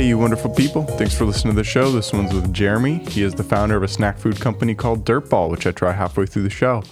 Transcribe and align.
Hey, 0.00 0.06
you 0.06 0.16
wonderful 0.16 0.48
people. 0.48 0.84
Thanks 0.84 1.14
for 1.14 1.24
listening 1.24 1.54
to 1.54 1.60
the 1.60 1.64
show. 1.64 1.90
This 1.90 2.12
one's 2.12 2.32
with 2.32 2.54
Jeremy. 2.54 2.98
He 3.10 3.22
is 3.22 3.34
the 3.34 3.42
founder 3.42 3.76
of 3.76 3.82
a 3.82 3.88
snack 3.88 4.16
food 4.16 4.40
company 4.40 4.74
called 4.74 5.04
Dirtball, 5.04 5.50
which 5.50 5.66
I 5.66 5.72
try 5.72 5.92
halfway 5.92 6.26
through 6.26 6.44
the 6.44 6.48
show. 6.48 6.84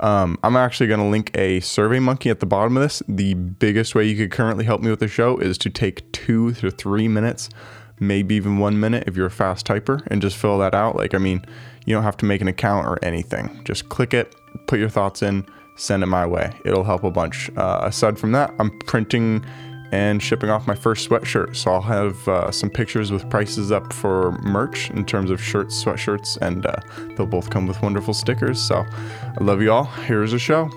Um, 0.00 0.38
I'm 0.42 0.56
actually 0.56 0.86
going 0.86 1.00
to 1.00 1.06
link 1.06 1.30
a 1.36 1.60
survey 1.60 1.98
monkey 1.98 2.30
at 2.30 2.40
the 2.40 2.46
bottom 2.46 2.76
of 2.76 2.82
this. 2.82 3.02
The 3.08 3.34
biggest 3.34 3.94
way 3.94 4.04
you 4.04 4.16
could 4.16 4.30
currently 4.30 4.64
help 4.64 4.80
me 4.80 4.90
with 4.90 5.00
the 5.00 5.08
show 5.08 5.38
is 5.38 5.58
to 5.58 5.70
take 5.70 6.10
two 6.12 6.52
to 6.54 6.70
three 6.70 7.08
minutes, 7.08 7.48
maybe 7.98 8.36
even 8.36 8.58
one 8.58 8.78
minute 8.78 9.04
if 9.06 9.16
you're 9.16 9.26
a 9.26 9.30
fast 9.30 9.66
typer, 9.66 10.06
and 10.06 10.22
just 10.22 10.36
fill 10.36 10.58
that 10.58 10.74
out. 10.74 10.96
Like, 10.96 11.14
I 11.14 11.18
mean, 11.18 11.44
you 11.84 11.94
don't 11.94 12.04
have 12.04 12.16
to 12.18 12.26
make 12.26 12.40
an 12.40 12.48
account 12.48 12.86
or 12.86 12.98
anything. 13.02 13.60
Just 13.64 13.88
click 13.88 14.14
it, 14.14 14.34
put 14.66 14.78
your 14.78 14.88
thoughts 14.88 15.22
in, 15.22 15.46
send 15.76 16.02
it 16.02 16.06
my 16.06 16.26
way. 16.26 16.52
It'll 16.64 16.84
help 16.84 17.04
a 17.04 17.10
bunch. 17.10 17.50
Uh, 17.56 17.80
aside 17.82 18.18
from 18.18 18.32
that, 18.32 18.52
I'm 18.58 18.78
printing 18.80 19.44
and 19.92 20.22
shipping 20.22 20.50
off 20.50 20.66
my 20.66 20.74
first 20.74 21.08
sweatshirt. 21.08 21.56
So 21.56 21.72
I'll 21.72 21.80
have 21.82 22.28
uh, 22.28 22.50
some 22.50 22.68
pictures 22.70 23.10
with 23.10 23.28
prices 23.30 23.72
up 23.72 23.92
for 23.92 24.32
merch 24.42 24.90
in 24.90 25.04
terms 25.04 25.30
of 25.30 25.42
shirts, 25.42 25.82
sweatshirts, 25.82 26.36
and 26.38 26.66
uh, 26.66 26.74
they'll 27.16 27.26
both 27.26 27.50
come 27.50 27.66
with 27.66 27.80
wonderful 27.82 28.12
stickers. 28.14 28.60
So 28.60 28.84
I 28.84 29.42
love 29.44 29.62
you 29.62 29.72
all. 29.72 29.84
Here's 29.84 30.32
the 30.32 30.38
show. 30.38 30.70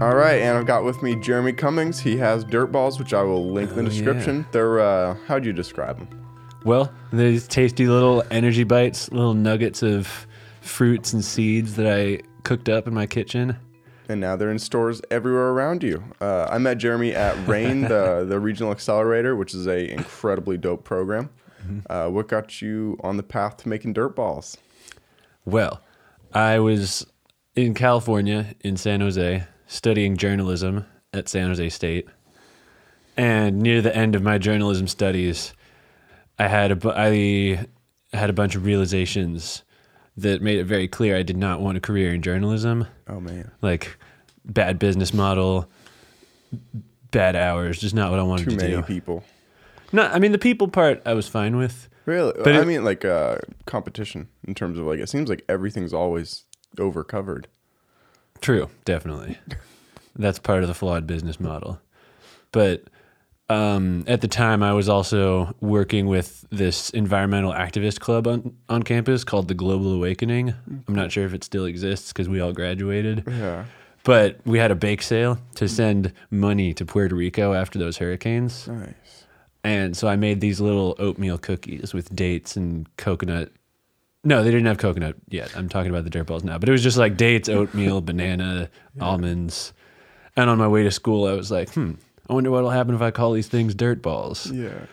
All 0.00 0.16
right, 0.16 0.40
and 0.42 0.58
I've 0.58 0.66
got 0.66 0.82
with 0.84 1.00
me 1.02 1.14
Jeremy 1.14 1.52
Cummings. 1.52 2.00
He 2.00 2.16
has 2.16 2.42
dirt 2.44 2.72
balls, 2.72 2.98
which 2.98 3.14
I 3.14 3.22
will 3.22 3.52
link 3.52 3.70
in 3.70 3.76
the 3.76 3.82
Oh, 3.82 3.88
description. 3.88 4.38
yeah. 4.38 4.44
They're 4.50 4.80
uh, 4.80 5.16
how'd 5.28 5.44
you 5.44 5.52
describe 5.52 5.98
them? 5.98 6.08
Well, 6.64 6.92
these 7.12 7.46
tasty 7.46 7.86
little 7.86 8.24
energy 8.30 8.64
bites, 8.64 9.12
little 9.12 9.34
nuggets 9.34 9.82
of 9.82 10.26
fruits 10.60 11.12
and 11.12 11.24
seeds 11.24 11.76
that 11.76 11.86
I 11.86 12.20
cooked 12.42 12.68
up 12.68 12.88
in 12.88 12.94
my 12.94 13.06
kitchen. 13.06 13.56
And 14.12 14.20
now 14.20 14.36
they're 14.36 14.50
in 14.50 14.58
stores 14.58 15.02
everywhere 15.10 15.48
around 15.48 15.82
you. 15.82 16.04
Uh, 16.20 16.46
I 16.50 16.58
met 16.58 16.78
Jeremy 16.78 17.14
at 17.14 17.34
Rain, 17.48 17.82
the 17.82 18.24
the 18.28 18.38
regional 18.38 18.70
accelerator, 18.70 19.34
which 19.34 19.54
is 19.54 19.66
a 19.66 19.90
incredibly 19.90 20.56
dope 20.56 20.84
program. 20.84 21.30
Uh, 21.88 22.08
what 22.08 22.26
got 22.26 22.60
you 22.60 22.98
on 23.04 23.16
the 23.16 23.22
path 23.22 23.58
to 23.58 23.68
making 23.68 23.92
dirt 23.92 24.16
balls? 24.16 24.56
Well, 25.44 25.80
I 26.32 26.58
was 26.58 27.06
in 27.54 27.74
California, 27.74 28.54
in 28.62 28.76
San 28.76 29.00
Jose, 29.00 29.44
studying 29.66 30.16
journalism 30.16 30.86
at 31.12 31.28
San 31.28 31.48
Jose 31.48 31.68
State. 31.68 32.08
And 33.16 33.60
near 33.60 33.80
the 33.80 33.94
end 33.94 34.14
of 34.16 34.22
my 34.22 34.38
journalism 34.38 34.88
studies, 34.88 35.52
I 36.38 36.48
had 36.48 36.72
a, 36.72 36.76
bu- 36.76 36.90
I 36.96 37.66
had 38.12 38.30
a 38.30 38.32
bunch 38.32 38.56
of 38.56 38.64
realizations 38.64 39.62
that 40.16 40.42
made 40.42 40.58
it 40.58 40.64
very 40.64 40.88
clear 40.88 41.16
I 41.16 41.22
did 41.22 41.36
not 41.36 41.60
want 41.60 41.76
a 41.78 41.80
career 41.80 42.12
in 42.14 42.22
journalism. 42.22 42.86
Oh 43.08 43.20
man, 43.20 43.50
Like 43.62 43.96
bad 44.44 44.78
business 44.78 45.14
model, 45.14 45.68
bad 47.10 47.36
hours, 47.36 47.78
just 47.80 47.94
not 47.94 48.10
what 48.10 48.18
I 48.20 48.22
wanted 48.22 48.44
to 48.44 48.50
do. 48.50 48.56
too 48.56 48.70
many 48.72 48.82
people. 48.82 49.24
No, 49.92 50.02
I 50.02 50.18
mean 50.18 50.32
the 50.32 50.38
people 50.38 50.68
part 50.68 51.02
I 51.06 51.14
was 51.14 51.28
fine 51.28 51.56
with. 51.56 51.88
Really? 52.06 52.32
But 52.42 52.54
I 52.54 52.60
it- 52.62 52.66
mean, 52.66 52.84
like 52.84 53.04
uh, 53.04 53.36
competition 53.66 54.28
in 54.46 54.54
terms 54.54 54.78
of 54.78 54.86
like 54.86 54.98
it 54.98 55.08
seems 55.08 55.28
like 55.28 55.44
everything's 55.48 55.92
always 55.94 56.44
over 56.78 57.04
covered. 57.04 57.48
True, 58.40 58.70
definitely. 58.84 59.38
That's 60.16 60.38
part 60.38 60.62
of 60.62 60.68
the 60.68 60.74
flawed 60.74 61.06
business 61.06 61.38
model. 61.40 61.80
But 62.50 62.84
um, 63.52 64.04
at 64.06 64.20
the 64.20 64.28
time, 64.28 64.62
I 64.62 64.72
was 64.72 64.88
also 64.88 65.54
working 65.60 66.06
with 66.06 66.44
this 66.50 66.90
environmental 66.90 67.52
activist 67.52 68.00
club 68.00 68.26
on, 68.26 68.56
on 68.68 68.82
campus 68.82 69.24
called 69.24 69.48
the 69.48 69.54
Global 69.54 69.92
Awakening. 69.92 70.54
I'm 70.88 70.94
not 70.94 71.12
sure 71.12 71.24
if 71.24 71.34
it 71.34 71.44
still 71.44 71.64
exists 71.64 72.12
because 72.12 72.28
we 72.28 72.40
all 72.40 72.52
graduated. 72.52 73.24
Yeah. 73.26 73.64
But 74.04 74.40
we 74.44 74.58
had 74.58 74.70
a 74.70 74.74
bake 74.74 75.02
sale 75.02 75.38
to 75.54 75.68
send 75.68 76.12
money 76.30 76.74
to 76.74 76.84
Puerto 76.84 77.14
Rico 77.14 77.52
after 77.52 77.78
those 77.78 77.98
hurricanes. 77.98 78.66
Nice. 78.66 79.26
And 79.64 79.96
so 79.96 80.08
I 80.08 80.16
made 80.16 80.40
these 80.40 80.60
little 80.60 80.96
oatmeal 80.98 81.38
cookies 81.38 81.94
with 81.94 82.14
dates 82.14 82.56
and 82.56 82.88
coconut. 82.96 83.52
No, 84.24 84.42
they 84.42 84.50
didn't 84.50 84.66
have 84.66 84.78
coconut 84.78 85.14
yet. 85.28 85.56
I'm 85.56 85.68
talking 85.68 85.90
about 85.90 86.04
the 86.04 86.10
dirt 86.10 86.26
balls 86.26 86.42
now. 86.42 86.58
But 86.58 86.68
it 86.68 86.72
was 86.72 86.82
just 86.82 86.98
like 86.98 87.16
dates, 87.16 87.48
oatmeal, 87.48 88.00
banana, 88.12 88.70
almonds. 89.00 89.72
And 90.36 90.50
on 90.50 90.58
my 90.58 90.68
way 90.68 90.82
to 90.82 90.90
school, 90.90 91.26
I 91.26 91.34
was 91.34 91.50
like, 91.50 91.72
hmm, 91.72 91.92
I 92.32 92.34
wonder 92.34 92.50
what'll 92.50 92.70
happen 92.70 92.94
if 92.94 93.02
I 93.02 93.10
call 93.10 93.32
these 93.32 93.46
things 93.46 93.74
dirt 93.74 94.00
balls. 94.00 94.50
Yeah. 94.50 94.86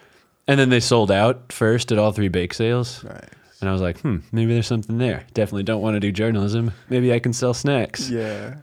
And 0.46 0.60
then 0.60 0.70
they 0.70 0.82
sold 0.82 1.10
out 1.10 1.54
first 1.54 1.90
at 1.90 1.98
all 1.98 2.12
three 2.12 2.28
bake 2.28 2.54
sales. 2.54 3.02
Nice. 3.02 3.22
And 3.62 3.70
I 3.70 3.72
was 3.72 3.82
like, 3.82 3.98
hmm, 4.02 4.18
maybe 4.34 4.52
there's 4.52 4.68
something 4.68 4.98
there. 4.98 5.26
Definitely 5.34 5.64
don't 5.64 5.82
want 5.82 5.94
to 5.94 6.02
do 6.02 6.12
journalism. 6.12 6.74
Maybe 6.90 7.14
I 7.14 7.20
can 7.20 7.32
sell 7.32 7.54
snacks. 7.54 8.10
Yeah. 8.10 8.56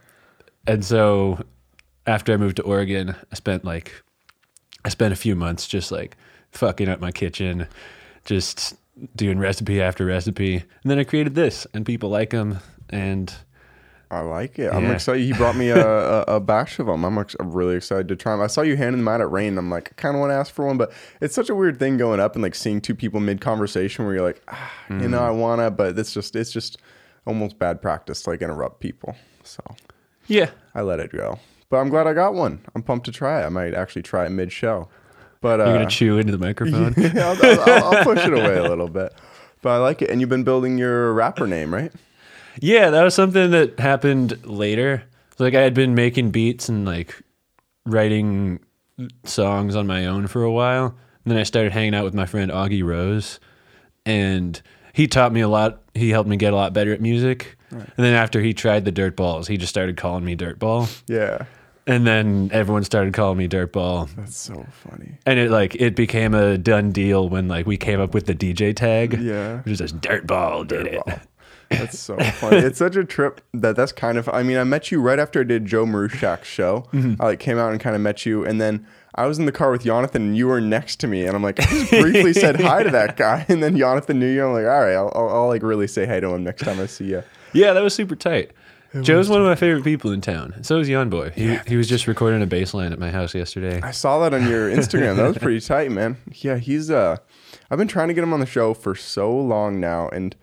And 0.67 0.85
so 0.85 1.43
after 2.05 2.33
I 2.33 2.37
moved 2.37 2.57
to 2.57 2.61
Oregon, 2.61 3.15
I 3.31 3.35
spent 3.35 3.65
like 3.65 3.91
I 4.85 4.89
spent 4.89 5.11
a 5.11 5.17
few 5.17 5.35
months 5.35 5.67
just 5.67 5.91
like 5.91 6.15
fucking 6.51 6.87
up 6.87 6.99
my 6.99 7.11
kitchen, 7.11 7.65
just 8.25 8.75
doing 9.15 9.39
recipe 9.39 9.81
after 9.81 10.05
recipe. 10.05 10.57
And 10.57 10.91
then 10.91 10.99
I 10.99 11.03
created 11.03 11.33
this 11.33 11.65
and 11.73 11.83
people 11.83 12.09
like 12.11 12.29
them 12.29 12.59
and 12.91 13.33
I 14.09 14.21
like 14.21 14.57
it. 14.57 14.71
I'm 14.71 14.85
excited. 14.91 15.21
He 15.23 15.33
brought 15.33 15.57
me 15.57 15.69
a, 15.69 15.85
a, 15.85 16.21
a 16.35 16.39
batch 16.39 16.79
of 16.79 16.85
them. 16.85 17.03
I'm, 17.03 17.17
ex- 17.17 17.35
I'm 17.41 17.51
really 17.51 17.75
excited 17.75 18.07
to 18.07 18.15
try 18.15 18.31
them. 18.31 18.41
I 18.41 18.47
saw 18.47 18.61
you 18.61 18.77
handing 18.77 19.01
them 19.01 19.07
out 19.09 19.19
at 19.19 19.29
Rain. 19.29 19.57
I'm 19.57 19.69
like, 19.69 19.89
I 19.91 20.01
kind 20.01 20.15
of 20.15 20.21
want 20.21 20.29
to 20.31 20.35
ask 20.35 20.53
for 20.53 20.65
one, 20.65 20.77
but 20.77 20.93
it's 21.19 21.35
such 21.35 21.49
a 21.49 21.55
weird 21.55 21.77
thing 21.77 21.97
going 21.97 22.19
up 22.21 22.33
and 22.35 22.41
like 22.41 22.55
seeing 22.55 22.79
two 22.79 22.95
people 22.95 23.19
mid 23.19 23.41
conversation 23.41 24.05
where 24.05 24.13
you're 24.15 24.23
like, 24.23 24.41
ah, 24.47 24.71
you 24.89 25.09
know, 25.09 25.19
I 25.19 25.31
wanna, 25.31 25.71
but 25.71 25.99
it's 25.99 26.13
just 26.13 26.35
it's 26.37 26.51
just 26.51 26.77
almost 27.25 27.59
bad 27.59 27.81
practice 27.81 28.21
to 28.23 28.29
like 28.29 28.41
interrupt 28.41 28.79
people. 28.79 29.15
So 29.43 29.61
yeah. 30.27 30.51
I 30.73 30.81
let 30.83 30.99
it 31.01 31.11
go. 31.11 31.39
But 31.69 31.77
I'm 31.79 31.89
glad 31.89 32.07
I 32.07 32.13
got 32.13 32.33
one. 32.33 32.61
I'm 32.75 32.83
pumped 32.83 33.05
to 33.07 33.11
try 33.11 33.41
it. 33.41 33.45
I 33.45 33.49
might 33.49 33.73
actually 33.73 34.03
try 34.03 34.25
it 34.25 34.29
mid 34.29 34.53
show. 34.53 34.87
But 35.41 35.59
uh, 35.59 35.65
You're 35.65 35.73
gonna 35.79 35.89
chew 35.89 36.17
into 36.17 36.31
the 36.31 36.37
microphone. 36.37 36.93
yeah, 36.97 37.35
I'll, 37.37 37.45
I'll- 37.69 37.93
I'll 37.97 38.03
push 38.05 38.25
it 38.25 38.31
away 38.33 38.57
a 38.57 38.63
little 38.63 38.87
bit. 38.87 39.13
But 39.61 39.69
I 39.71 39.77
like 39.79 40.01
it. 40.01 40.09
And 40.09 40.21
you've 40.21 40.29
been 40.29 40.43
building 40.45 40.77
your 40.77 41.11
rapper 41.13 41.45
name, 41.45 41.73
right? 41.73 41.91
Yeah, 42.59 42.89
that 42.89 43.03
was 43.03 43.13
something 43.15 43.51
that 43.51 43.79
happened 43.79 44.45
later. 44.45 45.03
Like 45.39 45.53
I 45.53 45.61
had 45.61 45.73
been 45.73 45.95
making 45.95 46.31
beats 46.31 46.69
and 46.69 46.85
like 46.85 47.21
writing 47.85 48.59
songs 49.23 49.75
on 49.75 49.87
my 49.87 50.05
own 50.05 50.27
for 50.27 50.43
a 50.43 50.51
while. 50.51 50.95
And 51.23 51.31
then 51.31 51.37
I 51.37 51.43
started 51.43 51.71
hanging 51.71 51.93
out 51.93 52.03
with 52.03 52.13
my 52.13 52.25
friend 52.25 52.51
Augie 52.51 52.83
Rose 52.83 53.39
and 54.05 54.61
he 54.93 55.07
taught 55.07 55.31
me 55.31 55.41
a 55.41 55.47
lot. 55.47 55.83
He 55.93 56.09
helped 56.09 56.29
me 56.29 56.37
get 56.37 56.53
a 56.53 56.55
lot 56.55 56.73
better 56.73 56.93
at 56.93 57.01
music. 57.01 57.57
And 57.69 57.91
then 57.97 58.13
after 58.13 58.41
he 58.41 58.53
tried 58.53 58.85
the 58.85 58.91
dirt 58.91 59.15
balls, 59.15 59.47
he 59.47 59.57
just 59.57 59.69
started 59.69 59.97
calling 59.97 60.23
me 60.23 60.35
dirt 60.35 60.57
ball. 60.57 60.87
Yeah. 61.07 61.45
And 61.85 62.07
then 62.07 62.49
everyone 62.51 62.83
started 62.83 63.13
calling 63.13 63.37
me 63.37 63.47
dirt 63.47 63.73
ball. 63.73 64.09
That's 64.17 64.37
so 64.37 64.65
funny. 64.71 65.17
And 65.25 65.37
it 65.37 65.51
like 65.51 65.75
it 65.75 65.95
became 65.95 66.33
a 66.33 66.57
done 66.57 66.91
deal 66.91 67.29
when 67.29 67.47
like 67.47 67.65
we 67.65 67.77
came 67.77 67.99
up 67.99 68.13
with 68.13 68.25
the 68.25 68.33
DJ 68.33 68.75
tag. 68.75 69.19
Yeah. 69.21 69.57
Which 69.61 69.73
is 69.73 69.79
just 69.79 70.01
dirt 70.01 70.25
ball 70.25 70.63
did 70.63 70.87
it. 70.87 71.01
That's 71.69 71.99
so 71.99 72.17
funny. 72.17 72.57
it's 72.57 72.79
such 72.79 72.95
a 72.95 73.03
trip 73.03 73.41
that 73.53 73.75
that's 73.75 73.91
kind 73.91 74.17
of. 74.17 74.29
I 74.29 74.43
mean, 74.43 74.57
I 74.57 74.63
met 74.63 74.91
you 74.91 75.01
right 75.01 75.19
after 75.19 75.41
I 75.41 75.43
did 75.43 75.65
Joe 75.65 75.85
Marushak's 75.85 76.47
show. 76.47 76.87
Mm-hmm. 76.93 77.21
I 77.21 77.25
like 77.25 77.39
came 77.39 77.57
out 77.57 77.71
and 77.71 77.79
kind 77.79 77.95
of 77.95 78.01
met 78.01 78.25
you, 78.25 78.45
and 78.45 78.59
then 78.61 78.85
I 79.15 79.25
was 79.25 79.39
in 79.39 79.45
the 79.45 79.51
car 79.51 79.71
with 79.71 79.83
Jonathan, 79.83 80.21
and 80.21 80.37
you 80.37 80.47
were 80.47 80.61
next 80.61 80.97
to 81.01 81.07
me, 81.07 81.25
and 81.25 81.35
I'm 81.35 81.43
like, 81.43 81.59
I 81.59 81.63
just 81.63 81.89
briefly 81.91 82.33
said 82.33 82.59
hi 82.61 82.83
to 82.83 82.89
that 82.91 83.17
guy, 83.17 83.45
and 83.49 83.61
then 83.61 83.77
Jonathan 83.77 84.19
knew 84.19 84.31
you. 84.31 84.45
I'm 84.45 84.53
like, 84.53 84.65
all 84.65 84.81
right, 84.81 84.93
I'll, 84.93 85.11
I'll, 85.15 85.29
I'll 85.29 85.47
like 85.47 85.63
really 85.63 85.87
say 85.87 86.05
hi 86.05 86.19
to 86.19 86.29
him 86.29 86.43
next 86.43 86.63
time 86.63 86.79
I 86.79 86.85
see 86.85 87.05
you. 87.05 87.23
Yeah, 87.53 87.73
that 87.73 87.83
was 87.83 87.93
super 87.95 88.15
tight. 88.15 88.51
Joe's 89.01 89.29
one 89.29 89.41
of 89.41 89.47
my 89.47 89.55
favorite 89.55 89.83
people 89.83 90.11
in 90.11 90.21
town. 90.21 90.55
So 90.63 90.79
is 90.79 90.87
Yon 90.89 91.09
Boy. 91.09 91.31
He, 91.31 91.57
he 91.67 91.75
was 91.75 91.89
just 91.89 92.07
recording 92.07 92.41
a 92.41 92.45
bass 92.45 92.73
line 92.73 92.93
at 92.93 92.99
my 92.99 93.11
house 93.11 93.35
yesterday. 93.35 93.81
I 93.81 93.91
saw 93.91 94.19
that 94.19 94.33
on 94.33 94.47
your 94.47 94.69
Instagram. 94.69 95.17
That 95.17 95.27
was 95.27 95.37
pretty 95.37 95.59
tight, 95.59 95.91
man. 95.91 96.17
Yeah, 96.33 96.57
he's 96.57 96.89
uh 96.89 97.17
I've 97.69 97.77
been 97.77 97.87
trying 97.87 98.07
to 98.07 98.13
get 98.13 98.23
him 98.23 98.33
on 98.33 98.39
the 98.39 98.45
show 98.45 98.73
for 98.73 98.95
so 98.95 99.35
long 99.35 99.79
now 99.79 100.07
and 100.09 100.35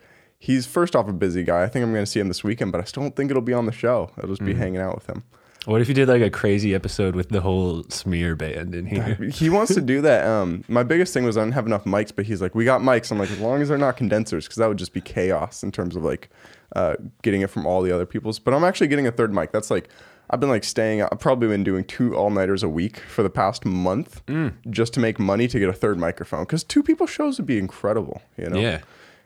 he's 0.46 0.66
first 0.66 0.94
off 0.96 1.08
a 1.08 1.12
busy 1.12 1.42
guy. 1.42 1.62
I 1.64 1.68
think 1.68 1.82
I'm 1.84 1.92
going 1.92 2.04
to 2.04 2.10
see 2.10 2.20
him 2.20 2.28
this 2.28 2.44
weekend, 2.44 2.70
but 2.72 2.80
I 2.80 2.84
still 2.84 3.02
don't 3.04 3.16
think 3.16 3.30
it'll 3.30 3.42
be 3.52 3.52
on 3.54 3.66
the 3.66 3.72
show. 3.72 4.10
I'll 4.20 4.28
just 4.28 4.44
be 4.44 4.52
Mm-hmm. 4.52 4.60
hanging 4.62 4.80
out 4.80 4.94
with 4.94 5.06
him. 5.06 5.22
What 5.66 5.80
if 5.80 5.88
you 5.88 5.94
did 5.94 6.08
like 6.08 6.20
a 6.20 6.28
crazy 6.28 6.74
episode 6.74 7.16
with 7.16 7.30
the 7.30 7.40
whole 7.40 7.84
smear 7.88 8.36
band 8.36 8.74
in 8.74 8.84
here? 8.84 9.14
He 9.32 9.48
wants 9.48 9.72
to 9.74 9.80
do 9.80 10.02
that. 10.02 10.26
Um 10.26 10.62
my 10.68 10.82
biggest 10.82 11.14
thing 11.14 11.24
was 11.24 11.38
I 11.38 11.40
didn't 11.44 11.54
have 11.54 11.66
enough 11.66 11.84
mics, 11.84 12.12
but 12.14 12.26
he's 12.26 12.42
like, 12.42 12.54
"We 12.54 12.66
got 12.66 12.82
mics." 12.82 13.10
I'm 13.10 13.18
like, 13.18 13.30
"As 13.30 13.40
long 13.40 13.62
as 13.62 13.68
they're 13.70 13.78
not 13.78 13.96
condensers 13.96 14.46
cuz 14.46 14.56
that 14.56 14.68
would 14.68 14.76
just 14.84 14.92
be 14.92 15.00
chaos 15.00 15.62
in 15.62 15.72
terms 15.72 15.96
of 15.96 16.04
like 16.04 16.28
uh 16.76 16.96
getting 17.22 17.40
it 17.40 17.48
from 17.48 17.64
all 17.66 17.80
the 17.80 17.92
other 17.96 18.04
people's." 18.04 18.38
But 18.38 18.52
I'm 18.52 18.62
actually 18.62 18.88
getting 18.88 19.06
a 19.06 19.10
third 19.12 19.32
mic. 19.32 19.52
That's 19.52 19.70
like 19.70 19.88
I've 20.28 20.38
been 20.40 20.50
like 20.50 20.64
staying 20.64 21.00
I've 21.00 21.18
probably 21.18 21.48
been 21.48 21.64
doing 21.64 21.84
two 21.84 22.14
all-nighters 22.14 22.62
a 22.62 22.68
week 22.68 22.98
for 22.98 23.22
the 23.22 23.30
past 23.30 23.64
month 23.64 24.20
Mm. 24.26 24.52
just 24.68 24.92
to 24.94 25.00
make 25.00 25.18
money 25.18 25.48
to 25.48 25.58
get 25.58 25.70
a 25.70 25.78
third 25.84 25.96
microphone 25.98 26.44
cuz 26.44 26.62
two 26.62 26.82
people 26.82 27.06
shows 27.06 27.38
would 27.38 27.46
be 27.46 27.58
incredible, 27.58 28.20
you 28.36 28.50
know. 28.50 28.58
Yeah. 28.60 28.80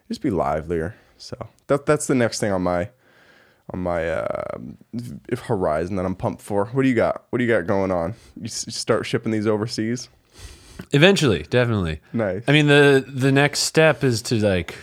Just 0.06 0.22
be 0.22 0.30
livelier. 0.30 0.94
So, 1.18 1.48
that 1.66 1.84
that's 1.86 2.06
the 2.06 2.14
next 2.14 2.38
thing 2.40 2.52
on 2.52 2.62
my 2.62 2.90
on 3.74 3.80
my 3.80 4.08
uh, 4.08 4.58
horizon 5.42 5.96
that 5.96 6.06
I'm 6.06 6.14
pumped 6.14 6.40
for. 6.42 6.66
What 6.66 6.82
do 6.84 6.88
you 6.88 6.94
got? 6.94 7.24
What 7.30 7.38
do 7.38 7.44
you 7.44 7.50
got 7.52 7.66
going 7.66 7.90
on? 7.90 8.14
You 8.36 8.44
s- 8.46 8.74
start 8.74 9.04
shipping 9.04 9.30
these 9.32 9.46
overseas? 9.46 10.08
Eventually, 10.92 11.42
definitely. 11.42 12.00
Nice. 12.12 12.44
I 12.48 12.52
mean, 12.52 12.66
the 12.68 13.04
the 13.06 13.32
next 13.32 13.60
step 13.60 14.04
is 14.04 14.22
to 14.22 14.36
like 14.36 14.76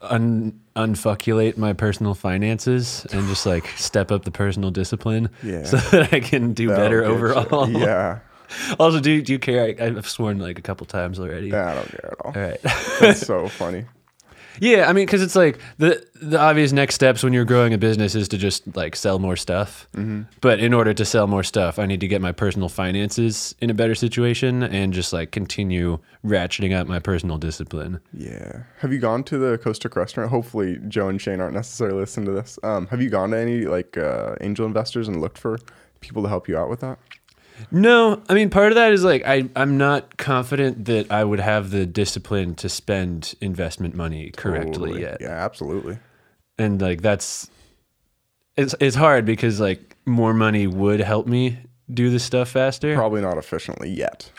un 0.00 0.58
unfuckulate 0.76 1.56
my 1.56 1.72
personal 1.72 2.14
finances 2.14 3.06
and 3.12 3.26
just 3.28 3.44
like 3.44 3.66
step 3.76 4.10
up 4.10 4.24
the 4.24 4.30
personal 4.30 4.70
discipline, 4.70 5.28
Yeah. 5.42 5.64
so 5.64 5.76
that 5.90 6.12
I 6.14 6.20
can 6.20 6.52
do 6.52 6.68
That'll 6.68 6.84
better 6.84 7.00
get 7.02 7.08
you. 7.08 7.14
overall. 7.14 7.68
Yeah. 7.80 8.20
Also, 8.80 8.98
do 9.00 9.22
do 9.22 9.32
you 9.32 9.38
care? 9.38 9.76
I, 9.78 9.84
I've 9.86 10.08
sworn 10.08 10.38
like 10.38 10.58
a 10.58 10.62
couple 10.62 10.84
times 10.86 11.20
already. 11.20 11.48
Yeah, 11.48 11.70
I 11.70 11.74
don't 11.74 11.88
care 11.90 12.06
at 12.12 12.20
all. 12.26 12.32
All 12.34 12.40
right. 12.42 12.60
That's 13.00 13.24
so 13.26 13.46
funny. 13.62 13.84
Yeah, 14.60 14.88
I 14.88 14.92
mean, 14.92 15.06
because 15.06 15.22
it's 15.22 15.34
like 15.34 15.58
the 15.78 16.06
the 16.20 16.38
obvious 16.38 16.70
next 16.70 16.94
steps 16.94 17.24
when 17.24 17.32
you're 17.32 17.44
growing 17.46 17.72
a 17.72 17.78
business 17.78 18.14
is 18.14 18.28
to 18.28 18.38
just 18.38 18.76
like 18.76 18.94
sell 18.94 19.18
more 19.18 19.36
stuff. 19.36 19.88
Mm-hmm. 19.96 20.22
But 20.40 20.60
in 20.60 20.74
order 20.74 20.94
to 20.94 21.04
sell 21.04 21.26
more 21.26 21.42
stuff, 21.42 21.78
I 21.78 21.86
need 21.86 22.00
to 22.00 22.08
get 22.08 22.20
my 22.20 22.32
personal 22.32 22.68
finances 22.68 23.54
in 23.60 23.70
a 23.70 23.74
better 23.74 23.94
situation 23.94 24.62
and 24.62 24.92
just 24.92 25.12
like 25.12 25.32
continue 25.32 25.98
ratcheting 26.24 26.78
up 26.78 26.86
my 26.86 26.98
personal 26.98 27.38
discipline. 27.38 28.00
Yeah. 28.12 28.64
Have 28.78 28.92
you 28.92 28.98
gone 28.98 29.24
to 29.24 29.38
the 29.38 29.58
Costa 29.58 29.88
Rica 29.88 30.00
restaurant? 30.00 30.30
Hopefully, 30.30 30.78
Joe 30.88 31.08
and 31.08 31.20
Shane 31.20 31.40
aren't 31.40 31.54
necessarily 31.54 31.98
listening 31.98 32.26
to 32.26 32.32
this. 32.32 32.58
Um, 32.62 32.86
have 32.88 33.00
you 33.00 33.08
gone 33.08 33.30
to 33.30 33.38
any 33.38 33.62
like 33.62 33.96
uh, 33.96 34.36
angel 34.42 34.66
investors 34.66 35.08
and 35.08 35.20
looked 35.20 35.38
for 35.38 35.58
people 36.00 36.22
to 36.22 36.28
help 36.28 36.48
you 36.48 36.56
out 36.56 36.68
with 36.68 36.80
that? 36.80 36.98
No, 37.70 38.22
I 38.28 38.34
mean, 38.34 38.50
part 38.50 38.72
of 38.72 38.76
that 38.76 38.92
is 38.92 39.04
like 39.04 39.22
I 39.26 39.48
I'm 39.56 39.76
not 39.78 40.16
confident 40.16 40.84
that 40.86 41.10
I 41.10 41.24
would 41.24 41.40
have 41.40 41.70
the 41.70 41.86
discipline 41.86 42.54
to 42.56 42.68
spend 42.68 43.34
investment 43.40 43.94
money 43.94 44.30
correctly 44.36 44.72
Totally. 44.72 45.00
yet, 45.02 45.18
Yeah, 45.20 45.28
absolutely. 45.44 45.98
and 46.58 46.80
like 46.80 47.02
that's 47.02 47.50
it's 48.56 48.74
it's 48.80 48.96
hard 48.96 49.24
because 49.24 49.60
like 49.60 49.96
more 50.06 50.34
money 50.34 50.66
would 50.66 51.00
help 51.00 51.26
me 51.26 51.58
do 51.92 52.10
this 52.10 52.24
stuff 52.24 52.50
faster. 52.50 52.94
Probably 52.94 53.20
not 53.20 53.38
efficiently 53.38 53.90
yet. 53.90 54.30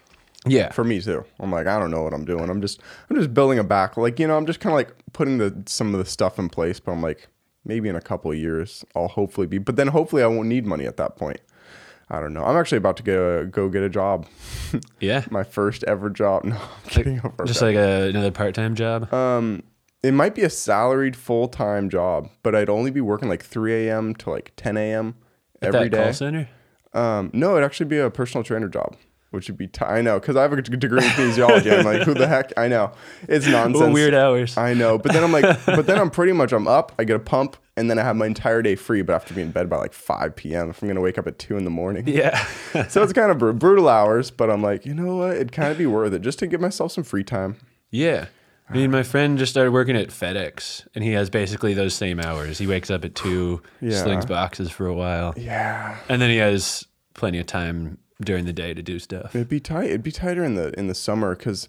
yeah, 0.45 0.71
For 0.71 0.83
me 0.83 1.01
too. 1.01 1.23
I'm 1.39 1.51
like, 1.51 1.67
I 1.67 1.77
don't 1.79 1.91
know 1.91 2.01
what 2.03 2.13
I'm 2.13 2.25
doing. 2.25 2.49
I'm 2.49 2.61
just 2.61 2.81
I'm 3.09 3.15
just 3.17 3.33
building 3.33 3.59
a 3.59 3.63
back 3.63 3.97
like, 3.97 4.19
you 4.19 4.27
know, 4.27 4.37
I'm 4.37 4.45
just 4.45 4.59
kinda 4.59 4.75
like 4.75 4.93
putting 5.13 5.37
the 5.37 5.63
some 5.65 5.93
of 5.93 5.99
the 5.99 6.05
stuff 6.09 6.39
in 6.39 6.49
place, 6.49 6.79
but 6.79 6.91
I'm 6.91 7.01
like, 7.01 7.27
maybe 7.65 7.89
in 7.89 7.95
a 7.95 8.01
couple 8.01 8.31
of 8.31 8.37
years 8.37 8.83
I'll 8.95 9.07
hopefully 9.07 9.47
be 9.47 9.57
but 9.59 9.75
then 9.75 9.87
hopefully 9.89 10.23
I 10.23 10.27
won't 10.27 10.47
need 10.47 10.65
money 10.65 10.85
at 10.85 10.97
that 10.97 11.15
point. 11.15 11.39
I 12.13 12.19
don't 12.19 12.33
know. 12.33 12.43
I'm 12.43 12.57
actually 12.57 12.79
about 12.79 12.97
to 12.97 13.03
go 13.03 13.45
go 13.45 13.69
get 13.69 13.83
a 13.83 13.89
job. 13.89 14.27
yeah. 14.99 15.23
My 15.31 15.43
first 15.43 15.83
ever 15.85 16.09
job. 16.09 16.43
No, 16.51 16.57
I'm 16.57 16.89
kidding. 16.89 17.21
Just 17.45 17.61
like 17.61 17.75
a, 17.75 18.09
another 18.09 18.31
part 18.31 18.53
time 18.53 18.75
job. 18.75 19.11
Um, 19.13 19.63
it 20.03 20.13
might 20.13 20.35
be 20.35 20.41
a 20.41 20.49
salaried 20.49 21.15
full 21.15 21.47
time 21.47 21.89
job, 21.89 22.29
but 22.43 22.53
I'd 22.53 22.69
only 22.69 22.91
be 22.91 22.99
working 23.01 23.29
like 23.29 23.43
3 23.43 23.87
a.m. 23.87 24.13
to 24.15 24.29
like 24.29 24.51
10 24.57 24.75
a.m. 24.75 25.15
At 25.61 25.73
every 25.73 25.89
that 25.89 26.03
call 26.03 26.13
center. 26.13 26.49
Um, 26.93 27.29
no, 27.33 27.51
it'd 27.51 27.63
actually 27.63 27.85
be 27.85 27.99
a 27.99 28.09
personal 28.09 28.43
trainer 28.43 28.67
job, 28.67 28.97
which 29.29 29.47
would 29.47 29.57
be. 29.57 29.67
T- 29.67 29.85
I 29.85 30.01
know 30.01 30.19
because 30.19 30.35
I 30.35 30.41
have 30.41 30.51
a 30.51 30.61
degree 30.61 31.01
in 31.01 31.09
kinesiology. 31.11 31.71
I'm 31.79 31.85
like, 31.85 32.01
who 32.01 32.13
the 32.13 32.27
heck? 32.27 32.51
I 32.57 32.67
know 32.67 32.91
it's 33.29 33.47
nonsense. 33.47 33.79
What 33.79 33.93
weird 33.93 34.13
hours. 34.13 34.57
I 34.57 34.73
know, 34.73 34.97
but 34.97 35.13
then 35.13 35.23
I'm 35.23 35.31
like, 35.31 35.65
but 35.65 35.87
then 35.87 35.97
I'm 35.97 36.09
pretty 36.09 36.33
much 36.33 36.51
I'm 36.51 36.67
up. 36.67 36.91
I 36.99 37.05
get 37.05 37.15
a 37.15 37.19
pump, 37.19 37.55
and 37.81 37.89
then 37.89 37.99
I 37.99 38.03
have 38.03 38.15
my 38.15 38.27
entire 38.27 38.61
day 38.61 38.75
free, 38.75 39.01
but 39.01 39.11
I 39.11 39.15
have 39.15 39.25
to 39.25 39.33
be 39.33 39.41
in 39.41 39.51
bed 39.51 39.69
by 39.69 39.75
like 39.75 39.91
5 39.91 40.35
p.m. 40.37 40.69
if 40.69 40.81
I'm 40.81 40.87
gonna 40.87 41.01
wake 41.01 41.17
up 41.17 41.27
at 41.27 41.37
two 41.37 41.57
in 41.57 41.65
the 41.65 41.69
morning. 41.69 42.07
yeah. 42.07 42.45
So 42.87 43.03
it's 43.03 43.11
kind 43.11 43.29
of 43.31 43.37
br- 43.37 43.51
brutal 43.51 43.89
hours, 43.89 44.31
but 44.31 44.49
I'm 44.49 44.61
like, 44.63 44.85
you 44.85 44.93
know 44.93 45.17
what? 45.17 45.35
It'd 45.35 45.51
kind 45.51 45.69
of 45.71 45.77
be 45.77 45.85
worth 45.85 46.13
it 46.13 46.21
just 46.21 46.39
to 46.39 46.47
give 46.47 46.61
myself 46.61 46.93
some 46.93 47.03
free 47.03 47.23
time. 47.25 47.57
yeah. 47.89 48.27
I 48.69 48.73
mean, 48.75 48.89
my 48.91 49.03
friend 49.03 49.37
just 49.37 49.51
started 49.51 49.71
working 49.73 49.97
at 49.97 50.07
FedEx, 50.11 50.87
and 50.95 51.03
he 51.03 51.11
has 51.11 51.29
basically 51.29 51.73
those 51.73 51.93
same 51.93 52.21
hours. 52.21 52.57
He 52.57 52.67
wakes 52.67 52.89
up 52.89 53.03
at 53.03 53.15
two, 53.15 53.61
Yeah. 53.81 54.01
slings 54.01 54.25
boxes 54.25 54.71
for 54.71 54.85
a 54.87 54.93
while, 54.93 55.33
Yeah, 55.35 55.97
and 56.07 56.21
then 56.21 56.29
he 56.29 56.37
has 56.37 56.87
plenty 57.13 57.37
of 57.39 57.47
time 57.47 57.97
during 58.21 58.45
the 58.45 58.53
day 58.53 58.73
to 58.73 58.81
do 58.81 58.97
stuff. 58.97 59.35
It'd 59.35 59.49
be 59.49 59.59
tight. 59.59 59.87
It'd 59.89 60.03
be 60.03 60.11
tighter 60.13 60.41
in 60.45 60.55
the 60.55 60.71
in 60.79 60.87
the 60.87 60.95
summer 60.95 61.35
because 61.35 61.67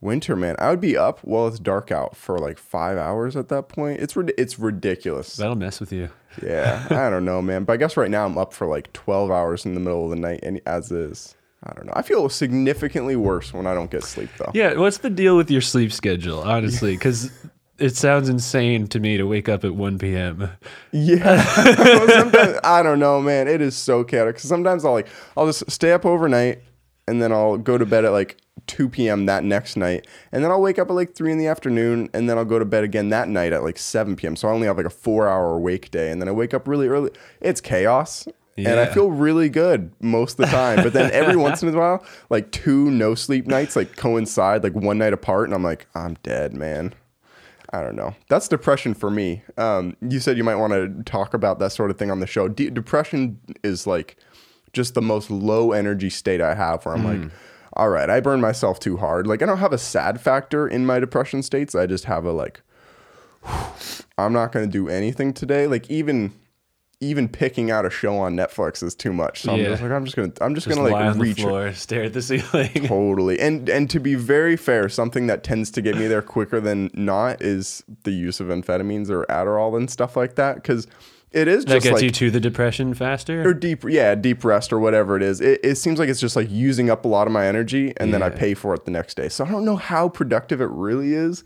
winter, 0.00 0.36
man. 0.36 0.56
I 0.58 0.70
would 0.70 0.80
be 0.80 0.96
up 0.96 1.20
while 1.20 1.46
it's 1.48 1.58
dark 1.58 1.90
out 1.90 2.16
for 2.16 2.38
like 2.38 2.58
five 2.58 2.96
hours 2.98 3.36
at 3.36 3.48
that 3.48 3.68
point. 3.68 4.00
It's 4.00 4.16
it's 4.38 4.58
ridiculous. 4.58 5.36
That'll 5.36 5.56
mess 5.56 5.80
with 5.80 5.92
you. 5.92 6.10
Yeah, 6.42 6.86
I 6.90 7.10
don't 7.10 7.24
know, 7.24 7.42
man. 7.42 7.64
But 7.64 7.74
I 7.74 7.76
guess 7.76 7.96
right 7.96 8.10
now 8.10 8.24
I'm 8.24 8.38
up 8.38 8.52
for 8.52 8.66
like 8.66 8.92
twelve 8.92 9.30
hours 9.30 9.64
in 9.66 9.74
the 9.74 9.80
middle 9.80 10.04
of 10.04 10.10
the 10.10 10.16
night, 10.16 10.40
and 10.42 10.60
as 10.66 10.90
is. 10.92 11.34
I 11.62 11.74
don't 11.74 11.84
know. 11.84 11.92
I 11.94 12.00
feel 12.00 12.26
significantly 12.30 13.16
worse 13.16 13.52
when 13.52 13.66
I 13.66 13.74
don't 13.74 13.90
get 13.90 14.02
sleep 14.02 14.30
though. 14.38 14.50
Yeah. 14.54 14.76
What's 14.78 14.96
the 14.98 15.10
deal 15.10 15.36
with 15.36 15.50
your 15.50 15.60
sleep 15.60 15.92
schedule, 15.92 16.40
honestly? 16.40 16.92
Because 16.96 17.30
it 17.78 17.94
sounds 17.96 18.30
insane 18.30 18.86
to 18.88 18.98
me 19.00 19.18
to 19.18 19.24
wake 19.26 19.48
up 19.50 19.62
at 19.64 19.74
1 19.74 19.98
p.m. 19.98 20.50
Yeah. 20.92 21.42
sometimes, 22.08 22.58
I 22.64 22.82
don't 22.82 22.98
know, 22.98 23.20
man. 23.20 23.46
It 23.46 23.60
is 23.60 23.76
so 23.76 24.04
chaotic. 24.04 24.36
'Cause 24.36 24.44
sometimes 24.48 24.86
I'll 24.86 24.92
like 24.92 25.08
I'll 25.36 25.44
just 25.46 25.70
stay 25.70 25.92
up 25.92 26.06
overnight 26.06 26.62
and 27.10 27.20
then 27.20 27.32
I'll 27.32 27.58
go 27.58 27.76
to 27.76 27.84
bed 27.84 28.04
at 28.04 28.12
like 28.12 28.36
2 28.68 28.88
p.m. 28.88 29.26
that 29.26 29.42
next 29.42 29.76
night. 29.76 30.06
And 30.30 30.44
then 30.44 30.50
I'll 30.52 30.62
wake 30.62 30.78
up 30.78 30.88
at 30.88 30.94
like 30.94 31.12
3 31.12 31.32
in 31.32 31.38
the 31.38 31.48
afternoon 31.48 32.08
and 32.14 32.30
then 32.30 32.38
I'll 32.38 32.44
go 32.44 32.60
to 32.60 32.64
bed 32.64 32.84
again 32.84 33.08
that 33.08 33.28
night 33.28 33.52
at 33.52 33.64
like 33.64 33.78
7 33.78 34.14
p.m. 34.14 34.36
So 34.36 34.48
I 34.48 34.52
only 34.52 34.68
have 34.68 34.76
like 34.76 34.86
a 34.86 34.90
four 34.90 35.28
hour 35.28 35.58
wake 35.58 35.90
day. 35.90 36.12
And 36.12 36.22
then 36.22 36.28
I 36.28 36.32
wake 36.32 36.54
up 36.54 36.68
really 36.68 36.86
early. 36.86 37.10
It's 37.40 37.60
chaos. 37.60 38.28
And 38.56 38.78
I 38.78 38.86
feel 38.86 39.10
really 39.10 39.48
good 39.48 39.90
most 40.00 40.38
of 40.38 40.44
the 40.44 40.52
time. 40.52 40.82
But 40.82 40.92
then 40.92 41.10
every 41.12 41.34
once 41.48 41.62
in 41.62 41.74
a 41.74 41.78
while, 41.78 42.04
like 42.28 42.52
two 42.52 42.90
no 42.90 43.14
sleep 43.14 43.46
nights 43.46 43.74
like 43.74 43.96
coincide 43.96 44.62
like 44.62 44.74
one 44.74 44.98
night 44.98 45.14
apart. 45.14 45.46
And 45.46 45.54
I'm 45.54 45.64
like, 45.64 45.86
I'm 45.94 46.14
dead, 46.22 46.52
man. 46.52 46.94
I 47.72 47.80
don't 47.82 47.96
know. 47.96 48.14
That's 48.28 48.48
depression 48.48 48.94
for 48.94 49.10
me. 49.10 49.42
Um, 49.56 49.96
you 50.06 50.20
said 50.20 50.36
you 50.36 50.44
might 50.44 50.56
want 50.56 50.72
to 50.72 51.02
talk 51.04 51.34
about 51.34 51.58
that 51.60 51.72
sort 51.72 51.90
of 51.90 51.98
thing 51.98 52.10
on 52.10 52.20
the 52.20 52.26
show. 52.26 52.48
De- 52.48 52.70
depression 52.70 53.40
is 53.64 53.86
like 53.86 54.16
just 54.72 54.94
the 54.94 55.02
most 55.02 55.30
low 55.30 55.72
energy 55.72 56.10
state 56.10 56.40
I 56.40 56.54
have 56.54 56.84
where 56.84 56.94
I'm 56.94 57.04
like, 57.04 57.18
mm. 57.18 57.30
all 57.74 57.88
right, 57.88 58.08
I 58.08 58.20
burn 58.20 58.40
myself 58.40 58.78
too 58.78 58.96
hard. 58.96 59.26
Like, 59.26 59.42
I 59.42 59.46
don't 59.46 59.58
have 59.58 59.72
a 59.72 59.78
sad 59.78 60.20
factor 60.20 60.68
in 60.68 60.86
my 60.86 61.00
depression 61.00 61.42
states. 61.42 61.74
I 61.74 61.86
just 61.86 62.04
have 62.04 62.24
a 62.24 62.32
like, 62.32 62.62
I'm 64.18 64.32
not 64.32 64.52
going 64.52 64.66
to 64.66 64.70
do 64.70 64.88
anything 64.88 65.32
today. 65.32 65.66
Like, 65.66 65.90
even. 65.90 66.32
Even 67.02 67.30
picking 67.30 67.70
out 67.70 67.86
a 67.86 67.90
show 67.90 68.18
on 68.18 68.36
Netflix 68.36 68.82
is 68.82 68.94
too 68.94 69.14
much. 69.14 69.40
So 69.40 69.54
I'm 69.54 69.64
just 69.64 69.82
like 69.82 69.90
I'm 69.90 70.04
just 70.04 70.16
gonna 70.16 70.32
I'm 70.42 70.54
just, 70.54 70.66
Just 70.66 70.76
gonna 70.76 70.90
like 70.90 71.16
reach 71.16 71.40
floor, 71.40 71.72
stare 71.72 72.02
at 72.02 72.12
the 72.12 72.20
ceiling. 72.20 72.68
Totally. 72.74 73.40
And 73.40 73.70
and 73.70 73.88
to 73.88 73.98
be 73.98 74.16
very 74.16 74.54
fair, 74.54 74.86
something 74.90 75.26
that 75.26 75.42
tends 75.42 75.70
to 75.70 75.80
get 75.80 75.96
me 75.96 76.08
there 76.08 76.20
quicker 76.20 76.60
than 76.60 76.90
not 76.92 77.40
is 77.40 77.82
the 78.02 78.10
use 78.10 78.38
of 78.38 78.48
amphetamines 78.48 79.08
or 79.08 79.24
Adderall 79.30 79.78
and 79.78 79.90
stuff 79.90 80.14
like 80.14 80.34
that. 80.34 80.62
Cause 80.62 80.86
it 81.32 81.46
is 81.46 81.64
that 81.66 81.82
gets 81.82 81.94
like 81.94 82.02
you 82.02 82.10
to 82.10 82.30
the 82.30 82.40
depression 82.40 82.92
faster. 82.94 83.48
or 83.48 83.54
deep 83.54 83.84
yeah, 83.84 84.14
deep 84.14 84.44
rest 84.44 84.72
or 84.72 84.78
whatever 84.80 85.16
it 85.16 85.22
is. 85.22 85.40
It, 85.40 85.60
it 85.62 85.76
seems 85.76 85.98
like 85.98 86.08
it's 86.08 86.20
just 86.20 86.34
like 86.36 86.50
using 86.50 86.90
up 86.90 87.04
a 87.04 87.08
lot 87.08 87.26
of 87.26 87.32
my 87.32 87.46
energy 87.46 87.92
and 87.98 88.12
then 88.12 88.22
I 88.22 88.30
pay 88.30 88.54
for 88.54 88.74
it 88.74 88.84
the 88.84 88.90
next 88.90 89.16
day. 89.16 89.28
So 89.28 89.44
I 89.44 89.50
don't 89.50 89.64
know 89.64 89.76
how 89.76 90.08
productive 90.08 90.60
it 90.60 90.70
really 90.70 91.14
is. 91.14 91.44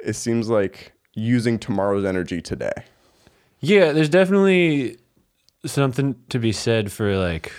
It 0.00 0.14
seems 0.14 0.48
like 0.48 0.92
using 1.14 1.58
tomorrow's 1.58 2.04
energy 2.04 2.40
today. 2.40 2.72
Yeah, 3.60 3.92
there's 3.92 4.08
definitely 4.08 4.98
something 5.64 6.16
to 6.28 6.38
be 6.38 6.52
said 6.52 6.92
for 6.92 7.16
like 7.16 7.52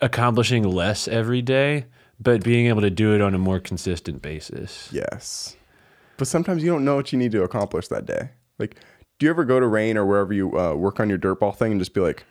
accomplishing 0.00 0.64
less 0.64 1.08
every 1.08 1.42
day, 1.42 1.86
but 2.20 2.42
being 2.42 2.66
able 2.66 2.82
to 2.82 2.90
do 2.90 3.14
it 3.14 3.20
on 3.20 3.34
a 3.34 3.38
more 3.38 3.60
consistent 3.60 4.22
basis. 4.22 4.88
Yes. 4.92 5.56
But 6.16 6.26
sometimes 6.26 6.62
you 6.62 6.70
don't 6.70 6.84
know 6.84 6.96
what 6.96 7.12
you 7.12 7.18
need 7.18 7.32
to 7.32 7.42
accomplish 7.42 7.88
that 7.88 8.06
day. 8.06 8.30
Like, 8.58 8.76
do 9.18 9.26
you 9.26 9.30
ever 9.30 9.44
go 9.44 9.60
to 9.60 9.66
Rain 9.66 9.96
or 9.96 10.04
wherever 10.04 10.32
you 10.32 10.58
uh, 10.58 10.74
work 10.74 11.00
on 11.00 11.08
your 11.08 11.18
dirt 11.18 11.40
ball 11.40 11.52
thing 11.52 11.72
and 11.72 11.80
just 11.80 11.94
be 11.94 12.00
like, 12.00 12.24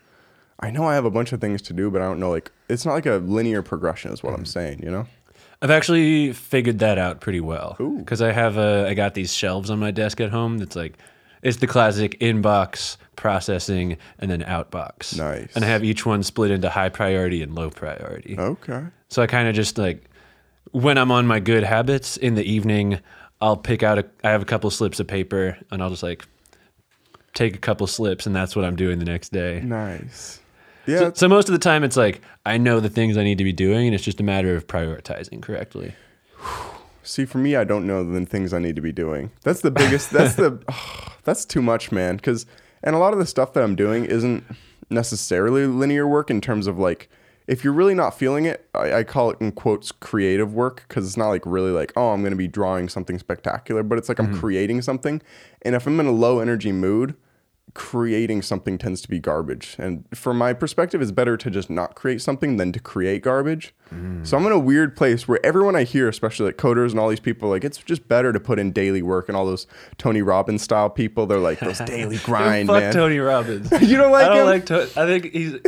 I 0.60 0.72
know 0.72 0.86
I 0.86 0.96
have 0.96 1.06
a 1.06 1.12
bunch 1.12 1.34
of 1.34 1.42
things 1.42 1.62
to 1.64 1.74
do, 1.74 1.92
but 1.92 2.02
I 2.02 2.06
don't 2.06 2.20
know. 2.20 2.32
Like, 2.32 2.52
it's 2.70 2.86
not 2.86 2.94
like 2.94 3.06
a 3.06 3.16
linear 3.16 3.62
progression, 3.62 4.12
is 4.12 4.24
what 4.24 4.34
I'm 4.34 4.46
saying, 4.46 4.82
you 4.84 4.92
know? 4.92 5.08
I've 5.62 5.72
actually 5.72 6.34
figured 6.34 6.80
that 6.80 6.98
out 6.98 7.22
pretty 7.22 7.40
well 7.40 7.76
because 7.98 8.22
I 8.22 8.32
have 8.32 8.58
a 8.58 8.88
I 8.88 8.94
got 8.94 9.14
these 9.14 9.34
shelves 9.34 9.70
on 9.70 9.80
my 9.80 9.90
desk 9.90 10.20
at 10.20 10.30
home 10.30 10.58
that's 10.58 10.76
like 10.76 10.98
it's 11.42 11.58
the 11.58 11.68
classic 11.68 12.20
inbox 12.20 12.98
processing 13.16 13.98
and 14.20 14.30
then 14.30 14.42
outbox. 14.44 15.18
Nice. 15.18 15.56
And 15.56 15.64
I 15.64 15.68
have 15.68 15.84
each 15.84 16.06
one 16.06 16.24
split 16.24 16.52
into 16.52 16.70
high 16.70 16.90
priority 16.90 17.42
and 17.42 17.56
low 17.56 17.70
priority. 17.70 18.36
Okay. 18.38 18.84
So 19.10 19.22
I 19.22 19.28
kind 19.28 19.48
of 19.48 19.56
just 19.56 19.78
like 19.78 20.10
when 20.72 20.98
I'm 20.98 21.12
on 21.12 21.26
my 21.26 21.40
good 21.40 21.64
habits 21.64 22.18
in 22.18 22.36
the 22.36 22.44
evening, 22.44 23.00
I'll 23.42 23.58
pick 23.58 23.82
out 23.82 23.98
a 23.98 24.06
I 24.24 24.32
have 24.32 24.42
a 24.42 24.46
couple 24.46 24.70
slips 24.70 25.00
of 25.00 25.08
paper 25.08 25.58
and 25.72 25.82
I'll 25.82 25.90
just 25.90 26.04
like 26.04 26.28
take 27.36 27.56
a 27.56 27.60
couple 27.60 27.86
slips 27.86 28.26
and 28.26 28.36
that's 28.36 28.56
what 28.56 28.66
I'm 28.66 28.76
doing 28.76 28.98
the 28.98 29.06
next 29.06 29.32
day. 29.32 29.62
Nice. 29.62 30.40
Yeah. 30.88 31.00
So, 31.00 31.12
so 31.14 31.28
most 31.28 31.48
of 31.48 31.54
the 31.54 31.60
time 31.60 31.84
it's 31.84 31.98
like 31.98 32.22
I 32.46 32.58
know 32.58 32.80
the 32.80 32.90
things 32.90 33.18
I 33.18 33.24
need 33.24 33.38
to 33.38 33.44
be 33.44 33.54
doing 33.54 33.88
and 33.88 33.94
it's 33.94 34.04
just 34.04 34.20
a 34.20 34.24
matter 34.24 34.56
of 34.56 34.66
prioritizing 34.66 35.42
correctly. 35.42 35.94
See, 37.04 37.26
for 37.26 37.38
me, 37.38 37.56
I 37.56 37.66
don't 37.66 37.86
know 37.86 38.04
the 38.04 38.26
things 38.26 38.52
I 38.52 38.58
need 38.58 38.76
to 38.78 38.82
be 38.82 38.92
doing. 38.92 39.30
That's 39.44 39.62
the 39.62 39.70
biggest. 39.70 40.10
That's 40.10 40.34
the. 40.34 40.60
that's 41.24 41.46
too 41.46 41.62
much, 41.62 41.92
man. 41.92 42.16
Because 42.16 42.48
and 42.82 42.96
a 42.96 43.00
lot 43.00 43.14
of 43.14 43.20
the 43.20 43.28
stuff 43.28 43.54
that 43.54 43.64
I'm 43.64 43.76
doing 43.76 44.06
isn't 44.06 44.44
necessarily 44.90 45.68
linear 45.68 46.08
work 46.08 46.32
in 46.32 46.42
terms 46.42 46.66
of 46.66 46.80
like 46.80 47.10
if 47.48 47.64
you're 47.64 47.74
really 47.74 47.94
not 47.94 48.18
feeling 48.18 48.46
it, 48.46 48.68
I, 48.74 48.94
I 48.94 49.04
call 49.04 49.30
it 49.30 49.40
in 49.40 49.52
quotes 49.52 49.92
creative 49.92 50.54
work 50.54 50.84
because 50.88 51.06
it's 51.06 51.18
not 51.18 51.30
like 51.30 51.46
really 51.46 51.72
like, 51.72 51.94
oh, 51.96 52.12
I'm 52.12 52.22
going 52.22 52.32
to 52.32 52.38
be 52.38 52.48
drawing 52.48 52.90
something 52.90 53.20
spectacular, 53.20 53.84
but 53.84 53.98
it's 53.98 54.10
like 54.10 54.20
I'm 54.20 54.30
mm-hmm. 54.30 54.40
creating 54.40 54.82
something. 54.82 55.22
And 55.62 55.76
if 55.76 55.86
I'm 55.86 56.00
in 56.00 56.08
a 56.08 56.12
low 56.12 56.40
energy 56.40 56.72
mood, 56.72 57.16
creating 57.74 58.42
something 58.42 58.78
tends 58.78 59.02
to 59.02 59.10
be 59.10 59.20
garbage. 59.20 59.76
And 59.78 60.06
from 60.14 60.38
my 60.38 60.54
perspective, 60.54 61.02
it's 61.02 61.12
better 61.12 61.36
to 61.36 61.50
just 61.50 61.70
not 61.70 61.96
create 61.96 62.22
something 62.22 62.56
than 62.56 62.72
to 62.72 62.80
create 62.80 63.22
garbage. 63.22 63.74
So 64.24 64.36
I'm 64.36 64.46
in 64.46 64.52
a 64.52 64.60
weird 64.60 64.96
place 64.98 65.26
where 65.28 65.46
everyone 65.46 65.76
I 65.76 65.84
hear, 65.84 66.10
especially 66.10 66.48
like 66.48 66.58
coders 66.58 66.92
and 66.92 67.00
all 67.00 67.08
these 67.08 67.20
people, 67.22 67.50
like 67.50 67.64
it's 67.64 67.78
just 67.78 68.08
better 68.10 68.34
to 68.34 68.40
put 68.42 68.60
in 68.60 68.72
daily 68.72 69.02
work 69.02 69.30
and 69.30 69.38
all 69.38 69.46
those 69.46 69.68
Tony 69.98 70.22
Robbins 70.22 70.62
style 70.62 70.90
people. 70.90 71.26
They're 71.26 71.38
like 71.40 71.60
those 71.60 71.80
daily 71.86 72.18
grind, 72.18 72.68
Fuck 72.68 72.82
man. 72.82 72.94
Tony 72.94 73.20
Robbins. 73.20 73.72
You 73.82 73.98
don't 73.98 74.12
like 74.12 74.26
I 74.26 74.36
don't 74.36 74.70
him? 74.70 74.78
like. 74.78 74.98
I 74.98 75.06
think 75.06 75.34
he's 75.34 75.56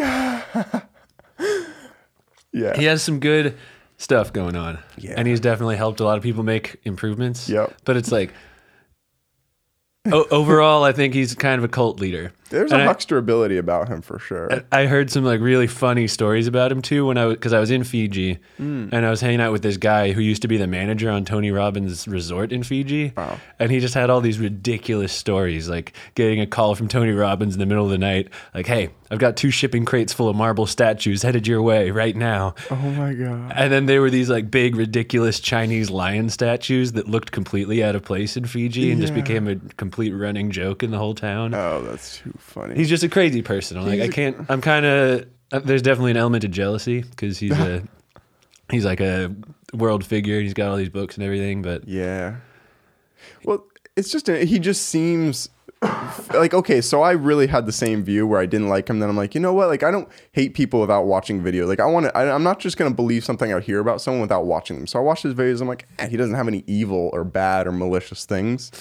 yeah. 2.52 2.76
he 2.76 2.86
has 2.86 3.02
some 3.02 3.20
good 3.20 3.58
stuff 3.98 4.34
going 4.34 4.56
on. 4.56 4.80
Yeah. 4.98 5.14
And 5.16 5.28
he's 5.28 5.40
definitely 5.40 5.78
helped 5.78 6.00
a 6.00 6.04
lot 6.04 6.18
of 6.18 6.24
people 6.24 6.44
make 6.44 6.78
improvements. 6.84 7.48
Yep. 7.50 7.74
But 7.86 7.98
it's 7.98 8.12
like 8.12 8.34
overall, 10.14 10.84
I 10.84 10.92
think 10.92 11.14
he's 11.14 11.36
kind 11.36 11.58
of 11.58 11.64
a 11.64 11.68
cult 11.68 12.00
leader. 12.00 12.34
There's 12.50 12.72
And 12.72 12.82
a 12.82 12.84
I- 12.86 12.88
huckster 12.88 13.18
ability 13.18 13.58
about 13.58 13.88
him 13.90 14.02
for 14.02 14.20
sure. 14.20 14.64
I 14.72 14.86
heard 14.86 15.10
some 15.10 15.24
like 15.24 15.42
really 15.42 15.68
funny 15.68 16.08
stories 16.08 16.48
about 16.48 16.72
him 16.72 16.82
too 16.82 17.06
when 17.08 17.18
I 17.18 17.26
was 17.26 17.36
because 17.36 17.54
I 17.54 17.60
was 17.60 17.72
in 17.72 17.84
Fiji 17.84 18.40
Hmm. 18.58 18.90
and 18.92 19.06
I 19.06 19.10
was 19.10 19.22
hanging 19.22 19.42
out 19.42 19.52
with 19.52 19.62
this 19.64 19.78
guy 19.78 20.12
who 20.14 20.22
used 20.22 20.42
to 20.44 20.48
be 20.48 20.58
the 20.58 20.68
manager 20.68 21.10
on 21.10 21.26
Tony 21.26 21.52
Robbins' 21.52 22.08
resort 22.08 22.52
in 22.52 22.64
Fiji. 22.64 23.14
Wow. 23.18 23.38
And 23.60 23.72
he 23.72 23.80
just 23.80 23.94
had 23.94 24.10
all 24.10 24.22
these 24.22 24.40
ridiculous 24.40 25.12
stories, 25.14 25.68
like 25.70 25.94
getting 26.16 26.40
a 26.40 26.48
call 26.48 26.76
from 26.76 26.88
Tony 26.88 27.12
Robbins 27.12 27.54
in 27.54 27.60
the 27.60 27.66
middle 27.66 27.86
of 27.86 27.92
the 27.92 27.98
night, 27.98 28.30
like, 28.54 28.68
"Hey, 28.68 28.90
I've 29.12 29.20
got 29.20 29.36
two 29.38 29.52
shipping 29.52 29.86
crates 29.86 30.14
full 30.14 30.30
of 30.30 30.36
marble 30.36 30.66
statues 30.66 31.24
headed 31.24 31.48
your 31.48 31.62
way 31.62 31.92
right 31.92 32.16
now." 32.16 32.56
oh 32.72 32.76
my 32.76 33.14
god. 33.14 33.52
And 33.56 33.72
then 33.74 33.86
there 33.88 34.02
were 34.02 34.10
these 34.10 34.30
like 34.30 34.50
big, 34.52 34.76
ridiculous 34.76 35.40
Chinese 35.40 35.90
lion 35.90 36.30
statues 36.30 36.94
that 36.94 37.08
looked 37.08 37.32
completely 37.32 37.84
out 37.84 37.96
of 37.96 38.04
place 38.04 38.38
in 38.38 38.46
Fiji 38.46 38.92
and 38.92 39.02
just 39.02 39.14
became 39.14 39.48
a 39.48 39.56
complete 39.76 40.12
running 40.12 40.52
joke 40.52 40.84
in 40.84 40.92
the 40.92 40.98
whole 40.98 41.16
town. 41.16 41.54
Oh, 41.54 41.82
that's 41.84 42.18
too 42.20 42.34
funny. 42.38 42.76
He's 42.76 42.90
just 42.90 43.04
a 43.04 43.10
crazy 43.10 43.42
person. 43.42 43.78
I'm 43.78 43.86
like, 43.86 44.02
I 44.02 44.08
can't. 44.08 44.46
I'm 44.50 44.62
kind 44.62 44.86
of. 44.86 45.26
Uh, 45.52 45.60
there's 45.60 45.82
definitely 45.82 46.12
an 46.12 46.18
element 46.18 46.44
of 46.44 46.52
jealousy 46.52 47.02
because 47.02 47.38
he's 47.38 47.58
a. 47.58 47.84
He's 48.70 48.84
like 48.84 49.00
a 49.00 49.34
world 49.74 50.06
figure. 50.06 50.42
He's 50.42 50.54
got 50.54 50.70
all 50.70 50.76
these 50.76 50.90
books 50.90 51.16
and 51.16 51.24
everything, 51.24 51.62
but 51.62 51.88
Yeah. 51.88 52.36
Well, 53.46 53.64
it's 53.96 54.12
just 54.12 54.28
a, 54.28 54.44
he 54.44 54.60
just 54.60 54.90
seems 54.90 55.48
like 56.34 56.54
okay. 56.54 56.82
So 56.82 57.02
I 57.02 57.12
really 57.12 57.48
had 57.48 57.66
the 57.66 57.72
same 57.72 58.04
view 58.04 58.26
where 58.26 58.40
I 58.40 58.46
didn't 58.46 58.68
like 58.70 58.90
him. 58.90 59.00
Then 59.00 59.10
I'm 59.10 59.18
like, 59.18 59.36
you 59.36 59.42
know 59.42 59.54
what? 59.54 59.68
Like 59.68 59.84
I 59.84 59.92
don't 59.92 60.08
hate 60.32 60.54
people 60.54 60.82
without 60.82 61.04
watching 61.06 61.42
video. 61.42 61.68
Like 61.68 61.80
I 61.80 61.86
want 61.86 62.08
to. 62.08 62.18
I'm 62.18 62.44
not 62.44 62.60
just 62.60 62.78
gonna 62.78 62.94
believe 62.94 63.24
something 63.24 63.54
I 63.54 63.60
hear 63.60 63.80
about 63.80 64.02
someone 64.02 64.22
without 64.22 64.46
watching 64.46 64.78
them. 64.78 64.88
So 64.88 65.00
I 65.00 65.02
watched 65.02 65.24
his 65.24 65.34
videos. 65.34 65.62
I'm 65.62 65.68
like, 65.68 65.88
eh, 66.00 66.08
he 66.08 66.18
doesn't 66.18 66.36
have 66.36 66.48
any 66.48 66.64
evil 66.68 67.10
or 67.14 67.24
bad 67.24 67.68
or 67.68 67.72
malicious 67.72 68.26
things 68.26 68.72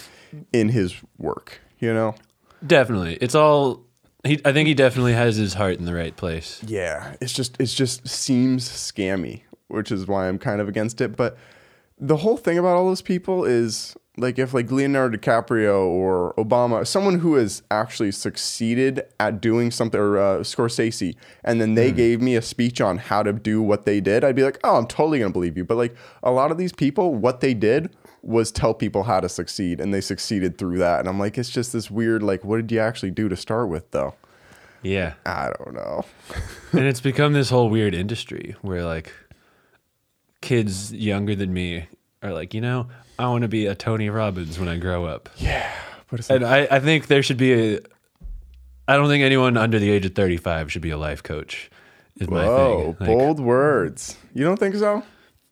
in 0.53 0.71
his 0.71 0.95
work. 1.19 1.61
You 1.79 1.93
know? 1.93 2.15
Definitely, 2.67 3.19
it's 3.21 3.35
all. 3.35 3.85
He, 4.25 4.41
I 4.45 4.53
think 4.53 4.67
he 4.67 4.75
definitely 4.75 5.13
has 5.13 5.37
his 5.37 5.55
heart 5.55 5.79
in 5.79 5.85
the 5.85 5.95
right 5.95 6.17
place. 6.17 6.63
Yeah, 6.67 7.15
it's 7.21 7.33
just 7.33 7.57
it's 7.61 7.75
just 7.75 8.07
seems 8.09 8.69
scammy, 8.69 9.43
which 9.69 9.93
is 9.93 10.07
why 10.07 10.29
I'm 10.29 10.39
kind 10.39 10.61
of 10.61 10.69
against 10.69 11.01
it. 11.01 11.17
But 11.17 11.37
the 11.99 12.17
whole 12.17 12.37
thing 12.37 12.59
about 12.59 12.77
all 12.77 12.87
those 12.87 13.03
people 13.03 13.45
is 13.45 13.97
like 14.19 14.39
if 14.39 14.55
like 14.55 14.71
Leonardo 14.71 15.17
DiCaprio 15.17 15.87
or 15.87 16.35
Obama, 16.39 16.87
someone 16.87 17.19
who 17.19 17.35
has 17.35 17.63
actually 17.71 18.13
succeeded 18.13 19.03
at 19.21 19.41
doing 19.41 19.71
something, 19.71 20.01
or 20.01 20.19
uh, 20.19 20.39
Scorsese, 20.39 21.15
and 21.45 21.61
then 21.61 21.75
they 21.75 21.93
gave 21.93 22.21
me 22.21 22.35
a 22.35 22.43
speech 22.43 22.81
on 22.81 22.99
how 22.99 23.23
to 23.23 23.33
do 23.33 23.63
what 23.63 23.85
they 23.85 24.01
did, 24.01 24.25
I'd 24.25 24.37
be 24.37 24.43
like, 24.43 24.59
oh, 24.65 24.77
I'm 24.77 24.87
totally 24.87 25.19
gonna 25.19 25.33
believe 25.33 25.57
you. 25.57 25.65
But 25.65 25.77
like 25.77 25.95
a 26.23 26.31
lot 26.31 26.51
of 26.51 26.59
these 26.59 26.73
people, 26.73 27.15
what 27.15 27.41
they 27.41 27.55
did 27.55 27.95
was 28.27 28.51
tell 28.51 28.75
people 28.75 29.05
how 29.05 29.21
to 29.21 29.29
succeed, 29.29 29.81
and 29.81 29.95
they 29.95 30.01
succeeded 30.01 30.59
through 30.59 30.79
that. 30.79 31.01
And 31.01 31.09
I'm 31.09 31.19
like, 31.19 31.39
it's 31.39 31.49
just 31.49 31.73
this 31.73 31.91
weird 31.91 32.23
like, 32.23 32.45
what 32.45 32.57
did 32.57 32.73
you 32.73 32.81
actually 32.81 33.13
do 33.13 33.29
to 33.29 33.37
start 33.37 33.69
with, 33.69 33.91
though? 33.93 34.15
Yeah, 34.83 35.15
I 35.25 35.51
don't 35.59 35.75
know. 35.75 36.05
and 36.73 36.85
it's 36.85 37.01
become 37.01 37.33
this 37.33 37.51
whole 37.51 37.71
weird 37.71 37.95
industry 37.95 38.57
where 38.63 38.85
like 38.85 39.13
kids 40.43 40.93
younger 40.93 41.35
than 41.35 41.53
me 41.53 41.89
are 42.23 42.33
like, 42.33 42.53
you 42.53 42.61
know, 42.61 42.89
I 43.19 43.29
want 43.29 43.43
to 43.43 43.49
be 43.49 43.67
a 43.67 43.75
Tony 43.75 44.11
Robbins 44.11 44.59
when 44.59 44.69
I 44.69 44.77
grow 44.77 45.07
up. 45.07 45.29
Yeah, 45.37 45.71
but 46.11 46.21
it's 46.21 46.29
like, 46.29 46.37
And 46.37 46.47
I, 46.47 46.69
I 46.71 46.81
think 46.81 47.07
there 47.07 47.23
should 47.23 47.39
be 47.39 47.75
a. 47.75 47.81
I 48.89 48.97
don't 48.97 49.09
think 49.09 49.25
anyone 49.25 49.57
under 49.57 49.79
the 49.81 49.91
age 49.91 50.07
of 50.07 50.15
35 50.15 50.71
should 50.71 50.83
be 50.83 50.91
a 50.91 50.99
life 50.99 51.23
coach. 51.23 51.71
Is 52.17 52.31
my 52.31 52.47
thing. 52.47 52.97
Like, 53.01 53.09
bold 53.09 53.41
words. 53.41 54.17
You 54.33 54.45
don't 54.45 54.59
think 54.59 54.77
so? 54.77 55.03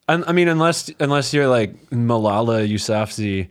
I, 0.08 0.22
I 0.26 0.32
mean, 0.32 0.48
unless 0.48 0.90
unless 1.00 1.32
you're 1.32 1.48
like 1.48 1.90
Malala 1.90 2.68
Yousafzai, 2.68 3.48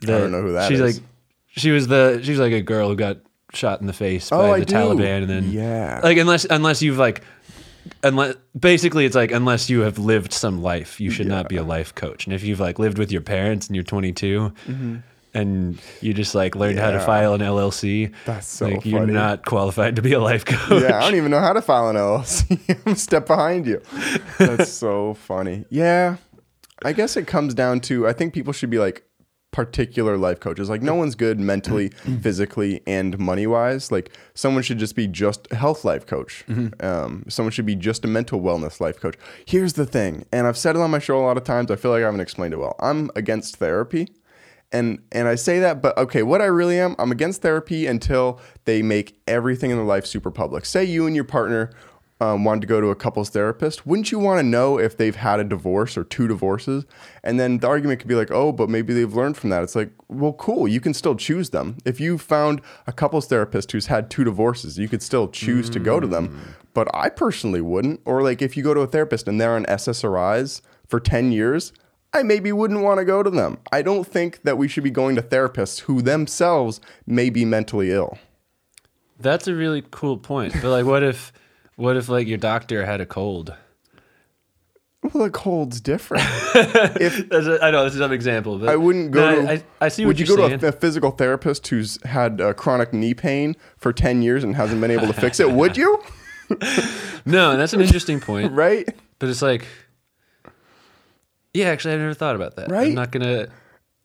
the, 0.00 0.06
don't 0.06 0.30
know 0.32 0.42
who 0.42 0.52
that 0.52 0.68
she's 0.68 0.80
is. 0.80 0.96
like, 0.98 1.04
she 1.48 1.70
was 1.70 1.86
the 1.88 2.20
she's 2.22 2.38
like 2.38 2.52
a 2.52 2.60
girl 2.62 2.88
who 2.90 2.96
got 2.96 3.18
shot 3.52 3.80
in 3.80 3.86
the 3.86 3.92
face 3.92 4.30
Oh, 4.32 4.38
by 4.38 4.50
I 4.56 4.60
the 4.60 4.66
do. 4.66 4.74
Taliban, 4.74 5.22
and 5.22 5.30
then 5.30 5.50
Yeah. 5.50 6.00
like 6.02 6.18
unless 6.18 6.44
unless 6.44 6.82
you've 6.82 6.98
like. 6.98 7.22
Unless 8.02 8.34
basically 8.58 9.04
it's 9.04 9.14
like 9.14 9.30
unless 9.30 9.70
you 9.70 9.80
have 9.82 9.96
lived 9.96 10.32
some 10.32 10.60
life, 10.60 11.00
you 11.00 11.08
should 11.08 11.28
not 11.28 11.48
be 11.48 11.56
a 11.56 11.62
life 11.62 11.94
coach. 11.94 12.26
And 12.26 12.34
if 12.34 12.42
you've 12.42 12.58
like 12.58 12.80
lived 12.80 12.98
with 12.98 13.12
your 13.12 13.20
parents 13.20 13.68
and 13.68 13.76
you're 13.76 13.84
22, 13.84 14.52
mm-hmm. 14.68 14.96
And 15.36 15.78
you 16.00 16.14
just 16.14 16.34
like 16.34 16.54
learned 16.56 16.78
how 16.78 16.90
to 16.90 16.96
Mm-hmm. 16.96 17.06
File 17.06 17.34
an 17.34 17.40
LLC, 17.40 18.12
That's 18.24 18.46
so 18.46 18.66
like 18.68 18.84
you're 18.86 19.06
not 19.06 19.44
qualified 19.44 19.96
to 19.96 20.02
be 20.02 20.12
a 20.12 20.20
life 20.20 20.44
coach. 20.44 20.82
yeah, 20.82 20.98
I 20.98 21.02
don't 21.02 21.14
even 21.16 21.30
know 21.30 21.40
how 21.40 21.52
to 21.52 21.62
file 21.62 21.88
an 21.88 21.96
LLC. 21.96 22.78
I'm 22.86 22.92
a 22.92 22.96
step 22.96 23.26
behind 23.26 23.66
you. 23.66 23.80
That's 24.38 24.72
so 24.72 25.14
funny. 25.14 25.64
Yeah, 25.70 26.16
I 26.84 26.92
guess 26.92 27.16
it 27.16 27.26
comes 27.26 27.54
down 27.54 27.80
to 27.80 28.06
I 28.08 28.12
think 28.12 28.34
people 28.34 28.52
should 28.52 28.70
be 28.70 28.78
like 28.78 29.02
particular 29.52 30.18
life 30.18 30.38
coaches. 30.40 30.68
Like 30.68 30.82
no 30.82 30.94
one's 30.94 31.14
good 31.14 31.38
mentally, 31.40 31.88
physically, 32.20 32.82
and 32.86 33.18
money 33.18 33.46
wise. 33.46 33.90
Like 33.92 34.12
someone 34.34 34.62
should 34.62 34.78
just 34.78 34.94
be 34.96 35.06
just 35.06 35.46
a 35.50 35.56
health 35.56 35.84
life 35.84 36.06
coach. 36.06 36.44
Um, 36.80 37.24
someone 37.28 37.52
should 37.52 37.64
be 37.66 37.74
just 37.76 38.04
a 38.04 38.08
mental 38.08 38.40
wellness 38.40 38.80
life 38.80 39.00
coach. 39.00 39.16
Here's 39.46 39.74
the 39.74 39.86
thing, 39.86 40.26
and 40.32 40.46
I've 40.46 40.58
said 40.58 40.76
it 40.76 40.82
on 40.82 40.90
my 40.90 40.98
show 40.98 41.18
a 41.18 41.24
lot 41.24 41.36
of 41.36 41.44
times. 41.44 41.70
I 41.70 41.76
feel 41.76 41.90
like 41.90 42.02
I 42.02 42.06
haven't 42.06 42.20
explained 42.20 42.52
it 42.54 42.58
well. 42.58 42.76
I'm 42.80 43.10
against 43.16 43.56
therapy. 43.56 44.08
And 44.76 44.98
and 45.10 45.26
I 45.26 45.36
say 45.36 45.58
that, 45.60 45.80
but 45.80 45.96
okay, 45.96 46.22
what 46.22 46.42
I 46.42 46.46
really 46.46 46.78
am, 46.78 46.96
I'm 46.98 47.10
against 47.10 47.40
therapy 47.40 47.86
until 47.86 48.40
they 48.66 48.82
make 48.82 49.18
everything 49.26 49.70
in 49.70 49.78
their 49.78 49.86
life 49.86 50.04
super 50.04 50.30
public. 50.30 50.66
Say 50.66 50.84
you 50.84 51.06
and 51.06 51.16
your 51.16 51.24
partner 51.24 51.70
um, 52.20 52.44
wanted 52.44 52.62
to 52.62 52.66
go 52.66 52.80
to 52.80 52.88
a 52.88 52.94
couples 52.94 53.28
therapist, 53.30 53.86
wouldn't 53.86 54.10
you 54.10 54.18
want 54.18 54.38
to 54.38 54.42
know 54.42 54.78
if 54.78 54.96
they've 54.96 55.16
had 55.16 55.40
a 55.40 55.44
divorce 55.44 55.96
or 55.96 56.04
two 56.04 56.26
divorces? 56.26 56.84
And 57.22 57.38
then 57.38 57.58
the 57.58 57.68
argument 57.68 58.00
could 58.00 58.08
be 58.08 58.14
like, 58.14 58.30
oh, 58.30 58.52
but 58.52 58.68
maybe 58.70 58.94
they've 58.94 59.12
learned 59.12 59.36
from 59.36 59.50
that. 59.50 59.62
It's 59.62 59.76
like, 59.76 59.90
well, 60.08 60.32
cool, 60.34 60.66
you 60.66 60.80
can 60.80 60.94
still 60.94 61.14
choose 61.14 61.50
them. 61.50 61.76
If 61.84 62.00
you 62.00 62.16
found 62.18 62.62
a 62.86 62.92
couples 62.92 63.26
therapist 63.26 63.72
who's 63.72 63.86
had 63.86 64.10
two 64.10 64.24
divorces, 64.24 64.78
you 64.78 64.88
could 64.88 65.02
still 65.02 65.28
choose 65.28 65.68
to 65.70 65.78
go 65.78 66.00
to 66.00 66.06
them. 66.06 66.56
But 66.72 66.88
I 66.94 67.08
personally 67.10 67.60
wouldn't. 67.60 68.00
Or 68.04 68.22
like 68.22 68.40
if 68.40 68.56
you 68.56 68.62
go 68.62 68.74
to 68.74 68.80
a 68.80 68.86
therapist 68.86 69.28
and 69.28 69.40
they're 69.40 69.54
on 69.54 69.64
SSRIs 69.66 70.62
for 70.86 71.00
10 71.00 71.32
years, 71.32 71.72
I 72.12 72.22
maybe 72.22 72.50
wouldn't 72.52 72.82
want 72.82 72.98
to 72.98 73.04
go 73.04 73.22
to 73.22 73.30
them. 73.30 73.58
I 73.72 73.82
don't 73.82 74.06
think 74.06 74.42
that 74.44 74.56
we 74.56 74.68
should 74.68 74.84
be 74.84 74.90
going 74.90 75.16
to 75.16 75.22
therapists 75.22 75.80
who 75.80 76.00
themselves 76.02 76.80
may 77.06 77.30
be 77.30 77.44
mentally 77.44 77.90
ill. 77.92 78.18
That's 79.18 79.48
a 79.48 79.54
really 79.54 79.82
cool 79.90 80.16
point. 80.16 80.52
But 80.54 80.70
like, 80.70 80.86
what 80.86 81.02
if, 81.02 81.32
what 81.76 81.96
if 81.96 82.08
like 82.08 82.26
your 82.26 82.38
doctor 82.38 82.86
had 82.86 83.00
a 83.00 83.06
cold? 83.06 83.54
Well, 85.12 85.24
a 85.24 85.30
cold's 85.30 85.80
different. 85.80 86.24
if 87.00 87.30
a, 87.30 87.58
I 87.62 87.70
know 87.70 87.84
this 87.84 87.94
is 87.94 88.00
an 88.00 88.12
example, 88.12 88.58
but 88.58 88.68
I 88.68 88.76
wouldn't 88.76 89.12
go 89.12 89.20
No, 89.20 89.42
to. 89.42 89.52
I, 89.52 89.62
I 89.80 89.88
see 89.88 90.04
Would 90.04 90.18
you 90.18 90.26
go 90.26 90.36
saying. 90.36 90.58
to 90.60 90.66
a, 90.66 90.68
a 90.70 90.72
physical 90.72 91.10
therapist 91.12 91.66
who's 91.68 92.02
had 92.04 92.40
uh, 92.40 92.54
chronic 92.54 92.92
knee 92.92 93.14
pain 93.14 93.56
for 93.76 93.92
ten 93.92 94.22
years 94.22 94.42
and 94.42 94.56
hasn't 94.56 94.80
been 94.80 94.90
able 94.90 95.06
to 95.06 95.12
fix 95.12 95.38
it? 95.38 95.50
Would 95.52 95.76
you? 95.76 96.02
no, 97.26 97.56
that's 97.56 97.72
an 97.72 97.80
interesting 97.80 98.20
point. 98.20 98.52
Right? 98.52 98.88
But 99.18 99.28
it's 99.28 99.42
like, 99.42 99.66
yeah, 101.56 101.68
actually, 101.68 101.94
I 101.94 101.98
never 101.98 102.14
thought 102.14 102.36
about 102.36 102.56
that. 102.56 102.70
Right? 102.70 102.88
I'm 102.88 102.94
not 102.94 103.10
gonna, 103.10 103.48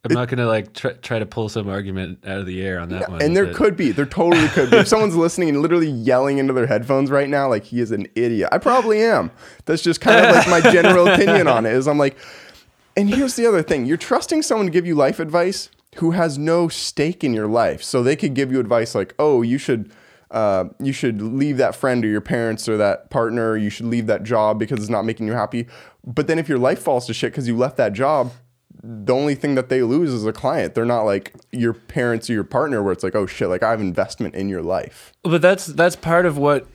I'm 0.04 0.14
not 0.14 0.30
gonna 0.30 0.48
like 0.48 0.74
try, 0.74 0.94
try 0.94 1.20
to 1.20 1.26
pull 1.26 1.50
some 1.50 1.68
argument 1.70 2.26
out 2.26 2.40
of 2.40 2.46
the 2.46 2.62
air 2.62 2.80
on 2.80 2.90
that 2.90 3.10
one. 3.10 3.22
And 3.22 3.36
there 3.36 3.54
could 3.54 3.78
be, 3.78 3.92
there 3.92 4.06
totally 4.06 4.48
could 4.48 4.72
be. 4.72 4.78
If 4.78 4.88
someone's 4.88 5.16
listening 5.16 5.50
and 5.50 5.62
literally 5.62 5.90
yelling 5.90 6.38
into 6.38 6.54
their 6.54 6.66
headphones 6.66 7.12
right 7.12 7.30
now, 7.30 7.50
like 7.50 7.66
he 7.66 7.82
is 7.82 7.92
an 7.92 8.08
idiot. 8.16 8.50
I 8.52 8.58
probably 8.58 9.04
am. 9.04 9.32
That's 9.66 9.84
just 9.84 10.02
kind 10.02 10.26
of 10.26 10.36
like 10.36 10.48
my 10.48 10.72
general 10.72 11.08
opinion 11.14 11.48
on 11.48 11.66
it. 11.66 11.74
Is 11.74 11.88
I'm 11.88 11.98
like, 11.98 12.18
and 12.98 13.14
here's 13.14 13.36
the 13.36 13.46
other 13.46 13.62
thing: 13.62 13.86
you're 13.86 13.98
trusting 13.98 14.42
someone 14.42 14.66
to 14.66 14.72
give 14.72 14.86
you 14.86 14.96
life 14.96 15.20
advice 15.20 15.70
who 15.98 16.12
has 16.12 16.38
no 16.38 16.70
stake 16.70 17.24
in 17.24 17.34
your 17.34 17.48
life, 17.48 17.84
so 17.84 18.02
they 18.02 18.16
could 18.16 18.34
give 18.34 18.52
you 18.52 18.60
advice 18.60 18.96
like, 18.96 19.14
oh, 19.20 19.42
you 19.42 19.58
should. 19.58 19.92
Uh, 20.32 20.70
you 20.80 20.94
should 20.94 21.22
leave 21.22 21.58
that 21.58 21.76
friend 21.76 22.06
or 22.06 22.08
your 22.08 22.22
parents 22.22 22.70
or 22.70 22.78
that 22.78 23.10
partner. 23.10 23.58
You 23.58 23.70
should 23.70 23.88
leave 23.88 24.08
that 24.08 24.24
job 24.24 24.60
because 24.60 24.80
it's 24.80 24.88
not 24.88 25.04
making 25.04 25.28
you 25.28 25.34
happy. 25.34 25.68
But 26.06 26.28
then 26.28 26.40
if 26.40 26.50
your 26.50 26.58
life 26.60 26.80
falls 26.80 27.06
to 27.08 27.14
shit 27.14 27.32
because 27.32 27.48
you 27.48 27.56
left 27.56 27.78
that 27.78 27.94
job, 27.94 28.32
the 28.84 29.14
only 29.14 29.36
thing 29.36 29.54
that 29.56 29.70
they 29.70 29.84
lose 29.84 30.12
is 30.12 30.26
a 30.26 30.34
client. 30.34 30.74
They're 30.74 30.86
not 30.86 31.04
like 31.04 31.34
your 31.52 31.74
parents 31.74 32.30
or 32.30 32.34
your 32.34 32.44
partner 32.44 32.82
where 32.82 32.92
it's 32.92 33.04
like, 33.04 33.16
oh 33.16 33.28
shit, 33.28 33.48
like 33.50 33.62
I 33.62 33.70
have 33.70 33.82
investment 33.82 34.34
in 34.34 34.50
your 34.50 34.64
life. 34.64 35.14
But 35.24 35.42
that's 35.42 35.68
that's 35.68 35.96
part 35.96 36.26
of 36.26 36.38
what 36.38 36.66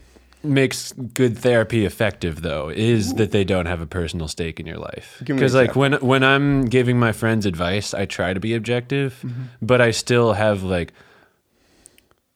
makes 0.43 0.93
good 0.93 1.37
therapy 1.37 1.83
effective 1.83 2.41
though 2.43 2.69
is 2.69 3.15
that 3.15 3.31
they 3.31 3.43
don't 3.43 3.65
have 3.65 3.81
a 3.81 3.87
personal 3.87 4.27
stake 4.27 4.59
in 4.59 4.67
your 4.67 4.77
life 4.77 5.17
Give 5.25 5.29
me 5.29 5.33
an 5.33 5.37
because 5.39 5.55
like 5.55 5.75
when 5.75 5.93
when 5.93 6.23
i'm 6.23 6.65
giving 6.65 6.97
my 6.99 7.11
friends 7.11 7.45
advice 7.47 7.93
i 7.95 8.05
try 8.05 8.33
to 8.33 8.39
be 8.39 8.53
objective 8.53 9.19
Mm-hmm. 9.25 9.41
but 9.63 9.81
i 9.81 9.89
still 9.89 10.33
have 10.33 10.61
like 10.61 10.93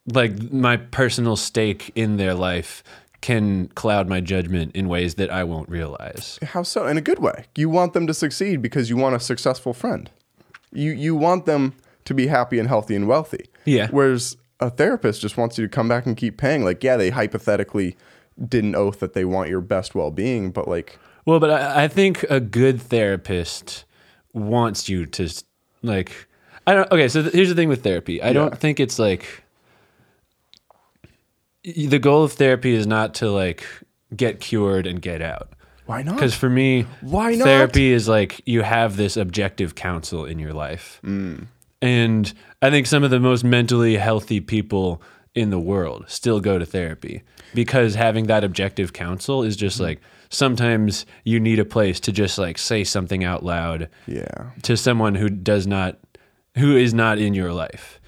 like 0.07 0.51
my 0.51 0.77
personal 0.77 1.35
stake 1.35 1.91
in 1.95 2.17
their 2.17 2.33
life 2.33 2.83
can 3.21 3.67
cloud 3.69 4.07
my 4.09 4.19
judgment 4.19 4.75
in 4.75 4.87
ways 4.87 5.15
that 5.15 5.29
i 5.31 5.43
won't 5.43 5.69
realize 5.69 6.39
How 6.43 6.63
so? 6.63 6.87
In 6.87 6.97
a 6.97 7.01
good 7.01 7.19
way. 7.19 7.45
You 7.55 7.69
want 7.69 7.93
them 7.93 8.07
to 8.07 8.13
succeed 8.13 8.61
because 8.61 8.89
you 8.89 8.97
want 8.97 9.15
a 9.15 9.19
successful 9.19 9.73
friend. 9.73 10.09
You 10.73 10.91
you 10.91 11.15
want 11.15 11.45
them 11.45 11.73
to 12.05 12.13
be 12.13 12.27
happy 12.27 12.57
and 12.59 12.67
healthy 12.67 12.95
and 12.95 13.07
wealthy. 13.07 13.45
Yeah. 13.65 13.87
Whereas 13.91 14.37
a 14.59 14.69
therapist 14.69 15.21
just 15.21 15.37
wants 15.37 15.57
you 15.57 15.65
to 15.65 15.69
come 15.69 15.87
back 15.87 16.05
and 16.05 16.15
keep 16.17 16.37
paying. 16.37 16.63
Like, 16.63 16.83
yeah, 16.83 16.97
they 16.97 17.09
hypothetically 17.09 17.95
did 18.47 18.63
an 18.63 18.75
oath 18.75 18.99
that 18.99 19.13
they 19.13 19.25
want 19.25 19.49
your 19.49 19.61
best 19.61 19.93
well 19.95 20.11
being, 20.11 20.51
but 20.51 20.67
like 20.67 20.97
Well, 21.25 21.39
but 21.39 21.51
I, 21.51 21.83
I 21.83 21.87
think 21.87 22.23
a 22.29 22.39
good 22.39 22.81
therapist 22.81 23.85
wants 24.33 24.89
you 24.89 25.05
to 25.05 25.29
like. 25.83 26.27
I 26.65 26.73
don't. 26.73 26.91
Okay, 26.91 27.07
so 27.07 27.21
th- 27.23 27.33
here's 27.33 27.49
the 27.49 27.55
thing 27.55 27.69
with 27.69 27.83
therapy. 27.83 28.21
I 28.21 28.33
don't 28.33 28.57
think 28.57 28.79
it's 28.79 28.99
like 28.99 29.43
the 31.63 31.99
goal 31.99 32.23
of 32.23 32.33
therapy 32.33 32.73
is 32.73 32.87
not 32.87 33.13
to 33.15 33.29
like 33.29 33.65
get 34.15 34.39
cured 34.39 34.87
and 34.87 35.01
get 35.01 35.21
out. 35.21 35.49
why 35.85 36.01
not? 36.03 36.15
Because 36.15 36.33
for 36.35 36.49
me, 36.49 36.85
Why 37.01 37.35
not? 37.35 37.45
Therapy 37.45 37.91
is 37.91 38.07
like 38.07 38.41
you 38.45 38.61
have 38.61 38.97
this 38.97 39.17
objective 39.17 39.75
counsel 39.75 40.25
in 40.25 40.39
your 40.39 40.53
life, 40.53 40.99
Mm. 41.03 41.47
and 41.81 42.33
I 42.61 42.69
think 42.69 42.87
some 42.87 43.03
of 43.03 43.11
the 43.11 43.19
most 43.19 43.43
mentally 43.43 43.97
healthy 43.97 44.39
people 44.39 45.01
in 45.35 45.49
the 45.49 45.59
world 45.59 46.05
still 46.07 46.39
go 46.41 46.59
to 46.59 46.65
therapy 46.65 47.23
because 47.53 47.95
having 47.95 48.27
that 48.27 48.43
objective 48.43 48.91
counsel 48.93 49.43
is 49.43 49.55
Mm. 49.55 49.59
just 49.59 49.79
like 49.79 50.01
sometimes 50.29 51.05
you 51.23 51.39
need 51.39 51.59
a 51.59 51.65
place 51.65 51.99
to 52.01 52.11
just 52.11 52.37
like 52.37 52.57
say 52.57 52.83
something 52.83 53.23
out 53.23 53.43
loud 53.43 53.87
Yeah. 54.07 54.51
to 54.63 54.75
someone 54.77 55.15
who 55.15 55.29
does 55.29 55.67
not 55.67 55.97
who 56.57 56.75
is 56.75 56.93
not 56.93 57.17
in 57.17 57.33
your 57.33 57.53
life 57.53 58.00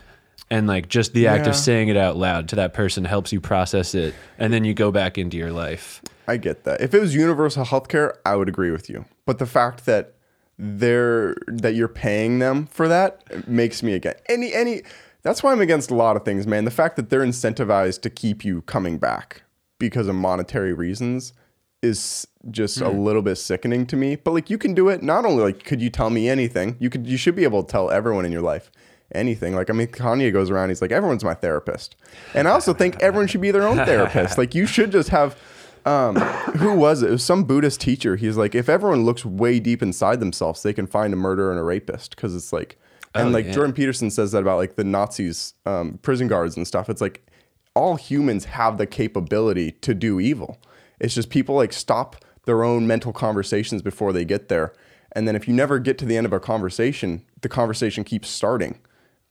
and 0.54 0.68
like 0.68 0.88
just 0.88 1.14
the 1.14 1.28
act 1.28 1.46
Yeah. 1.46 1.50
of 1.50 1.56
saying 1.56 1.90
it 1.90 1.98
out 1.98 2.16
loud 2.16 2.48
to 2.50 2.56
that 2.58 2.74
person 2.74 3.06
helps 3.06 3.34
you 3.34 3.42
process 3.42 3.96
it 3.96 4.14
and 4.38 4.54
then 4.54 4.64
you 4.64 4.74
go 4.74 4.92
back 4.92 5.18
into 5.18 5.36
your 5.36 5.52
life 5.52 6.02
I 6.28 6.38
get 6.38 6.64
that. 6.64 6.82
If 6.82 6.94
it 6.94 7.02
was 7.02 7.14
universal 7.14 7.66
health 7.66 7.88
care, 7.88 8.18
I 8.26 8.36
would 8.36 8.48
agree 8.48 8.72
with 8.72 8.90
you. 8.90 9.06
But 9.26 9.40
the 9.40 9.46
fact 9.46 9.86
that 9.86 10.14
they're 10.58 11.36
that 11.48 11.76
you're 11.76 11.88
paying 11.88 12.40
them 12.40 12.68
for 12.68 12.88
that 12.88 13.48
makes 13.48 13.82
me 13.82 13.94
again 13.94 14.14
any 14.30 14.54
any 14.54 14.84
that's 15.24 15.42
why 15.42 15.52
I'm 15.52 15.62
against 15.62 15.90
a 15.90 15.96
lot 15.96 16.16
of 16.16 16.24
things, 16.24 16.46
man. 16.46 16.66
The 16.66 16.72
fact 16.72 16.96
that 16.98 17.10
they're 17.10 17.26
incentivized 17.26 18.02
to 18.02 18.10
keep 18.10 18.46
you 18.46 18.62
coming 18.64 18.98
back 18.98 19.44
because 19.80 20.08
of 20.08 20.16
monetary 20.16 20.74
reasons 20.74 21.34
is 21.82 22.28
just 22.52 22.80
a 22.82 22.90
hmm. 22.90 23.00
little 23.00 23.22
bit 23.22 23.38
sickening 23.38 23.86
to 23.88 23.96
me. 23.96 24.16
But 24.16 24.34
like 24.34 24.50
you 24.50 24.58
can 24.58 24.74
do 24.74 24.90
it 24.90 25.02
not 25.02 25.26
only 25.26 25.44
like 25.44 25.64
could 25.64 25.82
you 25.82 25.90
tell 25.90 26.10
me 26.10 26.30
anything? 26.30 26.78
You 26.80 26.90
could 26.90 27.08
you 27.08 27.18
should 27.18 27.36
be 27.36 27.44
able 27.44 27.64
to 27.64 27.72
tell 27.72 27.90
everyone 27.90 28.26
in 28.26 28.32
your 28.32 28.42
life 28.42 28.72
anything. 29.14 29.56
Like 29.56 29.70
I 29.70 29.74
mean 29.74 29.88
Kanye 29.88 30.32
goes 30.32 30.50
around, 30.50 30.70
he's 30.70 30.82
like, 30.82 30.92
everyone's 30.92 31.24
my 31.24 31.34
therapist. 31.34 31.96
And 32.34 32.48
I 32.48 32.52
also 32.52 32.74
think 32.74 33.02
everyone 33.02 33.28
should 33.28 33.42
be 33.42 33.52
their 33.52 33.68
own 33.68 33.78
therapist. 33.78 34.38
Like 34.38 34.56
you 34.56 34.66
should 34.66 34.92
just 34.92 35.10
have 35.10 35.38
um, 35.86 36.16
who 36.16 36.76
was 36.76 37.04
it? 37.04 37.10
It 37.10 37.12
was 37.12 37.24
some 37.26 37.44
Buddhist 37.44 37.82
teacher. 37.82 38.16
He's 38.16 38.38
like, 38.38 38.56
if 38.56 38.70
everyone 38.70 39.04
looks 39.04 39.26
way 39.26 39.60
deep 39.60 39.82
inside 39.82 40.22
themselves, 40.22 40.64
they 40.64 40.72
can 40.74 40.88
find 40.88 41.12
a 41.14 41.18
murderer 41.18 41.52
and 41.52 41.60
a 41.60 41.64
rapist 41.64 42.16
because 42.16 42.36
it's 42.36 42.54
like, 42.54 42.78
and 43.14 43.28
Oh, 43.28 43.32
like 43.32 43.48
yeah. 43.48 43.52
Jordan 43.52 43.74
Peterson 43.74 44.10
says 44.10 44.32
that 44.32 44.40
about 44.40 44.58
like 44.58 44.76
the 44.78 44.86
Nazis, 44.86 45.54
um, 45.66 46.00
prison 46.02 46.28
guards 46.30 46.56
and 46.56 46.66
stuff. 46.66 46.90
It's 46.90 47.02
like 47.02 47.28
all 47.76 47.96
humans 47.98 48.46
have 48.46 48.78
the 48.78 48.88
capability 48.88 49.72
to 49.82 49.94
do 49.94 50.20
evil. 50.22 50.58
It's 51.02 51.14
just 51.14 51.30
people 51.30 51.56
like 51.56 51.74
stop 51.74 52.16
their 52.46 52.64
own 52.64 52.88
mental 52.88 53.12
conversations 53.12 53.82
before 53.82 54.14
they 54.14 54.24
get 54.24 54.48
there. 54.48 54.74
And 55.12 55.28
then 55.28 55.36
if 55.36 55.48
you 55.48 55.54
never 55.54 55.80
get 55.80 55.98
to 56.00 56.06
the 56.06 56.16
end 56.18 56.26
of 56.26 56.34
a 56.34 56.40
conversation, 56.40 57.24
the 57.42 57.50
conversation 57.50 58.04
keeps 58.04 58.30
starting. 58.30 58.80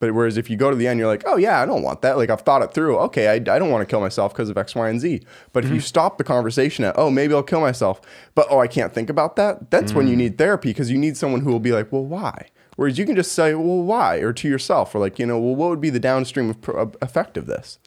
But 0.03 0.15
whereas 0.15 0.37
if 0.37 0.51
you 0.51 0.57
go 0.57 0.69
to 0.69 0.75
the 0.75 0.89
end, 0.89 0.99
you're 0.99 1.07
like, 1.07 1.23
oh 1.27 1.37
yeah, 1.37 1.63
I 1.63 1.65
don't 1.65 1.85
want 1.85 2.03
that. 2.03 2.17
Like 2.17 2.29
I've 2.29 2.41
thought 2.41 2.61
it 2.61 2.75
through. 2.75 2.99
Okay, 2.99 3.29
I, 3.29 3.35
I 3.35 3.39
don't 3.39 3.71
want 3.71 3.83
to 3.83 3.87
kill 3.87 4.01
myself 4.01 4.33
because 4.33 4.49
of 4.49 4.59
X, 4.59 4.75
Y, 4.75 4.89
and 4.89 4.99
Z. 4.99 5.23
But 5.53 5.63
if 5.63 5.71
you 5.71 5.77
mm-hmm. 5.77 5.85
stop 5.85 6.19
the 6.19 6.25
conversation 6.25 6.85
at, 6.85 6.99
oh, 6.99 7.09
maybe 7.09 7.35
I'll 7.35 7.45
kill 7.45 7.61
myself, 7.61 8.01
but 8.35 8.49
oh, 8.51 8.59
I 8.59 8.67
can't 8.67 8.93
think 8.93 9.09
about 9.09 9.37
that. 9.37 9.71
That's 9.71 9.93
when 9.93 10.09
you 10.09 10.15
mm. 10.15 10.19
need 10.19 10.39
therapy 10.39 10.71
because 10.71 10.91
you 10.91 10.99
need 10.99 11.17
someone 11.17 11.43
who 11.43 11.53
will 11.53 11.61
be 11.61 11.71
like, 11.71 11.93
well, 11.93 12.05
why? 12.05 12.49
Whereas 12.75 12.99
you 12.99 13.07
can 13.07 13.15
just 13.15 13.31
say, 13.31 13.55
well, 13.55 13.81
why? 13.83 14.17
Or 14.17 14.33
to 14.33 14.49
yourself, 14.49 14.93
or 14.93 14.99
like, 14.99 15.21
you 15.21 15.27
know, 15.27 15.39
well, 15.39 15.55
what 15.55 15.71
would 15.71 15.81
be 15.81 15.91
the 15.91 16.01
downstream 16.01 16.51
of 16.51 16.61
pro- 16.61 16.83
of 16.83 16.97
effect 17.01 17.37
of 17.37 17.47
this? 17.47 17.79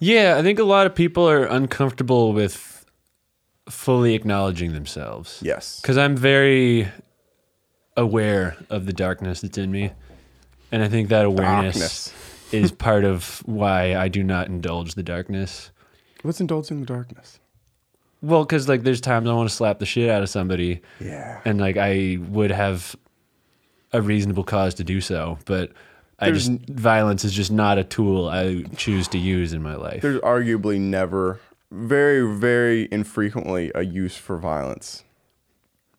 Yeah, 0.00 0.36
I 0.36 0.42
think 0.42 0.58
a 0.58 0.64
lot 0.64 0.86
of 0.86 0.94
people 0.94 1.26
are 1.26 1.46
uncomfortable 1.46 2.34
with 2.34 2.84
fully 3.70 4.14
acknowledging 4.14 4.74
themselves. 4.74 5.40
Yes. 5.42 5.80
Because 5.80 5.96
I'm 5.96 6.14
very 6.14 6.92
aware 7.96 8.58
of 8.68 8.84
the 8.84 8.92
darkness 8.92 9.40
that's 9.40 9.56
in 9.56 9.70
me. 9.72 9.92
And 10.72 10.82
I 10.82 10.88
think 10.88 11.10
that 11.10 11.24
awareness 11.26 11.74
Darkness. 11.76 12.12
is 12.52 12.72
part 12.72 13.04
of 13.04 13.42
why 13.46 13.94
I 13.94 14.08
do 14.08 14.22
not 14.22 14.46
indulge 14.48 14.94
the 14.94 15.02
darkness. 15.02 15.70
What's 16.22 16.40
indulging 16.40 16.80
the 16.80 16.86
darkness? 16.86 17.38
Well, 18.22 18.44
because 18.44 18.68
like 18.68 18.82
there's 18.82 19.00
times 19.00 19.28
I 19.28 19.34
want 19.34 19.48
to 19.50 19.54
slap 19.54 19.78
the 19.80 19.86
shit 19.86 20.08
out 20.08 20.22
of 20.22 20.30
somebody, 20.30 20.80
Yeah. 21.00 21.40
and 21.44 21.60
like 21.60 21.76
I 21.76 22.18
would 22.28 22.50
have 22.50 22.96
a 23.92 24.00
reasonable 24.00 24.44
cause 24.44 24.74
to 24.74 24.84
do 24.84 25.00
so, 25.00 25.38
but 25.44 25.72
I 26.18 26.30
There's 26.30 26.48
just 26.48 26.68
violence 26.70 27.24
is 27.24 27.32
just 27.32 27.50
not 27.50 27.78
a 27.78 27.84
tool 27.84 28.28
I 28.28 28.62
choose 28.76 29.08
to 29.08 29.18
use 29.18 29.52
in 29.52 29.62
my 29.62 29.74
life. 29.74 30.02
There's 30.02 30.20
arguably 30.20 30.78
never, 30.80 31.40
very, 31.72 32.34
very 32.38 32.88
infrequently, 32.92 33.72
a 33.74 33.82
use 33.82 34.16
for 34.16 34.38
violence. 34.38 35.02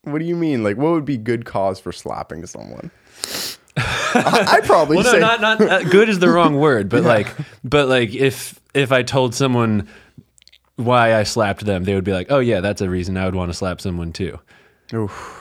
What 0.04 0.20
do 0.20 0.26
you 0.26 0.36
mean? 0.36 0.64
Like, 0.64 0.78
what 0.78 0.92
would 0.94 1.06
be 1.06 1.18
good 1.18 1.46
cause 1.46 1.80
for 1.80 1.92
slapping 1.92 2.46
someone? 2.46 2.90
I, 3.76 4.62
probably 4.64 4.98
well, 4.98 5.06
no, 5.06 5.12
say 5.12 5.20
not 5.20 5.42
not 5.42 5.62
uh, 5.62 5.84
good 5.84 6.10
is 6.10 6.20
the 6.20 6.30
wrong 6.30 6.56
word, 6.56 6.90
but 6.90 7.04
like, 7.14 7.28
but 7.64 7.88
like 7.88 8.14
if 8.14 8.60
if 8.74 8.92
I 8.92 9.04
told 9.04 9.34
someone 9.34 9.88
why 10.76 11.16
I 11.16 11.24
slapped 11.24 11.66
them, 11.66 11.84
they 11.84 11.96
would 11.96 12.04
be 12.04 12.14
like, 12.14 12.28
"Oh 12.30 12.40
yeah, 12.40 12.60
that's 12.60 12.82
a 12.82 12.90
reason 12.90 13.18
I 13.18 13.26
would 13.26 13.36
want 13.36 13.50
to 13.50 13.54
slap 13.54 13.82
someone 13.82 14.12
too." 14.12 14.40
Oof. 14.94 15.40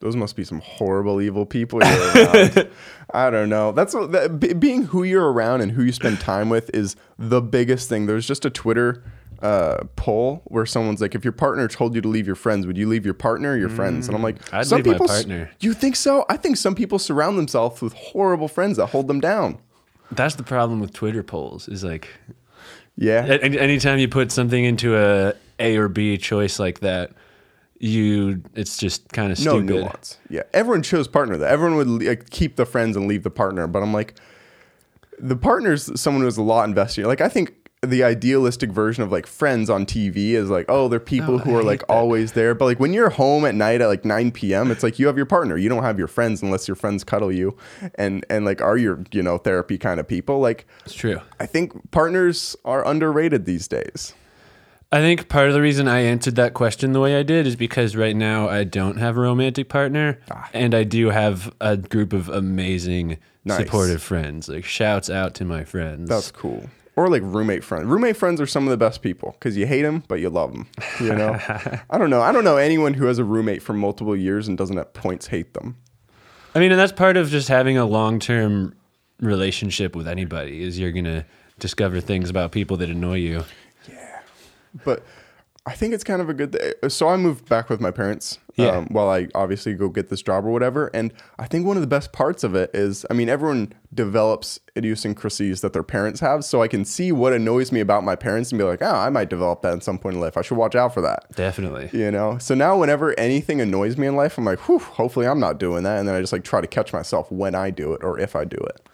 Those 0.00 0.16
must 0.16 0.34
be 0.34 0.42
some 0.42 0.58
horrible, 0.58 1.20
evil 1.20 1.46
people 1.46 1.80
you're 1.80 2.12
around. 2.16 2.68
I 3.14 3.30
don't 3.30 3.48
know. 3.48 3.70
That's 3.70 3.94
what, 3.94 4.10
that, 4.10 4.40
be- 4.40 4.52
being 4.52 4.82
who 4.82 5.04
you're 5.04 5.32
around 5.32 5.60
and 5.60 5.70
who 5.70 5.84
you 5.84 5.92
spend 5.92 6.18
time 6.18 6.48
with 6.48 6.74
is 6.74 6.96
the 7.20 7.40
biggest 7.40 7.88
thing. 7.88 8.06
There's 8.06 8.26
just 8.26 8.44
a 8.44 8.50
Twitter 8.50 9.04
uh, 9.42 9.84
poll 9.96 10.42
where 10.44 10.64
someone's 10.64 11.00
like, 11.00 11.14
"If 11.14 11.24
your 11.24 11.32
partner 11.32 11.68
told 11.68 11.94
you 11.94 12.00
to 12.00 12.08
leave 12.08 12.26
your 12.26 12.36
friends, 12.36 12.66
would 12.66 12.78
you 12.78 12.88
leave 12.88 13.04
your 13.04 13.14
partner 13.14 13.52
or 13.52 13.56
your 13.56 13.68
friends?" 13.68 14.06
And 14.06 14.16
I'm 14.16 14.22
like, 14.22 14.36
I'd 14.54 14.66
"Some 14.66 14.76
leave 14.78 14.86
my 14.86 14.92
people 14.92 15.08
partner. 15.08 15.50
You 15.60 15.72
think 15.74 15.96
so? 15.96 16.24
I 16.28 16.36
think 16.36 16.56
some 16.56 16.74
people 16.74 16.98
surround 16.98 17.38
themselves 17.38 17.82
with 17.82 17.92
horrible 17.94 18.48
friends 18.48 18.76
that 18.76 18.86
hold 18.86 19.08
them 19.08 19.20
down. 19.20 19.58
That's 20.12 20.36
the 20.36 20.42
problem 20.42 20.80
with 20.80 20.92
Twitter 20.92 21.22
polls. 21.22 21.68
Is 21.68 21.82
like 21.82 22.08
Yeah, 22.96 23.24
anytime 23.24 23.98
you 23.98 24.08
put 24.08 24.30
something 24.30 24.64
into 24.64 24.96
a 24.96 25.34
A 25.58 25.76
or 25.76 25.88
B 25.88 26.16
choice 26.18 26.58
like 26.58 26.80
that, 26.80 27.12
you 27.78 28.42
it's 28.54 28.76
just 28.76 29.08
kind 29.08 29.32
of 29.32 29.38
no 29.40 29.58
stupid. 29.58 29.66
nuance. 29.74 30.18
Yeah, 30.28 30.42
everyone 30.52 30.82
chose 30.82 31.08
partner. 31.08 31.36
That 31.38 31.50
everyone 31.50 31.76
would 31.76 32.02
like, 32.06 32.30
keep 32.30 32.56
the 32.56 32.66
friends 32.66 32.96
and 32.96 33.08
leave 33.08 33.22
the 33.22 33.30
partner. 33.30 33.66
But 33.66 33.82
I'm 33.82 33.92
like, 33.92 34.14
the 35.18 35.36
partner's 35.36 35.98
someone 36.00 36.20
who 36.20 36.26
has 36.26 36.36
a 36.36 36.42
lot 36.42 36.68
invested. 36.68 37.06
Like 37.06 37.20
I 37.20 37.28
think 37.28 37.54
the 37.84 38.04
idealistic 38.04 38.70
version 38.70 39.02
of 39.02 39.10
like 39.10 39.26
friends 39.26 39.68
on 39.68 39.84
TV 39.84 40.30
is 40.34 40.48
like, 40.48 40.66
oh, 40.68 40.86
they're 40.86 41.00
people 41.00 41.34
Oh, 41.34 41.38
who 41.38 41.50
I 41.56 41.58
are 41.58 41.62
like 41.64 41.80
that. 41.80 41.90
always 41.90 42.30
there. 42.32 42.54
But 42.54 42.66
like 42.66 42.78
when 42.80 42.92
you're 42.92 43.10
home 43.10 43.44
at 43.44 43.56
night 43.56 43.80
at 43.80 43.88
like 43.88 44.04
9 44.04 44.30
p.m., 44.30 44.70
it's 44.70 44.84
like 44.84 45.00
you 45.00 45.08
have 45.08 45.16
your 45.16 45.26
partner. 45.26 45.56
You 45.56 45.68
don't 45.68 45.82
have 45.82 45.98
your 45.98 46.06
friends 46.06 46.42
unless 46.42 46.68
your 46.68 46.76
friends 46.76 47.02
cuddle 47.02 47.32
you 47.32 47.56
and 47.96 48.24
and 48.30 48.44
like 48.44 48.60
are 48.62 48.76
your 48.76 49.02
you 49.10 49.20
know 49.22 49.36
therapy 49.36 49.78
kind 49.78 49.98
of 49.98 50.06
people. 50.06 50.38
Like 50.38 50.64
It's 50.84 50.94
true. 50.94 51.20
I 51.40 51.46
think 51.46 51.90
partners 51.90 52.54
are 52.64 52.86
underrated 52.86 53.46
these 53.46 53.66
days. 53.66 54.14
I 54.92 55.00
think 55.00 55.28
part 55.28 55.48
of 55.48 55.54
the 55.54 55.60
reason 55.62 55.88
I 55.88 56.00
answered 56.00 56.36
that 56.36 56.54
question 56.54 56.92
the 56.92 57.00
way 57.00 57.16
I 57.18 57.22
did 57.24 57.46
is 57.48 57.56
because 57.56 57.96
right 57.96 58.14
now 58.14 58.48
I 58.48 58.62
don't 58.62 58.98
have 58.98 59.16
a 59.16 59.20
romantic 59.22 59.68
partner, 59.70 60.20
Ah. 60.30 60.48
and 60.52 60.72
I 60.74 60.84
do 60.84 61.08
have 61.08 61.52
a 61.62 61.78
group 61.78 62.12
of 62.12 62.28
amazing, 62.28 63.16
Nice. 63.44 63.56
supportive 63.58 64.02
friends. 64.02 64.48
Like 64.50 64.64
shouts 64.66 65.08
out 65.10 65.34
to 65.36 65.44
my 65.46 65.64
friends. 65.64 66.10
That's 66.10 66.30
cool. 66.30 66.68
Or 66.94 67.08
like 67.08 67.22
roommate 67.24 67.64
friends. 67.64 67.86
Roommate 67.86 68.16
friends 68.16 68.40
are 68.40 68.46
some 68.46 68.64
of 68.64 68.70
the 68.70 68.76
best 68.76 69.00
people 69.00 69.32
because 69.32 69.56
you 69.56 69.66
hate 69.66 69.82
them, 69.82 70.04
but 70.08 70.20
you 70.20 70.28
love 70.28 70.52
them. 70.52 70.68
You 71.00 71.14
know, 71.14 71.38
I 71.90 71.96
don't 71.96 72.10
know. 72.10 72.20
I 72.20 72.32
don't 72.32 72.44
know 72.44 72.58
anyone 72.58 72.94
who 72.94 73.06
has 73.06 73.18
a 73.18 73.24
roommate 73.24 73.62
for 73.62 73.72
multiple 73.72 74.14
years 74.14 74.46
and 74.46 74.58
doesn't 74.58 74.76
at 74.76 74.92
points 74.92 75.28
hate 75.28 75.54
them. 75.54 75.78
I 76.54 76.58
mean, 76.58 76.70
and 76.70 76.78
that's 76.78 76.92
part 76.92 77.16
of 77.16 77.30
just 77.30 77.48
having 77.48 77.78
a 77.78 77.86
long 77.86 78.18
term 78.18 78.74
relationship 79.20 79.96
with 79.96 80.06
anybody 80.06 80.62
is 80.62 80.78
you're 80.78 80.92
gonna 80.92 81.24
discover 81.58 82.00
things 82.00 82.28
about 82.28 82.52
people 82.52 82.76
that 82.78 82.90
annoy 82.90 83.16
you. 83.16 83.44
Yeah, 83.88 84.20
but 84.84 85.02
I 85.64 85.72
think 85.72 85.94
it's 85.94 86.04
kind 86.04 86.20
of 86.20 86.28
a 86.28 86.34
good. 86.34 86.52
Th- 86.52 86.92
so 86.92 87.08
I 87.08 87.16
moved 87.16 87.48
back 87.48 87.70
with 87.70 87.80
my 87.80 87.90
parents 87.90 88.38
Yeah. 88.56 88.76
Um, 88.76 88.86
while 88.90 89.08
I 89.08 89.28
obviously 89.34 89.72
go 89.74 89.88
get 89.88 90.10
this 90.10 90.20
job 90.20 90.44
or 90.44 90.50
whatever. 90.50 90.88
And 90.88 91.12
I 91.38 91.46
think 91.46 91.66
one 91.66 91.76
of 91.78 91.80
the 91.80 91.86
best 91.86 92.12
parts 92.12 92.44
of 92.44 92.54
it 92.54 92.70
is, 92.74 93.06
I 93.08 93.14
mean, 93.14 93.30
everyone 93.30 93.72
develops 93.94 94.60
idiosyncrasies 94.76 95.62
that 95.62 95.72
their 95.72 95.82
parents 95.82 96.20
have. 96.20 96.44
So 96.44 96.62
I 96.62 96.68
can 96.68 96.84
see 96.84 97.12
what 97.12 97.32
annoys 97.32 97.72
me 97.72 97.80
about 97.80 98.04
my 98.04 98.14
parents 98.14 98.52
and 98.52 98.58
be 98.58 98.64
like, 98.64 98.82
oh, 98.82 98.94
I 98.94 99.08
might 99.08 99.30
develop 99.30 99.62
that 99.62 99.72
at 99.72 99.82
some 99.82 99.98
point 99.98 100.16
in 100.16 100.20
life. 100.20 100.36
I 100.36 100.42
should 100.42 100.58
watch 100.58 100.74
out 100.74 100.92
for 100.92 101.00
that. 101.00 101.32
Definitely. 101.34 101.88
You 101.98 102.10
know? 102.10 102.36
So 102.38 102.54
now 102.54 102.78
whenever 102.78 103.18
anything 103.18 103.60
annoys 103.60 103.96
me 103.96 104.06
in 104.06 104.16
life, 104.16 104.36
I'm 104.36 104.44
like, 104.44 104.60
whew, 104.68 104.78
hopefully 104.78 105.26
I'm 105.26 105.40
not 105.40 105.58
doing 105.58 105.82
that. 105.84 105.98
And 105.98 106.06
then 106.06 106.14
I 106.14 106.20
just 106.20 106.32
like 106.32 106.44
try 106.44 106.60
to 106.60 106.66
catch 106.66 106.92
myself 106.92 107.32
when 107.32 107.54
I 107.54 107.70
do 107.70 107.94
it 107.94 108.04
or 108.04 108.18
if 108.18 108.36
I 108.36 108.44
do 108.44 108.58
it. 108.58 108.86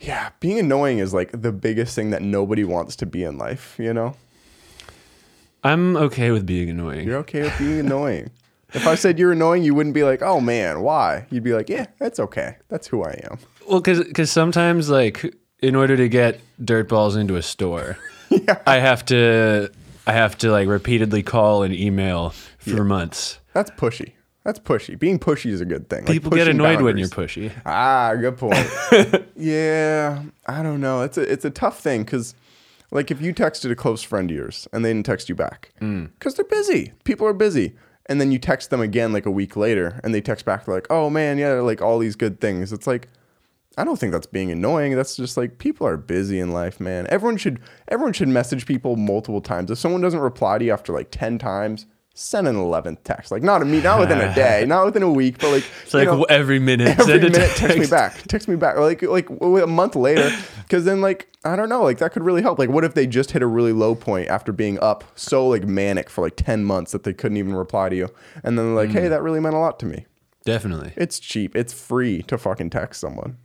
Yeah, 0.00 0.30
being 0.40 0.58
annoying 0.58 0.98
is 0.98 1.14
like 1.14 1.30
the 1.32 1.52
biggest 1.52 1.94
thing 1.94 2.10
that 2.10 2.22
nobody 2.22 2.64
wants 2.64 2.96
to 2.96 3.06
be 3.06 3.22
in 3.22 3.38
life, 3.38 3.76
you 3.78 3.92
know? 3.92 4.14
I'm 5.64 5.96
okay 5.96 6.30
with 6.30 6.46
being 6.46 6.70
annoying. 6.70 7.06
You're 7.06 7.18
okay 7.18 7.42
with 7.42 7.58
being 7.58 7.80
annoying. 7.80 8.30
If 8.76 8.86
I 8.86 8.94
said 8.94 9.18
you're 9.18 9.32
annoying, 9.32 9.62
you 9.64 9.74
wouldn't 9.74 9.94
be 9.94 10.04
like, 10.04 10.22
"Oh 10.22 10.40
man, 10.40 10.82
why?" 10.82 11.26
You'd 11.30 11.42
be 11.44 11.54
like, 11.54 11.68
"Yeah, 11.68 11.86
that's 11.98 12.20
okay. 12.20 12.56
That's 12.68 12.86
who 12.86 13.02
I 13.02 13.18
am." 13.30 13.38
Well, 13.68 13.80
because 13.80 14.30
sometimes, 14.30 14.88
like, 14.90 15.34
in 15.60 15.74
order 15.74 15.96
to 15.96 16.08
get 16.08 16.40
dirt 16.64 16.88
balls 16.88 17.16
into 17.16 17.36
a 17.36 17.42
store, 17.42 17.98
yeah. 18.30 18.60
I 18.66 18.76
have 18.78 19.04
to, 19.06 19.70
I 20.06 20.12
have 20.12 20.38
to 20.38 20.50
like 20.52 20.68
repeatedly 20.68 21.22
call 21.22 21.62
and 21.62 21.74
email 21.74 22.30
for 22.58 22.84
months. 22.84 23.40
That's 23.54 23.70
pushy. 23.72 24.12
That's 24.44 24.60
pushy. 24.60 24.96
Being 24.96 25.18
pushy 25.18 25.50
is 25.50 25.60
a 25.60 25.64
good 25.64 25.88
thing. 25.90 26.04
Like, 26.04 26.12
People 26.12 26.30
get 26.30 26.44
pushing 26.46 26.50
annoyed 26.60 26.80
when 26.80 26.96
you're 26.98 27.08
pushy. 27.08 27.50
Ah, 27.66 28.14
good 28.14 28.36
point. 28.38 28.54
yeah, 29.34 30.22
I 30.46 30.62
don't 30.62 30.80
know. 30.80 31.02
It's 31.02 31.18
a 31.18 31.22
it's 31.22 31.44
a 31.44 31.50
tough 31.50 31.80
thing 31.80 32.04
because, 32.04 32.34
like, 32.92 33.10
if 33.10 33.20
you 33.20 33.34
texted 33.34 33.70
a 33.70 33.74
close 33.74 34.02
friend 34.02 34.30
of 34.30 34.36
yours 34.36 34.68
and 34.72 34.84
they 34.84 34.90
didn't 34.92 35.06
text 35.06 35.28
you 35.28 35.34
back 35.34 35.72
because 35.80 36.34
they're 36.36 36.44
busy, 36.44 36.92
people 37.04 37.26
are 37.26 37.32
busy, 37.32 37.74
and 38.08 38.20
then 38.20 38.32
you 38.32 38.38
text 38.38 38.70
them 38.70 38.80
again 38.80 39.12
like 39.12 39.26
a 39.26 39.30
week 39.30 39.56
later 39.56 40.00
and 40.02 40.14
they 40.14 40.20
text 40.20 40.44
back 40.44 40.66
like, 40.68 40.86
"Oh 40.90 41.10
man, 41.10 41.38
yeah, 41.38 41.52
like 41.54 41.82
all 41.82 41.98
these 41.98 42.16
good 42.16 42.40
things." 42.40 42.72
It's 42.72 42.86
like. 42.86 43.08
I 43.78 43.84
don't 43.84 43.98
think 43.98 44.12
that's 44.12 44.26
being 44.26 44.50
annoying. 44.50 44.96
That's 44.96 45.16
just 45.16 45.36
like 45.36 45.58
people 45.58 45.86
are 45.86 45.98
busy 45.98 46.40
in 46.40 46.50
life, 46.50 46.80
man. 46.80 47.06
Everyone 47.10 47.36
should 47.36 47.60
everyone 47.88 48.14
should 48.14 48.28
message 48.28 48.64
people 48.64 48.96
multiple 48.96 49.42
times. 49.42 49.70
If 49.70 49.76
someone 49.76 50.00
doesn't 50.00 50.18
reply 50.18 50.56
to 50.56 50.64
you 50.64 50.72
after 50.72 50.94
like 50.94 51.10
10 51.10 51.36
times, 51.38 51.84
send 52.18 52.48
an 52.48 52.56
11th 52.56 52.98
text. 53.04 53.30
Like 53.30 53.42
not 53.42 53.60
a 53.62 53.64
me, 53.64 53.80
not 53.80 54.00
within 54.00 54.18
a 54.20 54.34
day, 54.34 54.64
not 54.66 54.86
within 54.86 55.02
a 55.02 55.12
week, 55.12 55.38
but 55.38 55.50
like 55.50 55.64
It's 55.84 55.94
like 55.94 56.08
every 56.30 56.58
minute. 56.58 56.88
every 56.98 57.04
send 57.04 57.22
minute 57.22 57.50
text 57.56 57.78
me 57.78 57.86
back 57.86 58.22
text 58.26 58.48
me 58.48 58.56
back 58.56 58.76
like 58.78 59.02
like 59.02 59.28
a 59.30 59.66
month 59.66 59.94
later 59.94 60.30
because 60.62 60.84
then 60.84 61.00
like 61.00 61.28
i 61.44 61.54
don't 61.54 61.68
know 61.68 61.82
like 61.82 61.98
that 61.98 62.12
could 62.12 62.22
really 62.22 62.42
help 62.42 62.58
like 62.58 62.68
what 62.70 62.84
if 62.84 62.94
they 62.94 63.06
just 63.06 63.30
hit 63.32 63.42
a 63.42 63.46
really 63.46 63.72
low 63.72 63.94
point 63.94 64.28
after 64.28 64.50
being 64.52 64.78
up 64.80 65.04
so 65.14 65.46
like 65.46 65.64
manic 65.64 66.08
for 66.10 66.22
like 66.22 66.36
10 66.36 66.64
months 66.64 66.92
that 66.92 67.04
they 67.04 67.12
couldn't 67.12 67.36
even 67.36 67.54
reply 67.54 67.88
to 67.88 67.96
you 67.96 68.08
and 68.42 68.58
then 68.58 68.74
like 68.74 68.90
hey 68.90 69.02
hmm. 69.04 69.08
that 69.10 69.22
really 69.22 69.40
meant 69.40 69.54
a 69.54 69.58
lot 69.58 69.78
to 69.78 69.86
me 69.86 70.06
Definitely. 70.44 70.92
it's 70.96 71.18
cheap 71.18 71.54
it's 71.54 71.72
free 71.72 72.22
to 72.22 72.38
fucking 72.38 72.70
text 72.70 73.00
someone 73.00 73.36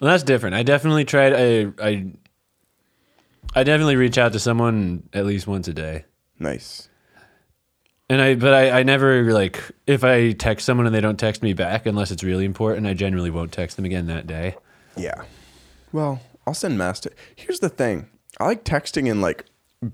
Well, 0.00 0.10
that's 0.10 0.22
different. 0.22 0.54
I 0.54 0.62
definitely 0.62 1.04
tried. 1.04 1.32
I, 1.34 1.72
I, 1.82 2.12
I 3.54 3.64
definitely 3.64 3.96
reach 3.96 4.16
out 4.18 4.32
to 4.32 4.38
someone 4.38 5.08
at 5.12 5.26
least 5.26 5.46
once 5.46 5.66
a 5.68 5.72
day. 5.74 6.04
nice 6.38 6.87
And 8.10 8.22
I, 8.22 8.34
but 8.36 8.54
I, 8.54 8.80
I 8.80 8.82
never 8.84 9.32
like 9.32 9.62
if 9.86 10.02
I 10.02 10.32
text 10.32 10.64
someone 10.64 10.86
and 10.86 10.94
they 10.94 11.00
don't 11.00 11.18
text 11.18 11.42
me 11.42 11.52
back 11.52 11.84
unless 11.86 12.10
it's 12.10 12.24
really 12.24 12.44
important. 12.44 12.86
I 12.86 12.94
generally 12.94 13.30
won't 13.30 13.52
text 13.52 13.76
them 13.76 13.84
again 13.84 14.06
that 14.06 14.26
day. 14.26 14.56
yeah. 14.96 15.22
Well 15.92 16.20
i'll 16.48 16.54
send 16.54 16.78
mass 16.78 17.00
te- 17.00 17.10
here's 17.36 17.60
the 17.60 17.68
thing. 17.68 18.08
I 18.40 18.46
like 18.46 18.64
texting 18.64 19.06
in 19.06 19.20
like 19.20 19.44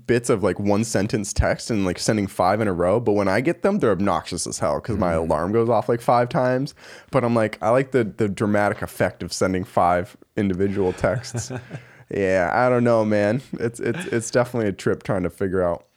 bits 0.07 0.29
of 0.29 0.41
like 0.41 0.57
one 0.57 0.83
sentence 0.83 1.33
text 1.33 1.69
and 1.69 1.85
like 1.85 1.99
sending 1.99 2.25
five 2.25 2.59
in 2.59 2.67
a 2.67 2.73
row 2.73 2.99
but 2.99 3.11
when 3.11 3.27
i 3.27 3.39
get 3.39 3.61
them 3.61 3.77
they're 3.77 3.91
obnoxious 3.91 4.47
as 4.47 4.57
hell 4.57 4.79
because 4.79 4.97
my 4.97 5.11
mm-hmm. 5.11 5.29
alarm 5.29 5.51
goes 5.51 5.69
off 5.69 5.87
like 5.87 6.01
five 6.01 6.27
times. 6.27 6.73
But 7.11 7.23
i'm 7.23 7.35
like 7.35 7.61
i 7.61 7.69
like 7.69 7.91
the 7.91 8.03
the 8.05 8.29
dramatic 8.29 8.81
effect 8.81 9.21
of 9.21 9.33
sending 9.33 9.63
five 9.63 10.15
individual 10.37 10.93
texts. 10.93 11.51
Yeah 12.07 12.51
i 12.53 12.69
don't 12.69 12.83
know 12.83 13.03
man. 13.03 13.41
It's 13.53 13.79
it's 13.79 14.05
it's 14.05 14.29
definitely 14.29 14.69
a 14.69 14.73
trip 14.73 15.01
trying 15.01 15.23
to 15.23 15.29
figure 15.31 15.63
out 15.63 15.87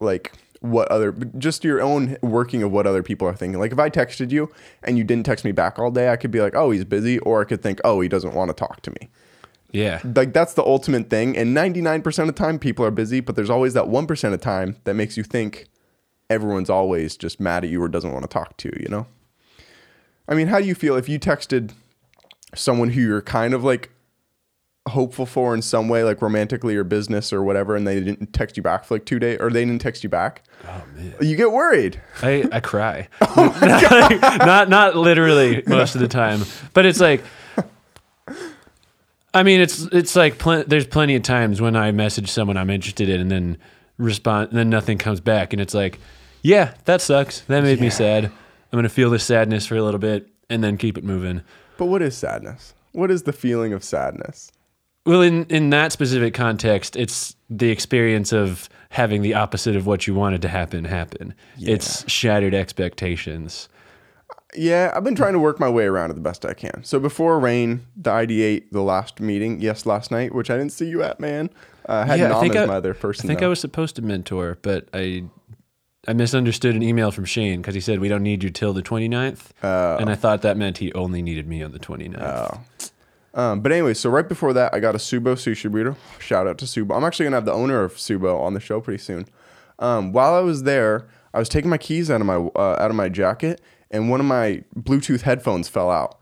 like 0.00 0.32
what 0.60 0.88
other 0.88 1.12
just 1.38 1.64
your 1.64 1.80
own 1.80 2.16
working 2.22 2.62
of 2.62 2.72
what 2.72 2.86
other 2.86 3.02
people 3.02 3.26
are 3.28 3.34
thinking. 3.34 3.58
Like 3.60 3.72
if 3.72 3.78
i 3.78 3.88
texted 3.88 4.30
you 4.30 4.50
and 4.82 4.98
you 4.98 5.04
didn't 5.04 5.24
text 5.24 5.44
me 5.44 5.52
back 5.52 5.78
all 5.78 5.90
day 5.90 6.10
i 6.10 6.16
could 6.16 6.30
be 6.30 6.40
like 6.40 6.54
oh 6.54 6.70
he's 6.70 6.84
busy 6.84 7.18
or 7.20 7.40
i 7.40 7.44
could 7.44 7.62
think 7.62 7.80
oh 7.84 8.00
he 8.00 8.08
doesn't 8.08 8.34
want 8.34 8.48
to 8.50 8.54
talk 8.54 8.82
to 8.82 8.90
me. 8.90 9.08
Yeah. 9.70 10.00
like 10.16 10.32
that's 10.32 10.54
the 10.54 10.64
ultimate 10.64 11.10
thing 11.10 11.36
and 11.36 11.54
99% 11.54 12.18
of 12.20 12.26
the 12.26 12.32
time 12.32 12.58
people 12.58 12.86
are 12.86 12.90
busy 12.90 13.20
but 13.20 13.36
there's 13.36 13.50
always 13.50 13.74
that 13.74 13.84
1% 13.84 14.32
of 14.32 14.40
time 14.40 14.76
that 14.84 14.94
makes 14.94 15.18
you 15.18 15.22
think 15.22 15.66
everyone's 16.30 16.70
always 16.70 17.18
just 17.18 17.38
mad 17.38 17.64
at 17.64 17.70
you 17.70 17.82
or 17.82 17.88
doesn't 17.88 18.12
want 18.12 18.22
to 18.22 18.28
talk 18.28 18.56
to 18.56 18.68
you 18.68 18.78
you 18.80 18.88
know? 18.88 19.06
I 20.26 20.34
mean 20.34 20.46
how 20.46 20.58
do 20.58 20.66
you 20.66 20.74
feel 20.74 20.96
if 20.96 21.08
you 21.08 21.18
texted 21.18 21.72
someone 22.54 22.90
who 22.90 23.00
you're 23.02 23.20
kind 23.20 23.52
of 23.52 23.62
like 23.62 23.90
hopeful 24.88 25.26
for 25.26 25.54
in 25.54 25.62
some 25.62 25.88
way 25.88 26.02
like 26.04 26.20
romantically 26.22 26.76
or 26.76 26.84
business 26.84 27.32
or 27.32 27.42
whatever 27.42 27.76
and 27.76 27.86
they 27.86 28.00
didn't 28.00 28.32
text 28.32 28.56
you 28.56 28.62
back 28.62 28.84
for 28.84 28.94
like 28.96 29.04
two 29.04 29.18
days 29.18 29.38
or 29.40 29.50
they 29.50 29.64
didn't 29.64 29.80
text 29.80 30.02
you 30.02 30.08
back 30.10 30.42
Oh 30.66 30.82
man. 30.96 31.14
you 31.20 31.36
get 31.36 31.52
worried 31.52 32.00
I, 32.22 32.44
I 32.50 32.60
cry. 32.60 33.08
oh 33.20 33.56
my 33.60 33.80
God. 34.20 34.38
not 34.46 34.68
not 34.68 34.96
literally 34.96 35.62
most 35.66 35.94
of 35.94 36.00
the 36.00 36.08
time, 36.08 36.42
but 36.74 36.84
it's 36.86 37.00
like 37.00 37.22
I 39.34 39.42
mean 39.42 39.60
it's 39.60 39.82
it's 39.92 40.16
like 40.16 40.38
pl- 40.38 40.64
there's 40.66 40.86
plenty 40.86 41.14
of 41.14 41.22
times 41.22 41.60
when 41.60 41.76
I 41.76 41.92
message 41.92 42.30
someone 42.30 42.56
I'm 42.56 42.70
interested 42.70 43.08
in 43.08 43.20
and 43.20 43.30
then 43.30 43.58
respond 43.98 44.50
and 44.50 44.58
then 44.58 44.70
nothing 44.70 44.98
comes 44.98 45.20
back 45.20 45.52
and 45.52 45.60
it's 45.60 45.74
like 45.74 45.98
yeah, 46.40 46.74
that 46.84 47.00
sucks. 47.00 47.40
That 47.42 47.64
made 47.64 47.80
me 47.80 47.90
sad. 47.90 48.24
I'm 48.26 48.30
going 48.70 48.84
to 48.84 48.88
feel 48.88 49.10
this 49.10 49.24
sadness 49.24 49.66
for 49.66 49.76
a 49.76 49.82
little 49.82 49.98
bit 49.98 50.28
and 50.48 50.62
then 50.62 50.76
keep 50.76 50.96
it 50.96 51.02
moving. 51.04 51.42
but 51.78 51.86
what 51.86 52.00
is 52.02 52.16
sadness 52.16 52.74
what 52.92 53.10
is 53.10 53.24
the 53.24 53.32
feeling 53.32 53.72
of 53.72 53.84
sadness 53.84 54.50
Well, 55.06 55.22
in 55.22 55.44
in 55.46 55.70
that 55.70 55.92
specific 55.92 56.34
context, 56.34 56.96
it's 56.96 57.34
the 57.48 57.70
experience 57.70 58.32
of 58.32 58.68
having 58.90 59.22
the 59.22 59.34
opposite 59.34 59.76
of 59.76 59.86
what 59.86 60.06
you 60.06 60.14
wanted 60.14 60.42
to 60.42 60.48
happen 60.48 60.84
happen. 60.84 61.34
It's 61.58 62.08
shattered 62.10 62.54
expectations. 62.54 63.68
Yeah, 64.56 64.92
I've 64.94 65.04
been 65.04 65.14
trying 65.14 65.34
to 65.34 65.38
work 65.38 65.60
my 65.60 65.68
way 65.68 65.84
around 65.84 66.10
it 66.10 66.14
the 66.14 66.20
best 66.20 66.44
I 66.46 66.54
can. 66.54 66.82
So 66.82 66.98
before 66.98 67.38
rain, 67.38 67.86
the 67.96 68.10
ID8, 68.10 68.70
the 68.72 68.80
last 68.80 69.20
meeting, 69.20 69.60
yes, 69.60 69.84
last 69.84 70.10
night, 70.10 70.34
which 70.34 70.50
I 70.50 70.56
didn't 70.56 70.72
see 70.72 70.86
you 70.88 71.02
at, 71.02 71.20
man. 71.20 71.50
Uh, 71.86 72.04
I 72.04 72.06
had 72.06 72.20
Nam 72.20 72.50
as 72.56 72.68
my 72.68 72.76
other 72.76 72.94
person. 72.94 73.26
I 73.26 73.28
think 73.28 73.40
though. 73.40 73.46
I 73.46 73.48
was 73.50 73.60
supposed 73.60 73.96
to 73.96 74.02
mentor, 74.02 74.58
but 74.62 74.88
I 74.94 75.24
I 76.06 76.14
misunderstood 76.14 76.74
an 76.74 76.82
email 76.82 77.10
from 77.10 77.26
Shane 77.26 77.60
because 77.60 77.74
he 77.74 77.80
said 77.80 77.98
we 78.00 78.08
don't 78.08 78.22
need 78.22 78.42
you 78.42 78.50
till 78.50 78.72
the 78.72 78.82
29th. 78.82 79.50
and 79.62 80.08
I 80.08 80.14
thought 80.14 80.40
that 80.42 80.56
meant 80.56 80.78
he 80.78 80.92
only 80.94 81.20
needed 81.20 81.46
me 81.46 81.62
on 81.62 81.72
the 81.72 81.78
29th. 81.78 82.22
Oh. 82.22 82.60
Um, 83.38 83.60
but 83.60 83.70
anyway, 83.70 83.94
so 83.94 84.10
right 84.10 84.28
before 84.28 84.52
that, 84.52 84.74
I 84.74 84.80
got 84.80 84.96
a 84.96 84.98
Subo 84.98 85.34
sushi 85.34 85.70
burrito. 85.70 85.96
Shout 86.18 86.48
out 86.48 86.58
to 86.58 86.64
Subo. 86.64 86.96
I'm 86.96 87.04
actually 87.04 87.26
gonna 87.26 87.36
have 87.36 87.44
the 87.44 87.52
owner 87.52 87.84
of 87.84 87.94
Subo 87.94 88.40
on 88.40 88.52
the 88.52 88.60
show 88.60 88.80
pretty 88.80 89.00
soon. 89.00 89.26
Um, 89.78 90.12
while 90.12 90.34
I 90.34 90.40
was 90.40 90.64
there, 90.64 91.06
I 91.32 91.38
was 91.38 91.48
taking 91.48 91.70
my 91.70 91.78
keys 91.78 92.10
out 92.10 92.20
of 92.20 92.26
my 92.26 92.34
uh, 92.36 92.76
out 92.80 92.90
of 92.90 92.96
my 92.96 93.08
jacket, 93.08 93.60
and 93.92 94.10
one 94.10 94.18
of 94.18 94.26
my 94.26 94.64
Bluetooth 94.76 95.20
headphones 95.20 95.68
fell 95.68 95.88
out, 95.88 96.18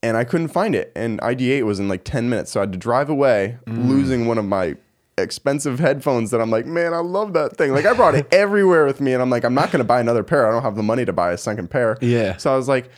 and 0.00 0.16
I 0.16 0.22
couldn't 0.22 0.48
find 0.48 0.76
it. 0.76 0.92
And 0.94 1.20
ID8 1.20 1.64
was 1.64 1.80
in 1.80 1.88
like 1.88 2.04
10 2.04 2.30
minutes, 2.30 2.52
so 2.52 2.60
I 2.60 2.62
had 2.62 2.72
to 2.72 2.78
drive 2.78 3.10
away, 3.10 3.58
losing 3.66 4.28
one 4.28 4.38
of 4.38 4.44
my 4.44 4.76
expensive 5.18 5.80
headphones 5.80 6.30
that 6.30 6.40
I'm 6.40 6.50
like, 6.50 6.66
man, 6.66 6.94
I 6.94 6.98
love 6.98 7.32
that 7.34 7.56
thing. 7.56 7.72
Like 7.72 7.84
I 7.84 7.94
brought 7.94 8.14
it 8.14 8.26
everywhere 8.32 8.86
with 8.86 9.00
me, 9.00 9.12
and 9.12 9.20
I'm 9.20 9.28
like, 9.28 9.42
I'm 9.42 9.54
not 9.54 9.72
gonna 9.72 9.82
buy 9.82 9.98
another 9.98 10.22
pair. 10.22 10.46
I 10.46 10.52
don't 10.52 10.62
have 10.62 10.76
the 10.76 10.84
money 10.84 11.04
to 11.04 11.12
buy 11.12 11.32
a 11.32 11.36
second 11.36 11.68
pair. 11.68 11.98
Yeah. 12.00 12.36
So 12.36 12.52
I 12.52 12.56
was 12.56 12.68
like, 12.68 12.90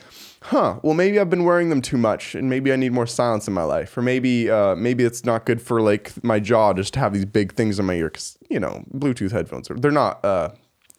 huh, 0.43 0.79
well 0.83 0.93
maybe 0.93 1.19
I've 1.19 1.29
been 1.29 1.43
wearing 1.45 1.69
them 1.69 1.81
too 1.81 1.97
much 1.97 2.35
and 2.35 2.49
maybe 2.49 2.71
I 2.73 2.75
need 2.75 2.91
more 2.91 3.07
silence 3.07 3.47
in 3.47 3.53
my 3.53 3.63
life. 3.63 3.97
Or 3.97 4.01
maybe 4.01 4.49
uh, 4.49 4.75
maybe 4.75 5.03
it's 5.03 5.23
not 5.25 5.45
good 5.45 5.61
for 5.61 5.81
like 5.81 6.11
my 6.23 6.39
jaw 6.39 6.73
just 6.73 6.93
to 6.95 6.99
have 6.99 7.13
these 7.13 7.25
big 7.25 7.53
things 7.53 7.79
in 7.79 7.85
my 7.85 7.93
ear 7.95 8.09
cuz 8.09 8.37
you 8.49 8.59
know, 8.59 8.83
Bluetooth 8.93 9.31
headphones 9.31 9.69
are 9.71 9.75
they're 9.75 9.91
not 9.91 10.23
uh 10.23 10.49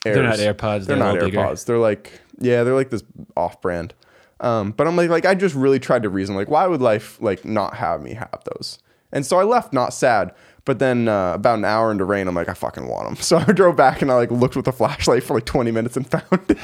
They're 0.05 0.23
not 0.23 0.39
AirPods, 0.39 0.87
They're, 0.87 0.97
they're 0.97 0.97
not 0.97 1.15
little 1.15 1.29
bigger. 1.29 1.39
AirPods. 1.39 1.67
They're 1.67 1.79
like 1.79 2.21
yeah, 2.41 2.65
they're 2.65 2.75
like 2.75 2.91
this 2.91 3.05
off-brand. 3.37 3.95
Um, 4.41 4.73
but 4.73 4.87
I'm 4.87 4.97
like 4.97 5.11
like 5.11 5.27
I 5.27 5.35
just 5.35 5.55
really 5.55 5.79
tried 5.79 6.03
to 6.03 6.09
reason 6.09 6.35
like 6.35 6.49
why 6.49 6.67
would 6.67 6.81
life 6.83 7.21
like 7.21 7.45
not 7.45 7.75
have 7.75 8.03
me 8.03 8.15
have 8.15 8.43
those? 8.55 8.79
And 9.13 9.25
so 9.25 9.39
I 9.39 9.45
left 9.45 9.73
not 9.73 9.95
sad. 9.95 10.33
But 10.65 10.79
then 10.79 11.09
uh, 11.09 11.35
about 11.35 11.59
an 11.59 11.65
hour 11.65 11.91
into 11.93 12.05
rain, 12.05 12.27
I'm 12.27 12.35
like, 12.35 12.49
I 12.49 12.55
fucking 12.55 12.87
want 12.87 13.07
them. 13.07 13.17
So 13.25 13.39
I 13.39 13.53
drove 13.53 13.77
back 13.77 14.03
and 14.03 14.11
I 14.11 14.15
like 14.15 14.31
looked 14.31 14.57
with 14.57 14.67
a 14.69 14.73
flashlight 14.73 15.23
for 15.23 15.35
like 15.35 15.45
20 15.45 15.71
minutes 15.71 15.97
and 15.97 16.07
found 16.07 16.25
it. 16.49 16.59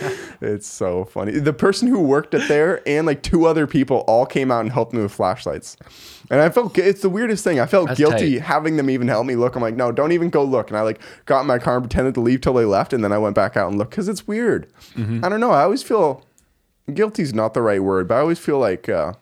it's 0.40 0.66
so 0.66 1.04
funny. 1.04 1.32
The 1.32 1.52
person 1.52 1.88
who 1.88 2.00
worked 2.00 2.34
it 2.34 2.46
there 2.48 2.86
and 2.86 3.06
like 3.06 3.22
two 3.22 3.46
other 3.46 3.66
people 3.66 3.98
all 4.08 4.26
came 4.26 4.50
out 4.50 4.60
and 4.60 4.72
helped 4.72 4.92
me 4.92 5.02
with 5.02 5.12
flashlights. 5.12 5.76
And 6.30 6.40
I 6.40 6.50
felt 6.50 6.76
it's 6.78 7.02
the 7.02 7.08
weirdest 7.08 7.44
thing. 7.44 7.60
I 7.60 7.66
felt 7.66 7.88
That's 7.88 7.98
guilty 7.98 8.38
tight. 8.38 8.42
having 8.46 8.76
them 8.76 8.90
even 8.90 9.08
help 9.08 9.26
me 9.26 9.36
look. 9.36 9.54
I'm 9.56 9.62
like, 9.62 9.76
no, 9.76 9.92
don't 9.92 10.12
even 10.12 10.30
go 10.30 10.44
look. 10.44 10.68
And 10.70 10.76
I 10.76 10.82
like 10.82 11.00
got 11.26 11.42
in 11.42 11.46
my 11.46 11.58
car 11.58 11.76
and 11.76 11.84
pretended 11.84 12.14
to 12.14 12.20
leave 12.20 12.40
till 12.40 12.54
they 12.54 12.64
left, 12.64 12.92
and 12.92 13.04
then 13.04 13.12
I 13.12 13.18
went 13.18 13.34
back 13.34 13.56
out 13.56 13.68
and 13.68 13.78
looked 13.78 13.90
because 13.90 14.08
it's 14.08 14.26
weird. 14.26 14.72
Mm-hmm. 14.94 15.24
I 15.24 15.28
don't 15.28 15.40
know. 15.40 15.50
I 15.50 15.62
always 15.62 15.82
feel 15.82 16.24
guilty's 16.92 17.34
not 17.34 17.54
the 17.54 17.62
right 17.62 17.82
word, 17.82 18.08
but 18.08 18.14
I 18.14 18.20
always 18.20 18.38
feel 18.38 18.58
like 18.58 18.88
uh, 18.88 19.12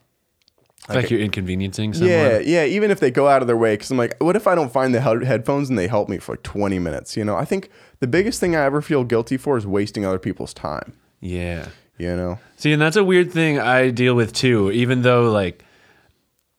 like 0.94 1.10
you're 1.10 1.20
inconveniencing 1.20 1.94
someone. 1.94 2.10
Yeah, 2.10 2.38
yeah. 2.38 2.64
Even 2.64 2.90
if 2.90 3.00
they 3.00 3.10
go 3.10 3.28
out 3.28 3.42
of 3.42 3.46
their 3.46 3.56
way, 3.56 3.74
because 3.74 3.90
I'm 3.90 3.96
like, 3.98 4.16
what 4.18 4.36
if 4.36 4.46
I 4.46 4.54
don't 4.54 4.72
find 4.72 4.94
the 4.94 5.00
headphones 5.00 5.68
and 5.68 5.78
they 5.78 5.86
help 5.88 6.08
me 6.08 6.18
for 6.18 6.32
like 6.32 6.42
20 6.42 6.78
minutes? 6.78 7.16
You 7.16 7.24
know, 7.24 7.36
I 7.36 7.44
think 7.44 7.70
the 8.00 8.06
biggest 8.06 8.40
thing 8.40 8.56
I 8.56 8.64
ever 8.64 8.82
feel 8.82 9.04
guilty 9.04 9.36
for 9.36 9.56
is 9.56 9.66
wasting 9.66 10.04
other 10.04 10.18
people's 10.18 10.54
time. 10.54 10.94
Yeah. 11.20 11.68
You 11.98 12.16
know, 12.16 12.38
See, 12.56 12.72
and 12.72 12.80
that's 12.80 12.96
a 12.96 13.04
weird 13.04 13.30
thing 13.30 13.58
I 13.58 13.90
deal 13.90 14.14
with 14.14 14.32
too, 14.32 14.70
even 14.70 15.02
though 15.02 15.30
like 15.30 15.62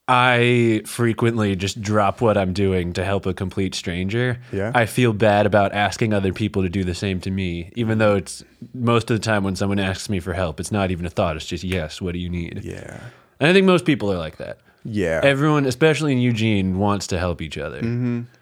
I 0.07 0.81
frequently 0.85 1.55
just 1.55 1.81
drop 1.81 2.21
what 2.21 2.37
I'm 2.37 2.53
doing 2.53 2.91
to 2.93 3.05
help 3.05 3.25
a 3.25 3.33
complete 3.33 3.73
stranger. 3.73 4.39
Yeah. 4.51 4.71
I 4.75 4.85
feel 4.85 5.13
bad 5.13 5.45
about 5.45 5.73
asking 5.73 6.13
other 6.13 6.33
people 6.33 6.63
to 6.63 6.69
do 6.69 6.83
the 6.83 6.93
same 6.93 7.21
to 7.21 7.31
me, 7.31 7.71
even 7.75 7.97
though 7.97 8.17
it's 8.17 8.43
most 8.73 9.09
of 9.09 9.17
the 9.19 9.23
time 9.23 9.43
when 9.43 9.55
someone 9.55 9.79
asks 9.79 10.09
me 10.09 10.19
for 10.19 10.33
help, 10.33 10.59
it's 10.59 10.71
not 10.71 10.91
even 10.91 11.05
a 11.05 11.09
thought. 11.09 11.37
It's 11.37 11.45
just, 11.45 11.63
yes, 11.63 12.01
what 12.01 12.11
do 12.11 12.19
you 12.19 12.29
need? 12.29 12.61
yeah, 12.63 12.99
And 13.41 13.49
I 13.49 13.53
think 13.53 13.65
most 13.65 13.83
people 13.85 14.11
are 14.13 14.17
like 14.17 14.37
that. 14.37 14.59
yeah. 14.85 15.19
Everyone, 15.23 15.65
especially 15.65 16.11
in 16.13 16.19
Eugene, 16.19 16.77
wants 16.77 17.07
to 17.07 17.17
help 17.19 17.41
each 17.41 17.57
other. 17.57 17.81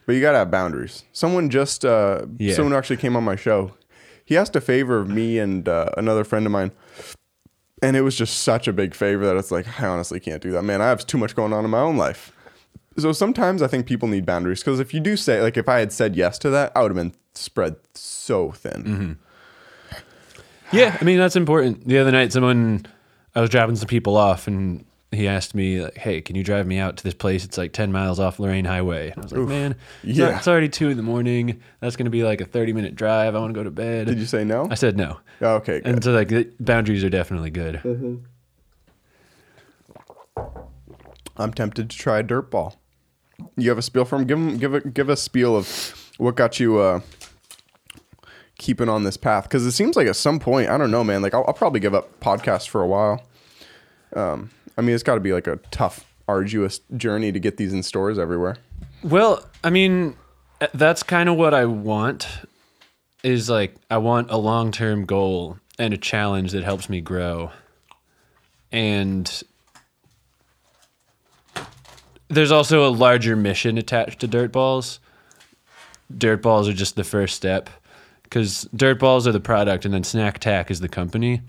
But 0.06 0.14
you 0.14 0.22
gotta 0.22 0.38
have 0.40 0.52
boundaries. 0.52 1.04
Someone 1.14 1.50
just, 1.50 1.86
uh, 1.86 2.26
Yeah. 2.38 2.54
someone 2.54 2.74
actually 2.76 2.98
came 2.98 3.16
on 3.16 3.24
my 3.24 3.36
show. 3.36 3.72
He 4.26 4.38
asked 4.38 4.56
a 4.56 4.62
favor 4.62 5.00
of 5.00 5.10
me 5.10 5.40
and 5.40 5.68
uh, 5.68 5.90
another 5.98 6.24
friend 6.24 6.46
of 6.46 6.52
mine, 6.52 6.72
and 7.82 7.96
it 7.96 8.02
was 8.02 8.16
just 8.16 8.44
such 8.44 8.68
a 8.68 8.74
big 8.74 8.94
favor 8.94 9.26
that 9.26 9.36
it's 9.38 9.50
like 9.52 9.82
I 9.82 9.88
honestly 9.88 10.20
can't 10.20 10.42
do 10.42 10.52
that, 10.52 10.64
man. 10.64 10.82
I 10.82 10.90
have 10.90 11.08
too 11.08 11.18
much 11.18 11.34
going 11.36 11.52
on 11.54 11.64
in 11.66 11.72
my 11.72 11.80
own 11.80 11.98
life. 11.98 12.32
So 12.98 13.12
sometimes 13.14 13.62
I 13.62 13.68
think 13.68 13.86
people 13.88 14.08
need 14.10 14.26
boundaries 14.26 14.60
because 14.60 14.80
if 14.82 14.94
you 14.94 15.00
do 15.00 15.16
say 15.16 15.42
like 15.42 15.56
if 15.58 15.68
I 15.70 15.80
had 15.80 15.92
said 15.94 16.16
yes 16.18 16.38
to 16.40 16.50
that, 16.52 16.74
I 16.76 16.82
would 16.82 16.92
have 16.92 16.98
been 16.98 17.14
spread 17.34 17.78
so 17.96 18.52
thin. 18.52 19.18
Yeah, 20.72 20.96
I 21.00 21.04
mean 21.04 21.18
that's 21.18 21.36
important. 21.38 21.88
The 21.88 21.98
other 21.98 22.12
night, 22.12 22.32
someone 22.34 22.86
I 23.36 23.42
was 23.42 23.50
dropping 23.50 23.78
some 23.78 23.88
people 23.88 24.16
off, 24.18 24.48
and 24.48 24.86
he 25.12 25.28
asked 25.28 25.56
me, 25.56 25.82
like, 25.82 25.98
"Hey, 25.98 26.22
can 26.22 26.36
you 26.36 26.44
drive 26.44 26.68
me 26.68 26.78
out 26.78 26.98
to 26.98 27.04
this 27.04 27.14
place? 27.16 27.44
It's 27.44 27.58
like 27.58 27.74
ten 27.74 27.92
miles 27.92 28.20
off 28.20 28.38
Lorane 28.38 28.66
Highway." 28.68 29.10
And 29.10 29.18
I 29.20 29.22
was 29.22 29.32
like, 29.32 29.48
"Man, 29.48 29.76
it's, 30.04 30.18
Yeah. 30.18 30.38
it's 30.38 30.48
already 30.48 30.70
two 30.70 30.90
in 30.90 30.98
the 30.98 31.04
morning. 31.04 31.62
That's 31.80 31.96
going 31.96 32.06
to 32.06 32.12
be 32.12 32.24
like 32.24 32.42
a 32.42 32.46
thirty-minute 32.46 32.96
drive. 32.96 33.36
I 33.36 33.40
want 33.40 33.54
to 33.54 33.60
go 33.60 33.64
to 33.64 33.72
bed." 33.72 34.08
Did 34.08 34.20
you 34.20 34.26
say 34.26 34.44
no? 34.44 34.68
I 34.70 34.76
said 34.76 34.98
no, 34.98 35.20
Oh, 35.42 35.56
okay, 35.56 35.80
good. 35.82 35.88
and 35.96 36.04
so 36.04 36.12
like 36.12 36.28
the 36.28 36.50
boundaries 36.60 37.04
are 37.04 37.10
definitely 37.10 37.50
good. 37.50 37.82
I'm 41.38 41.54
tempted 41.54 41.90
to 41.90 41.98
try 41.98 42.20
a 42.20 42.24
dirt 42.24 42.52
ball. 42.52 42.80
You 43.56 43.70
have 43.70 43.78
a 43.78 43.82
spiel 43.82 44.04
for 44.06 44.18
him? 44.18 44.26
Give 44.26 44.38
him, 44.38 44.58
give 44.58 44.74
a, 44.74 44.82
give 44.82 45.10
a 45.10 45.16
spiel 45.16 45.56
of 45.56 46.12
what 46.18 46.36
got 46.36 46.60
you 46.60 46.80
uh, 46.80 47.00
keeping 48.58 48.90
on 48.90 49.04
this 49.06 49.16
path. 49.16 49.44
Because 49.46 49.66
it 49.66 49.72
seems 49.72 49.96
like 49.96 50.08
at 50.08 50.18
some 50.18 50.40
point, 50.40 50.70
I 50.70 50.78
don't 50.78 50.92
know, 50.92 51.04
man. 51.04 51.22
Like 51.22 51.34
I'll, 51.34 51.46
I'll 51.48 51.54
probably 51.54 51.80
give 51.80 51.94
up 51.94 52.20
podcasts 52.20 52.68
for 52.68 52.82
a 52.82 52.88
while. 52.88 53.24
Um, 54.14 54.50
I 54.80 54.82
mean, 54.82 54.96
it's 54.96 55.04
got 55.04 55.16
to 55.16 55.20
be 55.20 55.34
like 55.34 55.46
a 55.46 55.58
tough, 55.72 56.06
arduous 56.26 56.80
journey 56.96 57.34
to 57.34 57.40
get 57.40 57.58
these 57.58 57.74
in 57.74 57.84
stores 57.84 58.18
everywhere. 58.18 58.56
Well, 59.04 59.46
I 59.62 59.70
mean, 59.72 60.16
uh, 60.62 60.68
that's 60.74 61.04
kind 61.04 61.28
of 61.28 61.36
what 61.36 61.54
I 61.54 61.66
want. 61.66 62.30
Is 63.22 63.50
like 63.50 63.76
I 63.92 63.98
want 63.98 64.32
a 64.32 64.38
long-term 64.38 65.06
goal 65.06 65.58
and 65.78 65.94
a 65.94 65.98
challenge 65.98 66.54
that 66.54 66.64
helps 66.64 66.90
me 66.90 67.02
grow. 67.02 67.52
And 68.72 69.44
there's 72.30 72.52
also 72.52 72.88
a 72.88 72.92
larger 72.92 73.36
mission 73.36 73.78
attached 73.78 74.22
to 74.22 74.28
dirt 74.28 74.54
balls. 74.54 75.02
Dirt 76.18 76.42
balls 76.42 76.70
are 76.70 76.74
just 76.74 76.96
the 76.96 77.04
first 77.04 77.36
step 77.36 77.70
because 78.24 78.66
dirt 78.74 78.98
balls 78.98 79.28
are 79.28 79.34
the 79.34 79.42
product 79.42 79.84
and 79.84 79.94
then 79.94 80.06
Snack 80.06 80.40
Tack 80.40 80.72
is 80.72 80.80
the 80.80 80.88
company. 80.88 81.42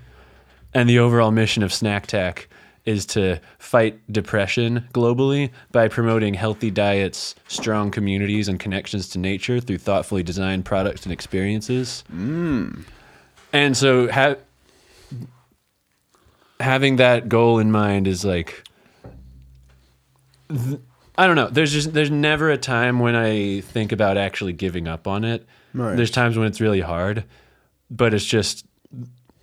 And 0.74 0.88
the 0.88 0.98
overall 0.98 1.30
mission 1.30 1.62
of 1.62 1.72
Snack 1.72 2.08
Tack 2.08 2.48
is 2.90 3.06
to 3.06 3.40
fight 3.58 4.00
depression 4.12 4.84
globally 4.92 5.50
by 5.70 5.86
promoting 5.86 6.34
healthy 6.34 6.70
diets, 6.70 7.36
strong 7.46 7.90
communities, 7.90 8.48
and 8.48 8.58
connections 8.58 9.08
to 9.10 9.18
nature 9.18 9.60
through 9.60 9.78
thoughtfully 9.78 10.24
designed 10.24 10.64
products 10.64 11.04
and 11.04 11.12
experiences. 11.12 12.02
Mm. 12.12 12.84
And 13.52 13.76
so, 13.76 14.10
ha- 14.10 14.36
having 16.58 16.96
that 16.96 17.28
goal 17.28 17.60
in 17.60 17.70
mind 17.70 18.08
is 18.08 18.24
like, 18.24 18.64
th- 20.48 20.80
I 21.16 21.26
don't 21.26 21.36
know. 21.36 21.48
There's 21.48 21.72
just 21.72 21.92
there's 21.92 22.10
never 22.10 22.50
a 22.50 22.58
time 22.58 22.98
when 22.98 23.14
I 23.14 23.60
think 23.60 23.92
about 23.92 24.16
actually 24.16 24.52
giving 24.52 24.88
up 24.88 25.06
on 25.06 25.24
it. 25.24 25.46
Right. 25.74 25.94
There's 25.96 26.10
times 26.10 26.36
when 26.36 26.48
it's 26.48 26.60
really 26.60 26.80
hard, 26.80 27.24
but 27.88 28.14
it's 28.14 28.24
just 28.24 28.66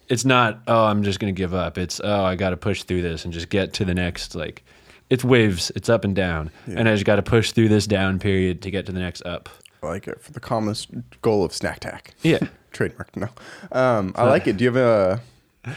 it's 0.09 0.25
not 0.25 0.61
oh 0.67 0.85
i'm 0.85 1.03
just 1.03 1.19
going 1.19 1.33
to 1.33 1.37
give 1.37 1.53
up 1.53 1.77
it's 1.77 1.99
oh 2.03 2.23
i 2.23 2.35
got 2.35 2.51
to 2.51 2.57
push 2.57 2.83
through 2.83 3.01
this 3.01 3.25
and 3.25 3.33
just 3.33 3.49
get 3.49 3.73
to 3.73 3.85
the 3.85 3.93
next 3.93 4.35
like 4.35 4.63
it's 5.09 5.23
waves 5.23 5.71
it's 5.75 5.89
up 5.89 6.03
and 6.03 6.15
down 6.15 6.49
and 6.65 6.87
i 6.87 6.93
just 6.93 7.05
got 7.05 7.15
to 7.17 7.21
push 7.21 7.51
through 7.51 7.69
this 7.69 7.87
down 7.87 8.19
period 8.19 8.61
to 8.61 8.71
get 8.71 8.85
to 8.85 8.91
the 8.91 8.99
next 8.99 9.21
up 9.25 9.49
I 9.83 9.87
like 9.87 10.07
it 10.07 10.19
for 10.21 10.31
the 10.31 10.39
common 10.39 10.75
goal 11.21 11.45
of 11.45 11.53
snack 11.53 11.79
tack. 11.81 12.13
yeah 12.23 12.39
Trademark. 12.71 13.15
No, 13.15 13.27
um, 13.71 14.11
I 14.15 14.25
like 14.25 14.45
it. 14.47 14.57
Do 14.57 14.63
you 14.65 14.71
have 14.71 14.75
a? 14.75 15.21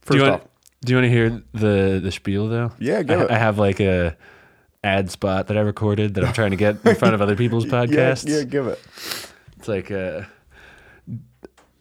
First 0.00 0.10
do 0.12 0.16
you 0.18 0.24
off, 0.24 0.30
want 0.30 0.50
do 0.84 0.92
you 0.92 0.96
want 0.96 1.04
to 1.04 1.10
hear 1.10 1.42
the 1.52 2.00
the 2.02 2.12
spiel 2.12 2.48
though 2.48 2.72
Yeah, 2.78 3.02
go 3.02 3.20
I, 3.20 3.24
it. 3.24 3.30
I 3.30 3.38
have 3.38 3.58
like 3.58 3.80
a 3.80 4.16
ad 4.84 5.10
spot 5.10 5.48
that 5.48 5.56
i 5.56 5.60
recorded 5.60 6.14
that 6.14 6.24
i'm 6.24 6.32
trying 6.32 6.50
to 6.52 6.56
get 6.56 6.76
in 6.84 6.94
front 6.94 7.14
of 7.14 7.20
other 7.20 7.34
people's 7.34 7.64
yeah, 7.66 7.70
podcasts 7.72 8.28
yeah, 8.28 8.44
give 8.44 8.68
it. 8.68 8.78
it's 9.58 9.66
like 9.66 9.90
uh 9.90 10.22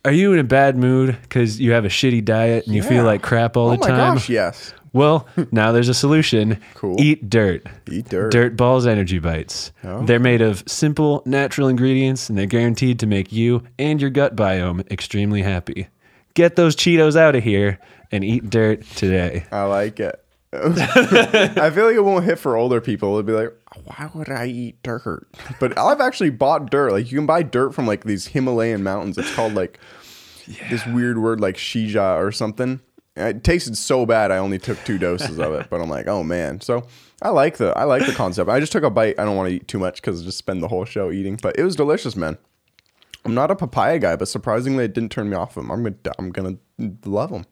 are 0.06 0.12
you 0.12 0.32
in 0.34 0.40
a 0.40 0.44
bad 0.44 0.78
mood 0.78 1.18
because 1.24 1.60
you 1.60 1.72
have 1.74 1.84
a 1.84 1.90
shitty 1.90 2.24
diet 2.24 2.66
and 2.66 2.76
you 2.76 2.82
Yeah. 2.84 2.90
feel 2.90 3.04
like 3.04 3.22
crap 3.22 3.58
all 3.58 3.68
oh 3.68 3.72
the 3.72 3.78
my 3.80 3.88
time 3.88 4.14
gosh, 4.16 4.30
yes. 4.30 4.74
Well, 4.94 5.28
now 5.52 5.74
there's 5.74 5.90
a 5.90 5.94
solution. 5.94 6.58
Cool. 6.76 6.96
Eat 7.02 7.30
dirt. 7.30 7.68
Eat 7.92 8.08
dirt. 8.08 8.32
Dirt 8.32 8.56
Balls 8.56 8.88
Energy 8.88 9.20
Bites. 9.20 9.74
Oh. 9.84 10.06
They're 10.06 10.22
made 10.22 10.42
of 10.42 10.64
simple, 10.68 11.22
natural 11.26 11.68
ingredients, 11.68 12.30
and 12.30 12.38
they're 12.38 12.46
guaranteed 12.46 13.00
to 13.02 13.06
make 13.08 13.34
you 13.34 13.62
and 13.78 14.00
your 14.00 14.10
gut 14.10 14.38
biome 14.38 14.90
extremely 14.90 15.42
happy. 15.42 15.90
Get 16.34 16.56
those 16.56 16.78
Cheetos 16.78 17.18
out 17.18 17.36
of 17.36 17.44
here 17.44 17.78
and 18.10 18.24
eat 18.24 18.50
dirt 18.50 18.84
today. 18.96 19.44
I 19.52 19.64
like 19.64 20.00
it. 20.00 20.18
I 21.62 21.70
feel 21.70 21.86
like 21.86 21.96
it 21.96 22.04
won't 22.04 22.26
hit 22.26 22.40
for 22.40 22.56
older 22.56 22.82
people. 22.82 23.14
It'd 23.16 23.26
be 23.26 23.34
like, 23.34 23.54
why 23.84 24.10
would 24.14 24.30
I 24.30 24.48
eat 24.48 24.82
dirt? 24.84 25.28
But 25.60 25.78
I've 25.78 26.02
actually 26.02 26.30
bought 26.30 26.72
dirt. 26.72 26.92
Like 26.92 27.12
you 27.12 27.18
can 27.18 27.26
buy 27.26 27.44
dirt 27.44 27.74
from 27.74 27.88
like 27.88 28.04
these 28.04 28.28
Himalayan 28.28 28.84
mountains. 28.84 29.18
It's 29.18 29.34
called 29.34 29.54
like 29.54 29.80
this 30.70 30.86
weird 30.86 31.18
word 31.18 31.40
like 31.40 31.56
shija 31.56 32.18
or 32.18 32.32
something. 32.32 32.80
It 33.16 33.44
tasted 33.44 33.78
so 33.78 34.06
bad. 34.06 34.32
I 34.32 34.38
only 34.38 34.60
took 34.60 34.84
two 34.84 34.98
doses 34.98 35.40
of 35.40 35.54
it, 35.54 35.68
but 35.70 35.80
I'm 35.80 35.90
like, 35.90 36.08
oh 36.08 36.24
man. 36.24 36.60
So 36.60 36.86
I 37.22 37.30
like 37.30 37.58
the 37.58 37.78
I 37.78 37.86
like 37.86 38.06
the 38.06 38.12
concept. 38.12 38.50
I 38.50 38.60
just 38.60 38.72
took 38.72 38.84
a 38.84 38.90
bite. 38.90 39.20
I 39.20 39.26
don't 39.26 39.38
want 39.38 39.50
to 39.50 39.56
eat 39.56 39.68
too 39.68 39.80
much 39.80 40.02
because 40.02 40.24
just 40.24 40.38
spend 40.38 40.62
the 40.62 40.68
whole 40.68 40.86
show 40.86 41.12
eating. 41.12 41.40
But 41.42 41.58
it 41.58 41.64
was 41.64 41.76
delicious, 41.76 42.16
man. 42.16 42.38
I'm 43.24 43.34
not 43.34 43.50
a 43.52 43.56
papaya 43.56 44.00
guy, 44.00 44.16
but 44.16 44.28
surprisingly, 44.28 44.86
it 44.86 44.94
didn't 44.94 45.12
turn 45.12 45.30
me 45.30 45.36
off 45.36 45.58
of 45.58 45.64
them. 45.64 45.72
I'm 45.72 45.84
gonna 45.84 45.96
I'm 46.20 46.30
gonna 46.32 46.58
love 47.06 47.32
them. 47.32 47.46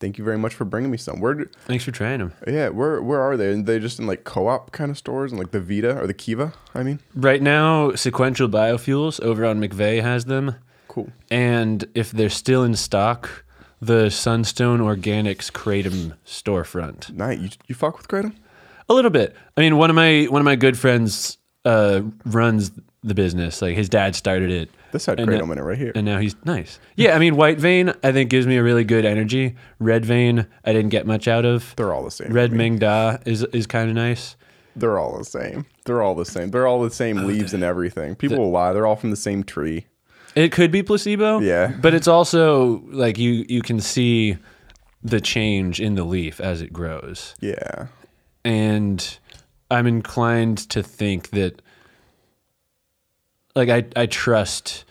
Thank 0.00 0.16
you 0.18 0.24
very 0.24 0.38
much 0.38 0.54
for 0.54 0.64
bringing 0.64 0.90
me 0.90 0.96
some. 0.96 1.20
Where 1.20 1.34
do, 1.34 1.48
Thanks 1.66 1.84
for 1.84 1.90
trying 1.92 2.18
them. 2.20 2.32
yeah, 2.46 2.70
where 2.70 3.00
where 3.02 3.20
are 3.20 3.36
they? 3.36 3.48
Are 3.48 3.62
they 3.62 3.78
just 3.78 3.98
in 3.98 4.06
like 4.06 4.24
co-op 4.24 4.72
kind 4.72 4.90
of 4.90 4.96
stores 4.98 5.30
and 5.30 5.38
like 5.38 5.50
the 5.50 5.60
Vita 5.60 5.96
or 6.00 6.06
the 6.06 6.14
Kiva? 6.14 6.54
I 6.74 6.82
mean, 6.82 7.00
Right 7.14 7.42
now, 7.42 7.92
Sequential 7.94 8.48
Biofuels 8.48 9.20
over 9.20 9.44
on 9.44 9.60
McVay 9.60 10.02
has 10.02 10.24
them. 10.24 10.54
cool. 10.88 11.10
And 11.30 11.84
if 11.94 12.10
they're 12.12 12.30
still 12.30 12.64
in 12.64 12.74
stock, 12.76 13.44
the 13.80 14.10
Sunstone 14.10 14.80
Organics 14.80 15.50
Kratom 15.52 16.14
storefront. 16.26 17.12
Night, 17.12 17.38
you 17.38 17.48
you 17.68 17.74
fuck 17.74 17.98
with 17.98 18.08
Kratom? 18.08 18.34
A 18.88 18.94
little 18.94 19.10
bit. 19.10 19.36
I 19.56 19.60
mean, 19.60 19.76
one 19.76 19.90
of 19.90 19.96
my 19.96 20.24
one 20.30 20.40
of 20.40 20.44
my 20.46 20.56
good 20.56 20.78
friends 20.78 21.36
uh, 21.64 22.02
runs 22.24 22.72
the 23.02 23.14
business. 23.14 23.62
Like 23.62 23.76
his 23.76 23.88
dad 23.88 24.14
started 24.14 24.50
it. 24.50 24.70
This 24.92 25.06
had 25.06 25.20
in 25.20 25.28
it 25.32 25.42
right 25.44 25.78
here. 25.78 25.92
And 25.94 26.04
now 26.04 26.18
he's 26.18 26.34
nice. 26.44 26.80
Yeah, 26.96 27.14
I 27.14 27.20
mean, 27.20 27.36
white 27.36 27.58
vein 27.58 27.92
I 28.02 28.10
think 28.12 28.28
gives 28.28 28.46
me 28.46 28.56
a 28.56 28.62
really 28.62 28.82
good 28.84 29.04
energy. 29.04 29.54
Red 29.78 30.04
vein 30.04 30.46
I 30.64 30.72
didn't 30.72 30.90
get 30.90 31.06
much 31.06 31.28
out 31.28 31.44
of. 31.44 31.74
They're 31.76 31.92
all 31.94 32.04
the 32.04 32.10
same. 32.10 32.32
Red. 32.32 32.50
Maeng 32.50 32.78
Da 32.80 33.18
is 33.24 33.44
is 33.52 33.66
kind 33.66 33.88
of 33.88 33.94
nice. 33.94 34.36
They're 34.76 34.98
all 34.98 35.16
the 35.18 35.24
same. 35.24 35.66
They're 35.84 36.02
all 36.02 36.14
the 36.14 36.24
same. 36.24 36.50
They're 36.50 36.66
all 36.66 36.82
the 36.82 36.90
same 36.90 37.24
leaves 37.26 37.54
and 37.54 37.62
everything. 37.62 38.14
People 38.16 38.38
will 38.38 38.50
lie. 38.50 38.72
They're 38.72 38.86
all 38.86 38.96
from 38.96 39.10
the 39.10 39.16
same 39.16 39.42
tree. 39.44 39.86
It 40.34 40.52
could 40.52 40.70
be 40.70 40.82
placebo. 40.82 41.40
Yeah. 41.40 41.72
but 41.80 41.92
it's 41.94 42.08
also 42.08 42.82
like 42.90 43.18
you 43.18 43.44
you 43.48 43.62
can 43.62 43.80
see 43.80 44.36
the 45.02 45.20
change 45.20 45.80
in 45.80 45.94
the 45.94 46.04
leaf 46.04 46.40
as 46.40 46.60
it 46.60 46.72
grows, 46.72 47.34
Yeah. 47.40 47.86
and 48.44 49.18
I'm 49.70 49.86
inclined 49.86 50.58
to 50.70 50.82
think 50.82 51.30
that 51.30 51.62
like 53.54 53.68
I 53.68 53.84
I 54.00 54.06
trust 54.06 54.84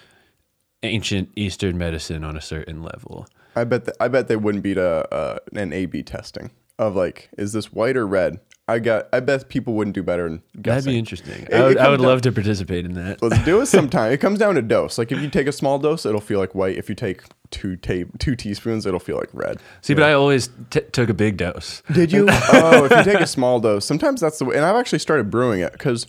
ancient 0.83 1.29
Eastern 1.35 1.77
medicine 1.77 2.23
on 2.23 2.35
a 2.37 2.41
certain 2.41 2.81
level. 2.83 3.27
I 3.55 3.63
bet 3.63 3.85
th- 3.85 3.97
I 3.99 4.07
bet 4.07 4.27
they 4.27 4.35
wouldn't 4.35 4.63
beat 4.63 4.77
a 4.77 5.13
uh, 5.13 5.39
an 5.53 5.73
A/B 5.73 6.03
testing. 6.03 6.51
of 6.77 6.95
like, 6.95 7.29
is 7.37 7.51
this 7.53 7.73
white 7.73 7.97
or 7.97 8.07
red? 8.07 8.39
I 8.67 8.79
got. 8.79 9.07
I 9.11 9.19
bet 9.19 9.49
people 9.49 9.73
wouldn't 9.73 9.95
do 9.95 10.03
better 10.03 10.27
in 10.27 10.41
That'd 10.55 10.85
be 10.85 10.97
interesting. 10.97 11.43
It- 11.49 11.53
I 11.53 11.63
would, 11.63 11.77
I 11.77 11.89
would 11.89 11.97
comes 11.97 12.07
love 12.07 12.21
to 12.21 12.31
participate 12.31 12.85
in 12.85 12.93
that. 12.93 13.21
Let's 13.21 13.43
do 13.43 13.59
it 13.61 13.65
sometime. 13.77 14.11
It 14.11 14.17
comes 14.21 14.39
down 14.39 14.55
to 14.55 14.61
dose. 14.61 14.97
Like 14.97 15.11
if 15.11 15.19
you 15.21 15.29
take 15.29 15.47
a 15.47 15.51
small 15.51 15.79
dose, 15.79 16.05
it'll 16.05 16.21
feel 16.21 16.39
like 16.39 16.53
white. 16.55 16.77
If 16.77 16.87
you 16.87 16.95
take 16.95 17.23
two 17.51 17.75
ta- 17.77 18.09
two 18.19 18.35
teaspoons, 18.35 18.85
it'll 18.85 18.99
feel 18.99 19.17
like 19.17 19.29
red. 19.33 19.59
See, 19.81 19.93
but 19.93 20.03
I 20.03 20.13
always 20.13 20.49
t- 20.69 20.81
took 20.91 21.09
a 21.09 21.13
big 21.13 21.37
dose. 21.37 21.81
Did 21.91 22.11
you? 22.11 22.27
oh, 22.31 22.85
if 22.85 22.91
you 22.91 23.03
take 23.03 23.21
a 23.21 23.27
small 23.27 23.59
dose, 23.59 23.85
sometimes 23.85 24.21
that's 24.21 24.39
the 24.39 24.45
way. 24.45 24.55
And 24.55 24.65
I've 24.65 24.75
actually 24.75 24.99
started 24.99 25.29
brewing 25.29 25.61
it 25.61 25.71
because 25.73 26.07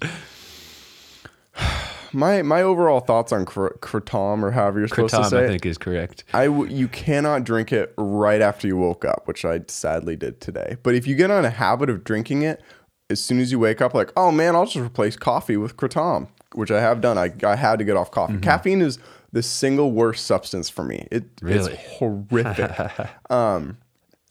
my 2.12 2.42
my 2.42 2.62
overall 2.62 3.00
thoughts 3.00 3.32
on 3.32 3.44
cr- 3.44 3.74
kratom 3.80 4.42
or 4.42 4.50
however 4.50 4.78
you're 4.80 4.88
supposed 4.88 5.14
to 5.14 5.24
say 5.24 5.38
I 5.38 5.44
it, 5.44 5.48
think, 5.48 5.66
is 5.66 5.78
correct. 5.78 6.24
I 6.32 6.46
w- 6.46 6.72
you 6.72 6.88
cannot 6.88 7.44
drink 7.44 7.72
it 7.72 7.94
right 7.96 8.40
after 8.40 8.66
you 8.66 8.76
woke 8.76 9.04
up, 9.04 9.26
which 9.26 9.44
I 9.44 9.60
sadly 9.68 10.16
did 10.16 10.40
today. 10.40 10.76
But 10.82 10.94
if 10.94 11.06
you 11.06 11.14
get 11.14 11.30
on 11.30 11.44
a 11.44 11.50
habit 11.50 11.90
of 11.90 12.04
drinking 12.04 12.42
it 12.42 12.62
as 13.08 13.22
soon 13.22 13.40
as 13.40 13.50
you 13.50 13.58
wake 13.58 13.80
up, 13.80 13.94
like, 13.94 14.12
oh 14.16 14.30
man, 14.30 14.54
I'll 14.54 14.66
just 14.66 14.76
replace 14.76 15.16
coffee 15.16 15.56
with 15.56 15.76
kratom, 15.76 16.28
which 16.54 16.70
I 16.70 16.80
have 16.80 17.00
done. 17.00 17.18
I, 17.18 17.32
I 17.44 17.56
had 17.56 17.78
to 17.78 17.84
get 17.84 17.96
off 17.96 18.10
coffee. 18.10 18.34
Mm-hmm. 18.34 18.42
Caffeine 18.42 18.82
is 18.82 18.98
the 19.32 19.42
single 19.42 19.92
worst 19.92 20.26
substance 20.26 20.68
for 20.68 20.84
me. 20.84 21.06
It, 21.10 21.24
Really? 21.42 21.72
It's 21.72 21.82
horrific. 21.98 22.72
um, 23.30 23.78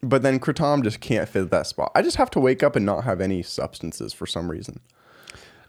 but 0.01 0.21
then 0.21 0.39
kratom 0.39 0.83
just 0.83 0.99
can't 0.99 1.27
fit 1.27 1.49
that 1.51 1.67
spot. 1.67 1.91
I 1.95 2.01
just 2.01 2.17
have 2.17 2.29
to 2.31 2.39
wake 2.39 2.63
up 2.63 2.75
and 2.75 2.85
not 2.85 3.03
have 3.03 3.21
any 3.21 3.43
substances 3.43 4.13
for 4.13 4.25
some 4.25 4.49
reason. 4.49 4.79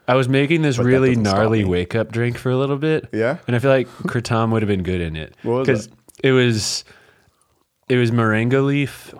I 0.09 0.14
was 0.14 0.29
making 0.29 0.62
this 0.62 0.77
that 0.77 0.85
really 0.85 1.14
gnarly 1.14 1.64
wake 1.64 1.95
up 1.95 2.11
drink 2.11 2.37
for 2.37 2.51
a 2.51 2.57
little 2.57 2.79
bit. 2.79 3.09
Yeah? 3.12 3.38
And 3.47 3.55
I 3.55 3.59
feel 3.59 3.71
like 3.71 3.88
kratom 4.05 4.51
would 4.51 4.62
have 4.62 4.69
been 4.69 4.83
good 4.83 5.01
in 5.01 5.16
it. 5.16 5.35
It? 5.45 5.88
it 6.23 6.33
was 6.33 6.85
it 7.88 7.97
was 7.97 8.11
moringa 8.11 8.64
leaf, 8.64 9.14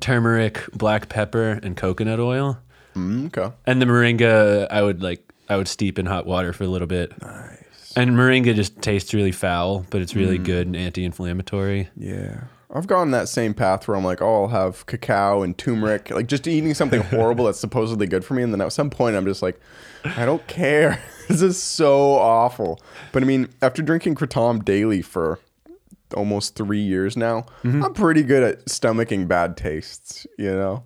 turmeric, 0.00 0.64
black 0.72 1.08
pepper, 1.08 1.60
and 1.62 1.76
coconut 1.76 2.20
oil. 2.20 2.58
Mm, 2.94 3.26
okay. 3.26 3.54
And 3.66 3.80
the 3.80 3.86
moringa 3.86 4.66
I 4.70 4.82
would 4.82 5.02
like 5.02 5.22
I 5.48 5.56
would 5.56 5.68
steep 5.68 5.98
in 5.98 6.06
hot 6.06 6.26
water 6.26 6.52
for 6.52 6.64
a 6.64 6.68
little 6.68 6.88
bit. 6.88 7.12
Nice. 7.22 7.65
And 7.96 8.10
moringa 8.10 8.54
just 8.54 8.80
tastes 8.82 9.14
really 9.14 9.32
foul, 9.32 9.86
but 9.90 10.02
it's 10.02 10.12
Mm. 10.12 10.16
really 10.16 10.38
good 10.38 10.66
and 10.66 10.76
anti-inflammatory. 10.76 11.88
Yeah. 11.96 12.42
I've 12.74 12.86
gone 12.86 13.12
that 13.12 13.28
same 13.28 13.54
path 13.54 13.86
where 13.88 13.96
I'm 13.96 14.04
like, 14.04 14.20
oh, 14.20 14.42
I'll 14.42 14.48
have 14.48 14.84
cacao 14.86 15.42
and 15.42 15.56
turmeric, 15.56 16.10
like 16.10 16.26
just 16.26 16.46
eating 16.46 16.74
something 16.74 17.00
horrible 17.10 17.46
that's 17.46 17.60
supposedly 17.60 18.06
good 18.06 18.24
for 18.24 18.34
me. 18.34 18.42
And 18.42 18.52
then 18.52 18.60
at 18.60 18.72
some 18.72 18.90
point, 18.90 19.16
I'm 19.16 19.24
just 19.24 19.40
like, 19.40 19.58
I 20.04 20.26
don't 20.26 20.46
care. 20.46 21.00
this 21.28 21.40
is 21.42 21.60
so 21.62 22.14
awful. 22.14 22.80
But 23.12 23.22
I 23.22 23.26
mean, 23.26 23.48
after 23.62 23.82
drinking 23.82 24.16
kratom 24.16 24.64
daily 24.64 25.00
for 25.00 25.38
almost 26.14 26.54
three 26.54 26.80
years 26.82 27.16
now, 27.16 27.46
I'm 27.64 27.94
pretty 27.94 28.22
good 28.22 28.42
at 28.42 28.66
stomaching 28.66 29.26
bad 29.26 29.56
tastes, 29.56 30.26
you 30.38 30.50
know? 30.52 30.84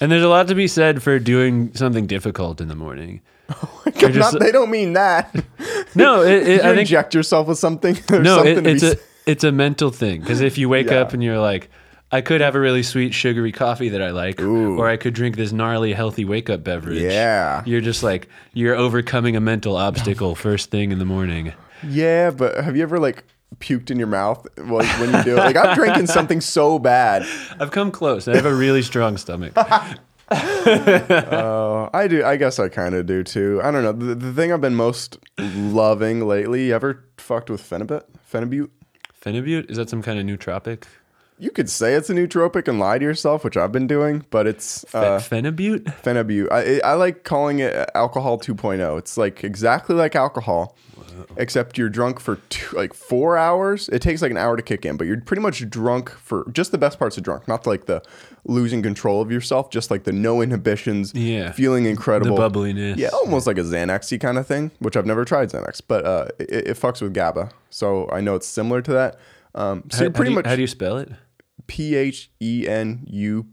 And 0.00 0.10
there's 0.12 0.22
a 0.22 0.28
lot 0.28 0.48
to 0.48 0.54
be 0.54 0.66
said 0.68 1.02
for 1.02 1.18
doing 1.18 1.74
something 1.74 2.06
difficult 2.06 2.60
in 2.60 2.68
the 2.68 2.74
morning. 2.74 3.20
just- 3.98 4.14
Not, 4.34 4.40
they 4.40 4.52
don't 4.52 4.70
mean 4.70 4.94
that. 4.94 5.34
No, 5.94 6.22
it, 6.22 6.46
it, 6.46 6.48
you 6.48 6.54
I 6.60 6.74
think 6.74 6.80
inject 6.80 7.14
yourself 7.14 7.46
with 7.48 7.58
something. 7.58 7.94
No, 8.10 8.36
something 8.36 8.58
it, 8.58 8.62
to 8.62 8.70
it's 8.70 8.82
be 8.82 8.88
a 8.90 8.96
it's 9.30 9.44
a 9.44 9.52
mental 9.52 9.90
thing 9.90 10.20
because 10.20 10.42
if 10.42 10.58
you 10.58 10.68
wake 10.68 10.88
Yeah. 10.90 10.96
up 11.00 11.14
and 11.14 11.22
you're 11.24 11.38
like, 11.38 11.70
I 12.12 12.20
could 12.20 12.40
have 12.42 12.54
a 12.54 12.60
really 12.60 12.82
sweet 12.82 13.14
sugary 13.14 13.50
coffee 13.50 13.88
that 13.88 14.02
I 14.02 14.10
like, 14.10 14.40
Ooh. 14.42 14.76
or 14.78 14.88
I 14.88 14.96
could 14.98 15.14
drink 15.14 15.36
this 15.36 15.52
gnarly 15.52 15.94
healthy 15.94 16.24
wake 16.26 16.50
up 16.50 16.62
beverage. 16.64 17.00
Yeah. 17.00 17.62
you're 17.64 17.80
just 17.80 18.02
like 18.02 18.28
you're 18.52 18.74
overcoming 18.76 19.36
a 19.36 19.40
mental 19.40 19.74
obstacle 19.76 20.34
first 20.34 20.70
thing 20.70 20.92
in 20.92 20.98
the 20.98 21.04
morning. 21.06 21.54
Yeah, 21.86 22.30
but 22.30 22.62
have 22.62 22.76
you 22.76 22.82
ever 22.82 22.98
like 22.98 23.24
puked 23.58 23.90
in 23.90 23.96
your 23.98 24.08
mouth 24.08 24.46
like, 24.58 24.86
when 25.00 25.14
you 25.14 25.22
do 25.24 25.32
it? 25.32 25.38
Like 25.38 25.56
I'm 25.56 25.74
drinking 25.74 26.08
something 26.08 26.40
so 26.42 26.78
bad. 26.78 27.26
I've 27.58 27.70
come 27.70 27.90
close. 27.90 28.28
I 28.28 28.36
have 28.36 28.44
a 28.46 28.54
really 28.54 28.82
strong 28.82 29.16
stomach. 29.16 29.54
Oh, 30.30 31.90
I 31.94 32.08
do. 32.08 32.24
I 32.24 32.36
guess 32.36 32.58
I 32.58 32.68
kind 32.68 32.94
of 32.94 33.06
do 33.06 33.22
too. 33.22 33.60
I 33.62 33.70
don't 33.70 33.82
know. 33.82 33.92
The, 33.92 34.14
the 34.14 34.32
thing 34.32 34.52
I've 34.52 34.60
been 34.60 34.74
most 34.74 35.18
loving 35.38 36.26
lately. 36.26 36.66
You 36.66 36.74
ever 36.74 37.04
fucked 37.18 37.50
with 37.50 37.62
Phenibut? 37.62 38.02
Phenibut? 38.32 38.70
Phenibut 39.24 39.70
is 39.70 39.76
that 39.76 39.90
some 39.90 40.02
kind 40.02 40.18
of 40.18 40.24
nootropic? 40.26 40.84
You 41.38 41.50
could 41.50 41.68
say 41.68 41.94
it's 41.94 42.08
a 42.08 42.14
nootropic 42.14 42.66
and 42.66 42.78
lie 42.78 42.98
to 42.98 43.04
yourself, 43.04 43.44
which 43.44 43.56
I've 43.58 43.72
been 43.72 43.86
doing, 43.86 44.24
but 44.30 44.46
it's 44.46 44.84
uh, 44.94 45.18
Phenibut? 45.18 45.82
Phenibut. 46.02 46.48
I, 46.50 46.80
I 46.80 46.94
like 46.94 47.24
calling 47.24 47.58
it 47.58 47.90
alcohol 47.94 48.38
2.0. 48.38 48.98
It's 48.98 49.18
like 49.18 49.44
exactly 49.44 49.94
like 49.94 50.16
alcohol, 50.16 50.74
except 51.36 51.76
you're 51.76 51.90
drunk 51.90 52.20
for 52.20 52.36
two, 52.48 52.74
like 52.74 52.94
four 52.94 53.36
hours. 53.36 53.90
It 53.90 54.00
takes 54.00 54.22
like 54.22 54.30
an 54.30 54.38
hour 54.38 54.56
to 54.56 54.62
kick 54.62 54.86
in, 54.86 54.96
but 54.96 55.06
you're 55.06 55.20
pretty 55.20 55.42
much 55.42 55.68
drunk 55.68 56.08
for 56.10 56.50
just 56.52 56.72
the 56.72 56.78
best 56.78 56.98
parts 56.98 57.18
of 57.18 57.22
drunk, 57.22 57.46
not 57.46 57.66
like 57.66 57.84
the 57.84 58.02
losing 58.46 58.82
control 58.82 59.20
of 59.20 59.30
yourself, 59.30 59.68
just 59.70 59.90
like 59.90 60.04
the 60.04 60.12
no 60.12 60.40
inhibitions, 60.40 61.12
Yeah. 61.14 61.52
feeling 61.52 61.84
incredible, 61.84 62.38
bubbliness. 62.38 62.96
Yeah, 62.96 63.08
almost 63.08 63.46
like 63.46 63.58
a 63.58 63.62
Xanaxy 63.62 64.18
kind 64.18 64.38
of 64.38 64.46
thing, 64.46 64.70
which 64.78 64.96
I've 64.96 65.04
never 65.06 65.26
tried 65.26 65.50
Xanax, 65.50 65.82
but 65.86 66.06
uh, 66.06 66.28
it, 66.38 66.68
it 66.68 66.76
fucks 66.78 67.02
with 67.02 67.12
GABA, 67.12 67.50
so 67.68 68.08
I 68.10 68.22
know 68.22 68.36
it's 68.36 68.46
similar 68.46 68.80
to 68.80 68.92
that. 68.92 69.18
Um, 69.54 69.84
so 69.90 69.98
How, 69.98 70.04
how 70.04 70.10
pretty 70.10 70.30
you, 70.30 70.36
much 70.36 70.46
how 70.46 70.54
do 70.54 70.60
you 70.62 70.66
spell 70.66 70.98
it? 70.98 71.10
P 71.66 71.94
H 71.94 72.30
E 72.40 72.66
N 72.68 73.04
U 73.08 73.46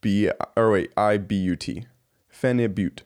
B 0.00 0.30
or 0.56 0.70
wait 0.72 0.92
I 0.96 1.18
B 1.18 1.36
U 1.36 1.56
T 1.56 1.86
phenibut. 2.32 3.00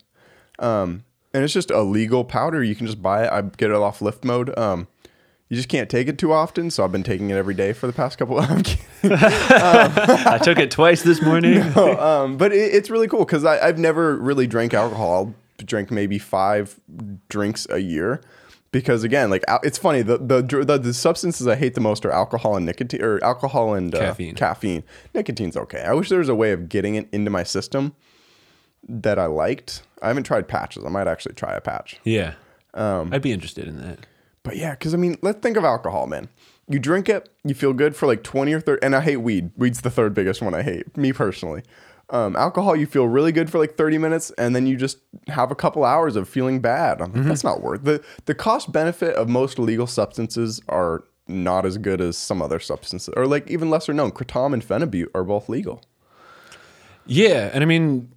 Um, 0.59 1.05
and 1.33 1.45
it's 1.45 1.55
just 1.55 1.71
a 1.71 1.83
legal 1.83 2.25
powder. 2.25 2.63
You 2.63 2.75
can 2.75 2.87
just 2.87 3.01
buy 3.03 3.25
it. 3.25 3.33
I 3.33 3.43
get 3.43 3.71
it 3.71 3.77
off 3.77 4.01
Liftmode. 4.01 4.57
Um, 4.59 4.89
you 5.49 5.57
just 5.57 5.69
can't 5.69 5.91
take 5.91 6.07
it 6.07 6.17
too 6.17 6.33
often, 6.33 6.71
so 6.71 6.85
I've 6.85 6.93
been 6.93 7.03
taking 7.03 7.31
it 7.31 7.35
every 7.35 7.55
day 7.55 7.73
for 7.73 7.89
the 7.89 7.93
past 7.93 8.19
couple. 8.19 8.39
I'm 8.41 8.63
kidding. 8.63 8.87
I 9.13 10.39
took 10.43 10.59
it 10.59 10.71
twice 10.71 11.03
this 11.03 11.21
morning. 11.21 11.61
um, 11.77 12.37
but 12.37 12.53
it, 12.53 12.75
it's 12.75 12.89
really 12.89 13.09
cool 13.09 13.25
because 13.25 13.45
I've 13.45 13.79
never 13.79 14.17
really 14.17 14.47
drank 14.47 14.75
alcohol. 14.75 15.13
I'll 15.13 15.35
drink 15.65 15.91
maybe 15.91 16.19
five 16.19 16.79
drinks 17.29 17.67
a 17.71 17.79
year. 17.79 18.21
Because 18.73 19.03
again, 19.03 19.31
like 19.31 19.43
it's 19.65 19.79
funny, 19.79 20.03
the, 20.03 20.19
the 20.19 20.43
the 20.65 20.79
the 20.79 20.95
substances 20.95 21.47
I 21.49 21.57
hate 21.57 21.75
the 21.75 21.81
most 21.81 22.05
are 22.07 22.13
alcohol 22.13 22.57
and 22.57 22.65
nicotine, 22.65 23.03
or 23.03 23.23
alcohol 23.25 23.75
and 23.75 23.93
uh, 23.95 23.99
Caffeine. 23.99 24.35
Caffeine, 24.37 24.85
nicotine's 25.13 25.57
okay. 25.57 25.81
I 25.83 25.93
wish 25.93 26.09
there 26.09 26.21
was 26.21 26.29
a 26.29 26.35
way 26.37 26.53
of 26.53 26.69
getting 26.69 26.95
it 26.95 27.09
into 27.11 27.31
my 27.31 27.43
system 27.43 27.95
that 28.89 29.19
I 29.19 29.27
liked. 29.27 29.83
I 30.01 30.09
haven't 30.09 30.23
tried 30.23 30.47
patches. 30.49 30.85
I 30.85 30.89
might 30.89 31.09
actually 31.09 31.35
try 31.35 31.53
a 31.55 31.61
patch. 31.61 31.99
Yeah, 32.05 32.35
Um, 32.75 33.13
I'd 33.13 33.23
be 33.23 33.33
interested 33.33 33.67
in 33.67 33.79
that. 33.81 33.99
But 34.43 34.57
yeah, 34.57 34.71
because 34.71 34.95
I 34.95 34.97
mean, 34.97 35.19
let's 35.21 35.41
think 35.41 35.57
of 35.57 35.65
alcohol, 35.65 36.07
man. 36.07 36.29
You 36.69 36.79
drink 36.79 37.09
it, 37.09 37.29
you 37.45 37.55
feel 37.55 37.73
good 37.73 37.97
for 37.97 38.07
like 38.07 38.23
20 38.23 38.53
or 38.53 38.61
30. 38.61 38.83
And 38.85 38.95
I 38.95 39.01
hate 39.01 39.17
weed. 39.17 39.51
Weed's 39.57 39.81
the 39.81 39.91
third 39.91 40.15
biggest 40.15 40.41
one 40.41 40.55
I 40.55 40.63
hate, 40.63 40.97
me 40.97 41.13
personally. 41.13 41.63
Um, 42.13 42.35
alcohol, 42.35 42.75
you 42.75 42.87
feel 42.87 43.07
really 43.07 43.31
good 43.31 43.51
for 43.51 43.59
like 43.59 43.77
30 43.77 43.99
minutes, 43.99 44.31
and 44.33 44.55
then 44.57 44.67
you 44.67 44.77
just 44.77 44.99
have 45.29 45.51
a 45.51 45.55
couple 45.55 45.85
hours 45.85 46.17
of 46.17 46.29
feeling 46.29 46.61
bad. 46.61 47.01
I'm 47.01 47.13
like, 47.13 47.25
That's 47.25 47.45
not 47.45 47.63
worth 47.63 47.85
the 47.85 48.03
the 48.27 48.35
cost 48.35 48.73
benefit 48.73 49.15
of 49.15 49.29
most 49.29 49.59
illegal 49.59 49.87
substances 49.87 50.61
are 50.69 51.05
not 51.29 51.65
as 51.65 51.79
good 51.79 52.01
as 52.01 52.19
some 52.19 52.43
other 52.43 52.59
substances, 52.59 53.15
or 53.17 53.27
like 53.27 53.49
even 53.49 53.71
lesser 53.71 53.93
known. 53.95 54.11
Kratom 54.11 54.53
and 54.53 54.63
phenibut 54.67 55.07
are 55.15 55.23
both 55.23 55.49
legal. 55.49 55.83
Yeah, 57.07 57.51
and 57.53 57.63
I 57.63 57.67
mean, 57.67 58.11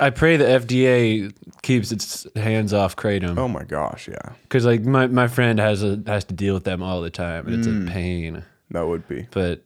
I 0.00 0.10
pray 0.10 0.36
the 0.36 0.44
FDA 0.44 1.32
keeps 1.62 1.92
its 1.92 2.26
hands 2.36 2.72
off 2.72 2.96
kratom 2.96 3.38
Oh 3.38 3.48
my 3.48 3.62
gosh, 3.64 4.08
yeah, 4.08 4.32
because 4.42 4.64
like 4.66 4.82
my, 4.82 5.06
my 5.06 5.28
friend 5.28 5.58
has 5.60 5.82
a 5.84 6.02
has 6.06 6.24
to 6.24 6.34
deal 6.34 6.54
with 6.54 6.64
them 6.64 6.82
all 6.82 7.00
the 7.00 7.10
time, 7.10 7.46
and 7.46 7.54
it's 7.56 7.68
Mm. 7.68 7.88
a 7.88 7.90
pain. 7.92 8.44
that 8.72 8.86
would 8.86 9.06
be. 9.08 9.28
But 9.30 9.62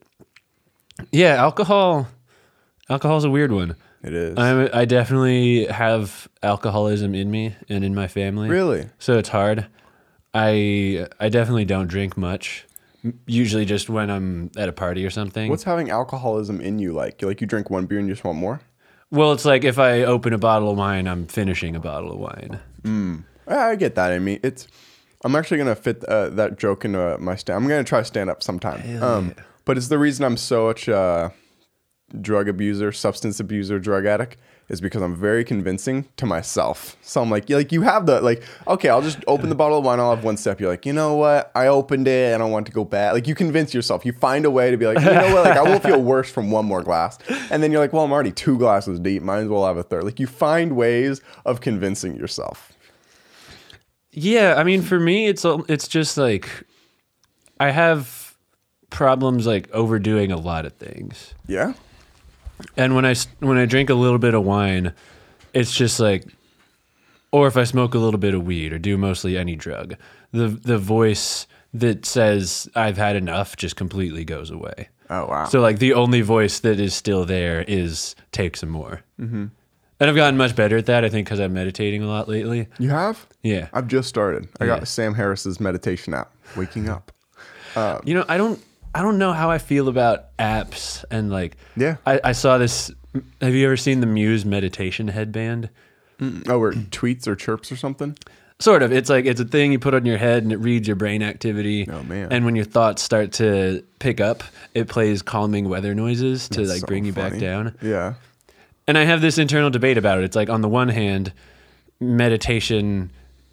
yeah, 1.11 1.35
alcohol 1.37 2.07
alcohol's 2.91 3.25
a 3.25 3.31
weird 3.31 3.53
one. 3.53 3.77
It 4.03 4.13
is. 4.13 4.39
I'm, 4.39 4.69
I 4.73 4.85
definitely 4.85 5.67
have 5.67 6.29
alcoholism 6.43 7.15
in 7.15 7.31
me 7.31 7.55
and 7.69 7.85
in 7.85 7.95
my 7.95 8.09
family. 8.09 8.49
really? 8.49 8.89
So 8.99 9.19
it's 9.19 9.29
hard. 9.29 9.67
I 10.35 11.07
I 11.19 11.29
definitely 11.29 11.65
don't 11.65 11.89
drink 11.89 12.17
much. 12.17 12.67
Usually 13.27 13.65
just 13.65 13.89
when 13.89 14.11
I'm 14.11 14.51
at 14.59 14.69
a 14.69 14.73
party 14.73 15.07
or 15.07 15.11
something. 15.11 15.49
What's 15.51 15.65
having 15.65 15.91
alcoholism 15.91 16.61
in 16.61 16.79
you 16.79 16.93
like? 16.93 17.23
Like 17.23 17.41
you 17.41 17.47
drink 17.47 17.71
one 17.71 17.87
beer 17.87 17.99
and 17.99 18.07
you 18.09 18.15
just 18.15 18.25
want 18.25 18.39
more? 18.39 18.61
well, 19.11 19.33
it's 19.33 19.45
like 19.45 19.65
if 19.65 19.79
I 19.79 20.03
open 20.03 20.33
a 20.33 20.39
bottle 20.39 20.71
of 20.71 20.77
wine, 20.79 21.09
I'm 21.09 21.27
finishing 21.27 21.75
a 21.75 21.81
bottle 21.81 22.13
of 22.13 22.19
wine. 22.19 22.61
Yeah, 23.49 23.67
I 23.67 23.75
get 23.77 23.95
that. 23.97 24.13
I 24.13 24.19
mean, 24.19 24.39
it's. 24.43 24.69
I'm 25.25 25.35
actually 25.37 25.59
gonna 25.59 25.75
fit 25.75 26.03
uh, 26.05 26.31
that 26.31 26.59
joke 26.59 26.85
into 26.85 27.19
my 27.19 27.35
stand. 27.37 27.57
I'm 27.57 27.69
gonna 27.69 27.85
try 27.85 28.03
stand 28.03 28.31
up 28.31 28.43
sometime. 28.43 29.03
Um, 29.03 29.35
yeah. 29.37 29.45
but 29.65 29.77
it's 29.77 29.89
the 29.89 29.99
reason 29.99 30.25
I'm 30.25 30.37
such 30.37 30.89
a 30.89 31.33
drug 32.21 32.49
abuser, 32.49 32.93
substance 32.93 33.41
abuser, 33.41 33.79
drug 33.79 34.07
addict 34.07 34.37
is 34.71 34.81
because 34.81 35.03
I'm 35.03 35.17
very 35.17 35.45
convincing 35.45 36.07
to 36.17 36.27
myself. 36.27 36.97
So 37.03 37.21
I'm 37.21 37.29
like, 37.29 37.51
like 37.51 37.73
you 37.73 37.83
have 37.83 38.07
the 38.07 38.21
like, 38.21 38.43
okay, 38.69 38.89
I'll 38.89 39.03
just 39.03 39.19
open 39.27 39.49
the 39.49 39.57
bottle 39.57 39.79
of 39.79 39.85
wine. 39.85 39.99
I'll 39.99 40.15
have 40.15 40.23
one 40.23 40.37
step. 40.37 40.61
You're 40.61 40.71
like, 40.71 40.87
you 40.87 40.93
know 40.93 41.15
what? 41.17 41.51
I 41.57 41.67
opened 41.67 42.07
it. 42.07 42.33
I 42.35 42.39
don't 42.39 42.53
want 42.53 42.67
to 42.67 42.73
go 42.73 42.85
back. 42.85 43.13
Like 43.13 43.27
you 43.27 43.35
convince 43.35 43.75
yourself. 43.75 44.07
You 44.07 44.13
find 44.13 44.45
a 44.45 44.51
way 44.51 44.71
to 44.71 44.77
be 44.77 44.87
like, 44.87 45.01
you 45.01 45.07
know 45.07 45.35
what? 45.35 45.45
Like 45.45 45.59
I 45.59 45.63
won't 45.63 45.83
feel 45.83 46.01
worse 46.01 46.31
from 46.31 46.53
one 46.53 46.67
more 46.67 46.83
glass. 46.85 47.19
And 47.51 47.63
then 47.63 47.73
you're 47.73 47.81
like, 47.81 47.93
well, 47.93 48.05
I'm 48.05 48.13
already 48.13 48.31
two 48.31 48.57
glasses 48.59 49.01
deep. 49.01 49.23
Might 49.25 49.41
as 49.41 49.49
well 49.49 49.67
have 49.67 49.77
a 49.77 49.83
third. 49.83 50.05
Like 50.05 50.21
you 50.21 50.29
find 50.29 50.77
ways 50.77 51.21
of 51.45 51.61
convincing 51.61 52.15
yourself. 52.15 52.73
Yeah, 54.13 54.55
I 54.57 54.65
mean, 54.65 54.83
for 54.83 54.99
me, 54.99 55.27
it's 55.27 55.45
it's 55.45 55.89
just 55.89 56.17
like 56.17 56.49
I 57.59 57.71
have 57.71 58.37
problems 58.91 59.47
like 59.47 59.71
overdoing 59.73 60.31
a 60.31 60.37
lot 60.37 60.65
of 60.65 60.75
things. 60.75 61.35
Yeah. 61.47 61.75
And 62.77 62.95
when 62.95 63.05
I 63.05 63.15
when 63.41 63.59
I 63.59 63.67
drink 63.67 63.91
a 63.91 63.95
little 63.95 64.19
bit 64.19 64.35
of 64.35 64.45
wine, 64.45 64.93
it's 65.55 65.75
just 65.75 65.99
like, 66.01 66.25
or 67.33 67.47
if 67.47 67.57
I 67.57 67.65
smoke 67.65 67.95
a 67.95 67.99
little 67.99 68.19
bit 68.21 68.35
of 68.35 68.45
weed 68.45 68.73
or 68.73 68.79
do 68.79 68.97
mostly 68.97 69.37
any 69.37 69.57
drug, 69.57 69.97
the 70.33 70.49
the 70.49 70.79
voice 70.79 71.47
that 71.75 72.05
says 72.05 72.69
I've 72.75 72.97
had 72.97 73.17
enough 73.17 73.57
just 73.57 73.77
completely 73.77 74.25
goes 74.25 74.51
away. 74.51 74.89
Oh 75.09 75.27
wow. 75.27 75.45
So 75.47 75.61
like 75.61 75.79
the 75.79 75.95
only 75.95 76.21
voice 76.21 76.61
that 76.61 76.79
is 76.81 76.95
still 76.95 77.25
there 77.25 77.65
is 77.67 78.15
take 78.33 78.57
some 78.57 78.71
more. 78.71 79.03
Mm-hmm. 79.21 79.47
And 80.01 80.09
I've 80.09 80.17
gotten 80.17 80.39
much 80.39 80.57
better 80.57 80.79
at 80.79 80.87
that. 80.87 81.05
I 81.05 81.11
think 81.11 81.27
because 81.27 81.41
I'm 81.41 81.53
meditating 81.53 82.03
a 82.03 82.07
lot 82.09 82.27
lately. 82.29 82.69
you 82.79 82.89
have? 82.89 83.27
Yeah. 83.43 83.69
I've 83.75 83.87
just 83.87 84.09
started. 84.09 84.49
I 84.59 84.65
Yeah. 84.65 84.79
got 84.79 84.89
Sam 84.89 85.13
Harris's 85.15 85.61
meditation 85.61 86.15
app, 86.15 86.33
Waking 86.57 86.89
Up. 86.89 87.13
You 88.05 88.15
know, 88.15 88.25
I 88.29 88.37
don't 88.37 88.61
I 88.95 89.03
don't 89.03 89.19
know 89.19 89.33
how 89.33 89.51
I 89.51 89.59
feel 89.59 89.89
about 89.89 90.37
apps 90.39 91.05
and 91.11 91.31
like 91.31 91.57
Yeah. 91.77 91.97
I, 92.07 92.21
I 92.25 92.33
saw 92.33 92.59
this 92.59 92.91
have 93.41 93.55
you 93.55 93.67
ever 93.67 93.77
seen 93.77 94.01
the 94.01 94.07
Muse 94.07 94.45
meditation 94.45 95.09
headband? 95.09 95.69
Mm, 96.21 96.49
oh, 96.49 96.59
where 96.59 96.73
tweets 96.73 97.27
or 97.27 97.35
chirps 97.35 97.73
or 97.73 97.77
something? 97.77 98.17
Sort 98.61 98.83
of. 98.83 98.93
It's 98.93 99.09
like 99.09 99.25
it's 99.25 99.41
a 99.41 99.45
thing 99.45 99.73
you 99.73 99.79
put 99.79 99.95
on 99.95 100.05
your 100.05 100.19
head 100.19 100.43
and 100.43 100.53
it 100.53 100.59
reads 100.59 100.87
your 100.87 100.95
brain 100.97 101.23
activity. 101.23 101.89
Oh, 101.91 102.03
man. 102.03 102.29
And 102.31 102.45
when 102.45 102.55
your 102.57 102.67
thoughts 102.67 103.03
start 103.03 103.33
to 103.35 103.83
pick 104.01 104.21
up, 104.21 104.45
it 104.75 104.87
plays 104.89 105.23
calming 105.23 105.69
weather 105.69 105.95
noises 105.95 106.49
to 106.51 106.59
That's 106.61 106.71
like 106.71 106.81
so 106.81 106.87
bring 106.87 107.05
you 107.07 107.13
back 107.13 107.31
funny. 107.31 107.41
down. 107.41 107.75
Yeah. 107.81 108.15
And 108.87 108.99
I 108.99 109.05
have 109.05 109.21
this 109.23 109.39
internal 109.39 109.71
debate 109.71 109.97
about 109.99 110.19
it. 110.19 110.25
It's 110.25 110.37
like 110.37 110.51
on 110.51 110.61
the 110.61 110.69
one 110.69 110.89
hand, 110.89 111.33
meditation 112.01 113.11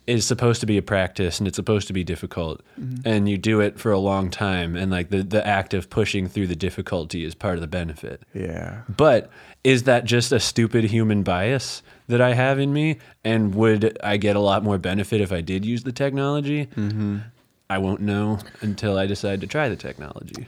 is 0.08 0.26
supposed 0.26 0.62
to 0.62 0.66
be 0.66 0.78
a 0.78 0.82
practice 0.82 1.38
and 1.38 1.48
it's 1.48 1.56
supposed 1.58 1.86
to 1.88 1.94
be 1.94 2.04
difficult 2.04 2.62
Mm-hmm. 2.80 3.02
and 3.08 3.28
you 3.30 3.38
do 3.38 3.60
it 3.60 3.78
for 3.80 3.92
a 3.92 4.00
long 4.00 4.30
time 4.30 4.76
and 4.76 4.90
like 4.92 5.10
the, 5.10 5.22
the 5.24 5.46
act 5.46 5.74
of 5.74 5.90
pushing 5.90 6.28
through 6.28 6.48
the 6.48 6.56
difficulty 6.56 7.24
is 7.26 7.36
part 7.36 7.56
of 7.56 7.62
the 7.62 7.68
benefit 7.68 8.22
Yeah. 8.34 8.82
but 8.88 9.30
is 9.64 9.84
that 9.84 10.06
just 10.06 10.32
a 10.32 10.40
stupid 10.40 10.86
human 10.86 11.24
bias 11.24 11.82
that 12.08 12.22
i 12.22 12.34
have 12.34 12.58
in 12.60 12.72
me 12.72 12.98
and 13.26 13.54
would 13.56 13.98
i 14.04 14.16
get 14.18 14.36
a 14.36 14.40
lot 14.40 14.64
more 14.64 14.78
benefit 14.78 15.20
if 15.22 15.32
i 15.32 15.42
did 15.42 15.66
use 15.66 15.84
the 15.84 15.92
technology 15.92 16.68
mm-hmm. 16.68 17.18
i 17.70 17.78
won't 17.78 18.02
know 18.02 18.40
until 18.62 18.98
i 18.98 19.06
decide 19.08 19.42
to 19.42 19.48
try 19.48 19.68
the 19.70 19.76
technology 19.76 20.48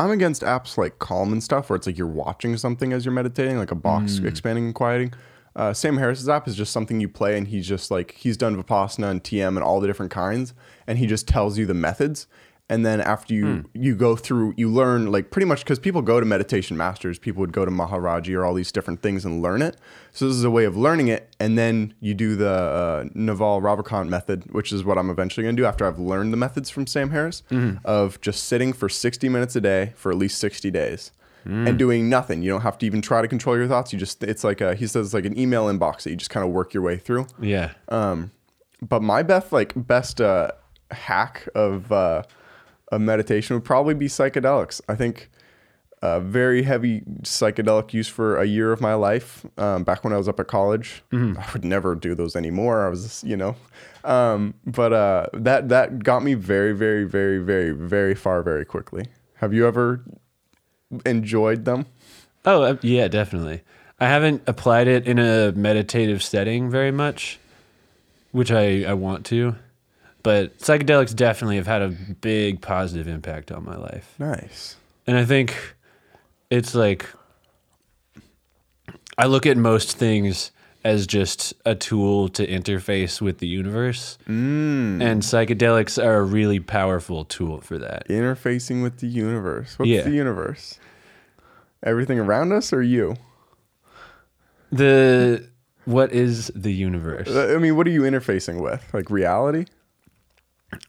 I'm 0.00 0.12
against 0.12 0.42
apps 0.42 0.78
like 0.78 1.00
Calm 1.00 1.32
and 1.32 1.42
stuff 1.42 1.68
where 1.70 1.76
it's 1.76 1.84
like 1.88 1.98
you're 1.98 2.06
watching 2.06 2.56
something 2.56 2.92
as 2.92 3.04
you're 3.04 3.10
meditating, 3.12 3.58
like 3.58 3.72
a 3.72 3.74
box 3.74 4.18
expanding 4.20 4.66
and 4.66 4.72
quieting. 4.72 5.12
Uh, 5.58 5.72
Sam 5.74 5.96
Harris's 5.96 6.28
app 6.28 6.46
is 6.46 6.54
just 6.54 6.72
something 6.72 7.00
you 7.00 7.08
play, 7.08 7.36
and 7.36 7.48
he's 7.48 7.66
just 7.66 7.90
like 7.90 8.12
he's 8.12 8.36
done 8.36 8.62
Vipassana 8.62 9.10
and 9.10 9.22
TM 9.22 9.48
and 9.48 9.62
all 9.62 9.80
the 9.80 9.88
different 9.88 10.12
kinds, 10.12 10.54
and 10.86 10.98
he 10.98 11.06
just 11.06 11.26
tells 11.26 11.58
you 11.58 11.66
the 11.66 11.74
methods. 11.74 12.28
And 12.70 12.84
then 12.84 13.00
after 13.00 13.32
you 13.32 13.64
you 13.72 13.96
go 13.96 14.14
through, 14.14 14.54
you 14.58 14.68
learn 14.70 15.10
like 15.10 15.30
pretty 15.30 15.46
much 15.46 15.60
because 15.64 15.78
people 15.78 16.02
go 16.02 16.20
to 16.20 16.26
meditation 16.26 16.76
masters, 16.76 17.18
people 17.18 17.40
would 17.40 17.52
go 17.52 17.64
to 17.64 17.70
Maharaji 17.70 18.36
or 18.36 18.44
all 18.44 18.52
these 18.54 18.70
different 18.70 19.00
things 19.02 19.24
and 19.24 19.42
learn 19.42 19.62
it. 19.62 19.76
So 20.12 20.28
this 20.28 20.36
is 20.36 20.44
a 20.44 20.50
way 20.50 20.64
of 20.64 20.76
learning 20.76 21.08
it, 21.08 21.34
and 21.40 21.58
then 21.58 21.94
you 21.98 22.12
do 22.14 22.36
the 22.36 22.50
uh, 22.50 23.04
Naval 23.14 23.60
Ravikant 23.62 24.08
method, 24.08 24.52
which 24.52 24.70
is 24.72 24.84
what 24.84 24.98
I'm 24.98 25.08
eventually 25.10 25.44
going 25.44 25.56
to 25.56 25.62
do 25.62 25.66
after 25.66 25.86
I've 25.86 25.98
learned 25.98 26.32
the 26.32 26.36
methods 26.36 26.68
from 26.70 26.86
Sam 26.86 27.10
Harris 27.10 27.42
of 27.84 28.20
just 28.20 28.44
sitting 28.44 28.72
for 28.74 28.88
60 28.88 29.28
minutes 29.30 29.56
a 29.56 29.60
day 29.62 29.92
for 29.96 30.12
at 30.12 30.18
least 30.18 30.38
60 30.38 30.70
days. 30.70 31.10
And 31.48 31.78
doing 31.78 32.10
nothing. 32.10 32.42
You 32.42 32.50
don't 32.50 32.60
have 32.60 32.76
to 32.78 32.84
even 32.86 33.00
try 33.00 33.22
to 33.22 33.28
control 33.28 33.56
your 33.56 33.66
thoughts. 33.66 33.90
You 33.92 33.98
just, 33.98 34.22
it's 34.22 34.44
like 34.44 34.60
a, 34.60 34.74
he 34.74 34.86
says, 34.86 35.06
it's 35.06 35.14
like 35.14 35.24
an 35.24 35.38
email 35.38 35.64
inbox 35.66 36.02
that 36.02 36.10
you 36.10 36.16
just 36.16 36.28
kind 36.30 36.44
of 36.46 36.52
work 36.52 36.74
your 36.74 36.82
way 36.82 36.98
through. 36.98 37.26
yeah 37.40 37.72
Um, 37.88 38.32
But 38.82 39.02
my 39.02 39.22
best, 39.22 39.50
like, 39.50 39.72
best 39.74 40.20
uh, 40.20 40.50
hack 40.90 41.48
of, 41.54 41.90
uh, 41.90 42.22
of 42.92 43.00
meditation 43.00 43.56
would 43.56 43.64
probably 43.64 43.94
be 43.94 44.08
psychedelics. 44.08 44.80
I 44.90 44.94
think 44.94 45.30
uh, 46.02 46.20
very 46.20 46.62
heavy 46.64 47.00
psychedelic 47.22 47.92
use 47.94 48.08
for 48.08 48.36
a 48.38 48.44
year 48.44 48.70
of 48.70 48.80
my 48.80 48.94
life. 48.94 49.44
Um, 49.56 49.84
back 49.84 50.04
when 50.04 50.12
I 50.12 50.16
was 50.16 50.28
up 50.28 50.38
at 50.40 50.46
college, 50.48 51.02
I 51.12 51.46
would 51.52 51.64
never 51.64 51.94
do 51.94 52.14
those 52.14 52.36
anymore. 52.36 52.86
I 52.86 52.88
was, 52.90 53.24
you 53.24 53.36
know, 53.36 53.56
um, 54.04 54.54
but 54.64 54.92
uh, 54.92 55.26
that 55.32 55.68
that 55.70 56.04
got 56.04 56.22
me 56.22 56.34
very, 56.34 56.72
very, 56.72 57.04
very, 57.04 57.38
very, 57.38 57.72
very 57.72 58.14
far 58.14 58.42
very 58.42 58.64
quickly. 58.64 59.06
Have 59.36 59.52
you 59.52 59.66
ever 59.66 60.04
enjoyed 61.04 61.64
them? 61.64 61.86
Oh, 62.44 62.62
uh, 62.62 62.76
yeah, 62.82 63.08
definitely. 63.08 63.62
I 64.00 64.06
haven't 64.06 64.42
applied 64.46 64.88
it 64.88 65.06
in 65.06 65.18
a 65.18 65.52
meditative 65.52 66.22
setting 66.22 66.70
very 66.70 66.92
much, 66.92 67.38
which 68.32 68.50
I, 68.50 68.84
I 68.84 68.94
want 68.94 69.26
to. 69.26 69.56
But 70.22 70.58
psychedelics 70.58 71.14
definitely 71.14 71.56
have 71.56 71.66
had 71.66 71.82
a 71.82 71.88
big 71.88 72.60
positive 72.60 73.08
impact 73.08 73.50
on 73.50 73.64
my 73.64 73.76
life. 73.76 74.14
Nice. 74.18 74.76
And 75.06 75.16
I 75.16 75.24
think 75.24 75.74
it's 76.50 76.74
like 76.74 77.06
I 79.16 79.26
look 79.26 79.46
at 79.46 79.56
most 79.56 79.96
things 79.96 80.52
as 80.84 81.06
just 81.06 81.54
a 81.66 81.74
tool 81.74 82.28
to 82.30 82.46
interface 82.46 83.20
with 83.20 83.38
the 83.38 83.48
universe. 83.48 84.16
Mm. 84.28 85.02
And 85.02 85.22
psychedelics 85.22 86.02
are 86.02 86.16
a 86.18 86.22
really 86.22 86.60
powerful 86.60 87.24
tool 87.24 87.60
for 87.60 87.78
that. 87.78 88.08
Interfacing 88.08 88.82
with 88.82 88.98
the 88.98 89.08
universe. 89.08 89.78
What's 89.78 89.88
Yeah. 89.90 90.02
the 90.02 90.12
universe? 90.12 90.78
Everything 91.82 92.18
around 92.18 92.52
us 92.52 92.72
or 92.72 92.82
you? 92.82 93.16
The 94.70 95.48
what 95.84 96.12
is 96.12 96.48
the 96.54 96.72
universe? 96.72 97.28
Uh, 97.28 97.54
I 97.54 97.58
mean, 97.58 97.76
what 97.76 97.86
are 97.86 97.90
you 97.90 98.02
interfacing 98.02 98.60
with? 98.60 98.84
Like 98.92 99.10
reality? 99.10 99.64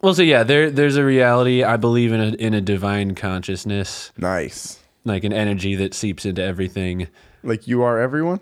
Well, 0.02 0.14
so 0.14 0.22
yeah, 0.24 0.44
there 0.44 0.70
there's 0.70 0.98
a 0.98 1.06
reality. 1.06 1.64
I 1.64 1.78
believe 1.78 2.12
in 2.12 2.20
a 2.20 2.28
in 2.34 2.54
a 2.54 2.60
divine 2.62 3.16
consciousness, 3.16 4.12
Nice. 4.18 4.80
like 5.06 5.24
an 5.24 5.32
energy 5.32 5.76
that 5.76 5.94
seeps 5.94 6.26
into 6.26 6.44
everything. 6.44 7.08
Like 7.44 7.68
you 7.68 7.82
are 7.84 7.98
everyone? 8.00 8.42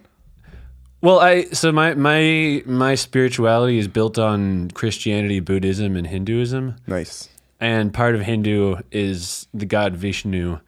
Well, 1.02 1.20
I 1.20 1.43
so 1.45 1.72
my 1.72 1.93
my 1.93 2.64
my 2.66 2.95
spirituality 2.95 3.78
is 3.78 3.88
built 3.88 4.18
on 4.18 4.72
Christianity, 4.72 5.39
Buddhism, 5.39 5.95
and 5.95 6.08
Hinduism. 6.08 6.76
Nice. 6.88 7.30
And 7.60 7.93
part 7.93 8.16
of 8.16 8.22
Hindu 8.22 8.78
is 8.91 9.48
the 9.54 9.66
god 9.66 9.95
Vishnu 9.95 10.60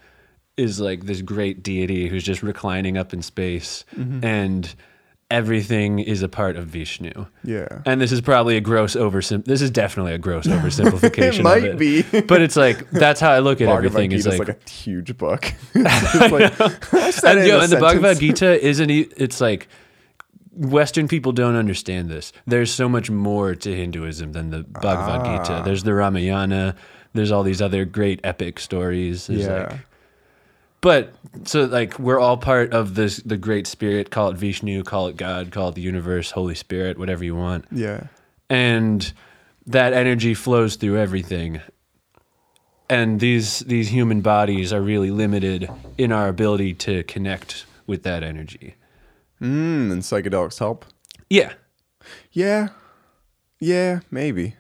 is 0.58 0.80
like 0.80 1.06
this 1.06 1.22
great 1.22 1.64
deity 1.64 2.08
who's 2.08 2.24
just 2.24 2.44
reclining 2.44 2.98
up 2.98 3.14
in 3.14 3.22
space 3.22 3.86
mm-hmm. 3.96 4.24
and 4.26 4.76
everything 5.32 6.00
is 6.00 6.22
a 6.22 6.28
part 6.28 6.58
of 6.58 6.68
Vishnu. 6.68 7.26
Yeah. 7.44 7.82
And 7.86 8.02
this 8.02 8.12
is 8.12 8.20
probably 8.20 8.58
a 8.58 8.62
gross 8.62 8.96
oversim 8.96 9.46
this 9.46 9.62
is 9.62 9.72
definitely 9.72 10.14
a 10.14 10.18
gross 10.18 10.46
oversimplification 10.48 11.40
It 11.40 11.44
might 11.44 11.64
it. 11.64 11.78
be. 11.78 12.04
But 12.28 12.42
it's 12.42 12.56
like 12.56 12.90
that's 12.92 13.20
how 13.20 13.32
I 13.32 13.40
look 13.40 13.62
at 13.62 13.66
Bhagavad 13.66 13.86
everything. 13.86 14.10
Gita's 14.12 14.26
It's 14.28 14.40
like, 14.40 14.48
like, 14.48 14.68
a 14.68 14.70
huge 14.70 15.18
book. 15.18 15.54
it's 15.74 16.32
like, 16.32 16.94
I 16.94 17.12
said 17.12 17.38
and, 17.38 17.48
yo, 17.48 17.62
and 17.62 17.72
the 17.72 17.78
Bhagavad. 17.78 18.20
Gita 18.20 18.64
isn't. 18.64 18.90
It's 18.90 19.42
like 19.42 19.70
Western 20.52 21.08
people 21.08 21.32
don't 21.32 21.56
understand 21.56 22.10
this. 22.10 22.32
There's 22.48 22.72
so 22.72 22.90
much 22.90 23.10
more 23.10 23.56
to 23.56 23.76
Hinduism 23.76 24.32
than 24.34 24.50
the 24.50 24.64
Bhagavad 24.64 25.22
Ah. 25.28 25.38
Gita. 25.44 25.62
There's 25.64 25.84
the 25.84 25.94
Ramayana. 25.94 26.76
There's 27.14 27.32
all 27.32 27.44
these 27.44 27.62
other 27.62 27.86
great 27.86 28.20
epic 28.24 28.60
stories. 28.60 29.28
There's 29.28 29.46
Yeah. 29.46 29.68
like, 29.70 29.80
but 30.82 31.14
so 31.46 31.66
like 31.66 32.00
we're 32.00 32.20
all 32.20 32.38
part 32.38 32.74
of 32.74 32.96
this 32.96 33.18
the 33.18 33.38
great 33.38 33.68
spirit. 33.68 34.10
Call 34.12 34.30
it 34.30 34.38
Vishnu. 34.38 34.84
Call 34.84 35.08
it 35.08 35.18
God. 35.18 35.52
Call 35.52 35.70
it 35.70 35.76
the 35.76 35.82
universe. 35.82 36.32
Holy 36.32 36.56
Spirit. 36.56 36.98
Whatever 36.98 37.24
you 37.24 37.36
want. 37.36 37.66
Yeah. 37.72 38.04
And 38.50 39.12
that 39.68 39.94
energy 39.94 40.34
flows 40.34 40.76
through 40.78 40.98
everything. 40.98 41.62
And 42.90 43.20
these 43.20 43.60
these 43.60 43.90
human 43.90 44.22
bodies 44.22 44.74
are 44.74 44.82
really 44.82 45.12
limited 45.12 45.70
in 45.98 46.12
our 46.12 46.28
ability 46.28 46.74
to 46.76 47.04
connect 47.04 47.66
with 47.86 48.02
that 48.04 48.24
energy. 48.24 48.76
Mm, 49.42 49.92
and 49.92 50.02
psychedelics 50.02 50.60
help. 50.60 50.86
Yeah. 51.30 51.54
Yeah. 52.32 52.70
Yeah, 53.60 54.00
maybe. 54.10 54.56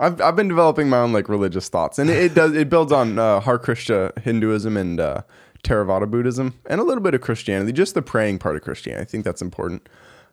I've 0.00 0.20
I've 0.20 0.36
been 0.36 0.48
developing 0.48 0.88
my 0.88 0.98
own 0.98 1.12
like 1.12 1.28
religious 1.28 1.68
thoughts, 1.68 1.98
and 1.98 2.08
it, 2.08 2.16
it 2.16 2.34
does 2.34 2.54
it 2.54 2.70
builds 2.70 2.92
on 2.92 3.18
uh, 3.18 3.40
Hare 3.40 3.58
Krishna 3.58 4.12
Hinduism 4.22 4.76
and 4.76 5.00
uh, 5.00 5.22
Theravada 5.64 6.08
Buddhism, 6.08 6.54
and 6.66 6.80
a 6.80 6.84
little 6.84 7.02
bit 7.02 7.14
of 7.14 7.20
Christianity. 7.20 7.72
Just 7.72 7.94
the 7.94 8.02
praying 8.02 8.38
part 8.38 8.56
of 8.56 8.62
Christianity. 8.62 9.02
I 9.02 9.04
think 9.04 9.24
that's 9.24 9.42
important. 9.42 9.88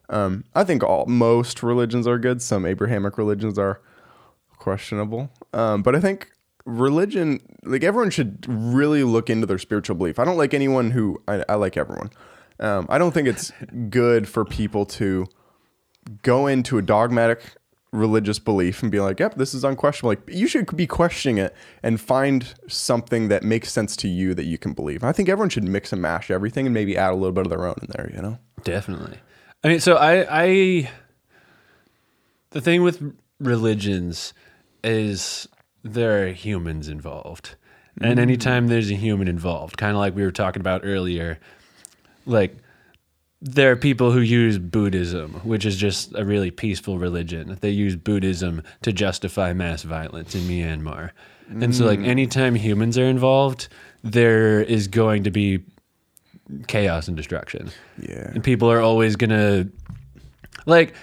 Um, 0.09 0.43
I 0.53 0.63
think 0.63 0.83
all 0.83 1.07
most 1.07 1.63
religions 1.63 2.05
are 2.05 2.19
good. 2.19 2.41
Some 2.43 2.63
Abrahamic 2.65 3.17
religions 3.17 3.57
are 3.57 3.81
questionable, 4.57 5.31
um, 5.51 5.81
but 5.81 5.95
I 5.95 5.99
think 5.99 6.29
religion, 6.65 7.39
like 7.63 7.83
everyone, 7.83 8.11
should 8.11 8.45
really 8.47 9.03
look 9.03 9.31
into 9.31 9.47
their 9.47 9.57
spiritual 9.57 9.95
belief. 9.95 10.19
I 10.19 10.25
don't 10.25 10.37
like 10.37 10.53
anyone 10.53 10.91
who 10.91 11.19
I, 11.27 11.43
I 11.49 11.55
like 11.55 11.75
everyone. 11.75 12.11
Um, 12.59 12.85
I 12.89 12.97
don't 12.97 13.13
think 13.13 13.27
it's 13.27 13.51
good 13.89 14.27
for 14.27 14.45
people 14.45 14.85
to 14.85 15.27
go 16.21 16.47
into 16.47 16.77
a 16.77 16.81
dogmatic 16.81 17.41
religious 17.91 18.39
belief 18.39 18.81
and 18.83 18.91
be 18.91 18.99
like, 18.99 19.19
"Yep, 19.19 19.35
this 19.35 19.53
is 19.53 19.63
unquestionable." 19.63 20.09
Like 20.09 20.21
you 20.27 20.47
should 20.47 20.75
be 20.75 20.87
questioning 20.87 21.37
it 21.37 21.55
and 21.83 21.99
find 21.99 22.53
something 22.67 23.29
that 23.29 23.43
makes 23.43 23.71
sense 23.71 23.95
to 23.97 24.07
you 24.07 24.33
that 24.33 24.45
you 24.45 24.57
can 24.57 24.73
believe. 24.73 25.03
I 25.03 25.11
think 25.11 25.29
everyone 25.29 25.49
should 25.49 25.63
mix 25.63 25.91
and 25.91 26.01
mash 26.01 26.29
everything 26.29 26.65
and 26.65 26.73
maybe 26.73 26.97
add 26.97 27.11
a 27.11 27.15
little 27.15 27.31
bit 27.31 27.45
of 27.45 27.49
their 27.49 27.65
own 27.65 27.75
in 27.81 27.87
there. 27.95 28.11
You 28.13 28.21
know? 28.21 28.39
Definitely. 28.63 29.17
I 29.63 29.67
mean, 29.69 29.79
so 29.79 29.95
I, 29.95 30.27
I, 30.29 30.91
the 32.51 32.61
thing 32.61 32.83
with 32.83 33.15
religions 33.39 34.33
is 34.83 35.47
there 35.83 36.27
are 36.27 36.31
humans 36.31 36.87
involved. 36.87 37.55
And 38.01 38.19
anytime 38.19 38.67
there's 38.67 38.91
a 38.91 38.95
human 38.95 39.29
involved, 39.29 39.77
kind 39.77 39.93
of 39.93 39.97
like 39.97 40.15
we 40.15 40.23
were 40.23 40.31
talking 40.31 40.59
about 40.59 40.81
earlier, 40.83 41.39
like 42.25 42.57
there 43.41 43.71
are 43.71 43.75
people 43.75 44.11
who 44.11 44.21
use 44.21 44.57
Buddhism, 44.57 45.33
which 45.43 45.65
is 45.65 45.75
just 45.75 46.13
a 46.15 46.25
really 46.25 46.51
peaceful 46.51 46.97
religion. 46.97 47.57
They 47.61 47.69
use 47.69 47.95
Buddhism 47.95 48.63
to 48.81 48.91
justify 48.91 49.53
mass 49.53 49.83
violence 49.83 50.33
in 50.33 50.41
Myanmar. 50.41 51.11
And 51.49 51.75
so 51.75 51.85
like 51.85 51.99
mm. 51.99 52.07
anytime 52.07 52.55
humans 52.55 52.97
are 52.97 53.05
involved, 53.05 53.67
there 54.03 54.61
is 54.61 54.87
going 54.87 55.23
to 55.25 55.31
be 55.31 55.63
chaos 56.67 57.07
and 57.07 57.15
destruction. 57.15 57.71
Yeah. 57.99 58.31
And 58.33 58.43
people 58.43 58.71
are 58.71 58.81
always 58.81 59.15
going 59.15 59.29
to 59.29 59.69
like 60.65 60.95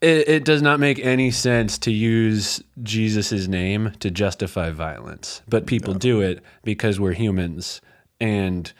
it, 0.00 0.28
it 0.28 0.44
does 0.44 0.62
not 0.62 0.80
make 0.80 0.98
any 0.98 1.30
sense 1.30 1.78
to 1.78 1.90
use 1.90 2.62
Jesus' 2.82 3.46
name 3.46 3.92
to 4.00 4.10
justify 4.10 4.70
violence, 4.70 5.42
but 5.48 5.66
people 5.66 5.94
do 5.94 6.20
it 6.20 6.42
because 6.64 6.98
we're 6.98 7.12
humans. 7.12 7.80
And 8.20 8.72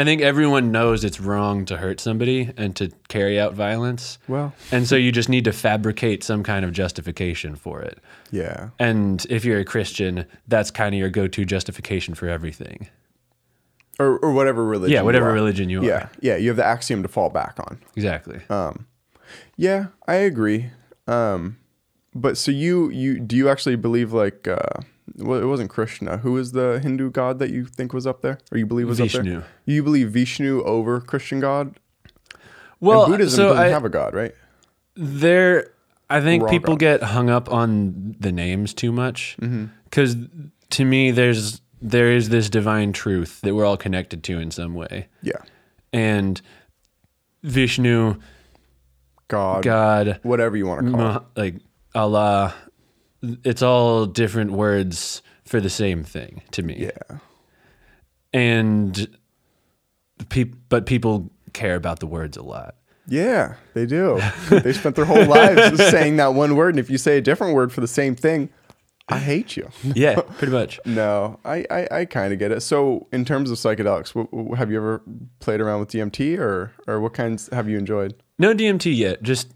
I 0.00 0.04
think 0.04 0.22
everyone 0.22 0.70
knows 0.72 1.04
it's 1.04 1.20
wrong 1.20 1.64
to 1.66 1.76
hurt 1.76 1.98
somebody 2.00 2.50
and 2.56 2.74
to 2.76 2.90
carry 3.08 3.38
out 3.40 3.54
violence. 3.54 4.18
Well, 4.28 4.54
And 4.70 4.86
so 4.86 4.94
you 4.96 5.10
just 5.12 5.28
need 5.28 5.44
to 5.44 5.52
fabricate 5.52 6.22
some 6.22 6.42
kind 6.42 6.64
of 6.64 6.72
justification 6.72 7.56
for 7.56 7.82
it. 7.82 7.98
yeah. 8.30 8.68
And 8.78 9.26
if 9.28 9.44
you're 9.44 9.58
a 9.60 9.64
Christian, 9.64 10.24
that's 10.46 10.70
kind 10.70 10.94
of 10.94 10.98
your 11.00 11.10
go 11.10 11.26
to 11.26 11.44
justification 11.44 12.14
for 12.14 12.28
everything. 12.28 12.88
Or, 13.98 14.18
or 14.18 14.32
whatever 14.32 14.64
religion. 14.64 14.94
Yeah, 14.94 15.02
whatever 15.02 15.26
you 15.26 15.30
are. 15.32 15.34
religion 15.34 15.68
you 15.68 15.82
Yeah. 15.84 15.92
are. 15.94 16.10
Yeah. 16.20 16.36
You 16.36 16.48
have 16.50 16.56
the 16.56 16.64
axiom 16.66 17.02
to 17.02 17.08
fall 17.08 17.30
back 17.30 17.58
on. 17.58 17.78
Exactly. 17.96 18.40
Yeah, 19.56 19.86
I 20.06 20.14
agree. 20.14 20.70
Um, 21.08 21.58
but 22.14 22.38
so 22.38 22.50
you 22.50 22.90
you 22.90 23.18
do 23.20 23.36
you 23.36 23.48
actually 23.48 23.76
believe 23.76 24.12
like 24.12 24.46
uh, 24.48 24.82
well, 25.16 25.40
it 25.40 25.44
wasn't 25.46 25.70
Krishna. 25.70 26.18
Who 26.18 26.36
is 26.38 26.52
the 26.52 26.80
Hindu 26.82 27.10
god 27.10 27.38
that 27.38 27.50
you 27.50 27.64
think 27.64 27.92
was 27.92 28.06
up 28.06 28.20
there, 28.22 28.38
or 28.52 28.58
you 28.58 28.66
believe 28.66 28.88
was 28.88 29.00
up 29.00 29.04
Vishnu. 29.06 29.30
there? 29.40 29.46
You 29.66 29.82
believe 29.82 30.10
Vishnu 30.10 30.62
over 30.64 31.00
Christian 31.00 31.40
god? 31.40 31.78
well, 32.80 33.04
and 33.04 33.12
Buddhism 33.12 33.36
so 33.36 33.48
doesn't 33.50 33.64
I, 33.64 33.68
have 33.68 33.84
a 33.84 33.88
god, 33.88 34.14
right? 34.14 34.34
there 34.96 35.70
i 36.10 36.20
think 36.20 36.42
Raw 36.44 36.48
people 36.50 36.74
God. 36.74 36.80
get 36.80 37.02
hung 37.02 37.28
up 37.30 37.52
on 37.52 38.16
the 38.18 38.32
names 38.32 38.74
too 38.74 38.90
much 38.92 39.36
Mm-hmm. 39.40 39.66
because 39.84 40.16
to 40.70 40.84
me 40.84 41.10
there's 41.12 41.60
there 41.80 42.10
is 42.12 42.30
this 42.30 42.48
divine 42.50 42.92
truth 42.92 43.40
that 43.42 43.54
we're 43.54 43.64
all 43.64 43.76
connected 43.76 44.24
to 44.24 44.40
in 44.40 44.50
some 44.50 44.74
way 44.74 45.06
Yeah, 45.22 45.36
and 45.92 46.40
vishnu 47.44 48.16
God, 49.28 49.62
god 49.62 50.18
whatever 50.22 50.56
you 50.56 50.66
want 50.66 50.86
to 50.86 50.92
call 50.92 51.16
it. 51.16 51.22
Like 51.36 51.54
allah 51.94 52.54
it's 53.22 53.62
all 53.62 54.06
different 54.06 54.52
words 54.52 55.22
for 55.44 55.60
the 55.60 55.70
same 55.70 56.02
thing 56.04 56.42
to 56.52 56.62
me 56.62 56.76
Yeah, 56.78 57.18
and 58.32 59.08
peop 60.28 60.54
but 60.68 60.86
people 60.86 61.30
care 61.52 61.74
about 61.76 62.00
the 62.00 62.06
words 62.06 62.36
a 62.36 62.42
lot 62.42 62.74
yeah, 63.10 63.54
they 63.72 63.86
do. 63.86 64.20
they 64.50 64.74
spent 64.74 64.94
their 64.94 65.06
whole 65.06 65.24
lives 65.24 65.82
saying 65.90 66.18
that 66.18 66.34
one 66.34 66.56
word, 66.56 66.74
and 66.74 66.78
if 66.78 66.90
you 66.90 66.98
say 66.98 67.16
a 67.16 67.22
different 67.22 67.54
word 67.54 67.72
for 67.72 67.80
the 67.80 67.88
same 67.88 68.14
thing, 68.14 68.50
I 69.08 69.18
hate 69.18 69.56
you. 69.56 69.70
yeah 69.82 70.20
pretty 70.20 70.52
much 70.52 70.78
No, 70.84 71.40
I 71.42 71.64
I, 71.70 71.88
I 71.90 72.04
kind 72.04 72.34
of 72.34 72.38
get 72.38 72.52
it. 72.52 72.60
So 72.60 73.06
in 73.10 73.24
terms 73.24 73.50
of 73.50 73.56
psychedelics, 73.56 74.08
w- 74.12 74.28
w- 74.30 74.54
have 74.56 74.70
you 74.70 74.76
ever 74.76 75.00
played 75.40 75.62
around 75.62 75.80
with 75.80 75.88
DMT, 75.88 76.38
or 76.38 76.72
or 76.86 77.00
what 77.00 77.14
kinds 77.14 77.48
have 77.50 77.66
you 77.66 77.78
enjoyed? 77.78 78.12
no 78.38 78.52
dmt 78.52 78.94
yet 78.94 79.22
just 79.22 79.54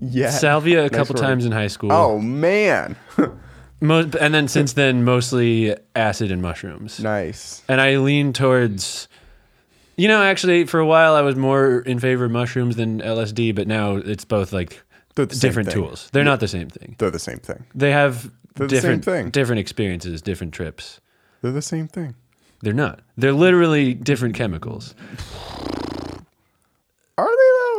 Yeah, 0.00 0.30
salvia 0.30 0.80
a 0.80 0.82
Nice 0.82 0.90
couple 0.92 1.14
word. 1.14 1.22
times 1.22 1.44
in 1.44 1.52
high 1.52 1.66
school 1.68 1.92
Oh 1.92 2.18
man, 2.18 2.96
Most, 3.80 4.14
and 4.14 4.32
then 4.32 4.46
since 4.48 4.74
then, 4.74 5.04
mostly 5.04 5.76
acid 5.96 6.30
and 6.30 6.40
mushrooms. 6.40 7.00
nice. 7.00 7.62
And 7.68 7.80
I 7.80 7.96
lean 7.96 8.32
towards, 8.32 9.08
you 9.96 10.06
know, 10.08 10.22
actually, 10.22 10.64
for 10.66 10.78
a 10.78 10.86
while 10.86 11.14
I 11.14 11.20
was 11.22 11.34
more 11.36 11.80
in 11.80 11.98
favor 11.98 12.24
of 12.26 12.30
mushrooms 12.30 12.76
than 12.76 13.00
LSD, 13.00 13.54
but 13.56 13.66
now 13.66 13.96
it's 13.96 14.24
both 14.24 14.52
like 14.52 14.80
different 15.16 15.68
thing. 15.70 15.82
tools. 15.82 16.08
They're 16.12 16.22
not 16.24 16.38
the 16.40 16.48
same 16.48 16.68
thing. 16.68 16.94
They're 16.98 17.10
the 17.10 17.18
same 17.18 17.38
thing. 17.38 17.64
They 17.74 17.90
have 17.90 18.30
They're 18.54 18.68
different 18.68 19.04
thing. 19.04 19.30
different 19.30 19.58
experiences, 19.58 20.22
different 20.22 20.54
trips. 20.54 21.00
They're 21.42 21.50
the 21.52 21.60
same 21.62 21.88
thing. 21.88 22.14
They're 22.60 22.72
not. 22.72 23.00
They're 23.16 23.32
literally 23.32 23.94
different 23.94 24.36
chemicals. 24.36 24.94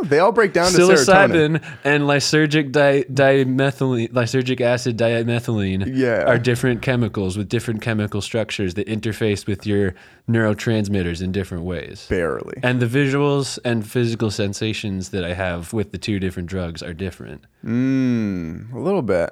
Are 0.03 0.07
they 0.07 0.19
all 0.19 0.31
break 0.31 0.53
down 0.53 0.71
to 0.71 0.77
serotonin. 0.77 1.57
Psilocybin 1.59 1.63
and 1.83 2.03
lysergic 2.03 2.71
di- 2.71 3.03
dimethylene, 3.05 4.11
lysergic 4.11 4.61
acid 4.61 4.97
dimethylene 4.97 5.83
Yeah. 5.95 6.23
are 6.25 6.37
different 6.37 6.81
chemicals 6.81 7.37
with 7.37 7.49
different 7.49 7.81
chemical 7.81 8.21
structures 8.21 8.73
that 8.75 8.87
interface 8.87 9.47
with 9.47 9.65
your 9.65 9.95
neurotransmitters 10.29 11.21
in 11.21 11.31
different 11.31 11.63
ways. 11.63 12.05
Barely. 12.09 12.59
And 12.63 12.79
the 12.81 12.85
visuals 12.85 13.59
and 13.63 13.85
physical 13.89 14.29
sensations 14.31 15.09
that 15.09 15.23
I 15.23 15.33
have 15.33 15.73
with 15.73 15.91
the 15.91 15.97
two 15.97 16.19
different 16.19 16.49
drugs 16.49 16.83
are 16.83 16.93
different. 16.93 17.45
Mm, 17.65 18.73
a 18.73 18.79
little 18.79 19.01
bit. 19.01 19.31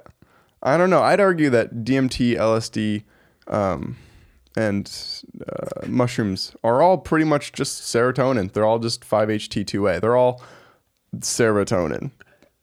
I 0.63 0.78
don't 0.78 0.89
know. 0.89 1.01
I'd 1.01 1.19
argue 1.19 1.49
that 1.49 1.84
DMT, 1.84 2.36
LSD, 2.38 3.03
um, 3.47 3.97
and 4.55 4.91
uh, 5.47 5.88
mushrooms 5.88 6.55
are 6.63 6.82
all 6.82 6.97
pretty 6.97 7.26
much 7.26 7.53
just 7.53 7.82
serotonin. 7.82 8.51
They're 8.51 8.65
all 8.65 8.80
just 8.80 9.01
5-HT2A. 9.07 10.01
They're 10.01 10.15
all 10.17 10.43
serotonin. 11.20 12.12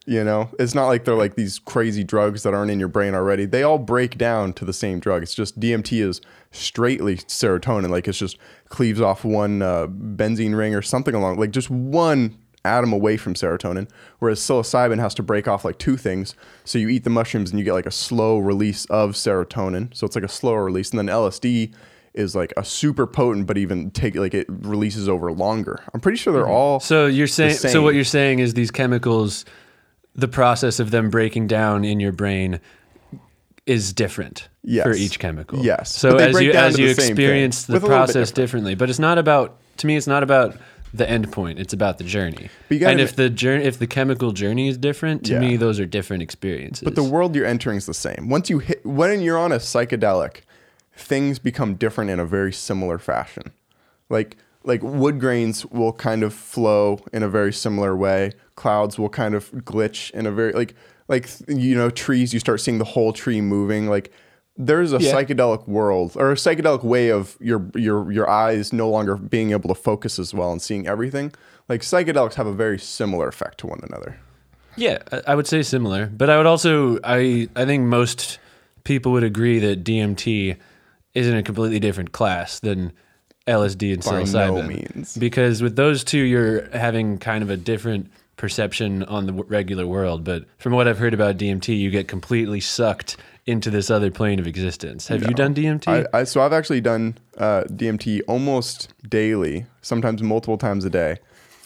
You 0.07 0.25
know, 0.25 0.49
it's 0.59 0.75
not 0.75 0.87
like 0.87 1.05
they're 1.05 1.15
like 1.15 1.35
these 1.35 1.59
crazy 1.59 2.03
drugs 2.03 2.43
that 2.43 2.55
aren't 2.55 2.71
in 2.71 2.79
your 2.79 2.89
brain 2.89 3.15
already. 3.15 3.45
They 3.45 3.63
all 3.63 3.77
break 3.77 4.17
down 4.17 4.55
to 4.55 4.65
the 4.65 4.73
same 4.73 5.01
drug. 5.01 5.23
It's 5.23 5.35
just 5.35 5.61
DMT 5.61 6.03
is 6.03 6.23
straightly 6.51 7.17
serotonin. 7.17 7.91
Like 7.91 8.09
it's 8.09 8.19
just 8.19 8.39
cleaves 8.71 9.03
off 9.03 9.23
one 9.23 9.61
uh, 9.61 9.87
benzene 9.87 10.57
ring 10.57 10.75
or 10.75 10.81
something 10.81 11.15
along, 11.15 11.39
like 11.39 11.51
just 11.51 11.69
one 11.69 12.39
atom 12.65 12.93
away 12.93 13.17
from 13.17 13.35
serotonin. 13.35 13.89
Whereas 14.19 14.41
psilocybin 14.41 14.99
has 14.99 15.15
to 15.15 15.23
break 15.23 15.47
off 15.47 15.65
like 15.65 15.79
two 15.79 15.97
things. 15.97 16.35
So 16.65 16.79
you 16.79 16.89
eat 16.89 17.05
the 17.05 17.11
mushrooms 17.11 17.51
and 17.51 17.59
you 17.59 17.65
get 17.65 17.75
like 17.75 17.87
a 17.87 17.91
slow 17.91 18.39
release 18.39 18.85
of 18.87 19.11
serotonin. 19.13 19.95
So 19.95 20.07
it's 20.07 20.17
like 20.17 20.25
a 20.25 20.29
slower 20.29 20.65
release. 20.65 20.91
And 20.91 20.99
then 20.99 21.07
LSD 21.07 21.75
is 22.19 22.35
like 22.35 22.53
a 22.57 22.64
super 22.64 23.07
potent, 23.07 23.47
but 23.47 23.57
even 23.57 23.91
take 23.91 24.14
like 24.16 24.35
it 24.35 24.47
releases 24.49 25.09
over 25.09 25.33
longer. 25.33 25.81
I'm 25.95 26.01
pretty 26.01 26.19
sure 26.19 26.33
they're 26.33 26.43
mm-hmm. 26.43 26.53
all 26.53 26.81
So 26.81 27.07
you're 27.07 27.27
saying 27.27 27.55
so 27.55 27.83
what 27.83 27.95
you're 27.95 28.05
saying 28.05 28.41
is 28.41 28.55
these 28.55 28.71
chemicals 28.71 29.45
the 30.14 30.29
process 30.29 30.81
of 30.81 30.91
them 30.91 31.11
breaking 31.11 31.47
down 31.47 31.85
in 31.85 32.01
your 32.01 32.12
brain 32.12 32.61
is 33.66 33.93
different 33.93 34.49
Yes. 34.64 34.85
for 34.85 34.93
each 34.93 35.19
chemical. 35.19 35.64
Yes. 35.64 35.95
So 35.95 36.16
as 36.16 36.39
you 36.41 36.53
as 36.53 36.79
you 36.79 36.89
experience 36.89 37.64
the 37.64 37.75
with 37.75 37.85
a 37.85 37.87
little 37.87 37.99
bit 37.99 38.07
process 38.07 38.31
different. 38.31 38.35
differently, 38.35 38.75
but 38.75 38.91
it's 38.91 38.99
not 38.99 39.16
about 39.16 39.59
to 39.79 39.87
me 39.87 39.97
it's 39.97 40.07
not 40.07 40.23
about 40.23 40.57
the 40.93 41.09
end 41.09 41.31
point. 41.31 41.59
It's 41.59 41.73
about 41.73 41.99
the 41.99 42.05
journey. 42.05 42.49
But 42.69 42.75
you 42.75 42.81
gotta 42.81 42.93
And 42.93 43.01
if 43.01 43.14
the 43.14 43.31
journey 43.31 43.64
if 43.64 43.79
the 43.79 43.87
chemical 43.87 44.33
journey 44.33 44.69
is 44.69 44.77
different, 44.77 45.25
to 45.27 45.35
Yeah. 45.35 45.41
me 45.41 45.57
those 45.57 45.79
are 45.79 45.87
different 45.87 46.23
experiences. 46.23 46.83
But 46.83 46.97
the 46.97 47.03
world 47.03 47.37
you're 47.37 47.47
entering 47.47 47.77
is 47.77 47.87
the 47.87 47.95
same. 47.95 48.29
Once 48.29 48.51
you 48.51 48.59
hit, 48.59 48.85
when 48.85 49.21
you're 49.21 49.39
on 49.39 49.53
a 49.53 49.59
psychedelic, 49.59 50.41
things 50.99 51.39
become 51.39 51.75
different 51.75 52.11
in 52.11 52.19
a 52.21 52.27
very 52.27 52.53
similar 52.53 52.99
fashion. 52.99 53.53
Like 54.09 54.37
like 54.65 54.83
wood 54.83 55.21
grains 55.21 55.65
will 55.67 55.93
kind 55.93 56.23
of 56.23 56.35
flow 56.35 57.01
in 57.13 57.23
a 57.23 57.29
very 57.29 57.53
similar 57.53 57.97
way. 57.97 58.33
Clouds 58.57 58.99
will 58.99 59.09
kind 59.09 59.35
of 59.35 59.51
glitch 59.53 60.11
in 60.11 60.27
a 60.27 60.31
very 60.33 60.53
like 60.53 60.75
like 61.09 61.29
you 61.47 61.75
know 61.75 61.91
trees. 61.91 62.35
You 62.35 62.41
start 62.41 62.61
seeing 62.61 62.79
the 62.79 62.85
whole 62.85 63.13
tree 63.13 63.41
moving. 63.41 63.89
Like 63.89 64.13
there's 64.57 64.93
a 64.93 64.99
Yeah. 64.99 65.15
psychedelic 65.15 65.69
world 65.69 66.13
or 66.17 66.33
a 66.33 66.35
psychedelic 66.35 66.83
way 66.83 67.11
of 67.11 67.37
your 67.41 67.71
your 67.75 68.11
your 68.11 68.29
eyes 68.29 68.73
no 68.73 68.89
longer 68.91 69.17
being 69.17 69.53
able 69.53 69.69
to 69.69 69.81
focus 69.81 70.19
as 70.19 70.35
well 70.35 70.51
and 70.51 70.61
seeing 70.61 70.87
everything. 70.89 71.33
Like 71.69 71.83
psychedelics 71.83 72.35
have 72.35 72.47
a 72.47 72.53
very 72.53 72.79
similar 72.79 73.29
effect 73.29 73.59
to 73.59 73.67
one 73.69 73.81
another. 73.89 74.19
Yeah, 74.77 74.99
I- 75.13 75.23
I 75.29 75.35
would 75.35 75.47
say 75.47 75.63
similar, 75.63 76.07
but 76.07 76.29
I 76.31 76.37
would 76.37 76.47
also 76.47 76.99
I 77.05 77.49
I 77.55 77.65
think 77.65 77.85
most 77.85 78.39
people 78.85 79.13
would 79.13 79.25
agree 79.25 79.59
that 79.61 79.85
DMT 79.85 80.57
is 81.15 81.27
in 81.27 81.35
a 81.37 81.43
completely 81.43 81.81
different 81.81 82.13
class 82.13 82.61
than 82.61 82.93
LSD 83.47 83.95
and 83.95 84.05
By 84.05 84.11
no 84.11 84.23
psilocybin. 84.25 84.69
means. 84.69 85.17
Because 85.17 85.63
with 85.63 85.77
those 85.77 86.05
two, 86.05 86.19
you're 86.21 86.69
having 86.71 87.19
kind 87.19 87.43
of 87.43 87.51
a 87.51 87.57
different 87.57 88.11
perception 88.37 89.03
on 89.05 89.27
the 89.27 89.33
w- 89.33 89.51
regular 89.51 89.87
world. 89.87 90.23
But 90.25 90.45
from 90.59 90.73
what 90.75 90.87
I've 90.87 90.99
heard 90.99 91.15
about 91.15 91.39
DMT, 91.39 91.77
you 91.79 91.91
get 91.91 92.09
completely 92.09 92.61
sucked 92.61 93.17
into 93.47 93.71
this 93.71 93.91
other 93.91 94.11
plane 94.11 94.39
of 94.39 94.47
existence. 94.47 95.09
Have 95.09 95.23
you 95.23 95.35
done 95.35 95.55
DMT? 95.55 96.07
I, 96.13 96.19
I 96.21 96.25
so 96.25 96.43
I've 96.43 96.53
actually 96.53 96.83
done 96.83 97.17
uh, 97.39 97.63
DMT 97.65 98.21
almost 98.29 98.93
daily, 99.09 99.65
sometimes 99.81 100.23
multiple 100.23 100.59
times 100.59 100.85
a 100.85 100.91
day, 100.91 101.17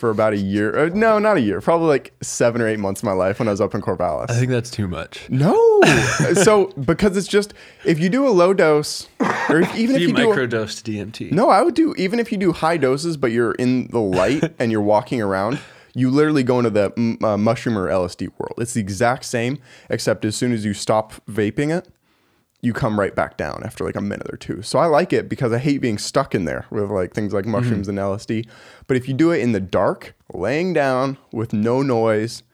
for 0.03 0.11
about 0.11 0.33
a 0.33 0.37
year. 0.37 0.77
Uh, 0.77 0.89
no, 0.93 1.21
not 1.21 1.37
a 1.37 1.41
year. 1.41 1.61
Probably 1.61 1.87
like 1.87 2.13
seven 2.23 2.61
or 2.61 2.67
eight 2.67 2.81
months 2.81 3.03
of 3.03 3.05
my 3.05 3.13
life 3.13 3.39
when 3.39 3.47
I 3.47 3.53
was 3.53 3.61
up 3.61 3.73
in 3.73 3.81
Corvallis. 3.81 4.31
I 4.33 4.35
think 4.35 4.51
that's 4.51 4.69
too 4.69 4.89
much. 4.89 5.31
no, 5.31 5.55
so 6.35 6.67
because 6.85 7.17
it's 7.17 7.29
just 7.29 7.55
if 7.85 8.01
you 8.01 8.09
do 8.09 8.27
a 8.27 8.31
low 8.31 8.53
dose, 8.53 9.07
or 9.49 9.61
if, 9.61 9.77
even 9.77 9.95
if 9.95 10.03
You, 10.03 10.09
you, 10.09 10.15
do 10.15 10.33
a- 10.33 10.37
DMT. 10.37 11.31
no, 11.31 11.51
I 11.51 11.63
would 11.63 11.75
do 11.77 11.95
even 11.97 12.19
if 12.19 12.33
you 12.33 12.37
do 12.37 12.51
high 12.51 12.79
doses, 12.79 13.17
but 13.17 13.31
you're 13.31 13.53
in 13.53 13.87
the 13.93 14.01
light 14.01 14.43
and 14.59 14.73
you're 14.73 14.83
walking 14.83 15.23
around. 15.23 15.61
You 15.95 16.11
literally 16.11 16.43
go 16.43 16.59
into 16.59 16.71
the 16.71 17.19
uh, 17.23 17.37
mushroom 17.37 17.79
or 17.79 17.87
LSD 17.87 18.33
world. 18.41 18.55
It's 18.59 18.73
the 18.73 18.81
exact 18.81 19.25
same, 19.25 19.61
except 19.89 20.25
as 20.25 20.35
soon 20.35 20.53
as 20.53 20.65
you 20.65 20.75
stop 20.75 21.13
vaping 21.31 21.71
it, 21.71 21.87
you 22.63 22.73
come 22.73 22.99
right 22.99 23.15
back 23.15 23.37
down 23.37 23.61
after 23.65 23.85
like 23.85 23.97
a 23.97 24.01
minute 24.01 24.33
or 24.33 24.37
two. 24.37 24.63
So 24.63 24.79
I 24.79 24.87
like 24.87 25.13
it 25.13 25.29
because 25.29 25.53
I 25.53 25.59
hate 25.59 25.79
being 25.79 25.99
stuck 25.99 26.33
in 26.33 26.45
there 26.45 26.65
with 26.71 26.91
like 26.91 27.13
things 27.13 27.35
like 27.35 27.45
mushrooms 27.45 27.89
and 27.89 27.99
LSD. 27.99 28.47
But 28.87 28.97
if 28.97 29.09
you 29.09 29.15
do 29.15 29.33
it 29.33 29.41
in 29.41 29.51
the 29.51 29.61
dark, 29.61 30.15
laying 30.33 30.73
down 30.73 31.19
with 31.33 31.53
no 31.53 31.83
noise, 31.83 32.45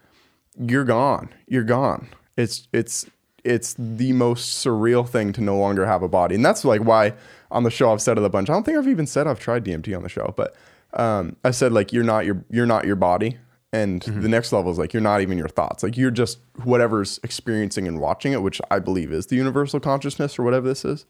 you're 0.58 0.84
gone. 0.84 1.28
You're 1.46 1.62
gone. 1.62 2.08
It's 2.38 2.68
it's 2.72 3.04
it's 3.44 3.74
the 3.78 4.12
most 4.12 4.64
surreal 4.64 5.06
thing 5.06 5.32
to 5.34 5.42
no 5.42 5.58
longer 5.58 5.86
have 5.86 6.02
a 6.02 6.08
body. 6.08 6.34
And 6.34 6.44
that's 6.44 6.64
like 6.64 6.80
why 6.80 7.12
on 7.50 7.64
the 7.64 7.70
show 7.70 7.92
I've 7.92 8.02
said 8.02 8.16
it 8.16 8.24
a 8.24 8.28
bunch. 8.30 8.48
I 8.48 8.54
don't 8.54 8.64
think 8.64 8.78
I've 8.78 8.88
even 8.88 9.06
said 9.06 9.26
I've 9.26 9.38
tried 9.38 9.64
DMT 9.64 9.94
on 9.94 10.02
the 10.02 10.08
show, 10.08 10.32
but 10.36 10.56
um, 10.94 11.36
I 11.44 11.50
said 11.50 11.72
like 11.72 11.92
you're 11.92 12.02
not 12.02 12.24
your 12.24 12.42
you're 12.50 12.66
not 12.66 12.86
your 12.86 12.96
body. 12.96 13.36
And 13.72 14.02
mm-hmm. 14.02 14.22
the 14.22 14.28
next 14.28 14.52
level 14.52 14.72
is 14.72 14.78
like 14.78 14.92
you're 14.92 15.02
not 15.02 15.20
even 15.20 15.36
your 15.36 15.48
thoughts. 15.48 15.82
Like 15.82 15.96
you're 15.96 16.10
just 16.10 16.38
whatever's 16.64 17.20
experiencing 17.22 17.86
and 17.86 18.00
watching 18.00 18.32
it, 18.32 18.42
which 18.42 18.60
I 18.70 18.78
believe 18.78 19.12
is 19.12 19.26
the 19.26 19.36
universal 19.36 19.78
consciousness 19.78 20.38
or 20.38 20.42
whatever 20.42 20.66
this 20.66 20.84
is. 20.84 21.04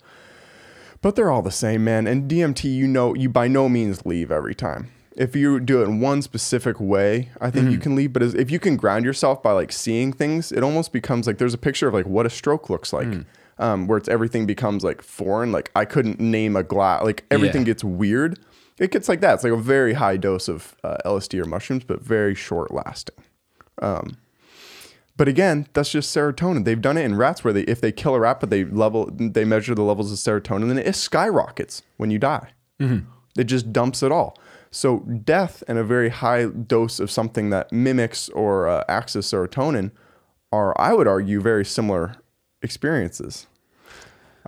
But 1.01 1.15
they're 1.15 1.31
all 1.31 1.43
the 1.43 1.53
same, 1.53 1.85
man. 1.85 2.07
And 2.07 2.29
DMT, 2.29 2.65
you 2.65 2.89
know, 2.89 3.15
you 3.15 3.29
by 3.29 3.47
no 3.47 3.69
means 3.69 4.05
leave 4.05 4.33
every 4.33 4.55
time. 4.55 4.91
If 5.17 5.35
you 5.35 5.59
do 5.59 5.83
it 5.83 5.87
in 5.87 6.01
one 6.01 6.23
specific 6.23 6.79
way, 6.79 7.31
I 7.41 7.51
think 7.51 7.67
you 7.67 7.73
mm-hmm. 7.73 7.81
can 7.81 7.97
leave. 7.97 8.13
But 8.13 8.23
if 8.23 8.51
you 8.51 8.61
can 8.61 8.77
ground 8.77 9.05
yourself 9.05 9.43
by 9.43 9.53
like 9.53 9.73
seeing 9.73 10.13
things, 10.13 10.53
it 10.53 10.63
almost 10.63 10.93
becomes 10.93 11.27
like 11.27 11.39
there's 11.39 11.55
a 11.55 11.59
picture 11.59 11.89
of 11.89 11.95
like 11.95 12.07
what 12.07 12.27
a 12.27 12.31
stroke 12.31 12.71
looks 12.71 12.93
like, 12.93 13.09
mm. 13.09 13.25
um, 13.59 13.89
where 13.89 13.99
it's 13.99 14.09
everything 14.09 14.47
becomes 14.47 14.85
like 14.85 15.03
foreign. 15.03 15.51
Like 15.51 15.73
I 15.75 15.85
couldn't 15.85 16.21
name 16.21 16.55
a 16.55 16.63
glass. 16.63 17.03
Like 17.05 17.25
everything 17.31 17.63
Yeah. 17.63 17.67
gets 17.67 17.85
weird. 17.85 18.39
It 18.79 18.91
gets 18.91 19.09
like 19.09 19.21
that. 19.21 19.35
It's 19.35 19.45
like 19.45 19.53
a 19.53 19.57
very 19.57 19.95
high 19.95 20.17
dose 20.17 20.49
of 20.49 20.77
uh, 20.85 20.97
LSD 21.05 21.41
or 21.43 21.47
mushrooms, 21.47 21.85
but 21.85 22.01
very 22.01 22.35
short 22.35 22.73
lasting. 22.73 23.17
But 25.17 25.27
again, 25.27 25.67
that's 25.73 25.91
just 25.91 26.15
serotonin. 26.15 26.65
They've 26.65 26.81
done 26.81 26.97
it 26.97 27.05
in 27.05 27.17
rats 27.17 27.43
where 27.43 27.53
they, 27.53 27.63
if 27.63 27.81
they 27.81 27.91
kill 27.91 28.15
a 28.15 28.21
rat, 28.21 28.39
but 28.39 28.51
they 28.51 28.65
level, 28.65 29.11
they 29.13 29.45
measure 29.45 29.75
the 29.75 29.83
levels 29.83 30.13
of 30.13 30.19
serotonin, 30.19 30.71
and 30.71 30.79
it 30.79 30.95
skyrockets 30.95 31.83
when 31.97 32.11
you 32.13 32.21
die. 32.21 32.51
It 33.37 33.45
just 33.45 33.73
dumps 33.73 34.03
it 34.05 34.13
all. 34.13 34.39
So 34.71 35.01
death 35.01 35.65
and 35.67 35.77
a 35.77 35.83
very 35.83 36.11
high 36.11 36.45
dose 36.47 37.01
of 37.01 37.11
something 37.11 37.51
that 37.51 37.73
mimics 37.73 38.29
or 38.29 38.69
uh, 38.69 38.85
acts 38.89 39.17
as 39.17 39.27
serotonin 39.27 39.91
are, 40.53 40.79
I 40.81 40.93
would 40.93 41.09
argue, 41.09 41.41
very 41.41 41.65
similar 41.65 42.15
experiences. 42.63 43.49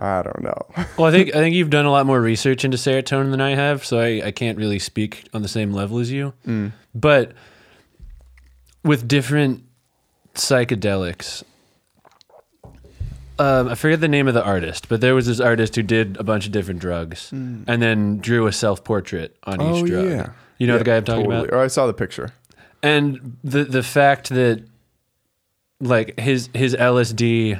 I 0.03 0.23
don't 0.23 0.41
know. 0.41 0.57
Well, 0.97 1.07
I 1.07 1.11
think 1.11 1.29
I 1.35 1.39
think 1.39 1.55
you've 1.55 1.69
done 1.69 1.85
a 1.85 1.91
lot 1.91 2.05
more 2.05 2.19
research 2.19 2.65
into 2.65 2.75
serotonin 2.77 3.29
than 3.31 3.39
I 3.41 3.51
have, 3.55 3.85
so 3.85 3.99
I, 3.99 4.21
I 4.25 4.31
can't 4.31 4.57
really 4.57 4.79
speak 4.79 5.25
on 5.33 5.41
the 5.43 5.47
same 5.47 5.71
level 5.71 5.99
as 5.99 6.11
you. 6.11 6.33
But 6.95 7.33
with 8.83 9.07
different 9.07 9.63
psychedelics, 10.33 11.43
um, 13.39 13.67
I 13.69 13.75
forget 13.75 14.01
the 14.01 14.07
name 14.07 14.27
of 14.27 14.33
the 14.33 14.43
artist, 14.43 14.89
but 14.89 15.01
there 15.01 15.15
was 15.15 15.25
this 15.27 15.39
artist 15.39 15.75
who 15.75 15.83
did 15.83 16.17
a 16.17 16.23
bunch 16.23 16.45
of 16.45 16.51
different 16.51 16.79
drugs 16.79 17.31
and 17.31 17.65
then 17.67 18.17
drew 18.19 18.47
a 18.47 18.51
self 18.51 18.83
portrait 18.83 19.35
on 19.43 19.61
each 19.61 19.85
drug. 19.85 20.05
Yeah. 20.09 20.29
You 20.57 20.67
know 20.67 20.77
the 20.77 20.83
guy 20.83 20.97
I'm 20.97 21.05
talking 21.05 21.25
about? 21.25 21.51
Or 21.51 21.59
I 21.59 21.67
saw 21.67 21.87
the 21.87 21.93
picture. 21.93 22.31
and 22.83 23.37
the 23.43 23.63
the 23.63 23.83
fact 23.83 24.29
that 24.29 24.63
like 25.79 26.19
his 26.19 26.49
his 26.53 26.75
LSD 26.75 27.59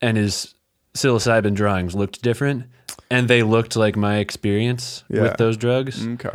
and 0.00 0.16
his 0.16 0.54
psilocybin 0.96 1.54
drawings 1.54 1.94
looked 1.94 2.22
different 2.22 2.64
and 3.10 3.28
they 3.28 3.42
looked 3.42 3.76
like 3.76 3.96
my 3.96 4.16
experience 4.16 5.04
Yeah. 5.08 5.22
with 5.22 5.36
those 5.36 5.56
drugs 5.56 6.06
Okay. 6.06 6.30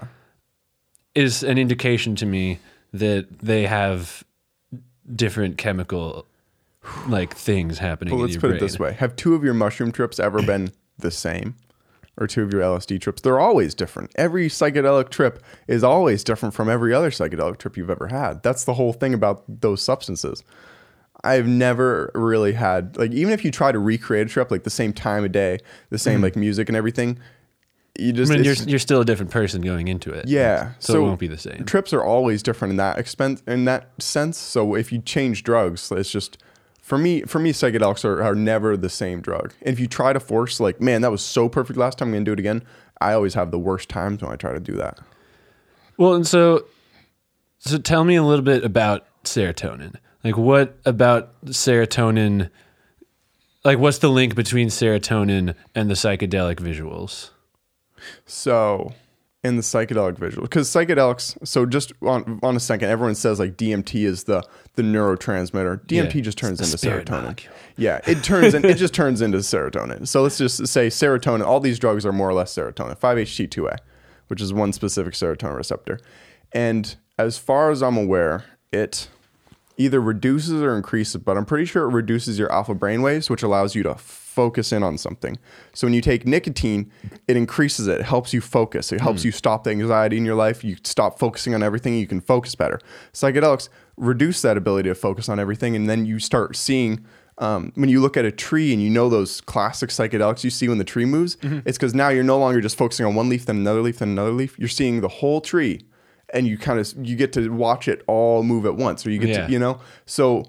is 1.16 1.44
an 1.44 1.58
indication 1.58 2.16
to 2.18 2.26
me 2.26 2.60
that 2.94 3.40
they 3.40 3.66
have 3.68 4.24
different 5.16 5.58
chemical 5.58 6.26
like 7.08 7.36
things 7.36 7.78
happening 7.80 8.14
Well, 8.14 8.24
in 8.24 8.30
let's 8.32 8.38
put 8.38 8.48
brain. 8.48 8.58
it 8.58 8.60
this 8.60 8.80
way: 8.80 8.94
Have 8.94 9.16
two 9.16 9.36
of 9.36 9.44
your 9.44 9.54
mushroom 9.54 9.92
trips 9.92 10.20
ever 10.20 10.42
been 10.52 10.72
the 10.98 11.12
same, 11.12 11.56
or 12.18 12.26
two 12.28 12.42
of 12.44 12.52
your 12.52 12.62
LSD 12.62 13.00
trips? 13.00 13.22
They're 13.22 13.40
always 13.40 13.76
different. 13.76 14.12
Every 14.16 14.48
psychedelic 14.50 15.10
trip 15.10 15.44
is 15.68 15.84
always 15.84 16.24
different 16.24 16.56
from 16.56 16.70
every 16.70 16.94
other 16.94 17.12
psychedelic 17.12 17.58
trip 17.60 17.78
you've 17.78 17.90
ever 17.92 18.08
had. 18.08 18.42
That's 18.42 18.64
the 18.64 18.74
whole 18.74 18.94
thing 18.94 19.14
about 19.14 19.44
those 19.62 19.82
substances. 19.82 20.44
I've 21.24 21.48
never 21.48 22.12
really 22.16 22.54
had 22.54 22.98
like 22.98 23.12
even 23.12 23.34
if 23.34 23.46
you 23.46 23.52
try 23.52 23.72
to 23.72 23.80
recreate 23.80 24.28
a 24.28 24.30
trip 24.30 24.52
like 24.52 24.64
the 24.64 24.70
same 24.70 24.94
time 24.94 25.24
of 25.24 25.32
day, 25.32 25.60
the 25.90 25.98
same 26.00 26.22
like 26.22 26.36
music 26.36 26.68
and 26.68 26.76
everything, 26.76 27.20
you 28.00 28.12
just 28.12 28.32
Mm-hmm. 28.32 28.42
I 28.42 28.44
mean, 28.44 28.46
you're, 28.46 28.70
you're 28.70 28.80
still 28.80 29.02
a 29.02 29.06
different 29.06 29.32
person 29.32 29.62
going 29.62 29.88
into 29.88 30.12
it. 30.12 30.28
yeah, 30.28 30.72
So, 30.80 30.96
it 30.96 31.02
won't 31.02 31.20
be 31.20 31.28
the 31.28 31.38
same. 31.38 31.66
Trips 31.66 31.94
are 31.94 32.04
always 32.04 32.42
different 32.42 32.72
in 32.72 32.78
that 32.78 32.98
expense 32.98 33.44
in 33.46 33.66
that 33.66 33.92
sense. 34.02 34.38
So 34.38 34.76
if 34.76 34.92
you 34.92 35.00
change 35.00 35.44
drugs, 35.44 35.92
it's 35.92 36.10
just 36.12 36.38
for 36.82 36.98
me. 36.98 37.22
For 37.24 37.40
me, 37.40 37.52
psychedelics 37.54 38.04
are, 38.06 38.24
are 38.24 38.36
never 38.36 38.76
the 38.76 38.90
same 38.90 39.22
drug. 39.22 39.54
And 39.62 39.74
if 39.74 39.80
you 39.80 39.88
try 39.88 40.14
to 40.14 40.20
force, 40.20 40.60
like, 40.60 40.82
man, 40.82 41.02
that 41.02 41.12
was 41.12 41.22
so 41.22 41.48
perfect 41.50 41.78
last 41.78 41.98
time, 41.98 42.08
I'm 42.10 42.14
gonna 42.14 42.26
do 42.26 42.34
it 42.34 42.40
again. 42.40 42.64
I 43.00 43.14
always 43.14 43.34
have 43.34 43.52
the 43.52 43.60
worst 43.60 43.90
times 43.90 44.22
when 44.22 44.32
I 44.32 44.36
try 44.36 44.54
to 44.54 44.60
do 44.60 44.74
that. 44.74 45.00
Well, 45.98 46.14
and 46.14 46.26
so, 46.26 46.66
so 47.60 47.78
tell 47.78 48.04
me 48.04 48.16
a 48.16 48.24
little 48.24 48.46
bit 48.46 48.64
about 48.64 49.06
serotonin. 49.24 49.96
Like, 50.24 50.38
what 50.38 50.78
about 50.86 51.44
serotonin? 51.46 52.50
Like, 53.64 53.80
what's 53.80 54.00
the 54.00 54.10
link 54.10 54.36
between 54.36 54.70
serotonin 54.70 55.56
and 55.76 55.90
the 55.90 55.96
psychedelic 55.96 56.56
visuals? 56.58 57.30
So 58.26 58.94
in 59.44 59.56
the 59.56 59.62
psychedelic 59.64 60.18
visual, 60.18 60.44
because 60.44 60.68
psychedelics. 60.70 61.36
So 61.48 61.66
just 61.66 61.94
on 62.02 62.40
on 62.44 62.56
a 62.56 62.60
second, 62.60 62.90
everyone 62.90 63.16
says 63.16 63.40
like 63.40 63.58
DMT 63.58 64.06
is 64.06 64.26
the 64.26 64.44
the 64.76 64.84
neurotransmitter. 64.84 65.86
DMT 65.86 66.16
Yeah, 66.16 66.22
just 66.22 66.38
turns 66.38 66.60
it's 66.60 66.70
the 66.70 66.76
into 66.76 66.78
spirit 66.78 67.08
serotonin. 67.08 67.24
molecule. 67.24 67.54
Yeah, 67.78 68.00
it 68.08 68.24
turns 68.24 68.54
in, 68.54 68.66
it 68.66 68.78
just 68.78 68.94
turns 68.94 69.22
into 69.22 69.40
serotonin. 69.40 70.08
So 70.08 70.22
let's 70.22 70.38
just 70.38 70.68
say 70.68 70.88
serotonin. 70.88 71.46
All 71.46 71.60
these 71.60 71.80
drugs 71.80 72.06
are 72.06 72.12
more 72.12 72.30
or 72.30 72.34
less 72.34 72.54
serotonin. 72.54 72.98
5-HT2A, 73.00 73.78
which 74.28 74.42
is 74.42 74.54
one 74.54 74.74
specific 74.74 75.14
serotonin 75.14 75.56
receptor. 75.58 76.00
And 76.52 76.96
as 77.18 77.38
far 77.38 77.72
as 77.72 77.82
I'm 77.82 77.98
aware, 77.98 78.46
it 78.72 79.08
either 79.82 80.00
reduces 80.00 80.62
or 80.62 80.76
increases, 80.76 81.18
but 81.18 81.38
I'm 81.38 81.46
pretty 81.46 81.66
sure 81.66 81.84
it 81.84 81.94
reduces 81.94 82.38
your 82.40 82.52
alpha 82.52 82.76
brainwaves, 82.76 83.30
which 83.30 83.44
allows 83.44 83.76
you 83.76 83.84
to 83.84 83.96
focus 83.96 84.72
in 84.72 84.82
on 84.82 84.98
something. 84.98 85.38
So 85.74 85.88
when 85.88 85.94
you 85.94 86.02
take 86.02 86.26
nicotine, 86.26 86.92
it 87.28 87.36
increases 87.36 87.88
it. 87.88 88.00
It 88.00 88.06
helps 88.06 88.34
you 88.34 88.40
focus. 88.42 88.92
It 88.92 89.02
helps 89.02 89.26
you 89.26 89.32
stop 89.32 89.66
the 89.66 89.72
anxiety 89.72 90.18
in 90.18 90.26
your 90.26 90.36
life. 90.36 90.64
You 90.64 90.78
stop 90.84 91.20
focusing 91.20 91.54
on 91.54 91.62
everything. 91.62 91.96
You 91.96 92.08
can 92.08 92.22
focus 92.22 92.56
better. 92.56 92.80
Psychedelics 93.14 93.68
reduce 93.98 94.42
that 94.44 94.56
ability 94.58 94.90
to 94.90 94.96
focus 94.96 95.28
on 95.28 95.40
everything, 95.40 95.76
and 95.76 95.90
then 95.90 96.06
you 96.06 96.20
start 96.20 96.56
seeing. 96.56 97.06
Um, 97.38 97.72
when 97.74 97.90
you 97.90 98.02
look 98.02 98.18
at 98.18 98.26
a 98.26 98.32
tree 98.32 98.72
and 98.72 98.84
you 98.84 98.90
know 98.92 99.10
those 99.10 99.42
classic 99.42 99.90
psychedelics 99.90 100.44
you 100.44 100.52
see 100.52 100.70
when 100.70 100.78
the 100.78 100.84
tree 100.84 101.06
moves, 101.06 101.38
it's 101.42 101.76
because 101.78 101.96
now 101.96 102.10
you're 102.10 102.24
no 102.24 102.38
longer 102.38 102.62
just 102.62 102.78
focusing 102.78 103.04
on 103.04 103.16
one 103.16 103.30
leaf, 103.30 103.48
then 103.48 103.56
another 103.56 103.82
leaf, 103.82 103.98
then 103.98 104.10
another 104.10 104.32
leaf. 104.32 104.60
You're 104.60 104.68
seeing 104.68 105.02
the 105.02 105.08
whole 105.08 105.42
tree 105.42 105.82
and 106.34 106.48
you 106.48 106.58
kind 106.58 106.80
of 106.80 106.94
you 107.02 107.16
get 107.16 107.34
to 107.34 107.50
watch 107.50 107.88
it 107.88 108.04
all 108.08 108.44
move 108.44 108.66
at 108.66 108.76
once 108.76 109.06
or 109.06 109.12
you 109.12 109.20
get 109.20 109.30
Yeah. 109.30 109.46
to 109.48 109.52
you 109.52 109.60
know? 109.60 109.80
So 110.06 110.46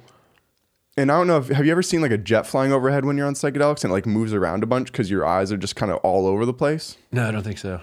and 0.96 1.10
i 1.10 1.16
don't 1.16 1.26
know 1.26 1.38
if 1.38 1.48
have 1.48 1.64
you 1.64 1.72
ever 1.72 1.82
seen 1.82 2.02
like 2.02 2.10
a 2.10 2.18
jet 2.18 2.46
flying 2.46 2.70
overhead 2.72 3.04
when 3.06 3.16
you're 3.16 3.26
on 3.26 3.32
psychedelics 3.34 3.82
and 3.82 3.90
it 3.90 3.94
like 3.94 4.04
moves 4.06 4.34
around 4.34 4.62
a 4.62 4.66
bunch 4.66 4.92
because 4.92 5.10
your 5.10 5.24
eyes 5.26 5.50
are 5.50 5.56
just 5.56 5.74
kind 5.74 5.90
of 5.90 5.96
all 5.98 6.26
over 6.26 6.44
the 6.44 6.52
place? 6.52 6.96
No, 7.10 7.26
I 7.26 7.30
don't 7.30 7.42
think 7.42 7.56
so. 7.58 7.80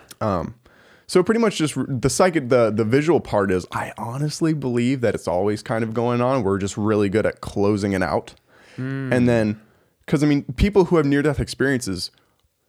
so 1.08 1.24
pretty 1.24 1.40
much 1.40 1.58
just 1.58 1.76
the 1.88 2.10
psychic 2.10 2.50
the 2.50 2.70
the 2.70 2.84
visual 2.86 3.20
part 3.20 3.50
is 3.52 3.66
i 3.72 3.92
honestly 3.98 4.54
believe 4.54 5.02
that 5.02 5.16
it's 5.16 5.28
always 5.28 5.64
kind 5.64 5.84
of 5.84 5.94
going 5.94 6.22
on. 6.22 6.44
We're 6.44 6.60
just 6.60 6.78
really 6.78 7.10
good 7.10 7.26
at 7.26 7.42
closing 7.42 7.94
it 7.94 8.04
out. 8.04 8.36
And 8.78 9.28
then 9.28 9.60
because 10.06 10.24
i 10.24 10.28
mean 10.28 10.44
people 10.56 10.86
who 10.86 10.96
have 10.98 11.06
near 11.06 11.22
death 11.22 11.40
experiences 11.40 12.12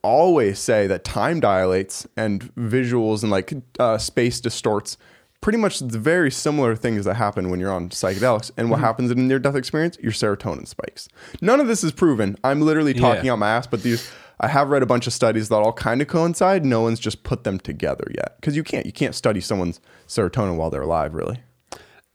always 0.03 0.59
say 0.59 0.87
that 0.87 1.05
time 1.05 1.39
dilates 1.41 2.07
and 2.17 2.53
visuals 2.57 3.23
and 3.23 3.31
like 3.31 3.53
uh, 3.79 3.99
space 3.99 4.41
distorts 4.41 4.97
pretty 5.41 5.59
much 5.59 5.79
the 5.79 5.99
very 5.99 6.31
similar 6.31 6.77
things 6.77 7.05
that 7.05 7.15
happen 7.15 7.51
when 7.51 7.61
you're 7.61 7.73
on 7.73 7.89
psychedelics 7.89 8.51
and 8.57 8.71
what 8.71 8.77
mm-hmm. 8.77 8.85
happens 8.85 9.11
in 9.11 9.19
a 9.19 9.23
near 9.23 9.39
death 9.39 9.57
experience 9.57 9.99
your 10.01 10.13
serotonin 10.13 10.67
spikes 10.67 11.09
none 11.41 11.61
of 11.61 11.67
this 11.67 11.83
is 11.83 11.93
proven 11.93 12.37
i'm 12.45 12.61
literally 12.61 12.95
talking 12.95 13.27
Yeah. 13.27 13.33
out 13.33 13.39
my 13.39 13.51
ass 13.51 13.67
but 13.67 13.83
these 13.83 14.11
i 14.41 14.49
have 14.49 14.69
read 14.69 14.83
a 14.83 14.87
bunch 14.87 15.07
of 15.07 15.13
studies 15.13 15.49
that 15.49 15.57
all 15.57 15.73
kind 15.73 16.03
of 16.03 16.09
coincide 16.09 16.65
no 16.65 16.83
one's 16.83 17.01
just 17.01 17.23
put 17.23 17.45
them 17.45 17.59
together 17.59 18.07
yet 18.15 18.37
because 18.37 18.55
you 18.57 18.63
can't 18.63 18.85
you 18.87 18.93
can't 18.93 19.15
study 19.15 19.41
someone's 19.41 19.81
serotonin 20.07 20.57
while 20.57 20.71
they're 20.71 20.83
alive 20.83 21.15
really 21.15 21.39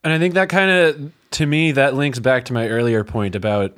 And 0.04 0.14
I 0.14 0.20
think 0.20 0.36
that 0.36 0.50
kind 0.50 0.70
of, 0.70 1.12
to 1.32 1.48
me, 1.48 1.72
that 1.72 1.96
links 1.96 2.20
back 2.20 2.46
to 2.46 2.54
my 2.54 2.68
earlier 2.70 3.04
point 3.04 3.36
about 3.36 3.76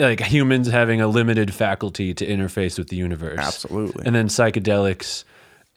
like 0.00 0.20
humans 0.20 0.66
having 0.68 1.00
a 1.00 1.06
limited 1.06 1.54
faculty 1.54 2.12
to 2.14 2.26
interface 2.26 2.78
with 2.78 2.88
the 2.88 2.96
universe. 2.96 3.38
Absolutely. 3.38 4.04
And 4.04 4.16
then 4.16 4.26
psychedelics 4.26 5.22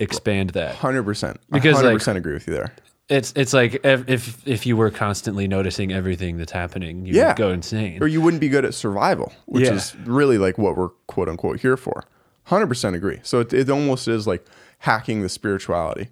expand 0.01 0.51
that. 0.51 0.75
100% 0.75 1.37
Because, 1.51 1.81
like- 1.81 1.97
100% 1.97 2.15
agree 2.17 2.33
with 2.33 2.47
you 2.47 2.53
there 2.53 2.73
It's 3.09 3.33
it's 3.35 3.53
like 3.53 3.83
if 3.85 4.07
if, 4.09 4.47
if 4.47 4.65
you 4.65 4.75
were 4.77 4.89
constantly 4.91 5.47
noticing 5.47 5.91
everything 5.91 6.37
that's 6.37 6.51
happening, 6.51 7.05
you 7.05 7.13
Yeah. 7.13 7.27
would 7.29 7.37
go 7.37 7.51
insane. 7.51 8.01
or 8.01 8.07
you 8.07 8.21
wouldn't 8.21 8.41
be 8.41 8.49
good 8.49 8.65
at 8.65 8.73
survival, 8.73 9.31
which 9.45 9.65
Yeah. 9.65 9.73
is 9.75 9.95
really 10.05 10.37
like 10.37 10.57
what 10.57 10.77
we're 10.77 10.89
quote 11.07 11.27
unquote 11.29 11.59
here 11.61 11.77
for. 11.77 12.03
100% 12.47 12.95
agree. 12.95 13.19
So 13.23 13.39
it, 13.41 13.53
it 13.53 13.69
almost 13.69 14.07
is 14.07 14.25
like 14.27 14.45
hacking 14.79 15.21
the 15.21 15.29
spirituality. 15.29 16.09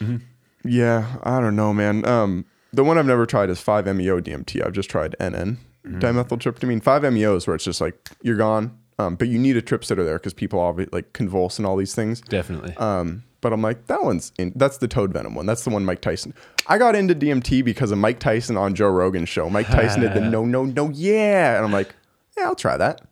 Mm-hmm. 0.00 0.16
Yeah, 0.64 1.16
I 1.22 1.40
don't 1.40 1.56
know, 1.56 1.72
man. 1.72 2.04
Um, 2.06 2.44
the 2.72 2.82
one 2.84 2.98
I've 2.98 3.06
never 3.06 3.24
tried 3.24 3.48
is 3.50 3.58
5-MeO 3.60 4.20
DMT. 4.20 4.64
I've 4.66 4.72
just 4.72 4.90
tried 4.90 5.14
NN. 5.20 5.56
dimethyltryptamine, 5.86 6.82
five 6.82 7.02
MEOs, 7.04 7.46
where 7.46 7.54
it's 7.54 7.64
just 7.64 7.80
like 7.80 7.94
you're 8.22 8.36
gone. 8.36 8.76
Um, 8.98 9.16
but 9.16 9.28
you 9.28 9.38
need 9.38 9.56
a 9.56 9.62
trip 9.62 9.84
sitter 9.84 10.04
there 10.04 10.18
because 10.18 10.32
people 10.32 10.58
obviously 10.58 10.90
like 10.92 11.12
convulse 11.12 11.58
and 11.58 11.66
all 11.66 11.76
these 11.76 11.94
things. 11.94 12.20
Definitely. 12.22 12.74
Um, 12.76 13.24
but 13.42 13.52
I'm 13.52 13.62
like, 13.62 13.86
that 13.86 14.02
one's 14.02 14.32
in, 14.38 14.52
that's 14.56 14.78
the 14.78 14.88
toad 14.88 15.12
venom 15.12 15.34
one. 15.34 15.46
That's 15.46 15.62
the 15.64 15.70
one 15.70 15.84
Mike 15.84 16.00
Tyson. 16.00 16.32
I 16.66 16.78
got 16.78 16.96
into 16.96 17.14
DMT 17.14 17.64
because 17.64 17.92
of 17.92 17.98
Mike 17.98 18.18
Tyson 18.18 18.56
on 18.56 18.74
Joe 18.74 18.88
Rogan's 18.88 19.28
show. 19.28 19.50
Mike 19.50 19.66
Tyson 19.66 20.00
did 20.00 20.14
the 20.14 20.20
no, 20.30 20.44
no, 20.44 20.64
no, 20.64 20.90
yeah. 20.90 21.56
And 21.56 21.64
I'm 21.64 21.72
like, 21.72 21.94
yeah, 22.36 22.44
I'll 22.44 22.54
try 22.54 22.76
that. 22.76 23.02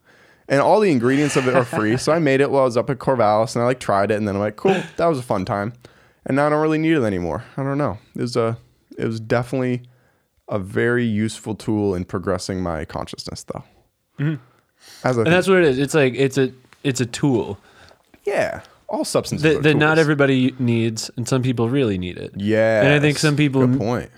And 0.49 0.61
all 0.61 0.80
the 0.80 0.91
ingredients 0.91 1.37
of 1.37 1.47
it 1.49 1.55
are 1.55 1.64
free. 1.64 1.97
so 1.97 2.12
I 2.12 2.18
made 2.18 2.41
it 2.41 2.51
while 2.51 2.62
I 2.62 2.64
was 2.64 2.76
up 2.76 2.91
at 2.91 2.99
Corvallis 2.99 3.55
and 3.55 3.62
I 3.62 3.66
like 3.66 3.80
tried 3.80 4.11
it. 4.11 4.16
And 4.16 4.26
then 4.26 4.37
I'm 4.37 4.41
like, 4.41 4.57
cool, 4.57 4.76
that 4.97 5.07
was 5.07 5.18
a 5.18 5.22
fun 5.22 5.45
time. 5.45 5.72
And 6.26 6.37
now 6.37 6.47
I 6.47 6.51
don't 6.51 6.62
really 6.62 6.78
need 6.78 6.97
it 6.97 7.03
anymore. 7.03 7.45
I 7.57 7.62
don't 7.62 7.78
know. 7.78 7.99
It 8.16 8.22
was 8.22 8.37
a, 8.37 8.57
it 8.99 9.07
was 9.07 9.20
definitely 9.20 9.82
a 10.49 10.59
very 10.59 11.05
useful 11.05 11.55
tool 11.55 11.95
in 11.95 12.05
progressing 12.05 12.62
my 12.62 12.85
consciousness 12.85 13.45
though. 13.45 14.37
As 15.03 15.16
and 15.16 15.26
that's 15.26 15.49
what 15.49 15.59
it 15.59 15.64
is. 15.64 15.78
It's 15.78 15.95
like 15.95 16.14
it's 16.14 16.39
a 16.39 16.53
it's 16.82 17.01
a 17.01 17.07
tool 17.07 17.59
yeah, 18.24 18.62
all 18.89 19.05
substances 19.05 19.43
that, 19.43 19.59
are 19.59 19.62
that 19.62 19.74
not 19.74 19.95
tools. 19.95 19.99
everybody 19.99 20.55
needs, 20.59 21.11
and 21.16 21.28
some 21.28 21.43
people 21.43 21.68
really 21.68 21.99
need 21.99 22.16
it. 22.16 22.32
Yeah. 22.37 22.82
And 22.82 22.93
I 22.93 23.01
think 23.01 23.18
some 23.18 23.37
people- 23.37 23.66
Good 23.66 23.78
point. 23.78 24.11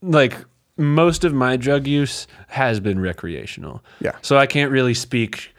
Like 0.00 0.36
most 0.76 1.24
of 1.24 1.32
my 1.32 1.56
drug 1.56 1.86
use 1.86 2.26
has 2.48 2.80
been 2.80 2.98
recreational. 2.98 3.84
Yeah. 4.00 4.12
So 4.22 4.36
I 4.36 4.46
can't 4.46 4.72
really 4.72 4.94
speak 4.94 5.54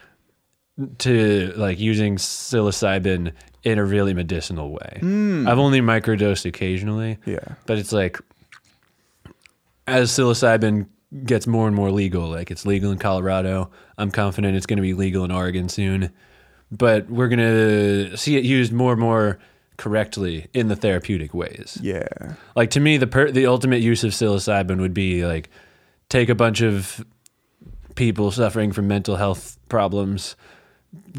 to 0.99 1.53
like 1.55 1.79
using 1.79 2.17
psilocybin 2.17 3.31
in 3.63 3.77
a 3.77 3.85
really 3.85 4.13
medicinal 4.13 4.71
way. 4.71 4.97
Hmm. 4.99 5.47
I've 5.47 5.59
only 5.59 5.79
microdosed 5.79 6.45
occasionally. 6.45 7.19
Yeah. 7.25 7.39
But 7.65 7.77
it's 7.77 7.93
like 7.93 8.19
as 9.87 10.11
psilocybin 10.11 10.87
gets 11.25 11.47
more 11.47 11.67
and 11.67 11.75
more 11.75 11.91
legal, 11.91 12.29
like 12.29 12.51
it's 12.51 12.65
legal 12.65 12.91
in 12.91 12.97
Colorado, 12.97 13.69
I'm 13.97 14.11
confident 14.11 14.55
it's 14.55 14.65
going 14.65 14.77
to 14.77 14.83
be 14.83 14.93
legal 14.93 15.23
in 15.23 15.31
Oregon 15.31 15.69
soon. 15.69 16.11
But 16.71 17.09
we're 17.09 17.27
going 17.27 17.39
to 17.39 18.17
see 18.17 18.35
it 18.35 18.43
used 18.43 18.73
more 18.73 18.93
and 18.93 19.01
more 19.01 19.39
correctly 19.77 20.47
in 20.53 20.67
the 20.67 20.75
therapeutic 20.75 21.33
ways. 21.33 21.77
Yeah. 21.81 22.07
Like 22.55 22.71
to 22.71 22.79
me, 22.79 22.97
the 22.97 23.07
per- 23.07 23.31
the 23.31 23.45
ultimate 23.45 23.81
use 23.81 24.03
of 24.03 24.11
psilocybin 24.11 24.79
would 24.79 24.93
be 24.93 25.25
like 25.25 25.49
take 26.09 26.29
a 26.29 26.35
bunch 26.35 26.61
of 26.61 27.05
people 27.95 28.31
suffering 28.31 28.71
from 28.71 28.87
mental 28.87 29.15
health 29.15 29.57
problems, 29.69 30.35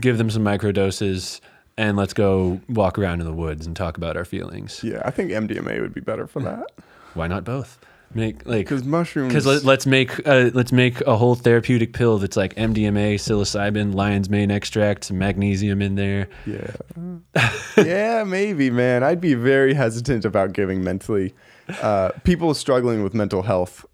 give 0.00 0.18
them 0.18 0.30
some 0.30 0.42
microdoses, 0.42 1.40
and 1.76 1.96
let's 1.96 2.14
go 2.14 2.60
walk 2.68 2.98
around 2.98 3.20
in 3.20 3.26
the 3.26 3.32
woods 3.32 3.66
and 3.66 3.76
talk 3.76 3.96
about 3.96 4.16
our 4.16 4.24
feelings. 4.24 4.82
Yeah. 4.82 5.02
I 5.04 5.10
think 5.10 5.30
MDMA 5.30 5.80
would 5.80 5.94
be 5.94 6.00
better 6.00 6.26
for 6.26 6.40
that. 6.42 6.66
Why 7.14 7.26
not 7.28 7.44
both? 7.44 7.78
Make 8.14 8.46
like 8.46 8.66
Because 8.66 8.84
mushrooms. 8.84 9.28
because 9.28 9.46
let, 9.46 9.64
let's 9.64 9.86
make 9.86 10.26
uh, 10.26 10.50
let's 10.54 10.70
make 10.70 11.00
a 11.00 11.16
whole 11.16 11.34
therapeutic 11.34 11.92
pill 11.92 12.18
that's 12.18 12.36
like 12.36 12.54
MDMA, 12.54 13.14
psilocybin, 13.14 13.94
lion's 13.94 14.30
mane 14.30 14.50
extract, 14.50 15.04
some 15.04 15.18
magnesium 15.18 15.82
in 15.82 15.96
there. 15.96 16.28
Yeah. 16.46 17.50
yeah, 17.76 18.22
maybe, 18.24 18.70
man. 18.70 19.02
I'd 19.02 19.20
be 19.20 19.34
very 19.34 19.74
hesitant 19.74 20.24
about 20.24 20.52
giving 20.52 20.84
mentally 20.84 21.34
uh, 21.82 22.10
people 22.22 22.54
struggling 22.54 23.02
with 23.02 23.14
mental 23.14 23.42
health 23.42 23.84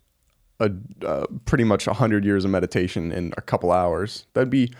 a 0.61 0.71
uh, 1.05 1.27
pretty 1.47 1.65
much 1.65 1.87
100 1.87 2.25
years 2.25 2.45
of 2.45 2.51
meditation 2.51 3.11
in 3.11 3.33
a 3.37 3.41
couple 3.41 3.73
hours. 3.73 4.27
That'd 4.35 4.51
be 4.51 4.73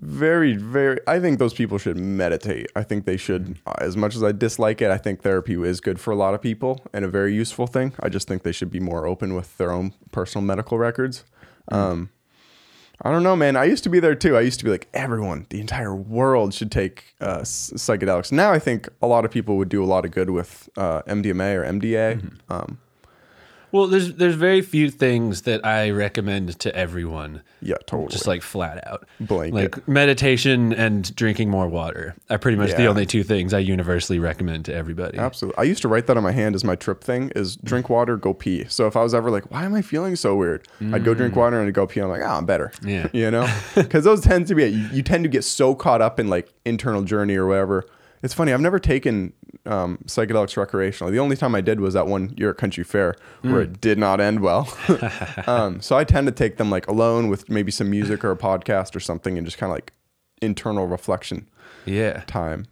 very 0.00 0.54
very 0.56 0.98
I 1.06 1.20
think 1.20 1.38
those 1.38 1.54
people 1.54 1.78
should 1.78 1.96
meditate. 1.96 2.66
I 2.76 2.82
think 2.82 3.04
they 3.04 3.16
should 3.16 3.58
uh, 3.66 3.74
as 3.78 3.96
much 3.96 4.14
as 4.14 4.22
I 4.22 4.32
dislike 4.32 4.80
it, 4.80 4.90
I 4.90 4.98
think 4.98 5.22
therapy 5.22 5.54
is 5.54 5.80
good 5.80 6.00
for 6.00 6.12
a 6.12 6.16
lot 6.16 6.34
of 6.34 6.42
people 6.42 6.86
and 6.92 7.04
a 7.04 7.08
very 7.08 7.34
useful 7.34 7.66
thing. 7.66 7.94
I 8.00 8.08
just 8.08 8.28
think 8.28 8.42
they 8.42 8.52
should 8.52 8.70
be 8.70 8.80
more 8.80 9.06
open 9.06 9.34
with 9.34 9.56
their 9.58 9.70
own 9.72 9.94
personal 10.12 10.44
medical 10.44 10.78
records. 10.78 11.24
Um 11.70 12.10
I 13.00 13.12
don't 13.12 13.22
know, 13.22 13.36
man. 13.36 13.54
I 13.54 13.64
used 13.64 13.84
to 13.84 13.90
be 13.90 14.00
there 14.00 14.16
too. 14.16 14.36
I 14.36 14.40
used 14.40 14.58
to 14.58 14.64
be 14.64 14.72
like, 14.72 14.88
everyone, 14.92 15.46
the 15.50 15.60
entire 15.60 15.94
world 15.94 16.52
should 16.52 16.72
take 16.72 17.14
uh, 17.20 17.42
psychedelics. 17.42 18.32
Now 18.32 18.50
I 18.50 18.58
think 18.58 18.88
a 19.00 19.06
lot 19.06 19.24
of 19.24 19.30
people 19.30 19.56
would 19.56 19.68
do 19.68 19.84
a 19.84 19.86
lot 19.86 20.04
of 20.04 20.10
good 20.10 20.30
with 20.30 20.68
uh, 20.76 21.02
MDMA 21.02 21.54
or 21.54 21.62
MDA. 21.64 22.32
Um, 22.48 22.78
Well, 23.72 23.86
there's 23.86 24.14
there's 24.14 24.34
very 24.34 24.62
few 24.62 24.90
things 24.90 25.42
that 25.42 25.64
I 25.64 25.90
recommend 25.90 26.58
to 26.60 26.74
everyone. 26.74 27.42
yeah, 27.60 27.76
totally. 27.86 28.08
Just 28.08 28.26
like 28.26 28.42
flat 28.42 28.86
out. 28.86 29.06
Blanket. 29.20 29.54
Like 29.54 29.88
meditation 29.88 30.72
and 30.72 31.14
drinking 31.14 31.50
more 31.50 31.68
water 31.68 32.14
are 32.30 32.38
pretty 32.38 32.56
much 32.56 32.74
the 32.74 32.86
only 32.86 33.04
two 33.06 33.22
things 33.22 33.52
I 33.52 33.58
universally 33.58 34.18
recommend 34.18 34.64
to 34.66 34.74
everybody. 34.74 35.18
Absolutely. 35.18 35.58
I 35.58 35.64
used 35.64 35.82
to 35.82 35.88
write 35.88 36.06
that 36.06 36.16
on 36.16 36.22
my 36.22 36.32
hand 36.32 36.54
as 36.54 36.64
my 36.64 36.76
trip 36.76 37.02
thing 37.02 37.30
is 37.34 37.56
drink 37.56 37.88
water, 37.90 38.16
go 38.16 38.32
pee. 38.32 38.64
So 38.68 38.86
if 38.86 38.96
I 38.96 39.02
was 39.02 39.14
ever 39.14 39.30
like, 39.30 39.50
why 39.50 39.64
am 39.64 39.74
I 39.74 39.82
feeling 39.82 40.16
so 40.16 40.34
weird? 40.34 40.66
I'd 40.80 41.04
go 41.04 41.14
drink 41.14 41.34
mm. 41.34 41.38
water 41.38 41.58
and 41.58 41.68
I'd 41.68 41.74
go 41.74 41.86
pee. 41.86 42.00
I'm 42.00 42.08
like, 42.08 42.22
oh, 42.22 42.26
I'm 42.26 42.46
better. 42.46 42.72
Yeah. 42.82 43.08
you 43.12 43.30
know? 43.30 43.46
Because 43.74 44.04
those 44.04 44.20
tend 44.20 44.46
to 44.48 44.54
be, 44.54 44.66
you, 44.66 44.88
you 44.92 45.02
tend 45.02 45.24
to 45.24 45.28
get 45.28 45.44
so 45.44 45.74
caught 45.74 46.02
up 46.02 46.20
in 46.20 46.28
like 46.28 46.52
internal 46.64 47.02
journey 47.02 47.36
or 47.36 47.46
whatever. 47.46 47.86
It's 48.22 48.34
funny. 48.34 48.52
I've 48.52 48.60
never 48.60 48.78
taken 48.78 49.32
um, 49.66 49.98
psychedelics 50.06 50.56
recreationally. 50.56 51.10
The 51.12 51.18
only 51.20 51.36
time 51.36 51.54
I 51.54 51.60
did 51.60 51.80
was 51.80 51.94
that 51.94 52.06
one 52.06 52.34
year 52.36 52.50
at 52.50 52.56
Country 52.56 52.84
Fair 52.84 53.14
where 53.42 53.60
it 53.62 53.80
did 53.80 53.98
not 53.98 54.20
end 54.20 54.40
well. 54.40 54.68
um, 55.46 55.80
so 55.80 55.96
I 55.96 56.04
tend 56.04 56.26
to 56.26 56.32
take 56.32 56.56
them 56.56 56.70
like 56.70 56.86
alone 56.88 57.28
with 57.28 57.48
maybe 57.48 57.70
some 57.70 57.90
music 57.90 58.24
or 58.24 58.30
a 58.30 58.36
podcast 58.36 58.96
or 58.96 59.00
something 59.00 59.38
and 59.38 59.46
just 59.46 59.58
kind 59.58 59.70
of 59.70 59.76
like 59.76 59.92
internal 60.42 60.86
reflection 60.86 61.48
Yeah. 61.86 62.22
time. 62.26 62.66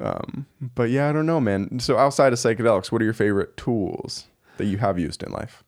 Um, 0.00 0.46
but 0.74 0.90
yeah, 0.90 1.08
I 1.08 1.12
don't 1.12 1.26
know, 1.26 1.40
man. 1.40 1.80
So 1.80 1.96
outside 1.96 2.32
of 2.32 2.38
psychedelics, 2.38 2.92
what 2.92 3.00
are 3.00 3.04
your 3.04 3.14
favorite 3.14 3.56
tools 3.56 4.26
that 4.58 4.66
you 4.66 4.78
have 4.78 4.98
used 4.98 5.22
in 5.22 5.32
life? 5.32 5.64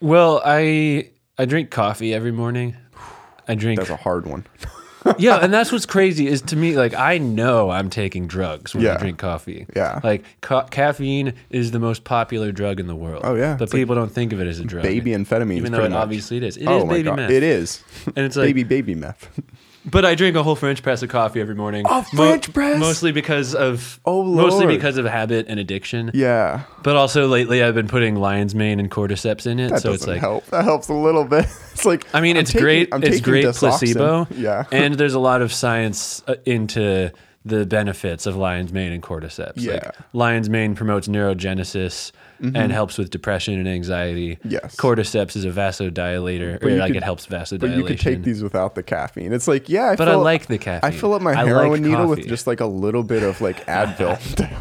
Well, 0.00 0.42
I 0.44 1.10
I 1.38 1.44
drink 1.46 1.70
coffee 1.70 2.12
every 2.12 2.32
morning. 2.32 2.76
I 3.48 3.54
drink 3.54 3.78
That's 3.78 3.90
a 3.90 3.96
hard 3.96 4.26
one. 4.26 4.44
yeah, 5.18 5.36
and 5.38 5.52
that's 5.52 5.72
what's 5.72 5.86
crazy 5.86 6.26
is 6.26 6.42
to 6.42 6.56
me 6.56 6.76
like 6.76 6.94
I 6.94 7.18
know 7.18 7.70
I'm 7.70 7.90
taking 7.90 8.26
drugs 8.26 8.74
when 8.74 8.84
I 8.86 8.90
Yeah. 8.92 8.98
drink 8.98 9.18
coffee. 9.18 9.66
Yeah. 9.74 10.00
like 10.02 10.24
ca- 10.40 10.64
caffeine 10.66 11.34
is 11.50 11.70
the 11.70 11.78
most 11.78 12.04
popular 12.04 12.52
drug 12.52 12.80
in 12.80 12.86
the 12.86 12.96
world. 12.96 13.22
Oh, 13.24 13.34
yeah. 13.34 13.54
but 13.56 13.64
It's 13.64 13.72
like 13.72 13.80
people 13.80 13.94
don't 13.94 14.12
think 14.12 14.32
of 14.32 14.40
it 14.40 14.46
as 14.46 14.60
a 14.60 14.64
drug. 14.64 14.82
Baby 14.82 15.10
amphetamine. 15.12 15.56
even 15.56 15.72
though 15.72 15.84
it 15.84 15.92
obviously 15.92 16.36
it 16.38 16.42
is. 16.42 16.56
It 16.56 16.66
oh 16.66 16.78
is 16.78 16.82
oh 16.82 16.86
my 16.86 16.92
baby 16.94 17.02
god, 17.04 17.16
meth. 17.16 17.30
it 17.30 17.42
is. 17.42 17.82
And 18.16 18.24
it's 18.26 18.36
like- 18.36 18.46
baby 18.48 18.64
baby 18.64 18.94
meth. 18.94 19.28
But 19.88 20.04
I 20.04 20.14
drink 20.16 20.36
a 20.36 20.42
whole 20.42 20.56
French 20.56 20.82
press 20.82 21.02
of 21.02 21.08
coffee 21.10 21.40
every 21.40 21.54
morning. 21.54 21.86
A 21.88 22.02
French 22.04 22.52
press? 22.52 22.78
mostly 22.80 23.12
because 23.12 23.54
of 23.54 24.00
Oh, 24.04 24.20
Lord. 24.20 24.50
mostly 24.50 24.66
because 24.66 24.96
of 24.98 25.04
habit 25.06 25.46
and 25.48 25.60
addiction. 25.60 26.10
yeah, 26.12 26.62
But 26.82 26.96
also 26.96 27.28
lately 27.28 27.62
I've 27.62 27.74
been 27.74 27.86
putting 27.88 28.16
lion's 28.16 28.54
mane 28.54 28.80
and 28.80 28.90
cordyceps 28.90 29.46
in 29.46 29.60
it, 29.60 29.70
that 29.70 29.82
so 29.82 29.92
it's 29.92 30.06
like 30.06 30.20
help. 30.20 30.44
That 30.46 30.64
helps 30.64 30.88
a 30.88 30.94
little 30.94 31.24
bit. 31.24 31.46
It's 31.76 31.84
like 31.84 32.06
I 32.14 32.22
mean, 32.22 32.36
I'm 32.36 32.40
it's 32.40 32.52
taking- 32.52 32.64
great. 32.64 32.88
I'm 32.92 33.02
it's 33.04 33.20
great 33.20 33.44
placebo. 33.54 34.26
Yeah, 34.34 34.64
and 34.72 34.94
there's 34.94 35.12
a 35.12 35.18
lot 35.20 35.42
of 35.42 35.52
science 35.52 36.22
uh, 36.26 36.36
into 36.46 37.12
the 37.44 37.66
benefits 37.66 38.24
of 38.26 38.34
lion's 38.34 38.72
mane 38.72 38.92
and 38.92 39.02
cordyceps. 39.02 39.52
Yeah. 39.56 39.72
Like 39.74 39.94
lion's 40.14 40.48
mane 40.48 40.74
promotes 40.74 41.06
neurogenesis 41.06 42.12
and 42.40 42.72
helps 42.72 42.98
with 42.98 43.10
depression 43.10 43.54
and 43.58 43.68
anxiety. 43.68 44.36
Mm-hmm. 44.36 44.50
Yes. 44.50 44.76
Cordyceps 44.76 45.36
is 45.36 45.44
a 45.44 45.50
vasodilator, 45.50 46.60
But 46.60 46.70
or 46.72 46.76
like 46.76 46.88
could- 46.88 46.96
it 46.96 47.02
helps 47.02 47.26
vasodilation. 47.26 47.60
but 47.60 47.70
you 47.76 47.84
could 47.84 48.00
take 48.00 48.22
these 48.22 48.42
without 48.42 48.74
the 48.74 48.82
caffeine. 48.82 49.32
It's 49.32 49.48
like 49.48 49.68
yeah, 49.68 49.90
I 49.90 49.96
But 49.96 50.08
I 50.08 50.14
like 50.16 50.46
the 50.46 50.58
caffeine. 50.58 50.88
I 50.88 50.94
fill 50.94 51.14
up 51.14 51.22
my 51.22 51.32
I 51.32 51.44
heroin 51.44 51.70
like 51.72 51.80
needle 51.82 52.06
with 52.08 52.26
just 52.28 52.46
like 52.46 52.60
a 52.60 52.66
little 52.66 53.02
bit 53.02 53.22
of 53.22 53.40
like 53.40 53.64
Advil 53.68 54.16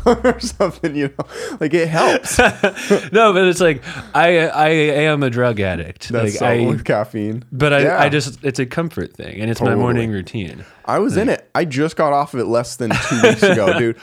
or 0.35 0.39
something. 0.39 0.95
You 0.95 1.13
know, 1.17 1.25
like 1.59 1.73
it 1.73 1.87
helps. 1.87 2.37
no, 3.11 3.33
but 3.33 3.45
it's 3.45 3.59
like 3.61 3.83
I 4.15 4.47
I 4.47 4.69
am 4.69 5.23
a 5.23 5.29
drug 5.29 5.59
addict. 5.59 6.09
That's 6.09 6.23
like 6.31 6.33
so 6.39 6.45
I, 6.45 6.65
with 6.67 6.85
caffeine. 6.85 7.43
but 7.51 7.73
I, 7.73 7.79
Yeah. 7.81 8.01
I 8.01 8.09
just 8.09 8.43
it's 8.43 8.59
a 8.59 8.65
comfort 8.65 9.13
thing, 9.13 9.39
and 9.41 9.49
it's 9.51 9.61
my 9.61 9.75
morning 9.75 10.11
routine. 10.11 10.65
I 10.85 10.99
was 10.99 11.17
in 11.17 11.29
it. 11.29 11.49
I 11.55 11.65
just 11.65 11.95
got 11.95 12.13
off 12.13 12.33
of 12.33 12.39
it 12.39 12.45
less 12.45 12.75
than 12.75 12.91
two 12.91 13.21
weeks 13.23 13.41
ago, 13.43 13.77
dude. 13.79 13.97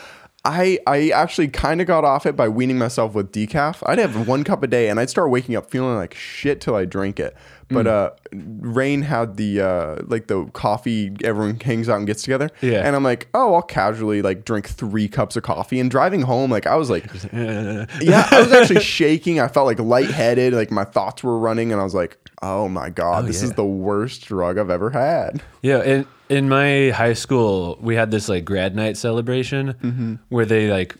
I 0.44 0.80
I 0.86 1.10
actually 1.10 1.48
kind 1.48 1.80
of 1.80 1.86
got 1.86 2.04
off 2.04 2.26
it 2.26 2.34
by 2.34 2.48
weaning 2.48 2.78
myself 2.78 3.14
with 3.14 3.30
decaf. 3.30 3.82
I'd 3.86 3.98
have 3.98 4.26
one 4.26 4.42
cup 4.42 4.62
a 4.62 4.66
day, 4.66 4.88
and 4.88 4.98
I'd 4.98 5.10
start 5.10 5.30
waking 5.30 5.54
up 5.54 5.70
feeling 5.70 5.94
like 5.94 6.14
shit 6.14 6.60
till 6.60 6.74
I 6.74 6.84
drink 6.84 7.20
it. 7.20 7.36
But 7.72 7.86
uh, 7.86 8.10
Rain 8.32 9.02
had 9.02 9.36
the 9.36 9.60
uh, 9.60 10.02
like 10.06 10.26
the 10.26 10.46
coffee. 10.52 11.12
Everyone 11.24 11.58
hangs 11.60 11.88
out 11.88 11.98
and 11.98 12.06
gets 12.06 12.22
together. 12.22 12.50
Yeah. 12.60 12.86
And 12.86 12.94
I'm 12.96 13.04
like, 13.04 13.28
oh, 13.34 13.54
I'll 13.54 13.62
casually 13.62 14.22
like 14.22 14.44
drink 14.44 14.68
three 14.68 15.08
cups 15.08 15.36
of 15.36 15.42
coffee. 15.42 15.80
And 15.80 15.90
driving 15.90 16.22
home, 16.22 16.50
like 16.50 16.66
I 16.66 16.76
was 16.76 16.90
like, 16.90 17.06
yeah, 17.32 18.28
I 18.30 18.40
was 18.42 18.52
actually 18.52 18.80
shaking. 18.84 19.40
I 19.40 19.48
felt 19.48 19.66
like 19.66 19.78
lightheaded. 19.78 20.52
Like 20.52 20.70
my 20.70 20.84
thoughts 20.84 21.22
were 21.22 21.38
running, 21.38 21.72
and 21.72 21.80
I 21.80 21.84
was 21.84 21.94
like, 21.94 22.16
oh 22.42 22.68
my 22.68 22.90
god, 22.90 23.26
this 23.26 23.42
is 23.42 23.50
yeah. 23.50 23.56
the 23.56 23.64
worst 23.64 24.26
drug 24.26 24.58
I've 24.58 24.70
ever 24.70 24.90
had. 24.90 25.42
Yeah, 25.62 25.82
in 25.82 26.06
in 26.28 26.48
my 26.48 26.90
high 26.90 27.12
school, 27.14 27.78
we 27.80 27.94
had 27.94 28.10
this 28.10 28.28
like 28.28 28.44
grad 28.44 28.74
night 28.74 28.96
celebration 28.96 29.74
Mm-hmm. 29.82 30.14
where 30.28 30.46
they 30.46 30.70
like 30.70 30.96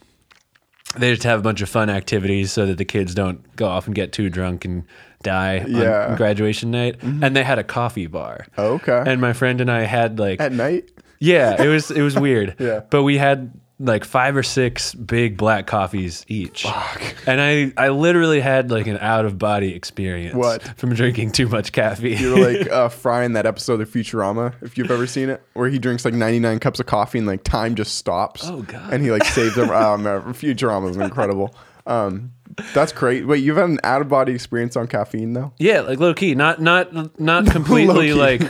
they 0.97 1.11
just 1.11 1.23
have 1.23 1.39
a 1.39 1.43
bunch 1.43 1.63
of 1.63 1.69
fun 1.69 1.89
activities 1.89 2.53
so 2.53 2.67
that 2.67 2.77
the 2.77 2.85
kids 2.85 3.15
don't 3.15 3.57
go 3.57 3.67
off 3.67 3.87
and 3.87 3.95
get 3.95 4.13
too 4.13 4.29
drunk 4.29 4.65
and 4.65 4.85
die 5.23 5.57
Yeah. 5.57 5.65
Mm-hmm. 5.65 6.11
on 6.13 6.17
graduation 6.17 6.71
night. 6.71 7.03
And 7.03 7.35
they 7.37 7.43
had 7.45 7.59
a 7.59 7.65
coffee 7.65 8.07
bar. 8.07 8.47
Okay. 8.59 9.03
And 9.07 9.21
my 9.21 9.33
friend 9.33 9.61
and 9.61 9.71
I 9.71 9.83
had 9.83 10.19
like 10.19 10.41
At 10.41 10.53
night. 10.53 10.91
yeah, 11.21 11.63
it 11.63 11.69
was 11.69 11.91
it 11.91 12.03
was 12.03 12.19
weird. 12.19 12.57
Yeah. 12.61 12.81
But 12.91 13.03
we 13.03 13.19
had 13.19 13.53
like 13.79 14.05
five 14.05 14.37
or 14.37 14.45
six 14.45 14.95
big 14.95 15.37
black 15.37 15.67
coffees 15.67 16.25
each. 16.29 16.63
Fuck. 16.63 17.03
And 17.27 17.41
I, 17.41 17.73
I 17.77 17.89
literally 17.89 18.39
had 18.41 18.71
like 18.71 18.87
an 18.87 18.97
out 18.99 19.25
of 19.25 19.39
body 19.39 19.75
experience 19.75 20.37
What? 20.37 20.63
from 20.79 20.95
drinking 20.95 21.33
too 21.33 21.49
much 21.49 21.73
caffeine. 21.73 22.17
You're 22.19 22.39
like 22.53 22.71
uh, 22.71 22.89
Fry 22.91 23.25
in 23.25 23.33
that 23.33 23.45
episode 23.45 23.81
of 23.81 23.91
Futurama, 23.91 24.55
if 24.63 24.79
you've 24.79 24.91
ever 24.93 25.09
seen 25.09 25.31
it, 25.31 25.43
where 25.55 25.69
he 25.69 25.81
drinks 25.81 26.05
like 26.05 26.15
99 26.15 26.61
cups 26.61 26.79
of 26.79 26.87
coffee 26.87 27.19
and 27.19 27.27
like 27.27 27.43
time 27.43 27.75
just 27.75 27.97
stops. 27.97 28.43
Oh, 28.45 28.63
God. 28.63 28.93
And 28.93 29.03
he 29.03 29.11
like 29.11 29.25
saves 29.25 29.57
them. 29.57 29.69
Oh 29.73 29.97
man, 29.97 30.21
Futurama 30.35 30.91
is 30.91 30.97
incredible. 30.97 31.53
Um, 31.85 32.35
that's 32.75 32.93
great. 32.93 33.27
Wait, 33.27 33.43
you've 33.43 33.57
had 33.57 33.69
an 33.71 33.79
out 33.85 34.03
of 34.03 34.09
body 34.09 34.33
experience 34.33 34.77
on 34.77 34.87
caffeine 34.87 35.33
though? 35.33 35.53
yeah, 35.59 35.81
like 35.81 35.99
low 35.99 36.15
key, 36.15 36.35
not 36.35 36.61
not 36.61 37.19
not 37.21 37.47
completely 37.51 38.13
like 38.13 38.43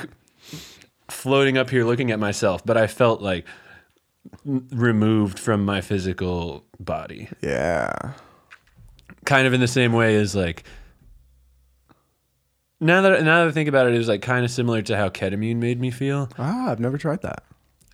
floating 1.08 1.58
up 1.58 1.70
here 1.70 1.84
looking 1.84 2.10
at 2.10 2.18
myself, 2.18 2.64
but 2.64 2.76
I 2.76 2.86
felt 2.86 3.20
like 3.22 3.44
removed 4.44 5.38
from 5.38 5.64
my 5.64 5.80
physical 5.80 6.64
body. 6.80 7.28
Yeah. 7.42 7.92
kind 9.24 9.46
of 9.46 9.52
in 9.52 9.60
the 9.60 9.68
same 9.68 9.92
way 9.92 10.16
as 10.16 10.34
like 10.34 10.64
now 12.80 13.02
that 13.02 13.22
now 13.22 13.40
that 13.44 13.48
I 13.48 13.52
think 13.52 13.68
about 13.68 13.86
it, 13.86 13.94
it 13.94 13.98
was 13.98 14.08
like 14.08 14.22
kind 14.22 14.44
of 14.44 14.50
similar 14.50 14.82
to 14.82 14.96
how 14.96 15.08
ketamine 15.08 15.56
made 15.56 15.80
me 15.80 15.90
feel. 15.90 16.28
Ah, 16.38 16.70
I've 16.70 16.80
never 16.80 16.98
tried 16.98 17.22
that. 17.22 17.44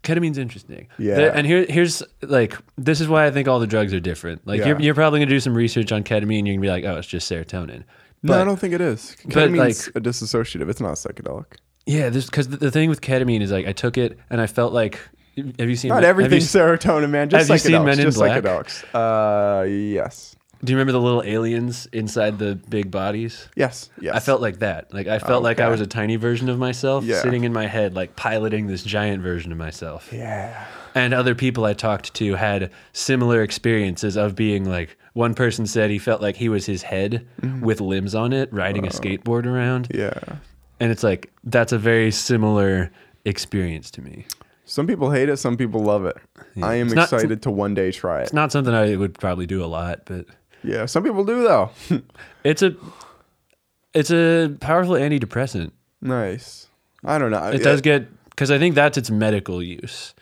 Ketamine's 0.09 0.39
interesting. 0.39 0.89
Yeah. 0.99 1.31
And 1.35 1.47
here 1.47 1.67
here's 1.69 2.03
like 2.23 2.57
this 2.77 3.01
is 3.01 3.09
why 3.09 3.27
I 3.27 3.31
think 3.31 3.47
all 3.49 3.61
the 3.61 3.67
drugs 3.67 3.93
are 3.93 4.01
different. 4.01 4.47
Like 4.47 4.65
you're 4.65 4.81
you're 4.81 4.95
probably 4.95 5.21
gonna 5.21 5.31
do 5.31 5.41
some 5.41 5.55
research 5.55 5.93
on 5.93 6.03
ketamine. 6.03 6.39
And 6.39 6.47
you're 6.49 6.57
gonna 6.57 6.63
be 6.63 6.69
like, 6.71 6.85
oh, 6.85 6.97
it's 6.97 7.07
just 7.09 7.31
serotonin. 7.31 7.85
no, 8.23 8.41
I 8.41 8.45
don't 8.45 8.59
think 8.59 8.75
it 8.75 8.81
is. 8.81 9.17
but, 9.25 9.35
Ketamine's 9.35 9.87
like- 9.89 9.97
a 9.97 10.01
dissociative. 10.01 10.69
It's 10.71 10.81
not 10.81 10.95
psychedelic. 10.95 11.57
Yeah, 11.87 12.11
because 12.11 12.49
the, 12.49 12.57
the 12.59 12.71
thing 12.71 12.91
with 12.91 13.01
ketamine 13.01 13.41
is 13.41 13.51
like 13.51 13.67
I 13.67 13.73
took 13.73 13.97
it 13.99 14.19
and 14.31 14.41
I 14.41 14.47
felt 14.47 14.73
like. 14.73 14.99
Have 15.59 15.69
you 15.71 15.77
seen? 15.77 15.91
Not 15.91 16.03
have 16.03 16.19
you 16.19 16.25
everything's 16.25 16.53
serotonin, 16.53 17.11
man. 17.11 17.31
Just 17.31 17.49
have 17.49 17.55
you 17.55 17.59
seen 17.59 17.85
Men 17.85 17.99
in 18.01 18.07
just 18.07 18.19
Black? 18.19 18.43
psychedelics. 18.43 18.85
Uh, 18.93 19.63
yes. 19.65 20.35
Do 20.65 20.73
you 20.73 20.77
remember 20.77 20.93
the 20.93 21.01
little 21.01 21.23
aliens 21.23 21.87
inside 21.93 22.39
the 22.39 22.57
big 22.69 22.91
bodies? 22.91 23.49
Yes. 23.57 23.91
Yes. 24.01 24.15
I 24.17 24.21
felt 24.21 24.41
like 24.41 24.59
that. 24.59 24.93
Like 24.93 25.07
I 25.07 25.19
felt 25.19 25.43
like 25.43 25.61
I 25.61 25.69
was 25.69 25.81
a 25.81 25.87
tiny 25.87 26.17
version 26.17 26.49
of 26.49 26.59
myself 26.59 27.05
Yeah. 27.05 27.21
sitting 27.23 27.45
in 27.45 27.53
my 27.53 27.67
head, 27.67 27.95
like 27.95 28.17
piloting 28.17 28.67
this 28.67 28.83
giant 28.83 29.23
version 29.23 29.53
of 29.53 29.59
myself. 29.59 30.11
Yeah. 30.13 30.67
And 30.95 31.15
other 31.15 31.35
people 31.35 31.65
I 31.65 31.75
talked 31.75 32.13
to 32.15 32.35
had 32.35 32.71
similar 32.93 33.43
experiences 33.43 34.17
of 34.17 34.35
being 34.35 34.65
like 34.69 34.97
one 35.13 35.35
person 35.35 35.67
said 35.67 35.91
he 35.91 35.99
felt 35.99 36.21
like 36.23 36.37
he 36.37 36.49
was 36.49 36.67
his 36.67 36.83
head 36.83 37.27
Mm-hmm. 37.43 37.61
with 37.65 37.81
limbs 37.81 38.15
on 38.15 38.33
it, 38.33 38.53
riding 38.53 38.85
Oh. 38.85 38.89
a 38.89 38.91
skateboard 38.91 39.47
around. 39.47 39.89
Yeah. 39.95 40.13
And 40.81 40.91
it's 40.91 41.03
like 41.05 41.31
that's 41.45 41.73
a 41.73 41.79
very 41.79 42.11
similar 42.11 42.91
experience 43.25 43.91
to 43.93 44.03
me. 44.03 44.27
Some 44.65 44.87
people 44.87 45.11
hate 45.11 45.29
it. 45.29 45.39
Some 45.39 45.57
people 45.57 45.83
love 45.83 46.05
it. 46.05 46.17
I 46.61 46.75
am 46.77 46.89
not- 46.89 47.13
excited 47.13 47.43
to 47.43 47.51
one 47.51 47.75
day 47.75 47.91
try 47.93 48.21
it. 48.21 48.25
It's 48.25 48.33
not 48.33 48.53
something 48.53 48.75
I 48.75 48.97
would 48.97 49.19
probably 49.19 49.47
do 49.47 49.65
a 49.65 49.67
lot, 49.67 50.01
but 50.05 50.27
Yeah. 50.63 50.87
Some 50.87 51.03
people 51.05 51.25
do 51.25 51.43
though. 51.43 51.71
it's 52.45 52.63
a 52.63 52.75
it's 53.95 54.11
a 54.11 54.55
powerful 54.61 54.95
antidepressant. 54.95 55.73
nice. 56.01 56.67
I 57.05 57.17
don't 57.19 57.31
know. 57.31 57.45
It 57.51 57.63
does 57.63 57.81
get 57.81 58.09
because 58.31 58.51
I 58.51 58.59
think 58.59 58.75
that's 58.75 58.99
its 58.99 59.09
medical 59.09 59.63
use 59.63 60.15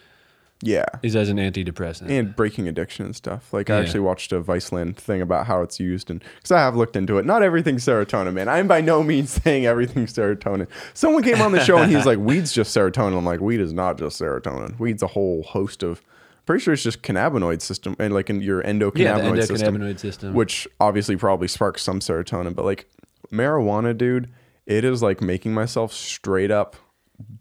Yeah. 0.63 0.85
is 1.03 1.17
as 1.17 1.31
an 1.31 1.39
antidepressant. 1.39 2.11
and 2.11 2.37
breaking 2.37 2.69
addiction 2.69 3.07
and 3.07 3.17
stuff. 3.17 3.51
Like 3.53 3.71
I 3.71 3.81
actually 3.81 4.01
watched 4.01 4.31
a 4.33 4.43
Viceland 4.43 4.97
thing 4.97 5.23
about 5.23 5.47
how 5.47 5.63
it's 5.63 5.81
used, 5.81 6.11
and 6.11 6.23
because 6.37 6.51
I 6.53 6.59
have 6.61 6.77
looked 6.77 6.95
into 6.97 7.17
it, 7.17 7.25
not 7.25 7.43
everything's 7.43 7.83
serotonin, 7.85 8.35
man. 8.35 8.49
I'm 8.49 8.69
by 8.69 8.83
no 8.83 9.03
means 9.03 9.31
saying 9.43 9.65
everything's 9.65 10.13
serotonin. 10.13 10.67
Someone 10.93 11.23
came 11.23 11.41
on 11.41 11.53
the 11.53 11.65
show 11.65 11.79
and 11.79 11.91
he's 11.91 12.05
like, 12.07 12.19
"Weed's 12.31 12.53
just 12.53 12.77
serotonin." 12.77 13.17
I'm 13.17 13.25
like, 13.25 13.41
"Weed 13.41 13.61
is 13.61 13.73
not 13.73 13.97
just 13.99 14.21
serotonin. 14.21 14.79
Weed's 14.79 15.03
a 15.03 15.09
whole 15.09 15.43
host 15.45 15.83
of." 15.83 16.03
Pretty 16.47 16.63
sure 16.63 16.75
it's 16.75 16.83
just 16.83 17.03
cannabinoid 17.03 17.61
system 17.61 17.97
and 17.99 18.15
like 18.15 18.31
in 18.31 18.41
your 18.41 18.63
endocannabinoid 18.63 18.99
yeah, 18.99 19.31
the 19.33 19.43
system, 19.47 19.77
endocannabinoid 19.77 19.99
system. 19.99 20.35
which 20.35 20.67
obviously 20.81 21.17
probably 21.17 21.49
sparks 21.49 21.83
some 21.83 22.01
serotonin. 22.01 22.55
But 22.55 22.65
like 22.65 22.89
marijuana, 23.31 23.97
dude, 23.97 24.31
it 24.65 24.85
is 24.85 25.03
like 25.03 25.21
making 25.21 25.55
myself 25.55 25.93
straight 25.93 26.51
up 26.51 26.77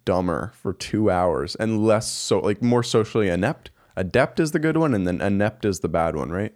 dumber 0.05 0.51
for 0.55 0.73
two 0.73 1.11
hours 1.11 1.55
and 1.55 1.85
less 1.85 2.11
so 2.11 2.39
like 2.39 2.61
more 2.61 2.83
socially 2.83 3.29
inept. 3.29 3.69
Adept 3.95 4.39
is 4.41 4.51
the 4.51 4.59
good 4.59 4.75
one, 4.75 4.93
and 4.93 5.07
then 5.07 5.21
inept 5.21 5.63
is 5.63 5.79
the 5.79 5.87
bad 5.87 6.15
one, 6.15 6.29
right? 6.29 6.53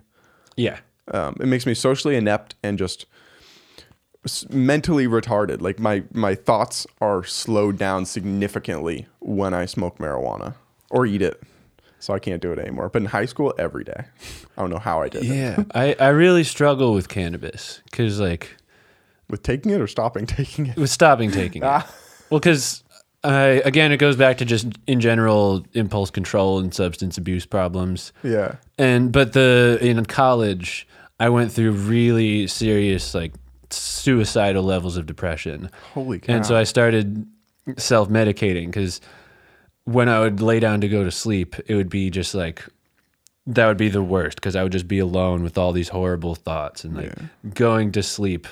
yeah. 0.57 0.79
Um, 1.11 1.35
it 1.39 1.47
makes 1.47 1.65
me 1.65 1.73
socially 1.73 2.15
inept 2.15 2.55
and 2.61 2.77
just 2.77 3.05
mentally 4.49 5.07
retarded. 5.07 5.61
Like 5.61 5.79
my 5.79 6.03
my 6.13 6.35
thoughts 6.35 6.85
are 7.01 7.23
slowed 7.23 7.77
down 7.77 8.05
significantly 8.05 9.07
when 9.19 9.53
I 9.53 9.65
smoke 9.65 9.97
marijuana 9.97 10.55
or 10.91 11.05
eat 11.05 11.21
it. 11.21 11.41
So 11.99 12.13
I 12.13 12.19
can't 12.19 12.41
do 12.41 12.51
it 12.53 12.59
anymore. 12.59 12.89
But 12.89 13.01
in 13.01 13.07
high 13.07 13.25
school, 13.25 13.53
every 13.59 13.83
day. 13.83 14.05
I 14.57 14.61
don't 14.61 14.69
know 14.69 14.79
how 14.79 15.01
I 15.01 15.09
did 15.09 15.23
it. 15.23 15.27
Yeah, 15.27 15.63
I, 15.73 15.95
I 15.99 16.07
really 16.09 16.43
struggle 16.43 16.93
with 16.93 17.09
cannabis 17.09 17.81
because 17.91 18.19
like 18.19 18.55
With 19.29 19.43
taking 19.43 19.71
it 19.71 19.81
or 19.81 19.87
stopping 19.87 20.25
taking 20.37 20.67
it. 20.67 20.77
with 20.77 20.89
stopping 20.89 21.31
taking 21.31 21.61
it. 21.61 21.65
Ah. 21.65 21.89
Well, 22.29 22.39
because 22.39 22.83
I 23.23 23.61
again, 23.65 23.91
it 23.91 23.97
goes 23.97 24.15
back 24.15 24.37
to 24.37 24.45
just 24.45 24.67
in 24.87 25.01
general 25.01 25.65
impulse 25.73 26.09
control 26.09 26.59
and 26.59 26.73
substance 26.73 27.17
abuse 27.17 27.45
problems. 27.45 28.13
Yeah. 28.23 28.55
And 28.77 29.11
but 29.11 29.33
the 29.33 29.77
in 29.81 30.05
college, 30.05 30.87
I 31.19 31.27
went 31.29 31.51
through 31.51 31.71
really 31.71 32.47
serious 32.47 33.13
like 33.13 33.33
suicidal 33.71 34.63
levels 34.63 34.95
of 34.97 35.05
depression. 35.05 35.69
Holy 35.93 36.19
cow. 36.19 36.33
And 36.35 36.45
so 36.45 36.55
I 36.55 36.63
started 36.63 37.25
self 37.77 38.09
medicating 38.09 38.67
because 38.67 39.01
when 39.91 40.09
I 40.09 40.19
would 40.19 40.41
lay 40.41 40.59
down 40.59 40.81
to 40.81 40.87
go 40.87 41.03
to 41.03 41.11
sleep, 41.11 41.55
it 41.67 41.75
would 41.75 41.89
be 41.89 42.09
just 42.09 42.33
like 42.35 42.63
that 43.47 43.67
would 43.67 43.77
be 43.77 43.89
the 43.89 44.03
worst 44.03 44.35
because 44.37 44.55
I 44.55 44.63
would 44.63 44.71
just 44.71 44.87
be 44.87 44.99
alone 44.99 45.43
with 45.43 45.57
all 45.57 45.71
these 45.71 45.89
horrible 45.89 46.35
thoughts 46.35 46.83
and 46.83 46.95
like 46.95 47.13
going 47.55 47.91
to 47.93 48.03
sleep 48.03 48.47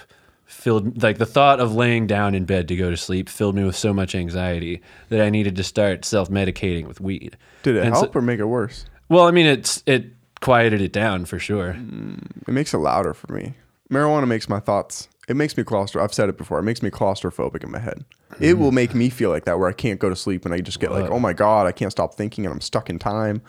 filled 0.46 1.04
like 1.04 1.18
the 1.18 1.26
thought 1.26 1.60
of 1.60 1.76
laying 1.76 2.08
down 2.08 2.34
in 2.34 2.46
bed 2.46 2.68
to 2.70 2.76
go 2.76 2.90
to 2.90 2.98
sleep 2.98 3.28
filled 3.30 3.54
me 3.56 3.64
with 3.66 3.76
so 3.76 3.94
much 3.94 4.16
anxiety 4.16 4.82
that 5.10 5.22
I 5.22 5.30
needed 5.30 5.56
to 5.58 5.64
start 5.64 6.06
self 6.06 6.30
medicating 6.30 6.88
with 6.88 7.00
weed. 7.02 7.38
Did 7.64 7.76
it 7.76 7.84
And 7.84 7.94
so- 7.96 8.02
help 8.04 8.16
or 8.16 8.22
make 8.22 8.40
it 8.40 8.46
worse? 8.46 8.86
well, 9.10 9.26
I 9.26 9.32
mean, 9.32 9.46
it's 9.46 9.84
it 9.86 10.06
quieted 10.42 10.82
it 10.82 10.94
down 10.94 11.26
for 11.26 11.38
sure. 11.40 11.74
Mm, 11.74 12.20
it 12.48 12.52
makes 12.52 12.74
it 12.74 12.78
louder 12.78 13.14
for 13.14 13.32
me. 13.34 13.54
Marijuana 13.92 14.28
makes 14.28 14.50
my 14.50 14.60
thoughts. 14.60 15.08
It 15.28 15.36
makes 15.36 15.58
me 15.58 15.64
claustro. 15.64 16.02
I've 16.02 16.14
said 16.14 16.30
it 16.30 16.38
before. 16.38 16.60
It 16.60 16.64
makes 16.64 16.82
me 16.82 16.90
claustrophobic 16.90 17.64
in 17.64 17.72
my 17.72 17.80
head. 17.80 18.06
It 18.40 18.58
will 18.58 18.72
make 18.72 18.94
me 18.94 19.10
feel 19.10 19.30
like 19.30 19.46
that, 19.46 19.58
where 19.58 19.70
I 19.70 19.74
can't 19.74 20.00
go 20.00 20.10
to 20.10 20.16
sleep 20.16 20.46
and 20.46 20.54
I 20.54 20.60
just 20.60 20.80
get 20.80 20.92
like, 20.92 21.10
oh 21.10 21.20
my 21.20 21.34
god, 21.34 21.66
I 21.66 21.72
can't 21.72 21.92
stop 21.92 22.14
thinking 22.14 22.46
and 22.46 22.54
I'm 22.54 22.62
stuck 22.62 22.90
in 22.90 23.00
time. 23.00 23.42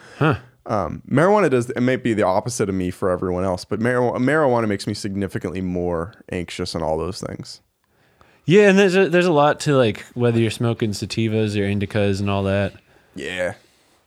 Um, 0.67 1.03
marijuana 1.11 1.51
does. 1.51 1.71
It 1.71 1.81
may 1.81 1.97
be 1.97 2.13
the 2.15 2.25
opposite 2.25 2.69
of 2.69 2.75
me 2.75 2.91
for 2.91 3.11
everyone 3.11 3.43
else, 3.45 3.65
but 3.65 3.81
marijuana, 3.81 4.19
marijuana 4.19 4.69
makes 4.69 4.87
me 4.87 4.95
significantly 4.95 5.61
more 5.63 6.15
anxious 6.31 6.75
and 6.75 6.85
all 6.85 6.99
those 6.99 7.21
things. 7.21 7.61
Yeah, 8.45 8.69
and 8.69 8.79
there's 8.79 8.95
a, 8.97 9.09
there's 9.09 9.27
a 9.27 9.33
lot 9.33 9.61
to 9.61 9.77
like 9.77 10.05
whether 10.15 10.39
you're 10.39 10.51
smoking 10.51 10.91
sativas 10.91 11.57
or 11.57 11.63
indicas 11.63 12.21
and 12.21 12.31
all 12.31 12.45
that. 12.45 12.75
Yeah, 13.15 13.55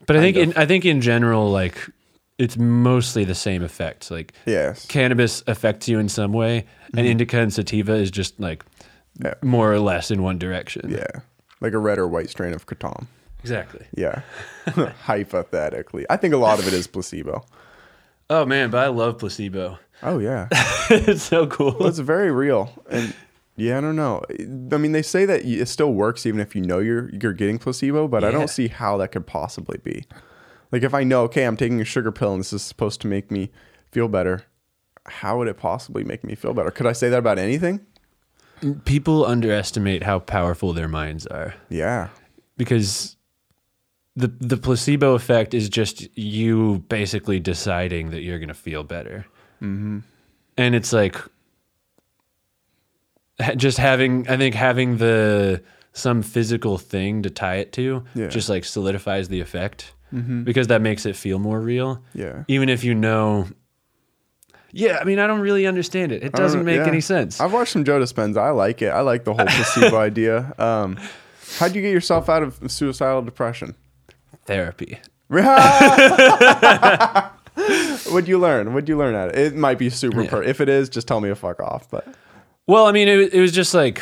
But 0.07 0.15
I 0.17 0.19
think 0.19 0.38
in, 0.38 0.53
I 0.55 0.65
think 0.65 0.86
in 0.86 1.01
general, 1.01 1.51
like 1.51 1.89
it's 2.38 2.57
mostly 2.57 3.24
the 3.24 3.36
same 3.36 3.61
effect. 3.63 4.09
Like 4.09 4.34
yes, 4.45 4.86
cannabis 4.86 5.43
affects 5.47 5.88
you 5.88 5.99
in 5.99 6.09
some 6.09 6.32
way, 6.32 6.65
and 6.95 7.05
indica 7.05 7.39
and 7.39 7.53
sativa 7.53 7.93
is 7.93 8.09
just 8.09 8.39
like 8.39 8.63
Yeah. 9.20 9.34
more 9.41 9.72
or 9.72 9.80
less 9.80 10.09
in 10.12 10.24
one 10.24 10.38
direction. 10.39 10.89
yeah, 10.89 11.22
like 11.59 11.74
a 11.74 11.78
red 11.78 11.99
or 11.99 12.07
white 12.07 12.30
strain 12.30 12.53
of 12.53 12.66
Kratom. 12.66 13.07
exactly. 13.41 13.86
Yeah, 13.95 14.22
hypothetically, 15.03 16.05
I 16.09 16.18
think 16.18 16.34
a 16.34 16.38
lot 16.38 16.59
of 16.59 16.68
it 16.68 16.74
is 16.74 16.88
placebo. 16.88 17.43
Oh 18.30 18.45
man, 18.45 18.70
but 18.70 18.84
I 18.84 18.88
love 18.88 19.18
placebo. 19.20 19.78
Oh 20.03 20.20
yeah. 20.20 20.47
it's 20.89 21.24
so 21.24 21.47
cool. 21.47 21.76
Well, 21.80 21.89
it's 21.89 21.99
very 21.99 22.32
real, 22.32 22.72
and 22.89 23.14
yeah, 23.57 23.78
I 23.78 23.82
don't 23.82 23.95
know. 23.95 24.24
I 24.39 24.78
mean, 24.78 24.93
they 24.93 25.01
say 25.01 25.26
that 25.26 25.45
it 25.45 25.68
still 25.68 25.93
works 25.93 26.26
even 26.26 26.39
if 26.39 26.55
you 26.55 26.62
know 26.62 26.80
you're 26.80 27.09
you're 27.09 27.34
getting 27.34 27.59
placebo, 27.59 28.07
but 28.07 28.24
I 28.24 28.32
don't 28.32 28.49
see 28.49 28.70
how 28.70 28.97
that 28.97 29.09
could 29.12 29.28
possibly 29.28 29.78
be. 29.84 30.05
Like, 30.72 30.84
if 30.84 30.93
I 30.93 31.03
know, 31.03 31.24
okay, 31.24 31.43
I'm 31.43 31.57
taking 31.57 31.82
a 31.82 31.86
sugar 31.86 32.12
pill 32.14 32.32
and 32.32 32.39
this 32.39 32.53
is 32.53 32.62
supposed 32.62 33.01
to 33.01 33.07
make 33.07 33.30
me 33.30 33.51
feel 33.91 34.07
better, 34.07 34.43
how 35.05 35.38
would 35.38 35.49
it 35.49 35.57
possibly 35.57 36.05
make 36.05 36.24
me 36.24 36.34
feel 36.34 36.53
better? 36.53 36.72
Could 36.72 36.88
I 36.88 36.93
say 36.93 37.09
that 37.09 37.20
about 37.20 37.38
anything? 37.38 37.86
People 38.86 39.26
underestimate 39.26 40.03
how 40.03 40.20
powerful 40.20 40.74
their 40.74 40.88
minds 40.88 41.26
are 41.28 41.53
Yeah, 41.70 42.09
because 42.57 43.16
the 44.16 44.28
the 44.28 44.57
placebo 44.57 45.14
effect 45.16 45.53
is 45.53 45.70
just 45.70 46.07
you 46.18 46.84
basically 46.89 47.39
deciding 47.39 48.12
that 48.12 48.22
you're 48.22 48.39
going 48.39 48.49
to 48.49 48.53
feel 48.53 48.84
better, 48.84 49.26
mm-hmm. 49.62 49.99
and 50.57 50.76
it's 50.76 50.93
like 50.93 51.18
just 53.55 53.78
having 53.78 54.28
I 54.28 54.38
think 54.38 54.55
having 54.55 54.97
the 54.97 55.62
some 55.93 56.22
physical 56.22 56.78
thing 56.78 57.22
to 57.24 57.30
tie 57.30 57.55
it 57.55 57.72
to 57.74 58.03
Yeah. 58.16 58.28
just 58.28 58.47
like 58.49 58.64
solidifies 58.64 59.28
the 59.28 59.39
effect 59.41 59.93
because 60.43 60.68
that 60.68 60.82
makes 60.82 61.05
it 61.05 61.16
feel 61.16 61.39
more 61.39 61.62
real. 61.62 62.03
yeah. 62.14 62.43
Even 62.49 62.68
if 62.68 62.84
you 62.84 62.93
know. 62.93 63.47
Yeah, 64.74 64.99
I 64.99 65.03
mean, 65.03 65.19
I 65.19 65.28
don't 65.28 65.41
really 65.41 65.67
understand 65.67 66.11
it. 66.11 66.24
It 66.24 66.34
doesn't 66.34 66.63
make 66.63 66.78
yeah. 66.78 66.88
any 66.88 67.01
sense. 67.01 67.39
I've 67.39 67.53
watched 67.53 67.74
some 67.74 67.84
Joe 67.84 67.99
Dispenza. 67.99 68.38
I 68.38 68.51
like 68.51 68.82
it. 68.82 68.89
I 68.89 69.01
like 69.01 69.24
the 69.24 69.34
whole 69.34 69.45
placebo 69.45 69.97
idea. 69.97 70.53
Um, 70.57 70.97
how'd 71.57 71.76
you 71.76 71.82
get 71.82 71.91
yourself 71.91 72.30
out 72.30 72.43
of 72.43 72.72
suicidal 72.72 73.22
depression? 73.22 73.76
Therapy. 74.45 74.99
What'd 75.30 75.47
you 78.28 78.39
learn? 78.39 78.74
What'd 78.74 78.89
you 78.89 78.97
learn 78.97 79.15
at 79.15 79.30
it? 79.30 79.38
It 79.38 79.55
might 79.55 79.78
be 79.78 79.89
super. 79.89 80.26
Per- 80.26 80.43
if 80.43 80.61
it 80.61 80.69
is, 80.69 80.89
just 80.89 81.07
tell 81.07 81.22
me 81.22 81.30
to 81.30 81.36
fuck 81.36 81.59
off. 81.59 81.89
But 81.89 82.07
Well, 82.67 82.86
I 82.86 82.91
mean, 82.91 83.07
it, 83.07 83.34
it 83.34 83.39
was 83.39 83.51
just 83.51 83.74
like 83.74 84.01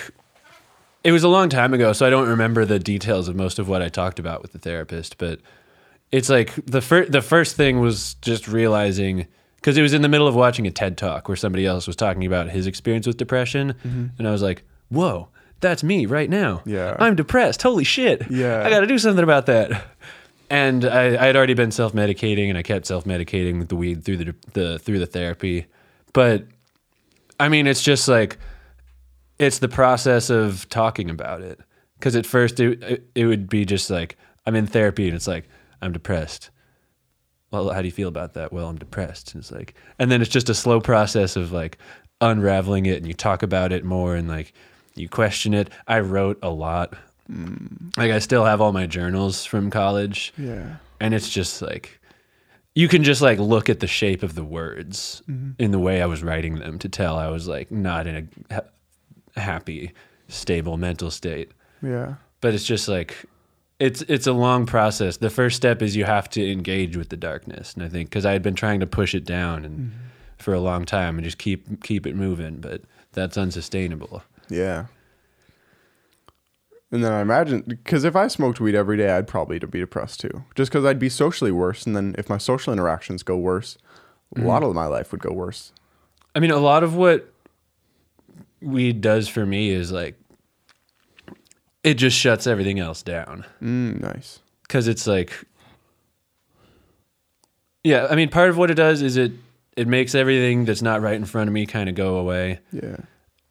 it 1.04 1.12
was 1.12 1.24
a 1.24 1.30
long 1.30 1.50
time 1.50 1.74
ago, 1.74 1.94
so 1.94 2.06
I 2.06 2.10
don't 2.10 2.28
remember 2.28 2.66
the 2.66 2.80
details 2.80 3.28
of 3.28 3.36
most 3.36 3.60
of 3.60 3.70
what 3.70 3.82
I 3.82 3.90
talked 3.90 4.20
about 4.20 4.42
with 4.42 4.54
the 4.54 4.60
therapist. 4.60 5.18
But 5.18 5.40
it's 6.12 6.30
like 6.30 6.54
the 6.66 6.82
first 6.82 7.12
the 7.12 7.22
first 7.22 7.56
thing 7.56 7.80
was 7.80 8.16
just 8.16 8.48
realizing 8.48 9.28
because 9.60 9.78
it 9.78 9.82
was 9.82 9.94
in 9.94 10.02
the 10.02 10.10
middle 10.10 10.28
of 10.28 10.36
watching 10.36 10.66
a 10.68 10.72
TED 10.72 10.98
talk 10.98 11.28
where 11.28 11.36
somebody 11.36 11.66
else 11.66 11.88
was 11.88 11.96
talking 11.96 12.26
about 12.26 12.50
his 12.50 12.68
experience 12.68 13.06
with 13.06 13.18
depression, 13.18 13.74
mm-hmm. 13.74 14.08
and 14.18 14.28
I 14.28 14.32
was 14.32 14.42
like, 14.42 14.64
"Whoa, 14.90 15.28
that's 15.60 15.84
me 15.84 16.06
right 16.06 16.30
now. 16.30 16.62
Yeah. 16.66 16.96
I'm 17.00 17.16
depressed. 17.16 17.62
Holy 17.62 17.84
shit. 17.84 18.30
Yeah. 18.30 18.66
I 18.66 18.70
got 18.70 18.82
to 18.82 18.88
do 18.88 18.98
something 18.98 19.24
about 19.24 19.46
that." 19.48 19.84
And 20.52 20.84
I, 20.84 21.10
I 21.10 21.28
had 21.28 21.36
already 21.36 21.54
been 21.54 21.72
self 21.72 21.94
medicating, 21.94 22.50
and 22.50 22.58
I 22.58 22.64
kept 22.64 22.88
self 22.88 23.06
medicating 23.06 23.60
with 23.60 23.70
the 23.70 23.76
weed 23.76 24.04
through 24.04 24.18
the 24.18 24.36
the 24.54 24.80
through 24.80 25.00
the 25.00 25.06
therapy, 25.06 25.68
but 26.14 26.46
I 27.40 27.50
mean, 27.50 27.68
it's 27.68 27.82
just 27.82 28.08
like 28.08 28.38
it's 29.38 29.60
the 29.60 29.70
process 29.70 30.30
of 30.30 30.68
talking 30.70 31.10
about 31.10 31.42
it. 31.42 31.60
Because 31.98 32.16
at 32.16 32.26
first 32.26 32.60
it, 32.60 32.82
it 32.84 33.10
it 33.16 33.26
would 33.26 33.50
be 33.50 33.66
just 33.66 33.90
like 33.90 34.18
I'm 34.46 34.56
in 34.56 34.68
therapy 34.68 35.08
and 35.08 35.16
it's 35.16 35.28
like 35.28 35.48
I'm 35.82 35.94
depressed. 35.94 36.50
Well, 37.52 37.70
how 37.70 37.82
do 37.82 37.88
you 37.88 37.92
feel 37.92 38.08
about 38.08 38.34
that? 38.34 38.54
Well, 38.54 38.68
I'm 38.68 38.78
depressed. 38.78 39.34
And 39.34 39.42
it's 39.42 39.52
like, 39.52 39.74
and 39.98 40.12
then 40.12 40.22
it's 40.22 40.30
just 40.30 40.50
a 40.50 40.54
slow 40.54 40.80
process 40.80 41.36
of 41.36 41.52
like 41.52 41.78
unraveling 42.22 42.86
it, 42.86 42.98
and 42.98 43.08
you 43.08 43.14
talk 43.14 43.44
about 43.44 43.72
it 43.72 43.84
more, 43.84 44.16
and 44.16 44.28
like 44.28 44.54
you 44.96 45.10
question 45.10 45.54
it. 45.54 45.70
I 45.88 46.00
wrote 46.02 46.38
a 46.44 46.50
lot. 46.50 46.96
Mm. 47.32 47.96
Like 47.98 48.12
I 48.12 48.20
still 48.20 48.46
have 48.46 48.62
all 48.62 48.72
my 48.72 48.88
journals 48.88 49.46
from 49.46 49.70
college 49.70 50.34
yeah, 50.36 50.78
and 51.00 51.14
it's 51.14 51.30
just 51.30 51.62
like 51.62 52.00
you 52.76 52.88
can 52.88 53.04
just 53.04 53.22
like 53.22 53.38
look 53.40 53.70
at 53.70 53.82
the 53.82 53.88
shape 53.88 54.24
of 54.24 54.36
the 54.36 54.44
words 54.44 55.22
mm-hmm. 55.30 55.52
in 55.60 55.72
the 55.72 55.80
way 55.80 56.02
I 56.02 56.06
was 56.06 56.24
writing 56.24 56.60
them 56.60 56.80
to 56.80 56.90
tell 56.90 57.18
I 57.18 57.30
was 57.30 57.48
like 57.48 57.72
not 57.72 58.08
in 58.08 58.30
a 58.50 58.54
ha- 58.54 58.70
happy, 59.40 59.92
stable 60.28 60.78
mental 60.78 61.12
state. 61.12 61.52
yeah, 61.82 62.16
But 62.42 62.54
it's 62.54 62.66
just 62.66 62.88
like 62.88 63.26
it's 63.80 64.02
it's 64.04 64.28
a 64.28 64.34
long 64.34 64.66
process. 64.66 65.18
The 65.18 65.30
first 65.30 65.56
step 65.56 65.82
is 65.82 65.96
you 65.96 66.06
have 66.06 66.30
to 66.32 66.52
engage 66.52 66.98
with 66.98 67.10
the 67.10 67.18
darkness, 67.18 67.74
and 67.74 67.84
I 67.84 67.90
think 67.90 68.10
because 68.10 68.26
I 68.26 68.34
had 68.34 68.42
been 68.42 68.56
trying 68.56 68.82
to 68.82 68.88
push 68.88 69.16
it 69.16 69.26
down 69.26 69.66
and 69.66 69.78
mm-hmm. 69.78 69.98
for 70.38 70.54
a 70.54 70.60
long 70.60 70.86
time 70.86 71.18
and 71.18 71.24
just 71.24 71.38
keep 71.38 71.82
keep 71.84 72.06
it 72.06 72.16
moving, 72.16 72.58
but 72.58 72.82
that's 73.14 73.38
unsustainable. 73.38 74.24
yeah. 74.50 74.86
And 76.92 77.04
then 77.04 77.12
I 77.12 77.22
imagine 77.22 77.62
because 77.68 78.04
if 78.04 78.16
I 78.16 78.28
smoked 78.28 78.60
weed 78.60 78.74
every 78.74 78.98
day, 78.98 79.12
I'd 79.12 79.28
probably 79.28 79.60
be 79.60 79.80
depressed 79.80 80.22
too. 80.22 80.44
Just 80.56 80.72
because 80.72 80.86
I'd 80.86 80.98
be 80.98 81.10
socially 81.10 81.52
worse, 81.52 81.86
and 81.86 81.96
then 81.96 82.16
if 82.18 82.30
my 82.30 82.40
social 82.40 82.74
interactions 82.74 83.22
go 83.22 83.38
worse, 83.38 83.78
a 84.36 84.42
lot 84.42 84.62
mm-hmm. 84.62 84.70
of 84.70 84.76
my 84.76 84.88
life 84.88 85.12
would 85.12 85.22
go 85.22 85.32
worse. 85.32 85.72
I 86.36 86.40
mean, 86.40 86.52
a 86.52 86.58
lot 86.58 86.84
of 86.84 86.96
what 86.96 87.32
weed 88.62 89.02
does 89.02 89.28
for 89.28 89.46
me 89.46 89.70
is 89.70 89.92
like 89.92 90.20
it 91.84 91.94
just 91.96 92.18
shuts 92.18 92.46
everything 92.48 92.80
else 92.80 93.02
down 93.04 93.46
Mm, 93.62 94.02
nice. 94.02 94.40
because 94.64 94.88
it's 94.88 95.08
like, 95.08 95.46
yeah. 97.84 98.08
I 98.10 98.16
mean, 98.16 98.30
part 98.30 98.50
of 98.50 98.58
what 98.58 98.70
it 98.72 98.76
does 98.76 99.02
is 99.02 99.18
it 99.18 99.32
it 99.78 99.88
makes 99.88 100.14
everything 100.16 100.66
that's 100.66 100.82
not 100.82 101.02
right 101.02 101.16
in 101.16 101.26
front 101.26 101.48
of 101.48 101.54
me 101.54 101.66
kind 101.66 101.88
of 101.90 101.96
go 101.96 102.18
away, 102.18 102.60
Yeah. 102.72 102.98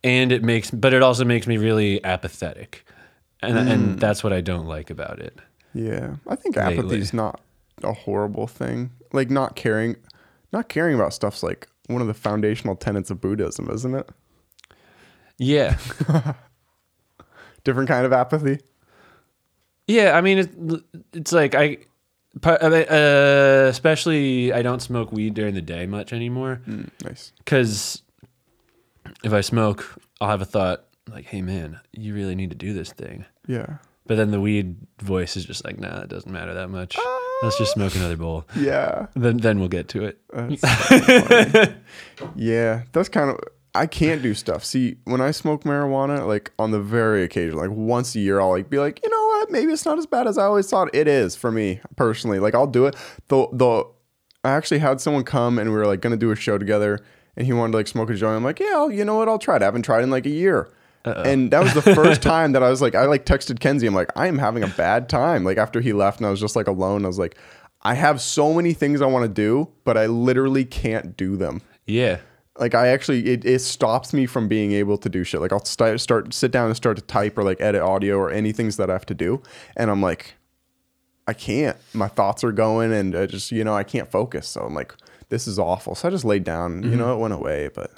and 0.05 0.31
it 0.31 0.43
makes, 0.43 0.71
but 0.71 0.93
it 0.93 1.03
also 1.03 1.25
makes 1.25 1.47
me 1.47 1.57
really 1.57 2.05
apathetic, 2.05 2.85
and 3.41 3.57
and 3.57 3.99
that's 3.99 4.23
what 4.23 4.33
I 4.33 4.41
don't 4.41 4.67
like 4.67 4.91
about 4.91 5.21
it. 5.21 5.39
Yeah, 5.75 6.17
I 6.27 6.37
think 6.37 6.57
apathy 6.57 6.99
is 6.99 7.13
not 7.15 7.41
a 7.83 7.93
horrible 7.93 8.47
thing. 8.47 8.91
Like 9.13 9.31
not 9.31 9.57
caring, 9.57 9.97
not 10.53 10.69
caring 10.69 10.95
about 10.95 11.15
stuff's 11.15 11.43
like 11.43 11.69
one 11.87 12.03
of 12.03 12.09
the 12.09 12.15
foundational 12.15 12.77
tenets 12.77 13.11
of 13.11 13.21
Buddhism, 13.23 13.71
isn't 13.71 13.95
it? 13.95 14.11
Yeah, 15.39 15.79
Different 17.65 17.89
kind 17.89 18.07
of 18.07 18.13
apathy. 18.13 18.61
yeah. 19.87 20.17
I 20.17 20.21
mean, 20.21 20.39
it's 20.39 20.83
it's 21.13 21.33
like 21.33 21.55
I. 21.55 21.79
Uh, 22.45 23.67
especially, 23.69 24.53
I 24.53 24.63
don't 24.63 24.81
smoke 24.81 25.11
weed 25.13 25.35
during 25.35 25.55
the 25.55 25.63
day 25.63 25.87
much 25.87 26.13
anymore. 26.13 26.61
Mm, 26.69 26.89
nice. 27.05 27.33
because 27.39 28.03
if 29.25 29.33
I 29.33 29.41
smoke, 29.41 29.97
I'll 30.21 30.29
have 30.29 30.43
a 30.43 30.45
thought 30.45 30.85
like, 31.11 31.25
"Hey, 31.25 31.43
man, 31.43 31.81
you 31.93 32.15
really 32.15 32.35
need 32.37 32.51
to 32.51 32.57
do 32.57 32.73
this 32.75 32.93
thing." 32.93 33.25
Yeah. 33.47 33.79
But 34.07 34.17
then 34.19 34.31
the 34.31 34.41
weed 34.41 34.77
voice 35.01 35.37
is 35.37 35.45
just 35.47 35.65
like, 35.65 35.79
"Nah, 35.81 36.03
it 36.03 36.09
doesn't 36.09 36.31
matter 36.31 36.55
that 36.55 36.69
much. 36.69 36.97
Let's 37.43 37.59
just 37.59 37.73
smoke 37.73 37.97
another 37.97 38.17
bowl." 38.17 38.45
Yeah. 38.55 39.07
Then 39.15 39.39
then 39.39 39.59
we'll 39.59 39.69
get 39.69 39.89
to 39.89 40.05
it. 40.05 40.21
Yeah, 42.37 42.83
that's 42.93 43.09
kind 43.09 43.31
of. 43.31 43.39
I 43.79 43.87
can't 43.87 44.23
do 44.23 44.35
stuff. 44.35 44.65
See, 44.65 44.97
when 45.05 45.21
I 45.21 45.31
smoke 45.31 45.63
marijuana, 45.63 46.27
like 46.27 46.51
on 46.59 46.73
the 46.73 46.81
very 46.81 47.23
occasion, 47.23 47.57
like 47.57 47.71
once 47.71 48.15
a 48.17 48.19
year, 48.19 48.41
I'll 48.41 48.51
like 48.51 48.69
be 48.69 48.79
like, 48.81 49.01
you 49.05 49.09
know 49.09 49.27
what? 49.27 49.53
Maybe 49.53 49.73
it's 49.73 49.85
not 49.85 49.99
as 49.99 50.07
bad 50.07 50.27
as 50.27 50.37
I 50.37 50.45
always 50.45 50.69
thought 50.69 50.93
it 50.93 51.07
is 51.07 51.37
for 51.37 51.53
me 51.53 51.81
personally. 51.95 52.41
Like 52.41 52.57
I'll 52.57 52.67
do 52.67 52.87
it. 52.87 52.97
The 53.29 53.47
the 53.53 53.85
I 54.45 54.51
actually 54.51 54.81
had 54.81 55.01
someone 55.01 55.23
come 55.23 55.61
and 55.61 55.71
we 55.71 55.77
were 55.77 55.87
like 55.87 56.01
gonna 56.01 56.17
do 56.17 56.33
a 56.33 56.37
show 56.37 56.59
together, 56.59 56.99
and 57.37 57.47
he 57.47 57.53
wanted 57.53 57.71
to 57.73 57.79
like 57.79 57.87
smoke 57.87 58.11
a 58.11 58.15
joint. 58.15 58.37
I'm 58.37 58.43
like, 58.43 58.59
yeah, 58.59 58.89
you 58.89 59.05
know 59.05 59.17
what? 59.17 59.29
I'll 59.29 59.39
try 59.39 59.55
it. 59.55 59.63
I 59.63 59.67
haven't 59.67 59.83
tried 59.83 60.03
in 60.03 60.11
like 60.11 60.27
a 60.27 60.31
year. 60.31 60.73
And 61.05 61.51
that 61.53 61.63
was 61.63 61.73
the 61.73 61.81
first 61.81 62.21
time 62.35 62.53
that 62.53 62.63
I 62.63 62.69
was 62.69 62.83
like, 62.83 62.95
I 62.95 63.07
like 63.07 63.25
texted 63.25 63.61
Kenzie. 63.61 63.87
I'm 63.87 63.95
like, 63.95 64.11
I 64.15 64.27
am 64.27 64.37
having 64.37 64.63
a 64.63 64.69
bad 64.69 65.09
time. 65.09 65.43
Like 65.45 65.57
after 65.57 65.81
he 65.81 65.93
left, 65.93 66.19
and 66.19 66.27
I 66.27 66.31
was 66.31 66.41
just 66.41 66.57
like 66.57 66.67
alone. 66.67 67.05
I 67.05 67.09
was 67.09 67.19
like, 67.19 67.39
I 67.83 67.95
have 67.95 68.21
so 68.21 68.53
many 68.53 68.75
things 68.75 69.01
I 69.01 69.07
want 69.07 69.23
to 69.23 69.29
do, 69.29 69.71
but 69.85 69.97
I 69.97 70.07
literally 70.07 70.65
can't 70.65 71.17
do 71.17 71.37
them. 71.37 71.63
Yeah, 71.87 72.19
Like 72.59 72.75
I 72.75 72.89
actually, 72.89 73.27
it, 73.27 73.45
it 73.45 73.61
stops 73.61 74.13
me 74.13 74.27
from 74.27 74.49
being 74.49 74.73
able 74.73 74.99
to 74.99 75.09
do 75.09 75.25
shit. 75.25 75.41
Like 75.41 75.53
I'll 75.53 75.65
start, 75.65 76.01
start, 76.01 76.35
sit 76.35 76.51
down 76.51 76.67
and 76.67 76.77
start 76.77 76.97
to 76.97 77.03
type 77.03 77.39
or 77.39 77.45
like 77.45 77.61
edit 77.61 77.83
audio 77.83 78.17
or 78.17 78.31
any 78.31 78.53
things 78.53 78.77
that 78.77 78.91
I 78.91 78.95
have 78.95 79.07
to 79.07 79.15
do, 79.15 79.43
and 79.77 79.91
I'm 79.91 80.03
like, 80.03 80.35
I 81.27 81.35
can't. 81.35 81.77
My 81.93 82.09
thoughts 82.09 82.43
are 82.43 82.53
going, 82.53 82.93
and 82.93 83.15
I 83.15 83.27
just, 83.27 83.53
you 83.53 83.63
know, 83.63 83.75
I 83.75 83.85
can't 83.85 84.11
focus. 84.11 84.49
So 84.49 84.63
I'm 84.63 84.75
like, 84.75 84.95
this 85.29 85.47
is 85.47 85.59
awful. 85.59 85.95
So 85.95 86.09
I 86.09 86.11
just 86.11 86.25
laid 86.25 86.45
down. 86.45 86.83
You 86.83 86.91
mm-hmm. 86.91 86.99
know, 86.99 87.15
it 87.15 87.19
went 87.19 87.35
away, 87.35 87.69
but 87.75 87.93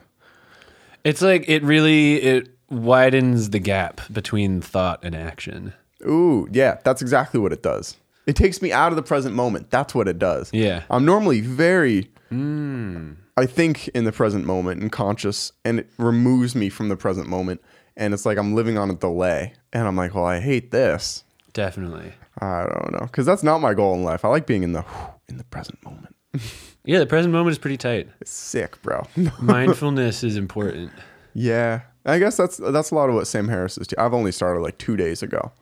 it's 1.05 1.23
like 1.23 1.49
it 1.49 1.63
really 1.63 2.17
it 2.17 2.49
widens 2.69 3.51
the 3.51 3.59
gap 3.59 4.01
between 4.13 4.61
thought 4.61 5.01
and 5.03 5.15
action. 5.15 5.73
Ooh, 6.07 6.49
yeah, 6.51 6.79
that's 6.85 7.03
exactly 7.03 7.41
what 7.41 7.53
it 7.53 7.63
does. 7.63 7.97
It 8.27 8.37
takes 8.37 8.63
me 8.63 8.73
out 8.73 8.93
of 8.93 8.97
the 8.97 9.03
present 9.03 9.35
moment. 9.35 9.71
That's 9.71 9.95
what 9.95 10.09
it 10.09 10.19
does. 10.19 10.51
Yeah. 10.53 10.85
I'm 10.91 11.05
normally 11.05 11.41
very, 11.41 12.11
hmm. 12.29 13.13
I 13.41 13.47
think, 13.47 13.88
in 13.88 14.05
the 14.05 14.12
present 14.12 14.45
moment 14.47 14.80
and 14.80 14.93
conscious, 14.93 15.53
and 15.64 15.80
it 15.80 15.91
removes 15.99 16.55
me 16.55 16.68
from 16.68 16.88
the 16.88 16.97
present 16.97 17.26
moment. 17.28 17.61
And 17.97 18.14
it's 18.14 18.24
like 18.24 18.38
I'm 18.38 18.55
living 18.55 18.78
on 18.78 18.88
a 18.91 18.95
delay. 18.95 19.55
And 19.72 19.86
I'm 19.86 19.97
like, 19.97 20.14
well, 20.14 20.24
I 20.24 20.41
hate 20.41 20.70
this. 20.70 21.24
Definitely. 21.53 22.12
I 22.41 22.62
don't 22.64 22.93
know. 22.93 23.07
Because 23.07 23.26
that's 23.26 23.43
not 23.43 23.61
my 23.61 23.74
goal 23.74 23.95
in 23.95 24.05
life. 24.05 24.24
I 24.24 24.28
like 24.28 24.47
being 24.47 24.62
in 24.62 24.72
the 24.72 24.84
in 25.28 25.36
the 25.38 25.45
present 25.45 25.82
moment. 25.84 26.14
Yeah, 26.82 26.99
the 27.01 27.07
present 27.07 27.30
moment 27.32 27.53
is 27.53 27.59
pretty 27.59 27.76
tight. 27.76 28.09
It's 28.22 28.30
sick, 28.30 28.80
bro. 28.80 29.07
Mindfulness 29.41 30.24
is 30.24 30.38
important. 30.38 30.91
yeah. 31.34 31.82
I 32.07 32.18
guess 32.18 32.38
that's 32.38 32.57
that's 32.57 32.91
a 32.91 32.95
lot 32.95 33.11
of 33.11 33.14
what 33.14 33.26
Sam 33.26 33.49
Harris 33.49 33.76
is 33.76 33.86
too. 33.86 33.97
I've 33.99 34.14
only 34.14 34.32
started 34.32 34.61
like 34.61 34.78
two 34.78 34.97
days 34.97 35.22
ago. 35.22 35.53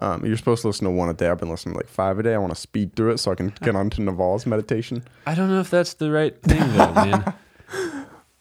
Um, 0.00 0.24
you're 0.24 0.36
supposed 0.36 0.62
to 0.62 0.68
listen 0.68 0.84
to 0.84 0.90
one 0.90 1.08
a 1.08 1.14
day. 1.14 1.28
I've 1.28 1.38
been 1.38 1.50
listening 1.50 1.74
to 1.74 1.78
like 1.80 1.88
five 1.88 2.18
a 2.18 2.22
day. 2.22 2.34
I 2.34 2.38
want 2.38 2.54
to 2.54 2.60
speed 2.60 2.94
through 2.94 3.10
it 3.12 3.18
so 3.18 3.32
I 3.32 3.34
can 3.34 3.52
get 3.62 3.74
on 3.74 3.90
to 3.90 4.00
Naval's 4.00 4.46
meditation. 4.46 5.02
I 5.26 5.34
don't 5.34 5.48
know 5.48 5.60
if 5.60 5.70
that's 5.70 5.94
the 5.94 6.10
right 6.10 6.40
thing 6.42 6.60
though, 6.76 6.92
man. 6.94 7.34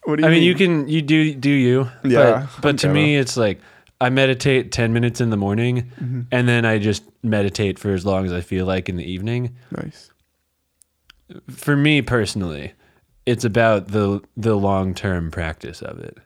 What 0.04 0.18
do 0.18 0.22
you 0.22 0.28
I 0.28 0.32
mean, 0.32 0.44
you 0.44 0.56
can 0.56 0.88
you 0.88 1.02
do 1.02 1.34
do 1.34 1.50
you. 1.50 1.90
Yeah, 2.04 2.48
But, 2.58 2.62
but 2.62 2.78
to 2.80 2.90
me, 2.90 3.18
it's 3.18 3.36
like 3.38 3.60
I 4.00 4.10
meditate 4.10 4.72
ten 4.72 4.94
minutes 4.94 5.20
in 5.20 5.32
the 5.32 5.38
morning, 5.38 5.92
Mm-hmm. 6.00 6.22
and 6.32 6.48
then 6.48 6.64
I 6.66 6.78
just 6.78 7.04
meditate 7.24 7.80
for 7.80 7.92
as 7.92 8.06
long 8.06 8.26
as 8.26 8.32
I 8.32 8.42
feel 8.42 8.66
like 8.68 8.88
in 8.90 8.96
the 8.96 9.12
evening. 9.12 9.56
nice. 9.72 10.12
For 11.50 11.76
me 11.76 12.02
personally, 12.02 12.74
it's 13.26 13.44
about 13.44 13.88
the 13.90 14.22
the 14.38 14.56
long 14.56 14.94
term 14.94 15.30
practice 15.32 15.82
of 15.82 16.00
it. 16.00 16.18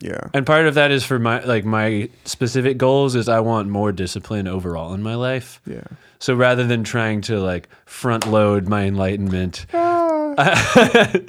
Yeah. 0.00 0.28
And 0.34 0.44
part 0.46 0.66
of 0.66 0.74
that 0.74 0.90
is 0.90 1.04
for 1.04 1.18
my 1.18 1.42
like 1.44 1.64
my 1.64 2.10
specific 2.24 2.78
goals 2.78 3.14
is 3.14 3.28
I 3.28 3.40
want 3.40 3.68
more 3.68 3.92
discipline 3.92 4.46
overall 4.46 4.92
in 4.94 5.02
my 5.02 5.14
life. 5.14 5.60
Yeah. 5.66 5.84
So 6.18 6.34
rather 6.34 6.66
than 6.66 6.84
trying 6.84 7.20
to 7.22 7.40
like 7.40 7.68
front 7.86 8.26
load 8.26 8.68
my 8.68 8.84
enlightenment, 8.84 9.66
I 9.72 11.24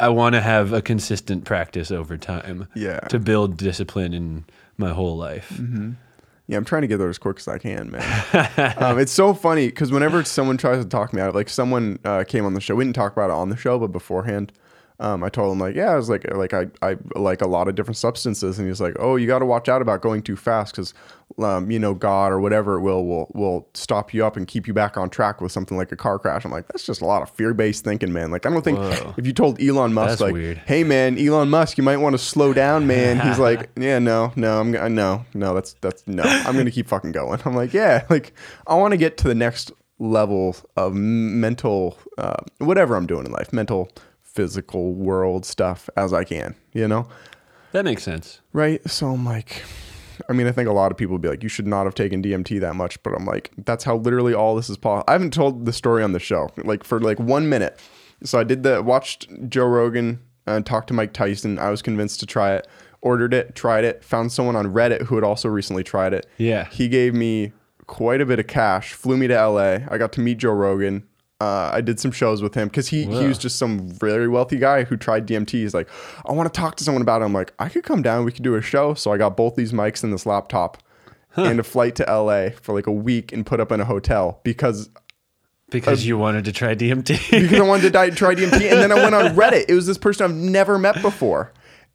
I 0.00 0.08
want 0.10 0.34
to 0.34 0.40
have 0.40 0.72
a 0.72 0.82
consistent 0.82 1.44
practice 1.44 1.90
over 1.90 2.16
time. 2.16 2.68
Yeah. 2.74 3.00
To 3.00 3.18
build 3.18 3.56
discipline 3.56 4.12
in 4.12 4.44
my 4.76 4.90
whole 4.90 5.16
life. 5.16 5.58
Yeah, 6.50 6.56
I'm 6.56 6.64
trying 6.64 6.82
to 6.82 6.88
get 6.88 6.96
there 6.96 7.08
as 7.08 7.18
quick 7.18 7.38
as 7.38 7.46
I 7.46 7.58
can, 7.58 7.92
man. 7.92 8.74
um, 8.78 8.98
it's 8.98 9.12
so 9.12 9.34
funny 9.34 9.68
because 9.68 9.92
whenever 9.92 10.24
someone 10.24 10.56
tries 10.56 10.82
to 10.82 10.88
talk 10.88 11.12
me 11.12 11.22
out 11.22 11.28
of 11.28 11.34
like 11.36 11.48
someone 11.48 12.00
uh, 12.04 12.24
came 12.24 12.44
on 12.44 12.54
the 12.54 12.60
show, 12.60 12.74
we 12.74 12.84
didn't 12.84 12.96
talk 12.96 13.12
about 13.12 13.30
it 13.30 13.34
on 13.34 13.50
the 13.50 13.56
show, 13.56 13.78
but 13.78 13.92
beforehand, 13.92 14.52
um, 15.00 15.24
I 15.24 15.30
told 15.30 15.50
him 15.52 15.58
like, 15.58 15.74
yeah, 15.74 15.92
I 15.92 15.96
was 15.96 16.10
like, 16.10 16.30
like 16.30 16.52
I, 16.52 16.66
I 16.82 16.96
like 17.16 17.40
a 17.40 17.46
lot 17.46 17.68
of 17.68 17.74
different 17.74 17.96
substances, 17.96 18.58
and 18.58 18.68
he's 18.68 18.82
like, 18.82 18.96
oh, 18.98 19.16
you 19.16 19.26
got 19.26 19.38
to 19.38 19.46
watch 19.46 19.66
out 19.66 19.80
about 19.80 20.02
going 20.02 20.22
too 20.22 20.36
fast 20.36 20.72
because 20.72 20.92
um, 21.38 21.70
you 21.70 21.78
know, 21.78 21.94
God 21.94 22.32
or 22.32 22.38
whatever 22.40 22.76
it 22.76 22.80
will 22.82 23.06
will 23.06 23.30
will 23.32 23.68
stop 23.72 24.12
you 24.12 24.26
up 24.26 24.36
and 24.36 24.46
keep 24.46 24.66
you 24.66 24.74
back 24.74 24.98
on 24.98 25.08
track 25.08 25.40
with 25.40 25.52
something 25.52 25.78
like 25.78 25.90
a 25.90 25.96
car 25.96 26.18
crash. 26.18 26.44
I'm 26.44 26.50
like, 26.50 26.68
that's 26.68 26.84
just 26.84 27.00
a 27.00 27.06
lot 27.06 27.22
of 27.22 27.30
fear 27.30 27.54
based 27.54 27.82
thinking, 27.82 28.12
man. 28.12 28.30
Like, 28.30 28.44
I 28.44 28.50
don't 28.50 28.62
think 28.62 28.78
Whoa. 28.78 29.14
if 29.16 29.26
you 29.26 29.32
told 29.32 29.58
Elon 29.58 29.94
Musk, 29.94 30.10
That's 30.10 30.20
like, 30.20 30.32
weird. 30.34 30.58
hey, 30.66 30.84
man, 30.84 31.18
Elon 31.18 31.48
Musk, 31.48 31.78
you 31.78 31.84
might 31.84 31.96
want 31.96 32.12
to 32.12 32.18
slow 32.18 32.52
down, 32.52 32.86
man. 32.86 33.20
He's 33.20 33.38
like, 33.48 33.70
yeah, 33.76 33.98
no, 33.98 34.34
no, 34.36 34.60
I'm 34.60 34.70
gonna, 34.70 34.90
no, 34.90 35.24
no, 35.32 35.54
that's 35.54 35.74
that's 35.80 36.06
no, 36.06 36.24
I'm 36.24 36.56
gonna 36.56 36.70
keep 36.70 36.88
fucking 36.88 37.12
going. 37.12 37.40
I'm 37.46 37.54
like, 37.54 37.72
yeah, 37.72 38.04
like 38.10 38.34
I 38.66 38.74
want 38.74 38.92
to 38.92 38.98
get 38.98 39.16
to 39.18 39.28
the 39.28 39.34
next 39.34 39.72
level 39.98 40.56
of 40.76 40.94
mental, 40.94 41.98
uh, 42.18 42.36
whatever 42.58 42.96
I'm 42.96 43.06
doing 43.06 43.26
in 43.26 43.32
life, 43.32 43.52
mental, 43.52 43.90
physical 44.32 44.94
world 44.94 45.44
stuff 45.44 45.90
as 45.96 46.12
I 46.12 46.24
can, 46.24 46.54
you 46.72 46.86
know. 46.88 47.08
That 47.72 47.84
makes 47.84 48.02
sense. 48.02 48.40
Right. 48.52 48.86
So 48.88 49.08
I'm 49.08 49.24
like, 49.24 49.62
I 50.28 50.32
mean, 50.32 50.46
I 50.46 50.52
think 50.52 50.68
a 50.68 50.72
lot 50.72 50.90
of 50.90 50.98
people 50.98 51.12
would 51.12 51.22
be 51.22 51.28
like, 51.28 51.42
you 51.42 51.48
should 51.48 51.66
not 51.66 51.84
have 51.84 51.94
taken 51.94 52.22
DMT 52.22 52.60
that 52.60 52.74
much. 52.74 53.02
But 53.02 53.14
I'm 53.14 53.24
like, 53.24 53.50
that's 53.64 53.84
how 53.84 53.96
literally 53.96 54.34
all 54.34 54.56
this 54.56 54.68
is 54.68 54.76
possible. 54.76 55.04
I 55.08 55.12
haven't 55.12 55.32
told 55.32 55.66
the 55.66 55.72
story 55.72 56.02
on 56.02 56.12
the 56.12 56.18
show, 56.18 56.50
like 56.58 56.84
for 56.84 57.00
like 57.00 57.18
one 57.18 57.48
minute. 57.48 57.78
So 58.22 58.38
I 58.38 58.44
did 58.44 58.62
the, 58.62 58.82
watched 58.82 59.28
Joe 59.48 59.66
Rogan 59.66 60.20
uh, 60.46 60.52
and 60.52 60.66
talked 60.66 60.88
to 60.88 60.94
Mike 60.94 61.12
Tyson. 61.12 61.58
I 61.58 61.70
was 61.70 61.80
convinced 61.80 62.20
to 62.20 62.26
try 62.26 62.54
it, 62.54 62.66
ordered 63.00 63.32
it, 63.32 63.54
tried 63.54 63.84
it, 63.84 64.04
found 64.04 64.30
someone 64.32 64.56
on 64.56 64.66
Reddit 64.66 65.02
who 65.02 65.14
had 65.14 65.24
also 65.24 65.48
recently 65.48 65.84
tried 65.84 66.12
it. 66.12 66.26
Yeah. 66.36 66.66
He 66.66 66.88
gave 66.88 67.14
me 67.14 67.52
quite 67.86 68.20
a 68.20 68.26
bit 68.26 68.38
of 68.38 68.46
cash, 68.46 68.92
flew 68.92 69.16
me 69.16 69.26
to 69.28 69.34
LA. 69.34 69.78
I 69.88 69.96
got 69.96 70.12
to 70.12 70.20
meet 70.20 70.38
Joe 70.38 70.52
Rogan. 70.52 71.06
Uh, 71.40 71.70
I 71.72 71.80
did 71.80 71.98
some 71.98 72.10
shows 72.12 72.42
with 72.42 72.54
him 72.54 72.68
because 72.68 72.88
he, 72.88 73.04
he 73.06 73.26
was 73.26 73.38
just 73.38 73.56
some 73.58 73.88
very 73.88 74.28
wealthy 74.28 74.58
guy 74.58 74.84
who 74.84 74.96
tried 74.98 75.26
DMT. 75.26 75.50
He's 75.52 75.72
like, 75.72 75.88
I 76.26 76.32
want 76.32 76.52
to 76.52 76.60
talk 76.60 76.76
to 76.76 76.84
someone 76.84 77.00
about 77.00 77.22
it. 77.22 77.24
I'm 77.24 77.32
like, 77.32 77.54
I 77.58 77.70
could 77.70 77.82
come 77.84 78.02
down. 78.02 78.26
We 78.26 78.32
could 78.32 78.42
do 78.44 78.56
a 78.56 78.60
show. 78.62 78.92
So 78.92 79.10
I 79.10 79.16
got 79.16 79.38
both 79.38 79.56
these 79.56 79.72
mics 79.72 80.04
and 80.04 80.12
this 80.12 80.26
laptop 80.26 80.82
and 81.36 81.58
a 81.58 81.62
flight 81.62 81.94
to 81.96 82.02
LA 82.04 82.50
for 82.60 82.74
like 82.74 82.86
a 82.86 82.92
week 82.92 83.32
and 83.32 83.46
put 83.46 83.58
up 83.60 83.72
in 83.72 83.80
a 83.80 83.84
hotel 83.86 84.40
because 84.44 84.90
Because 85.70 86.04
you 86.04 86.18
wanted 86.18 86.44
to 86.44 86.52
try 86.52 86.74
DMT. 86.74 87.30
because 87.30 87.58
I 87.58 87.62
wanted 87.62 87.82
to 87.82 87.90
die, 87.90 88.10
try 88.10 88.34
DMT. 88.34 88.70
And 88.70 88.80
then 88.80 88.92
I 88.92 88.96
went 88.96 89.14
on 89.14 89.26
Reddit. 89.36 89.64
It 89.68 89.74
was 89.74 89.86
this 89.86 89.96
person 89.96 90.24
I've 90.24 90.36
never 90.36 90.78
met 90.78 91.00
before. 91.00 91.52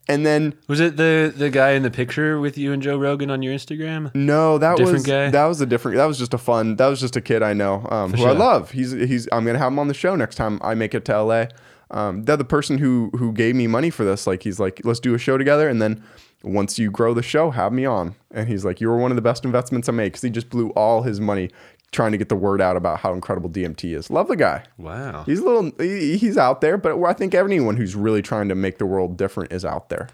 And 0.07 0.25
then 0.25 0.53
was 0.67 0.79
it 0.79 0.97
the 0.97 1.33
the 1.35 1.49
guy 1.49 1.71
in 1.71 1.83
the 1.83 1.89
picture 1.89 2.39
with 2.39 2.57
you 2.57 2.71
and 2.73 2.81
Joe 2.81 2.97
Rogan 2.97 3.31
on 3.31 3.41
your 3.41 3.53
Instagram? 3.53 4.13
No, 4.13 4.57
that 4.59 4.77
Different 4.77 4.93
was 4.99 5.05
guy? 5.05 5.29
that 5.31 5.45
was 5.45 5.61
a 5.61 5.65
different. 5.65 5.97
That 5.97 6.05
was 6.05 6.19
just 6.19 6.33
a 6.33 6.37
fun. 6.37 6.75
That 6.75 6.87
was 6.87 6.99
just 6.99 7.15
a 7.15 7.21
kid 7.21 7.41
I 7.41 7.53
know 7.53 7.85
um, 7.89 8.13
who 8.13 8.25
I 8.25 8.31
love. 8.31 8.71
He's 8.71 8.91
he's. 8.91 9.27
I'm 9.31 9.45
gonna 9.45 9.57
have 9.57 9.71
him 9.71 9.79
on 9.79 9.87
the 9.87 9.93
show 9.93 10.15
next 10.15 10.35
time 10.35 10.59
I 10.61 10.75
make 10.75 10.93
it 10.93 11.05
to 11.05 11.23
LA. 11.23 11.45
Um, 11.91 12.23
the 12.25 12.43
person 12.43 12.77
who 12.77 13.09
who 13.17 13.31
gave 13.31 13.55
me 13.55 13.67
money 13.67 13.89
for 13.89 14.03
this, 14.03 14.27
like 14.27 14.43
he's 14.43 14.59
like, 14.59 14.81
let's 14.83 14.99
do 14.99 15.15
a 15.15 15.17
show 15.17 15.37
together, 15.37 15.67
and 15.67 15.81
then 15.81 16.03
once 16.43 16.77
you 16.77 16.91
grow 16.91 17.13
the 17.13 17.23
show, 17.23 17.49
have 17.51 17.73
me 17.73 17.85
on. 17.85 18.15
And 18.31 18.47
he's 18.47 18.63
like, 18.63 18.79
you 18.79 18.87
were 18.89 18.97
one 18.97 19.11
of 19.11 19.15
the 19.15 19.21
best 19.21 19.45
investments 19.45 19.89
I 19.89 19.93
made 19.93 20.05
because 20.09 20.21
he 20.21 20.29
just 20.29 20.49
blew 20.49 20.69
all 20.71 21.01
his 21.01 21.19
money 21.19 21.49
trying 21.95 22.11
to 22.11 22.17
get 22.19 22.29
the 22.29 22.35
word 22.35 22.61
out 22.61 22.77
about 22.77 22.99
how 22.99 23.13
incredible 23.13 23.49
DMT 23.49 23.95
is. 23.95 24.09
Love 24.11 24.27
the 24.27 24.35
guy. 24.35 24.63
Wow. 24.77 25.23
He's 25.25 25.39
a 25.39 25.43
little. 25.43 25.71
he- 25.79 26.17
He's 26.17 26.37
out 26.37 26.61
there, 26.61 26.77
but 26.77 27.01
I 27.03 27.13
think 27.13 27.33
anyone 27.33 27.75
who's 27.77 27.95
really 27.95 28.21
trying 28.21 28.49
to 28.49 28.55
make 28.55 28.77
the 28.77 28.85
world 28.85 29.17
different 29.17 29.51
is 29.51 29.65
out 29.65 29.89
there. 29.89 30.09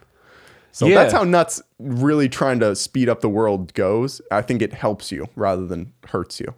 So 0.71 0.85
Yeah. 0.87 0.95
that's 0.95 1.11
how 1.13 1.23
nuts 1.25 1.61
really 1.79 2.29
trying 2.29 2.59
to 2.61 2.75
speed 2.77 3.09
up 3.09 3.19
the 3.19 3.27
world 3.29 3.73
goes. 3.73 4.21
I 4.31 4.41
think 4.41 4.61
it 4.61 4.71
helps 4.73 5.11
you 5.11 5.27
rather 5.35 5.65
than 5.65 5.91
hurts 6.07 6.39
you. 6.39 6.53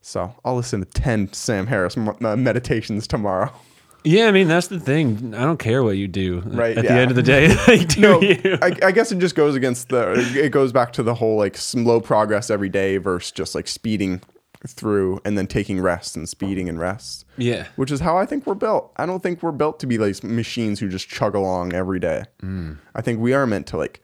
So 0.00 0.34
I'll 0.46 0.56
listen 0.56 0.80
to 0.80 0.86
10 0.86 1.34
Sam 1.34 1.66
Harris 1.66 1.96
uh, 1.98 2.36
meditations 2.36 3.06
tomorrow. 3.06 3.52
Yeah, 4.04 4.26
I 4.26 4.32
mean 4.32 4.48
that's 4.48 4.68
the 4.68 4.80
thing. 4.80 5.34
I 5.34 5.42
don't 5.42 5.58
care 5.58 5.82
what 5.82 5.96
you 5.96 6.08
do. 6.08 6.40
Right, 6.44 6.76
At 6.76 6.84
yeah. 6.84 6.94
the 6.94 7.00
end 7.00 7.10
of 7.10 7.16
the 7.16 7.22
day, 7.22 7.48
like, 7.68 7.88
do 7.94 8.00
No, 8.00 8.20
you? 8.20 8.58
I, 8.62 8.76
I 8.82 8.92
guess 8.92 9.12
it 9.12 9.18
just 9.18 9.34
goes 9.34 9.54
against 9.54 9.88
the, 9.90 10.12
it 10.36 10.50
goes 10.50 10.72
back 10.72 10.92
to 10.94 11.02
the 11.02 11.14
whole 11.14 11.36
like 11.36 11.56
slow 11.56 12.00
progress 12.00 12.50
every 12.50 12.68
day 12.68 12.96
versus 12.96 13.30
just 13.30 13.54
like 13.54 13.68
speeding 13.68 14.22
through 14.66 15.20
and 15.24 15.38
then 15.38 15.46
taking 15.46 15.80
rest 15.80 16.16
and 16.16 16.28
speeding 16.28 16.68
and 16.68 16.78
rest, 16.78 17.24
yeah. 17.38 17.66
which 17.76 17.90
is 17.90 18.00
how 18.00 18.18
I 18.18 18.26
think 18.26 18.46
we're 18.46 18.54
built. 18.54 18.92
I 18.96 19.06
don't 19.06 19.22
think 19.22 19.42
we're 19.42 19.52
built 19.52 19.80
to 19.80 19.86
be 19.86 19.96
like 19.96 20.22
machines 20.22 20.80
who 20.80 20.88
just 20.88 21.08
chug 21.08 21.34
along 21.34 21.72
every 21.72 21.98
day. 21.98 22.24
Mm. 22.42 22.76
I 22.94 23.00
think 23.00 23.20
we 23.20 23.32
are 23.32 23.46
meant 23.46 23.66
to 23.68 23.76
like 23.78 24.02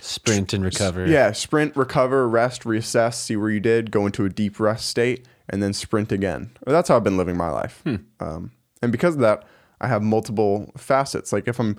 Sprint 0.00 0.52
and 0.52 0.64
recover. 0.64 1.06
Yeah, 1.06 1.32
sprint, 1.32 1.74
recover, 1.76 2.28
rest, 2.28 2.62
reassess, 2.62 3.14
see 3.14 3.36
where 3.36 3.50
you 3.50 3.58
did, 3.58 3.90
go 3.90 4.06
into 4.06 4.24
a 4.24 4.28
deep 4.28 4.60
rest 4.60 4.86
state, 4.88 5.26
and 5.48 5.60
then 5.62 5.72
sprint 5.72 6.12
again. 6.12 6.50
That's 6.64 6.88
how 6.88 6.96
I've 6.96 7.02
been 7.04 7.16
living 7.16 7.36
my 7.36 7.50
life. 7.50 7.82
Um, 8.20 8.52
and 8.86 8.92
because 8.92 9.14
of 9.14 9.20
that, 9.20 9.44
I 9.80 9.88
have 9.88 10.02
multiple 10.02 10.72
facets. 10.76 11.32
Like 11.32 11.48
if 11.48 11.58
I'm, 11.58 11.78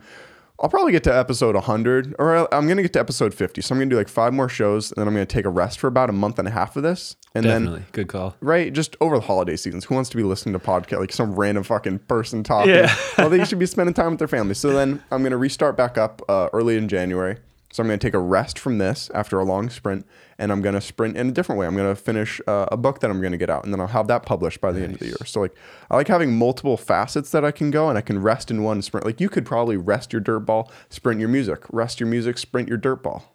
I'll 0.60 0.70
probably 0.70 0.91
get 0.91 1.03
to 1.05 1.16
episode 1.16 1.55
100, 1.55 2.16
or 2.20 2.53
I'm 2.53 2.66
going 2.66 2.78
to 2.78 2.84
get 2.84 2.93
to 2.93 2.99
episode 2.99 3.34
50. 3.34 3.62
So 3.62 3.74
I'm 3.74 3.80
going 3.80 3.89
to 3.89 3.93
do 3.93 3.97
like 3.97 4.10
five 4.10 4.34
more 4.34 4.49
shows, 4.49 4.91
and 4.91 4.97
then 4.97 5.08
I'm 5.08 5.14
going 5.14 5.26
to 5.26 5.34
take 5.34 5.45
a 5.45 5.49
rest 5.49 5.80
for 5.80 5.88
about 5.88 6.10
a 6.10 6.14
month 6.14 6.38
and 6.39 6.47
a 6.47 6.51
half 6.51 6.76
of 6.76 6.84
this. 6.84 7.16
And 7.34 7.43
Definitely. 7.45 7.80
then, 7.80 7.88
Good 7.91 8.08
call. 8.08 8.36
right, 8.41 8.74
just 8.74 8.95
over 8.99 9.16
the 9.16 9.26
holiday 9.26 9.55
seasons, 9.55 9.86
who 9.86 9.95
wants 9.95 10.10
to 10.10 10.18
be 10.18 10.24
listening 10.24 10.53
to 10.53 10.60
podcast 10.60 10.99
like 10.99 11.14
some 11.14 11.36
random 11.36 11.64
fucking 11.64 11.99
person 11.99 12.43
talking? 12.43 12.74
Yeah. 12.74 12.93
well, 13.18 13.30
they 13.30 13.45
should 13.45 13.60
be 13.60 13.68
spending 13.68 13.93
time 13.93 14.10
with 14.12 14.20
their 14.20 14.28
family. 14.28 14.55
So 14.55 14.72
then 14.74 15.03
I'm 15.12 15.22
going 15.22 15.32
to 15.32 15.38
restart 15.38 15.78
back 15.78 15.97
up 15.97 16.22
uh, 16.28 16.49
early 16.53 16.76
in 16.78 16.88
January. 16.88 17.38
So 17.72 17.84
I'm 17.84 17.88
going 17.88 17.99
to 17.99 18.08
take 18.08 18.16
a 18.16 18.20
rest 18.20 18.58
from 18.58 18.80
this 18.80 19.12
after 19.14 19.39
a 19.39 19.43
long 19.43 19.70
sprint, 19.70 20.08
and 20.40 20.52
I'm 20.52 20.62
going 20.62 20.76
to 20.76 20.82
sprint 20.82 21.18
in 21.18 21.30
a 21.30 21.32
different 21.32 21.60
way. 21.60 21.66
I'm 21.68 21.76
going 21.76 21.94
to 21.94 22.00
finish 22.00 22.40
uh, 22.48 22.68
a 22.72 22.78
book 22.78 23.00
that 23.00 23.10
I'm 23.10 23.20
going 23.22 23.32
to 23.32 23.38
get 23.38 23.50
out, 23.50 23.64
and 23.64 23.74
then 23.74 23.80
I'll 23.82 23.88
have 23.88 24.08
that 24.08 24.24
published 24.24 24.62
by 24.62 24.72
the 24.72 24.84
end 24.84 24.94
of 24.94 25.00
the 25.00 25.08
year. 25.08 25.18
So 25.26 25.42
like, 25.42 25.56
I 25.90 25.96
like 25.96 26.08
having 26.08 26.38
multiple 26.38 26.78
facets 26.78 27.32
that 27.32 27.44
I 27.44 27.52
can 27.52 27.72
go, 27.72 27.90
and 27.90 27.98
I 27.98 28.02
can 28.02 28.22
rest 28.22 28.52
in 28.52 28.64
one 28.64 28.82
sprint. 28.82 29.06
Like 29.06 29.20
you 29.20 29.30
could 29.30 29.46
probably 29.46 29.78
rest 29.78 30.14
your 30.14 30.20
dirt 30.20 30.42
ball, 30.42 30.72
sprint 30.90 31.20
your 31.20 31.30
music, 31.30 31.64
rest 31.72 32.00
your 32.00 32.08
music, 32.08 32.38
sprint 32.38 32.68
your 32.70 32.78
dirt 32.78 33.02
ball. 33.04 33.34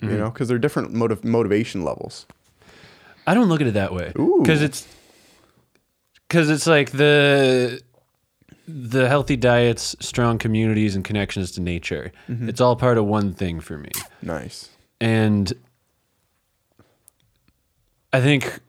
You 0.00 0.18
know, 0.18 0.28
because 0.30 0.48
they're 0.48 0.58
different 0.58 0.92
motiv- 0.92 1.24
motivation 1.24 1.82
levels. 1.82 2.26
I 3.26 3.32
don't 3.32 3.48
look 3.48 3.62
at 3.62 3.66
it 3.66 3.72
that 3.72 3.94
way 3.94 4.12
because 4.14 4.60
it's 4.60 4.86
because 6.28 6.50
it's 6.50 6.66
like 6.66 6.90
the 6.90 7.80
the 8.68 9.08
healthy 9.08 9.36
diets, 9.36 9.96
strong 10.00 10.36
communities, 10.36 10.94
and 10.94 11.02
connections 11.04 11.52
to 11.52 11.62
nature. 11.62 12.12
Mm-hmm. 12.28 12.50
It's 12.50 12.60
all 12.60 12.76
part 12.76 12.98
of 12.98 13.06
one 13.06 13.32
thing 13.32 13.60
for 13.60 13.78
me, 13.78 13.90
Nice. 14.20 14.68
and 15.00 15.50
I 18.14 18.20
think 18.20 18.60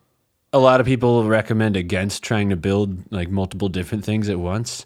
a 0.53 0.59
lot 0.59 0.79
of 0.79 0.85
people 0.85 1.23
recommend 1.25 1.75
against 1.77 2.23
trying 2.23 2.49
to 2.49 2.55
build 2.55 3.11
like 3.11 3.29
multiple 3.29 3.69
different 3.69 4.03
things 4.03 4.27
at 4.29 4.39
once. 4.39 4.85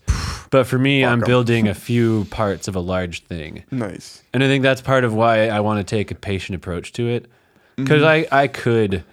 But 0.52 0.66
for 0.68 0.78
me, 0.80 1.06
I'm 1.06 1.22
'em. 1.22 1.26
building 1.28 1.68
a 1.68 1.74
few 1.90 2.26
parts 2.26 2.68
of 2.68 2.76
a 2.76 2.80
large 2.80 3.24
thing. 3.24 3.64
Nice. 3.72 4.24
And 4.34 4.44
I 4.44 4.48
think 4.48 4.64
that's 4.64 4.82
part 4.82 5.04
of 5.04 5.14
why 5.14 5.48
I 5.48 5.60
want 5.60 5.78
to 5.80 5.84
take 5.84 6.12
a 6.12 6.16
patient 6.16 6.56
approach 6.56 6.92
to 6.94 7.08
it. 7.08 7.24
Mm-hmm. 7.24 7.84
Because 7.84 8.04
I, 8.04 8.28
I 8.32 8.48
could 8.48 9.04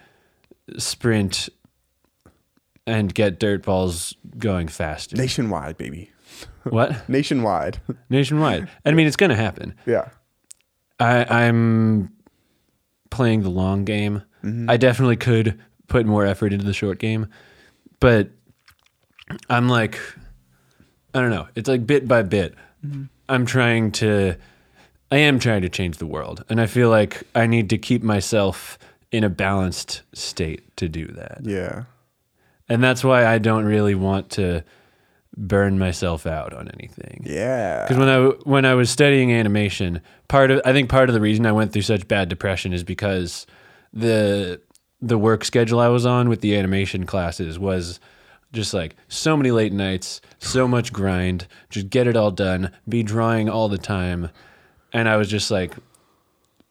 sprint 0.79 1.49
and 2.87 3.15
get 3.15 3.39
dirt 3.39 3.63
balls 3.65 4.15
going 4.39 4.69
faster. 4.69 5.17
Nationwide, 5.17 5.77
baby. 5.77 6.11
what? 6.65 7.09
Nationwide. 7.09 7.81
Nationwide. 8.11 8.69
I 8.85 8.91
mean, 8.93 9.07
it's 9.07 9.17
going 9.17 9.31
to 9.31 9.37
happen. 9.37 9.75
yeah. 9.87 10.09
I, 10.99 11.45
I'm 11.45 12.11
playing 13.11 13.43
the 13.43 13.51
long 13.51 13.85
game. 13.85 14.23
Mm-hmm. 14.47 14.71
I 14.71 14.77
definitely 14.77 15.17
could 15.17 15.59
put 15.89 16.07
more 16.07 16.25
effort 16.25 16.53
into 16.53 16.65
the 16.65 16.73
short 16.73 16.99
game, 16.99 17.27
but 18.01 18.31
I'm 19.51 19.69
like, 19.69 19.99
I 21.15 21.21
don't 21.21 21.31
know. 21.31 21.49
It's 21.55 21.69
like 21.69 21.87
bit 21.87 22.07
by 22.07 22.23
bit. 22.23 22.55
Mm-hmm. 22.87 23.05
I'm 23.29 23.47
trying 23.47 23.93
to, 23.93 24.37
I 25.11 25.17
am 25.19 25.39
trying 25.39 25.63
to 25.63 25.69
change 25.69 25.99
the 25.99 26.07
world, 26.07 26.45
and 26.49 26.61
I 26.61 26.67
feel 26.67 26.91
like 26.91 27.23
I 27.35 27.47
need 27.47 27.71
to 27.71 27.79
keep 27.79 28.03
myself 28.03 28.79
in 29.13 29.25
a 29.25 29.29
balanced 29.31 30.03
state 30.13 30.77
to 30.77 30.89
do 30.89 31.07
that, 31.09 31.41
Yeah. 31.43 31.85
and 32.69 32.83
that's 32.83 33.03
why 33.05 33.27
I 33.27 33.39
don't 33.39 33.65
really 33.65 33.95
want 33.95 34.31
to 34.31 34.63
burn 35.37 35.79
myself 35.79 36.27
out 36.27 36.53
on 36.55 36.69
anything. 36.79 37.23
Yeah. 37.27 37.83
Because 37.83 37.99
when 37.99 38.09
I 38.09 38.19
when 38.45 38.65
I 38.65 38.75
was 38.75 38.91
studying 38.91 39.33
animation, 39.33 40.01
part 40.29 40.51
of 40.51 40.61
I 40.65 40.73
think 40.73 40.89
part 40.91 41.09
of 41.09 41.15
the 41.15 41.21
reason 41.21 41.47
I 41.47 41.53
went 41.53 41.73
through 41.73 41.83
such 41.83 42.09
bad 42.09 42.29
depression 42.29 42.73
is 42.73 42.83
because 42.85 43.47
the 43.97 44.61
the 45.01 45.19
work 45.19 45.45
schedule 45.45 45.81
I 45.81 45.89
was 45.89 46.07
on 46.07 46.29
with 46.29 46.41
the 46.41 46.57
animation 46.57 47.05
classes 47.07 47.59
was 47.59 47.99
just 48.53 48.73
like 48.73 48.95
so 49.09 49.37
many 49.37 49.51
late 49.51 49.73
nights, 49.73 50.21
so 50.39 50.67
much 50.69 50.93
grind, 50.93 51.47
just 51.71 51.91
get 51.91 52.07
it 52.07 52.17
all 52.17 52.31
done, 52.31 52.71
be 52.89 53.03
drawing 53.03 53.49
all 53.49 53.69
the 53.69 53.79
time, 53.79 54.31
and 54.93 55.09
I 55.09 55.17
was 55.17 55.29
just 55.29 55.51
like 55.51 55.73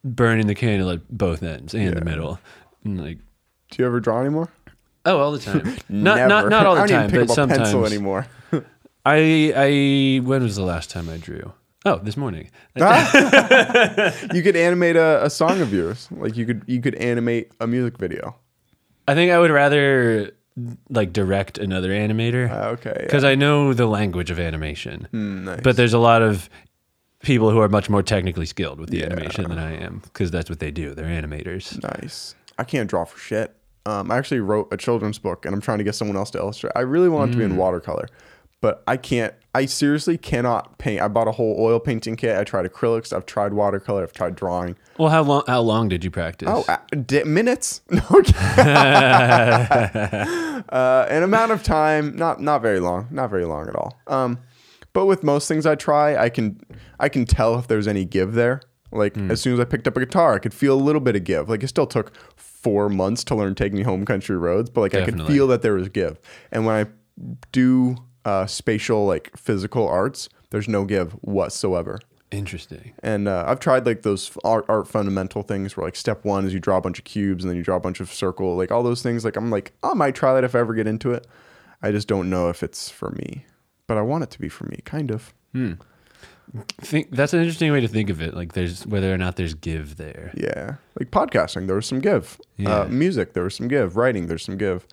burning 0.04 0.48
the 0.48 0.56
candle 0.56 0.90
at 0.92 1.08
both 1.16 1.44
ends 1.44 1.74
and 1.74 1.84
Yeah. 1.84 1.92
the 1.92 2.06
middle, 2.06 2.40
and 2.84 3.00
like 3.04 3.18
Do 3.72 3.82
you 3.82 3.86
ever 3.86 4.00
draw 4.00 4.22
anymore? 4.22 4.50
oh, 5.06 5.18
all 5.20 5.32
the 5.32 5.40
time, 5.40 5.64
not 5.90 6.16
Never. 6.18 6.28
not 6.30 6.50
not 6.50 6.66
all 6.66 6.76
the 6.76 6.82
I 6.82 6.88
don't 6.88 6.98
time, 6.98 7.10
even 7.10 7.20
pick 7.22 7.28
but 7.28 7.38
up 7.40 7.46
a 7.46 7.48
pencil 7.50 7.66
sometimes. 7.72 7.92
anymore. 7.94 8.28
I 9.06 9.54
I 9.56 10.26
when 10.26 10.42
was 10.42 10.56
the 10.56 10.64
last 10.64 10.90
time 10.90 11.10
I 11.10 11.18
drew? 11.18 11.54
Oh, 11.88 12.00
this 12.00 12.18
morning. 12.18 12.50
you 12.76 14.42
could 14.42 14.56
animate 14.56 14.96
a, 14.96 15.24
a 15.26 15.30
song 15.30 15.62
of 15.62 15.72
yours. 15.74 16.08
Like 16.12 16.36
you 16.36 16.46
could 16.46 16.64
you 16.68 16.82
could 16.82 16.96
animate 16.96 17.52
a 17.60 17.68
music 17.68 17.98
video. 17.98 18.36
I 19.08 19.14
think 19.14 19.32
I 19.32 19.40
would 19.40 19.52
rather 19.52 20.32
like 20.90 21.14
direct 21.14 21.58
another 21.58 21.90
animator 21.90 22.50
Uh, 22.50 22.70
okay. 22.70 22.96
because 23.02 23.24
I 23.24 23.36
know 23.36 23.74
the 23.74 23.86
language 23.86 24.32
of 24.32 24.40
animation. 24.40 25.08
Hmm, 25.12 25.44
nice. 25.46 25.62
But 25.62 25.76
there's 25.76 25.94
a 25.94 26.00
lot 26.00 26.22
of 26.22 26.50
people 27.22 27.52
who 27.52 27.60
are 27.60 27.70
much 27.70 27.90
more 27.90 28.02
technically 28.02 28.46
skilled 28.46 28.80
with 28.80 28.90
the 28.90 29.00
Yeah. 29.00 29.06
animation 29.08 29.48
than 29.50 29.60
I 29.60 29.76
am 29.78 30.00
because 30.06 30.32
that's 30.32 30.50
what 30.50 30.60
they 30.60 30.72
do. 30.72 30.94
They're 30.96 31.06
animators. 31.22 31.82
Nice. 32.00 32.36
I 32.58 32.64
can't 32.64 32.90
draw 32.90 33.04
for 33.06 33.20
shit. 33.20 33.56
Um, 33.86 34.10
I 34.10 34.18
actually 34.18 34.40
wrote 34.40 34.68
a 34.72 34.78
children's 34.78 35.20
book, 35.20 35.46
and 35.46 35.54
I'm 35.54 35.62
trying 35.62 35.78
to 35.78 35.84
get 35.84 35.94
someone 35.94 36.18
else 36.18 36.32
to 36.32 36.40
illustrate. 36.40 36.72
I 36.76 36.80
really 36.80 37.10
want 37.10 37.30
it 37.30 37.32
to 37.34 37.38
be 37.38 37.44
in 37.44 37.56
watercolor, 37.58 38.08
but 38.66 38.82
I 38.88 38.98
can't. 38.98 39.32
I 39.54 39.68
seriously 39.68 40.18
cannot 40.18 40.80
paint. 40.80 41.00
I 41.00 41.08
bought 41.08 41.28
a 41.28 41.32
whole 41.32 41.56
oil 41.60 41.80
painting 41.80 42.16
kit. 42.16 42.36
I 42.36 42.44
tried 42.44 42.66
acrylics. 42.66 43.16
I've 43.16 43.28
tried 43.28 43.54
watercolor. 43.54 44.02
I've 44.02 44.12
tried 44.12 44.36
drawing. 44.36 44.76
Well, 44.98 45.10
how 45.10 45.22
long? 45.22 45.44
How 45.46 45.62
long 45.62 45.88
did 45.88 46.04
you 46.04 46.10
practice? 46.10 46.50
Oh, 46.52 46.66
uh, 46.68 46.78
di- 46.96 47.26
minutes. 47.26 47.82
No, 47.92 48.02
uh, 50.70 51.06
an 51.10 51.22
amount 51.22 51.52
of 51.52 51.62
time. 51.62 52.16
Not 52.16 52.42
not 52.42 52.64
very 52.64 52.80
long. 52.80 53.08
Not 53.12 53.30
very 53.30 53.46
long 53.46 53.68
at 53.70 53.76
all. 53.76 54.00
Um, 54.08 54.40
but 54.94 55.06
with 55.06 55.22
most 55.22 55.48
things 55.48 55.68
I 55.68 55.76
try, 55.76 56.18
I 56.18 56.30
can 56.30 56.60
I 57.00 57.08
can 57.08 57.26
tell 57.26 57.60
if 57.60 57.68
there's 57.68 57.88
any 57.88 58.04
give 58.04 58.34
there. 58.34 58.62
Like 58.92 59.16
as 59.30 59.42
soon 59.42 59.54
as 59.54 59.60
I 59.60 59.66
picked 59.66 59.88
up 59.88 59.96
a 59.96 60.00
guitar, 60.00 60.34
I 60.34 60.40
could 60.40 60.56
feel 60.56 60.74
a 60.74 60.82
little 60.82 61.02
bit 61.02 61.16
of 61.16 61.24
give. 61.24 61.50
Like 61.50 61.62
it 61.62 61.68
still 61.68 61.86
took 61.86 62.14
four 62.36 62.90
months 62.90 63.24
to 63.26 63.36
learn 63.36 63.54
"Take 63.54 63.74
Me 63.74 63.84
Home, 63.84 64.06
Country 64.06 64.38
Roads," 64.38 64.72
but 64.72 64.82
like 64.82 64.96
I 64.96 65.06
could 65.06 65.22
feel 65.28 65.46
that 65.50 65.62
there 65.62 65.76
was 65.76 65.88
give. 65.90 66.20
And 66.52 66.66
when 66.66 66.76
I 66.76 66.90
do 67.52 67.98
uh, 68.26 68.46
spatial 68.46 69.06
like 69.06 69.32
physical 69.38 69.88
arts, 69.88 70.28
there's 70.50 70.68
no 70.68 70.84
give 70.86 71.14
whatsoever. 71.22 72.00
Interesting. 72.32 72.94
And 73.02 73.28
uh, 73.28 73.46
I've 73.48 73.60
tried 73.60 73.86
like 73.86 74.02
those 74.02 74.36
art, 74.44 74.66
art 74.68 74.88
fundamental 74.88 75.44
things 75.44 75.78
where 75.78 75.86
like 75.86 75.96
step 75.96 76.26
one 76.26 76.46
is 76.46 76.54
you 76.54 76.60
draw 76.60 76.78
a 76.78 76.82
bunch 76.82 77.00
of 77.00 77.06
cubes 77.06 77.44
and 77.44 77.50
then 77.50 77.56
you 77.56 77.64
draw 77.64 77.78
a 77.78 77.80
bunch 77.80 78.00
of 78.00 78.12
circle, 78.12 78.58
like 78.58 78.72
all 78.72 78.84
those 78.84 79.02
things. 79.02 79.24
Like 79.24 79.38
I'm 79.38 79.52
like, 79.52 79.74
I 79.84 79.94
might 79.94 80.16
try 80.16 80.34
that 80.34 80.44
if 80.44 80.56
I 80.56 80.60
ever 80.60 80.74
get 80.74 80.88
into 80.88 81.12
it. 81.12 81.28
I 81.82 81.92
just 81.92 82.08
don't 82.08 82.30
know 82.30 82.50
if 82.50 82.64
it's 82.64 82.90
for 82.90 83.12
me, 83.12 83.46
but 83.86 83.98
I 83.98 84.02
want 84.02 84.24
it 84.24 84.32
to 84.32 84.40
be 84.40 84.50
for 84.50 84.66
me, 84.66 84.80
kind 84.86 85.12
of. 85.12 85.34
Think 86.82 87.12
that's 87.12 87.34
an 87.34 87.40
interesting 87.40 87.72
way 87.72 87.82
to 87.82 87.88
think 87.88 88.10
of 88.10 88.22
it. 88.22 88.34
Like 88.34 88.54
there's 88.54 88.86
whether 88.88 89.14
or 89.14 89.18
not 89.18 89.36
there's 89.36 89.54
give 89.54 89.98
there. 89.98 90.32
Yeah, 90.36 90.76
like 91.00 91.12
podcasting, 91.12 91.68
there 91.68 91.76
was 91.76 91.86
some 91.86 92.00
give. 92.00 92.40
Yeah. 92.58 92.82
Uh, 92.82 92.88
music, 92.88 93.34
there 93.34 93.44
was 93.44 93.56
some 93.56 93.68
give. 93.68 93.96
Writing, 93.96 94.28
there's 94.28 94.44
some 94.44 94.58
give. 94.58 94.88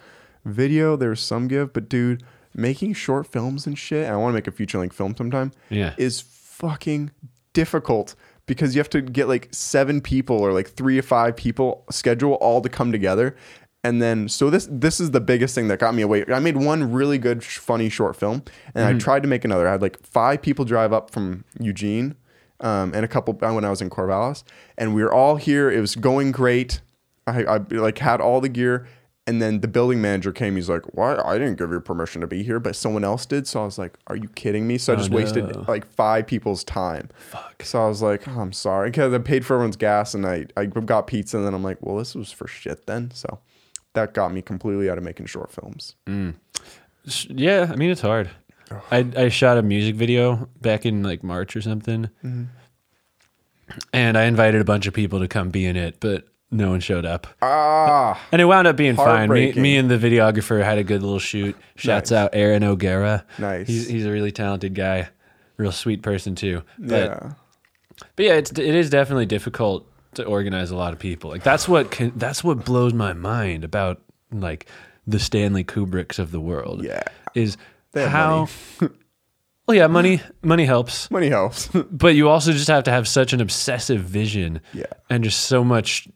Video, 0.45 0.97
there's 0.97 1.21
some 1.21 1.49
give. 1.49 1.73
But 1.73 1.89
dude, 1.89 2.23
making 2.55 2.95
short 2.95 3.27
films 3.27 3.67
and 3.67 3.79
shit, 3.79 4.05
and 4.05 4.15
I 4.15 4.17
want 4.17 4.33
to 4.33 4.35
make 4.35 4.47
a 4.47 4.53
feature 4.53 4.79
length 4.79 4.97
film 4.97 5.17
sometime. 5.17 5.53
Yeah. 5.71 5.95
is 5.97 6.21
fucking 6.21 7.11
difficult 7.53 8.15
because 8.47 8.75
you 8.75 8.81
have 8.81 8.91
to 8.91 9.01
get 9.01 9.29
like 9.29 9.49
seven 9.53 10.01
people 10.01 10.39
or 10.39 10.53
like 10.53 10.69
three 10.69 10.99
or 10.99 11.03
five 11.03 11.37
people 11.37 11.85
schedule 11.91 12.35
all 12.35 12.61
to 12.61 12.69
come 12.69 12.93
together. 12.93 13.37
And 13.85 14.01
then 14.01 14.29
so 14.29 14.49
this 14.49 14.69
this 14.71 15.01
is 15.01 15.11
the 15.11 15.21
biggest 15.21 15.55
thing 15.55 15.69
that 15.69 15.81
got 15.81 15.95
me 15.95 16.03
away. 16.03 16.25
I 16.29 16.39
made 16.39 16.57
one 16.57 16.93
really 16.93 17.19
good 17.19 17.43
sh- 17.43 17.59
funny 17.59 17.89
short 17.89 18.15
film 18.15 18.45
and 18.75 18.85
i 18.85 18.97
tried 18.97 19.23
to 19.23 19.29
make 19.29 19.45
another. 19.45 19.67
I 19.67 19.73
had 19.73 19.83
like 19.83 20.01
five 20.07 20.41
people 20.41 20.65
drive 20.65 20.93
up 20.93 21.11
from 21.11 21.45
eugene 21.59 22.15
um, 22.61 22.93
and 22.95 23.05
a 23.05 23.09
couple 23.09 23.37
uh, 23.43 23.53
when 23.53 23.65
i 23.65 23.71
was 23.71 23.81
in 23.83 23.91
corvallis 23.91 24.45
and 24.79 24.95
we 24.95 25.03
were 25.03 25.13
all 25.13 25.35
here. 25.37 25.71
It 25.71 25.81
was 25.81 25.97
going 25.97 26.31
great. 26.31 26.81
I, 27.27 27.45
I 27.45 27.57
like 27.71 27.99
had 27.99 28.21
all 28.21 28.41
the 28.41 28.49
gear 28.49 28.87
and 29.27 29.41
then 29.41 29.61
the 29.61 29.69
building 29.69 30.01
manager 30.01 30.33
came 30.33 30.57
he's 30.57 30.69
like 30.69 30.83
why 30.95 31.17
i 31.25 31.39
didn't 31.39 31.57
give 31.57 31.71
you 31.71 31.79
permission 31.81 32.21
to 32.21 32.27
be 32.27 32.43
here 32.43 32.59
but 32.59 32.75
someone 32.75 33.05
else 33.05 33.25
did 33.25 33.47
so 33.47 33.63
i 33.63 33.65
was 33.65 33.79
like 33.79 33.97
are 34.09 34.17
you 34.17 34.29
kidding 34.31 34.67
me 34.67 34.77
so 34.77 34.93
i 34.93 34.97
just 34.97 35.11
wasted 35.11 35.45
no. 35.55 35.65
like 35.69 35.87
five 35.87 36.27
people's 36.27 36.65
time 36.65 37.09
Fuck. 37.31 37.63
so 37.63 37.85
I 37.85 37.89
was 37.89 38.03
like, 38.03 38.27
oh, 38.27 38.41
I'm 38.41 38.53
sorry. 38.53 38.91
Because 38.91 39.13
I 39.15 39.19
paid 39.19 39.47
for 39.47 39.55
everyone's 39.55 39.77
gas 39.77 40.15
and 40.15 40.27
I, 40.27 40.47
I 40.57 40.67
got 40.67 41.07
pizza. 41.07 41.37
And 41.37 41.47
then 41.47 41.55
I'm 41.55 41.63
like, 41.63 41.79
well, 41.81 41.97
this 41.97 42.15
was 42.15 42.31
for 42.33 42.47
shit 42.49 42.87
then. 42.87 43.11
So 43.15 43.39
that 43.95 44.13
got 44.15 44.33
me 44.33 44.43
completely 44.43 44.91
out 44.91 44.99
of 44.99 45.05
making 45.05 45.27
short 45.27 45.51
films. 45.53 45.95
S- 47.07 47.27
Yeah, 47.31 47.69
I 47.73 47.77
mean 47.77 47.91
it's 47.91 48.01
hard. 48.01 48.29
I 48.91 49.07
I 49.17 49.29
shot 49.29 49.57
a 49.59 49.63
music 49.63 49.95
video 49.95 50.49
back 50.61 50.85
in 50.85 51.03
like 51.03 51.23
March 51.23 51.55
or 51.57 51.63
something, 51.63 52.09
Mm-hmm. 52.25 52.45
and 53.93 54.17
I 54.19 54.25
invited 54.25 54.61
a 54.61 54.65
bunch 54.65 54.87
of 54.87 54.95
people 54.95 55.21
to 55.21 55.29
come 55.29 55.51
be 55.51 55.65
in 55.67 55.77
it, 55.77 55.97
but 56.01 56.25
no 56.53 56.71
one 56.71 56.81
showed 56.81 57.05
up. 57.07 57.27
Ah, 57.41 58.21
And 58.31 58.41
it 58.41 58.45
wound 58.45 58.67
up 58.69 58.77
being 58.77 58.95
fine. 58.95 59.29
Me, 59.31 59.53
me 59.55 59.77
and 59.77 59.91
the 59.91 59.97
videographer 59.99 60.63
had 60.63 60.79
a 60.79 60.85
good 60.85 61.03
little 61.03 61.19
shoot. 61.19 61.57
Shouts 61.77 62.11
Nice. 62.11 62.19
out 62.19 62.31
Aaron 62.35 62.63
O'Gara. 62.63 63.25
Nice. 63.39 63.67
He's 63.67 63.89
he's 63.89 64.07
a 64.07 64.11
really 64.11 64.31
talented 64.33 64.75
guy, 64.75 65.09
real 65.57 65.73
sweet 65.73 66.03
person 66.03 66.35
too. 66.35 66.63
But 66.79 67.11
yeah. 67.11 67.33
but 68.17 68.25
yeah, 68.25 68.35
it's 68.35 68.51
it 68.53 68.59
is 68.75 68.91
definitely 68.91 69.27
difficult 69.27 69.87
to 70.15 70.25
organize 70.25 70.71
a 70.71 70.77
lot 70.77 70.93
of 70.93 70.99
people. 70.99 71.31
Like 71.31 71.43
that's 71.43 71.67
what 71.67 71.91
can, 71.91 72.13
that's 72.17 72.45
what 72.45 72.65
blows 72.65 72.93
my 72.93 73.15
mind 73.15 73.65
about 73.65 74.03
like 74.31 74.67
the 75.07 75.19
Stanley 75.19 75.65
Kubricks 75.65 76.19
of 76.19 76.31
the 76.31 76.41
world. 76.41 76.85
Yeah. 76.85 77.03
is 77.35 77.57
how. 77.95 78.49
well, 79.67 79.77
yeah, 79.77 79.87
money 79.87 80.21
money 80.43 80.67
helps, 80.67 81.11
Money 81.11 81.29
helps. 81.31 81.69
but 81.91 82.15
you 82.15 82.29
also 82.29 82.53
just 82.53 82.69
have 82.69 82.85
to 82.85 82.91
have 82.91 83.09
such 83.09 83.33
an 83.33 83.41
obsessive 83.41 84.03
vision. 84.03 84.61
Yeah. 84.75 84.85
and 85.09 85.25
just 85.25 85.41
so 85.47 85.65
much 85.65 86.09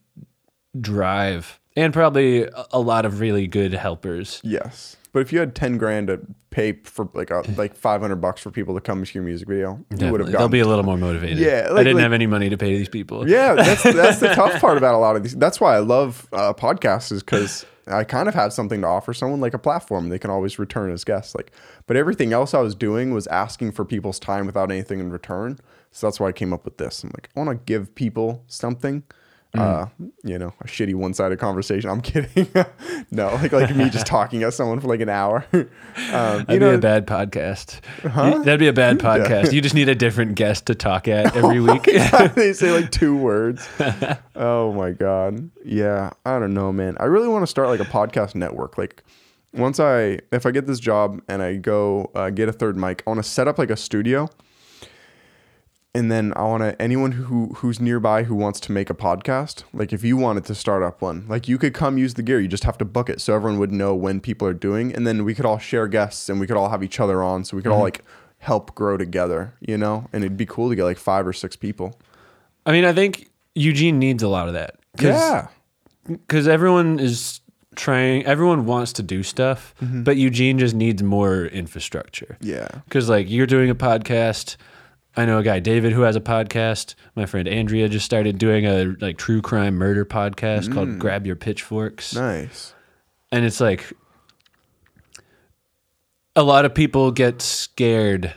drive, 0.81 1.59
and 1.77 1.93
probably 1.93 2.48
a- 2.73 2.78
lot 2.81 3.05
of 3.05 3.20
really 3.20 3.47
good 3.47 3.73
helpers. 3.74 4.40
yes. 4.44 4.97
But 5.12 5.20
if 5.20 5.32
you 5.32 5.39
had 5.40 5.55
10 5.55 5.78
grand 5.78 6.09
to 6.09 6.20
pay 6.51 6.73
for 6.85 7.09
like 7.15 7.31
a, 7.31 7.43
like 7.57 7.74
500 7.74 8.16
bucks 8.16 8.43
for 8.43 8.51
people 8.51 8.74
to 8.74 8.82
come 8.82 9.03
to 9.03 9.15
your 9.15 9.23
music 9.24 9.48
video, 9.48 9.70
you 9.73 9.85
would 9.89 10.01
have 10.01 10.01
Definitely. 10.11 10.32
They'll 10.32 10.48
be 10.51 10.61
a 10.61 10.66
little 10.69 10.85
more 10.85 10.98
motivated. 10.98 11.39
Yeah, 11.39 11.69
I 11.70 11.78
didn't 11.78 11.94
like- 11.94 12.03
have 12.03 12.12
any 12.12 12.27
money 12.27 12.51
to 12.51 12.59
pay 12.59 12.77
these 12.77 12.90
people. 12.90 13.27
Yeah, 13.27 13.55
that's 13.55 13.82
that's 13.94 14.19
the 14.19 14.35
tough 14.35 14.61
part 14.61 14.77
about 14.77 14.94
a 14.94 14.98
lot 14.98 15.16
of 15.16 15.23
these. 15.23 15.35
That's 15.35 15.59
why 15.59 15.74
I 15.74 15.78
love 15.78 16.28
uh, 16.35 16.53
podcasts 16.53 17.12
is 17.12 17.23
because 17.23 17.65
I 17.86 18.05
kind 18.05 18.28
of 18.28 18.35
have 18.35 18.53
something 18.53 18.82
to 18.82 18.86
offer 18.86 19.15
someone 19.15 19.40
like 19.40 19.55
a 19.55 19.59
platform 19.59 20.11
they 20.11 20.19
can 20.19 20.28
always 20.31 20.59
return 20.59 20.93
as 20.93 21.03
guests. 21.03 21.35
Like, 21.35 21.51
but 21.86 21.97
everything 21.97 22.35
else 22.35 22.53
I 22.53 22.61
was 22.61 22.74
doing 22.74 23.15
was 23.15 23.27
asking 23.28 23.73
for 23.73 23.86
people's 23.86 24.19
time 24.19 24.44
without 24.44 24.70
anything 24.70 25.01
in 25.01 25.11
return. 25.11 25.59
So 25.93 26.07
that's 26.09 26.20
why 26.20 26.28
I 26.28 26.32
came 26.32 26.53
up 26.53 26.66
with 26.66 26.77
this. 26.77 27.03
I'm 27.03 27.11
like, 27.15 27.31
I 27.35 27.40
want 27.40 27.59
to 27.59 27.65
give 27.65 27.94
people 27.94 28.44
something. 28.48 29.03
Uh, 29.58 29.86
you 30.24 30.38
know, 30.38 30.52
a 30.60 30.66
shitty 30.66 30.94
one-sided 30.94 31.38
conversation. 31.38 31.88
I'm 31.90 32.00
kidding. 32.02 32.48
no, 33.10 33.28
like 33.34 33.52
like 33.52 33.74
me 33.74 33.90
just 33.90 34.06
talking 34.06 34.42
at 34.42 34.54
someone 34.54 34.80
for 34.80 34.88
like 34.88 35.00
an 35.00 35.08
hour. 35.08 35.44
um, 35.52 35.64
you 35.96 36.10
That'd 36.12 36.60
know, 36.60 36.70
be 36.70 36.74
a 36.76 36.78
bad 36.78 37.06
podcast. 37.06 37.80
You- 38.04 38.44
That'd 38.44 38.60
be 38.60 38.68
a 38.68 38.72
bad 38.72 38.98
podcast. 39.00 39.52
You 39.52 39.60
just 39.60 39.74
need 39.74 39.88
a 39.88 39.94
different 39.94 40.34
guest 40.34 40.66
to 40.66 40.74
talk 40.74 41.08
at 41.08 41.36
every 41.36 41.60
week. 41.60 41.84
they 42.34 42.52
say 42.52 42.72
like 42.72 42.90
two 42.90 43.16
words. 43.16 43.68
oh 44.34 44.72
my 44.72 44.92
god. 44.92 45.50
Yeah, 45.64 46.10
I 46.24 46.38
don't 46.38 46.54
know, 46.54 46.72
man. 46.72 46.96
I 47.00 47.04
really 47.04 47.28
want 47.28 47.42
to 47.42 47.46
start 47.46 47.68
like 47.68 47.80
a 47.80 47.84
podcast 47.84 48.34
network. 48.34 48.78
Like 48.78 49.02
once 49.52 49.80
I 49.80 50.18
if 50.32 50.44
I 50.46 50.50
get 50.50 50.66
this 50.66 50.78
job 50.80 51.22
and 51.28 51.42
I 51.42 51.56
go 51.56 52.10
uh, 52.14 52.30
get 52.30 52.48
a 52.48 52.52
third 52.52 52.76
mic, 52.76 53.02
I 53.06 53.10
want 53.10 53.22
to 53.22 53.28
set 53.28 53.48
up 53.48 53.58
like 53.58 53.70
a 53.70 53.76
studio. 53.76 54.28
And 55.97 56.12
then 56.12 56.32
I 56.36 56.43
want 56.43 56.62
to 56.62 56.81
anyone 56.82 57.12
who 57.12 57.55
who's 57.56 57.81
nearby 57.81 58.24
who 58.24 58.35
wants 58.35 58.60
to 58.60 58.73
make 58.73 58.90
a 58.90 58.94
podcast, 58.94 59.64
like 59.73 59.93
if 59.93 60.05
you 60.05 60.16
wanted 60.16 60.44
to 60.44 60.55
start 60.55 60.82
up 60.82 61.01
one, 61.01 61.24
like 61.27 61.48
you 61.48 61.56
could 61.59 61.73
come 61.74 61.97
use 61.97 62.14
the 62.14 62.23
gear. 62.23 62.39
You 62.40 62.48
just 62.48 62.64
have 62.64 62.77
to 62.78 62.85
book 62.85 63.09
it 63.09 63.20
so 63.20 63.35
everyone 63.35 63.59
would 63.60 63.73
know 63.73 63.94
when 63.94 64.20
people 64.20 64.47
are 64.47 64.52
doing, 64.68 64.94
and 64.94 65.06
then 65.06 65.24
we 65.24 65.35
could 65.35 65.47
all 65.47 65.59
share 65.59 65.89
guests 65.89 66.28
and 66.28 66.39
we 66.39 66.47
could 66.47 66.56
all 66.56 66.68
have 66.68 66.82
each 66.82 67.01
other 67.01 67.23
on, 67.23 67.44
so 67.44 67.56
we 67.56 67.62
could 67.62 67.73
all 67.73 67.81
like 67.82 68.05
help 68.39 68.74
grow 68.74 68.97
together, 68.98 69.55
you 69.60 69.78
know. 69.78 70.06
And 70.12 70.23
it'd 70.23 70.36
be 70.36 70.44
cool 70.47 70.68
to 70.68 70.77
get 70.77 70.85
like 70.85 70.98
five 70.98 71.27
or 71.27 71.32
six 71.32 71.56
people. 71.56 71.98
I 72.66 72.73
mean, 72.73 72.85
I 72.85 72.93
think 72.93 73.31
Eugene 73.55 73.98
needs 73.98 74.23
a 74.23 74.28
lot 74.28 74.48
of 74.48 74.55
that. 74.55 74.74
Yeah. 75.01 75.48
because 76.06 76.47
everyone 76.47 76.98
is 77.01 77.40
trying. 77.74 78.27
Everyone 78.27 78.66
wants 78.66 78.93
to 78.94 79.02
do 79.02 79.23
stuff, 79.23 79.74
Mm-hmm. 79.82 80.02
but 80.02 80.16
Eugene 80.18 80.59
just 80.59 80.74
needs 80.74 81.02
more 81.02 81.47
infrastructure. 81.47 82.36
Yeah. 82.43 82.68
Because 82.85 83.09
like 83.09 83.31
you're 83.31 83.47
doing 83.47 83.70
a 83.70 83.74
podcast. 83.74 84.56
I 85.16 85.24
know 85.24 85.38
a 85.38 85.43
guy, 85.43 85.60
David, 85.60 85.93
who 85.93 86.02
has 86.02 86.14
a 86.16 86.20
podcast. 86.20 86.94
My 87.14 87.24
friend 87.26 87.48
Andrea 87.48 87.88
just 87.88 88.05
started 88.05 88.36
doing 88.38 88.66
a 88.66 88.94
like 89.01 89.16
true 89.16 89.40
crime 89.40 89.74
murder 89.76 90.05
podcast 90.05 90.68
Mm. 90.68 90.74
called 90.74 90.98
Grab 90.98 91.26
Your 91.26 91.36
Pitchforks. 91.36 92.14
Nice. 92.14 92.74
and 93.32 93.44
it's 93.44 93.60
like 93.60 93.93
a 96.34 96.43
lot 96.43 96.64
of 96.64 96.74
people 96.74 97.10
get 97.10 97.40
scared 97.43 98.32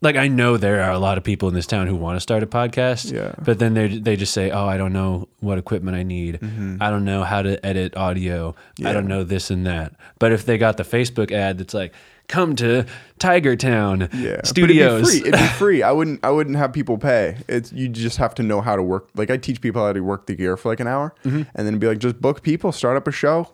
like 0.00 0.16
i 0.16 0.26
know 0.28 0.56
there 0.56 0.82
are 0.82 0.90
a 0.92 0.98
lot 0.98 1.16
of 1.18 1.24
people 1.24 1.48
in 1.48 1.54
this 1.54 1.66
town 1.66 1.86
who 1.86 1.94
want 1.96 2.16
to 2.16 2.20
start 2.20 2.42
a 2.42 2.46
podcast 2.46 3.12
Yeah. 3.12 3.34
but 3.44 3.58
then 3.58 3.74
they 3.74 3.98
they 3.98 4.16
just 4.16 4.32
say 4.32 4.50
oh 4.50 4.66
i 4.66 4.76
don't 4.76 4.92
know 4.92 5.28
what 5.40 5.58
equipment 5.58 5.96
i 5.96 6.02
need 6.02 6.40
i 6.80 6.90
don't 6.90 7.04
know 7.04 7.22
how 7.24 7.42
to 7.42 7.64
edit 7.64 7.96
audio 7.96 8.54
i 8.84 8.92
don't 8.92 9.06
know 9.06 9.22
this 9.24 9.50
and 9.50 9.66
that 9.66 9.94
but 10.18 10.32
if 10.32 10.44
they 10.46 10.58
got 10.58 10.76
the 10.76 10.82
facebook 10.82 11.30
ad 11.30 11.58
that's 11.58 11.74
like 11.74 11.92
come 12.28 12.56
to 12.56 12.84
tiger 13.18 13.54
town 13.56 14.08
Yeah. 14.14 14.40
studios 14.44 15.14
it'd 15.14 15.24
be 15.24 15.28
free. 15.30 15.38
It'd 15.38 15.40
be 15.40 15.54
free. 15.58 15.82
I 15.82 15.92
wouldn't 15.92 16.20
I 16.24 16.30
wouldn't 16.30 16.56
have 16.56 16.72
people 16.72 16.98
pay. 16.98 17.36
It's 17.48 17.72
you 17.72 17.88
just 17.88 18.16
have 18.18 18.34
to 18.36 18.42
know 18.42 18.60
how 18.60 18.76
to 18.76 18.82
work. 18.82 19.08
Like 19.14 19.30
I 19.30 19.36
teach 19.36 19.60
people 19.60 19.84
how 19.84 19.92
to 19.92 20.00
work 20.00 20.26
the 20.26 20.34
gear 20.34 20.56
for 20.56 20.68
like 20.70 20.80
an 20.80 20.86
hour 20.86 21.14
Mm-hmm. 21.24 21.42
and 21.54 21.66
then 21.66 21.78
be 21.78 21.86
like 21.86 21.98
just 21.98 22.20
book 22.20 22.42
people, 22.42 22.72
start 22.72 22.96
up 22.96 23.06
a 23.06 23.12
show. 23.12 23.48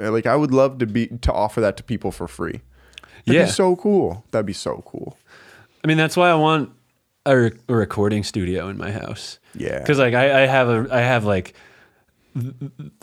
Uh, 0.00 0.10
Like 0.10 0.26
I 0.26 0.36
would 0.36 0.52
love 0.52 0.78
to 0.78 0.86
be 0.86 1.08
to 1.08 1.32
offer 1.32 1.60
that 1.60 1.76
to 1.78 1.82
people 1.82 2.10
for 2.12 2.26
free. 2.28 2.60
That'd 3.26 3.40
Yeah. 3.40 3.44
be 3.44 3.50
so 3.50 3.76
cool. 3.76 4.24
That'd 4.30 4.46
be 4.46 4.52
so 4.52 4.82
cool. 4.86 5.16
I 5.84 5.88
mean, 5.88 5.96
that's 5.96 6.16
why 6.16 6.30
I 6.30 6.34
want 6.34 6.70
a, 7.26 7.36
re- 7.36 7.52
a 7.68 7.74
recording 7.74 8.22
studio 8.24 8.68
in 8.68 8.78
my 8.78 8.90
house. 8.92 9.38
Yeah. 9.54 9.78
Because 9.80 9.98
like 9.98 10.14
I, 10.14 10.42
I 10.44 10.46
have 10.46 10.68
a 10.68 10.86
I 10.90 11.00
have 11.00 11.24
like 11.24 11.54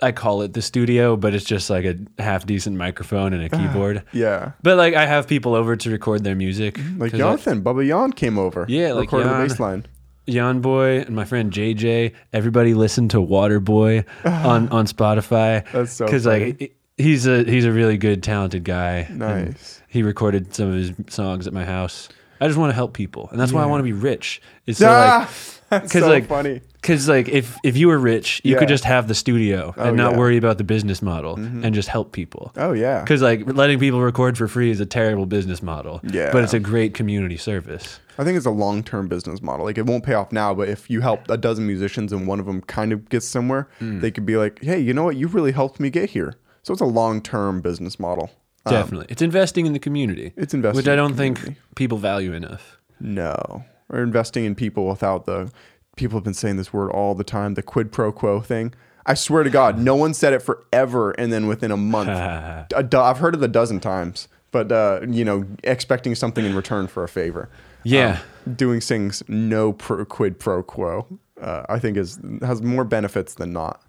I 0.01 0.11
call 0.11 0.41
it 0.41 0.53
the 0.53 0.61
studio, 0.61 1.15
but 1.15 1.34
it's 1.34 1.45
just 1.45 1.69
like 1.69 1.85
a 1.85 1.97
half 2.22 2.45
decent 2.45 2.77
microphone 2.77 3.34
and 3.34 3.43
a 3.43 3.49
ah, 3.56 3.57
keyboard. 3.57 4.03
Yeah. 4.11 4.53
But 4.64 4.77
like 4.77 4.93
I 4.95 5.06
have 5.06 5.27
people 5.27 5.56
over 5.56 5.76
to 5.76 5.89
record 5.89 6.23
their 6.23 6.35
music. 6.35 6.76
Mm, 6.76 6.99
like 6.99 7.11
'cause 7.11 7.19
I- 7.19 7.23
Jonathan, 7.23 7.64
Bubba 7.64 7.85
Yon 7.85 8.14
came 8.14 8.38
over. 8.38 8.65
Yeah, 8.68 8.93
like 8.93 9.03
recorded 9.03 9.30
Jan. 9.30 9.41
the 9.41 9.47
bass 9.47 9.60
line. 9.60 9.85
Jan 10.27 10.61
Boy 10.61 10.99
and 10.99 11.15
my 11.15 11.26
friend 11.26 11.51
JJ. 11.51 12.14
Everybody 12.34 12.73
listened 12.73 13.11
to 13.11 13.22
Water 13.22 13.60
Boy 13.60 14.06
ah. 14.26 14.47
on 14.49 14.69
on 14.69 14.85
Spotify. 14.85 15.65
That's 15.72 15.93
so 15.93 16.06
because 16.06 16.26
like 16.26 16.76
he's 16.97 17.26
a 17.27 17.43
he's 17.43 17.65
a 17.65 17.72
really 17.72 17.97
good 17.97 18.23
talented 18.23 18.64
guy. 18.64 19.07
and 19.10 19.19
Nice. 19.19 19.81
He 19.88 20.03
recorded 20.03 20.53
some 20.53 20.69
of 20.69 20.76
his 20.76 20.91
songs 21.10 21.47
at 21.47 21.53
my 21.53 21.65
house. 21.65 22.10
I 22.41 22.47
just 22.47 22.57
want 22.57 22.69
to 22.69 22.76
help 22.76 22.93
people, 22.93 23.27
and 23.31 23.39
that's 23.39 23.51
why 23.51 23.64
I 23.64 23.65
want 23.65 23.80
to 23.81 23.84
be 23.84 23.91
rich. 23.91 24.41
It's 24.65 24.80
so 24.80 24.88
ah, 24.89 25.27
like 25.27 25.30
'cause, 25.81 25.91
so 25.91 26.07
like, 26.09 26.27
funny. 26.27 26.61
because 26.81 27.07
like 27.07 27.27
if 27.29 27.55
if 27.63 27.77
you 27.77 27.87
were 27.87 27.97
rich, 27.99 28.41
you 28.43 28.53
Yeah. 28.53 28.59
could 28.59 28.67
just 28.69 28.83
have 28.85 29.07
the 29.07 29.15
studio 29.15 29.73
Oh, 29.77 29.83
and 29.89 29.97
not 29.97 30.13
yeah. 30.13 30.17
worry 30.17 30.37
about 30.37 30.57
the 30.57 30.63
business 30.63 31.01
model 31.01 31.35
and 31.35 31.73
just 31.75 31.89
help 31.89 32.11
people. 32.11 32.51
Oh 32.57 32.73
yeah. 32.73 33.01
Because 33.01 33.21
like 33.21 33.45
letting 33.53 33.79
people 33.79 34.01
record 34.01 34.37
for 34.37 34.47
free 34.47 34.71
is 34.71 34.79
a 34.79 34.85
terrible 34.85 35.25
business 35.25 35.61
model. 35.61 36.01
Yeah. 36.03 36.31
But 36.31 36.43
it's 36.43 36.53
a 36.53 36.59
great 36.59 36.93
community 36.93 37.37
service. 37.37 37.99
I 38.17 38.23
think 38.23 38.35
it's 38.35 38.45
a 38.45 38.51
long 38.51 38.83
term 38.83 39.07
business 39.07 39.41
model. 39.41 39.65
Like 39.65 39.77
it 39.77 39.85
won't 39.85 40.03
pay 40.03 40.13
off 40.13 40.31
now, 40.31 40.53
but 40.53 40.67
if 40.69 40.89
you 40.89 41.01
help 41.01 41.29
a 41.29 41.37
dozen 41.37 41.65
musicians 41.67 42.11
and 42.11 42.27
one 42.27 42.39
of 42.39 42.45
them 42.45 42.61
kind 42.61 42.91
of 42.91 43.07
gets 43.09 43.25
somewhere, 43.27 43.67
Hmm. 43.79 43.99
they 43.99 44.11
could 44.11 44.25
be 44.25 44.35
like, 44.37 44.63
"Hey, 44.63 44.79
you 44.79 44.93
know 44.93 45.03
what? 45.03 45.15
You 45.15 45.27
really 45.27 45.51
helped 45.53 45.79
me 45.79 45.89
get 45.89 46.09
here." 46.11 46.33
So 46.63 46.73
it's 46.73 46.81
a 46.81 46.85
long 46.85 47.21
term 47.21 47.61
business 47.61 47.99
model. 47.99 48.31
Um, 48.65 48.73
Definitely. 48.73 49.05
it's 49.09 49.21
investing 49.21 49.65
in 49.65 49.71
the 49.73 49.79
community. 49.79 50.33
It's 50.35 50.53
investing 50.53 50.75
Which 50.77 50.87
I 50.89 50.95
don't 50.97 51.15
think 51.15 51.55
people 51.75 51.97
value 51.97 52.33
enough. 52.33 52.77
No, 52.99 53.63
or 53.90 54.02
investing 54.02 54.45
in 54.45 54.56
people 54.56 54.88
without 54.88 55.26
the 55.26 55.52
people 55.95 56.18
have 56.18 56.24
been 56.24 56.34
saying 56.34 56.57
this 56.57 56.72
word 56.72 56.91
all 56.91 57.14
the 57.16 57.24
time, 57.24 57.56
the 57.56 57.61
quid 57.64 57.91
pro 57.91 58.11
quo 58.11 58.40
thing. 58.40 58.74
I 59.06 59.16
swear 59.16 59.44
to 59.44 59.49
God, 59.49 59.80
no 59.80 59.95
one 59.95 60.14
said 60.14 60.34
it 60.34 60.41
forever, 60.41 61.11
and 61.11 61.34
then 61.34 61.48
within 61.48 61.72
a 61.72 61.78
month, 61.78 62.10
a 62.76 62.84
do- 62.84 62.99
I've 62.99 63.18
heard 63.18 63.36
it 63.36 63.44
a 63.44 63.48
dozen 63.48 63.80
times. 63.80 64.28
But 64.52 64.72
uh, 64.72 65.02
you 65.07 65.26
know, 65.26 65.45
expecting 65.64 66.16
something 66.16 66.45
in 66.45 66.56
return 66.56 66.88
for 66.88 67.03
a 67.03 67.07
favor. 67.07 67.49
Yeah. 67.84 68.20
Um, 68.45 68.53
doing 68.56 68.82
things 68.82 69.24
no 69.28 69.74
pro, 69.74 70.06
quid 70.06 70.40
pro 70.40 70.64
quo. 70.64 71.06
Uh, 71.40 71.64
I 71.70 71.80
think 71.80 71.98
is 71.98 72.20
has 72.41 72.61
more 72.61 72.84
benefits 72.84 73.36
than 73.36 73.53
not. 73.53 73.82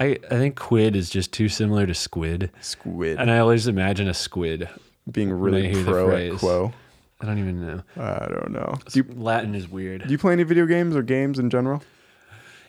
I, 0.00 0.18
I 0.30 0.36
think 0.36 0.56
quid 0.56 0.96
is 0.96 1.10
just 1.10 1.32
too 1.32 1.48
similar 1.48 1.86
to 1.86 1.94
squid. 1.94 2.50
Squid 2.60 3.18
And 3.18 3.30
I 3.30 3.38
always 3.38 3.66
imagine 3.68 4.08
a 4.08 4.14
squid. 4.14 4.68
being 5.10 5.32
really 5.32 5.84
pro 5.84 6.16
at 6.16 6.38
quo. 6.38 6.72
I 7.22 7.26
don't 7.26 7.38
even 7.38 7.64
know. 7.64 7.82
I 7.96 8.26
don't 8.28 8.50
know. 8.50 8.78
Do 8.90 8.98
you, 8.98 9.06
Latin 9.14 9.54
is 9.54 9.68
weird. 9.70 10.02
do 10.04 10.10
you 10.10 10.18
play 10.18 10.32
any 10.32 10.42
video 10.42 10.66
games 10.66 10.96
or 10.96 11.02
games 11.02 11.38
in 11.38 11.50
general? 11.50 11.82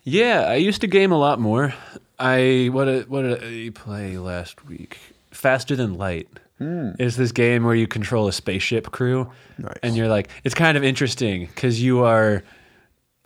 Yeah, 0.04 0.42
I 0.48 0.56
used 0.56 0.82
to 0.82 0.88
game 0.88 1.12
a 1.12 1.18
lot 1.18 1.40
more. 1.40 1.74
I 2.20 2.70
what 2.72 2.86
did, 2.86 3.10
what 3.10 3.26
uh, 3.26 3.36
did 3.38 3.68
I 3.68 3.70
play 3.72 4.18
last 4.18 4.66
week? 4.68 4.98
Faster 5.32 5.76
than 5.76 5.96
light. 5.96 6.28
Hmm. 6.60 6.92
is 7.00 7.18
this 7.18 7.32
game 7.32 7.64
where 7.64 7.74
you 7.74 7.88
control 7.88 8.28
a 8.28 8.32
spaceship 8.32 8.92
crew, 8.92 9.30
Nice. 9.58 9.74
and 9.82 9.98
you're 9.98 10.08
like, 10.08 10.30
it's 10.44 10.54
kind 10.54 10.78
of 10.78 10.84
interesting 10.84 11.48
because 11.48 11.82
you 11.82 12.04
are 12.04 12.44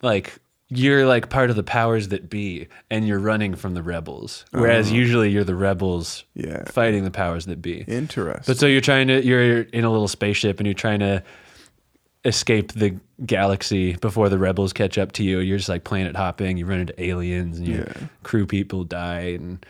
like 0.02 0.34
you're 0.69 1.06
like 1.07 1.30
part 1.30 1.49
of 1.49 1.56
the 1.56 1.64
powers 1.64 2.10
that 2.10 2.30
be, 2.30 2.68
and 2.91 3.07
you're 3.07 3.19
running 3.19 3.56
from 3.56 3.73
the 3.73 3.81
rebels. 3.81 4.44
Whereas 4.52 4.91
oh. 4.91 4.95
usually 4.95 5.30
you're 5.30 5.44
the 5.45 5.56
rebels 5.56 6.26
Yeah. 6.34 6.64
fighting 6.65 7.03
the 7.06 7.11
powers 7.11 7.45
that 7.45 7.61
be. 7.61 7.81
Interesting. 7.88 8.44
But 8.45 8.57
so 8.57 8.65
you're 8.68 8.81
trying 8.81 9.07
to 9.07 9.23
you're 9.26 9.61
in 9.61 9.85
a 9.85 9.89
little 9.91 10.07
spaceship 10.10 10.60
and 10.60 10.68
you're 10.68 10.73
trying 10.73 10.99
to 10.99 11.23
escape 12.26 12.73
the 12.73 12.99
galaxy 13.26 13.95
before 13.95 14.27
the 14.27 14.38
rebels 14.38 14.73
catch 14.73 14.98
up 14.98 15.14
to 15.14 15.23
you. 15.23 15.39
You're 15.39 15.57
just 15.57 15.69
like 15.69 15.84
planet 15.85 16.15
hopping. 16.15 16.57
You 16.57 16.65
run 16.65 16.80
into 16.80 17.02
aliens 17.02 17.60
and 17.60 17.68
your 17.68 17.85
Yeah. 17.85 18.07
crew 18.23 18.45
people 18.45 18.84
die, 18.84 19.38
and 19.39 19.65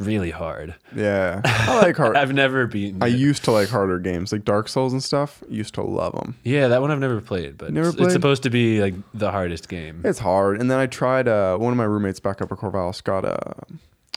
really 0.00 0.30
hard. 0.30 0.74
yeah, 0.94 1.40
I 1.44 1.80
like 1.80 1.96
hard. 1.96 2.16
I've 2.16 2.32
never 2.32 2.66
beaten. 2.66 3.02
I 3.02 3.08
it. 3.08 3.16
used 3.18 3.44
to 3.44 3.52
like 3.52 3.68
harder 3.68 3.98
games 3.98 4.32
like 4.32 4.44
Dark 4.44 4.68
Souls 4.68 4.92
and 4.92 5.02
stuff. 5.02 5.42
Used 5.48 5.74
to 5.74 5.82
love 5.82 6.14
them. 6.14 6.36
yeah, 6.44 6.68
that 6.68 6.80
one 6.80 6.90
I've 6.90 6.98
never 6.98 7.20
played, 7.20 7.56
but 7.58 7.72
Never 7.72 7.88
it's, 7.88 7.96
played? 7.96 8.06
it's 8.06 8.14
supposed 8.14 8.42
to 8.44 8.50
be 8.50 8.80
like 8.80 8.94
the 9.14 9.30
hardest 9.30 9.68
game. 9.68 10.00
It's 10.04 10.18
hard. 10.18 10.60
And 10.60 10.70
then 10.70 10.78
I 10.78 10.86
tried. 10.86 11.28
Uh, 11.28 11.56
one 11.58 11.72
of 11.72 11.76
my 11.76 11.84
roommates 11.84 12.20
back 12.20 12.40
up 12.42 12.50
at 12.50 12.58
Corvallis 12.58 13.02
got 13.04 13.24
a 13.24 13.38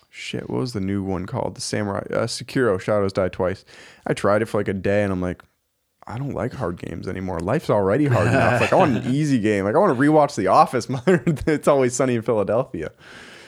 shit. 0.10 0.50
What 0.50 0.60
was 0.60 0.74
the 0.74 0.82
new 0.82 1.04
one 1.04 1.26
called? 1.26 1.56
The 1.56 1.62
Samurai 1.62 2.04
uh, 2.12 2.26
Sekiro 2.28 2.80
Shadows 2.80 3.14
Die 3.14 3.30
Twice. 3.30 3.66
I 4.08 4.14
tried 4.14 4.42
it 4.42 4.46
for 4.46 4.60
like 4.60 4.68
a 4.68 4.74
day, 4.74 5.04
and 5.04 5.12
I'm 5.12 5.22
like, 5.22 5.44
I 6.06 6.18
don't 6.18 6.34
like 6.34 6.54
hard 6.54 6.78
games 6.78 7.08
anymore. 7.08 7.40
Life's 7.40 7.70
already 7.70 8.06
hard 8.08 8.28
enough. 8.28 8.60
Like 8.62 8.74
I 8.74 8.76
want 8.76 8.98
an 9.06 9.14
easy 9.14 9.40
game. 9.40 9.64
Like 9.66 9.76
I 9.76 9.78
want 9.80 9.98
to 9.98 10.02
rewatch 10.02 10.36
The 10.36 10.48
Office. 10.48 10.90
Mother, 10.90 11.24
it's 11.48 11.68
always 11.68 11.96
sunny 11.96 12.16
in 12.16 12.22
Philadelphia. 12.22 12.92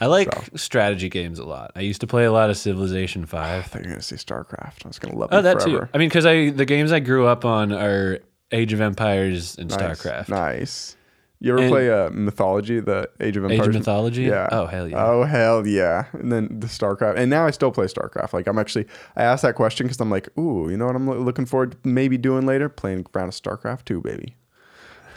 I 0.01 0.07
like 0.07 0.29
strategy 0.55 1.09
games 1.09 1.39
a 1.39 1.45
lot. 1.45 1.71
I 1.75 1.81
used 1.81 2.01
to 2.01 2.07
play 2.07 2.25
a 2.25 2.31
lot 2.31 2.49
of 2.49 2.57
Civilization 2.57 3.25
Five. 3.25 3.63
I 3.65 3.67
thought 3.67 3.81
you 3.81 3.87
were 3.87 3.93
gonna 3.95 4.01
say 4.01 4.15
StarCraft. 4.17 4.85
I 4.85 4.87
was 4.87 4.99
gonna 4.99 5.15
love 5.17 5.29
Oh, 5.31 5.41
that 5.41 5.61
forever. 5.61 5.85
too. 5.85 5.89
I 5.93 5.97
mean, 5.97 6.09
because 6.09 6.25
I 6.25 6.49
the 6.49 6.65
games 6.65 6.91
I 6.91 6.99
grew 6.99 7.25
up 7.27 7.45
on 7.45 7.71
are 7.71 8.19
Age 8.51 8.73
of 8.73 8.81
Empires 8.81 9.57
and 9.57 9.69
Nice. 9.69 9.79
StarCraft. 10.01 10.29
Nice. 10.29 10.95
You 11.41 11.51
ever 11.51 11.61
And- 11.63 11.69
play 11.71 11.91
uh, 11.91 12.09
Mythology, 12.11 12.79
the 12.79 13.09
Age 13.19 13.35
of 13.37 13.45
Age 13.45 13.51
Empires? 13.59 13.67
of 13.75 13.81
Mythology. 13.81 14.23
Yeah. 14.23 14.47
Oh 14.51 14.65
hell 14.67 14.87
yeah. 14.87 15.05
Oh 15.05 15.23
hell 15.23 15.67
yeah! 15.67 16.05
And 16.13 16.31
then 16.31 16.47
the 16.59 16.67
StarCraft, 16.67 17.17
and 17.17 17.29
now 17.29 17.45
I 17.45 17.51
still 17.51 17.71
play 17.71 17.85
StarCraft. 17.87 18.31
Like 18.33 18.47
I'm 18.47 18.57
actually, 18.57 18.87
I 19.17 19.23
asked 19.23 19.43
that 19.43 19.55
question 19.55 19.85
because 19.85 19.99
I'm 19.99 20.09
like, 20.09 20.29
ooh, 20.39 20.69
you 20.69 20.77
know 20.77 20.85
what 20.87 20.95
I'm 20.95 21.07
lo- 21.07 21.19
looking 21.19 21.45
forward 21.45 21.71
to 21.73 21.77
maybe 21.87 22.17
doing 22.17 22.45
later? 22.45 22.69
Playing 22.69 22.99
a 22.99 23.17
round 23.17 23.29
of 23.29 23.35
StarCraft 23.35 23.83
2, 23.85 24.01
baby. 24.01 24.35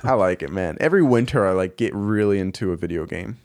I 0.05 0.12
like 0.14 0.42
it, 0.42 0.50
man. 0.50 0.76
Every 0.80 1.02
winter 1.02 1.46
I 1.46 1.52
like 1.52 1.76
get 1.76 1.94
really 1.94 2.38
into 2.40 2.72
a 2.72 2.76
video 2.76 3.06
game, 3.06 3.38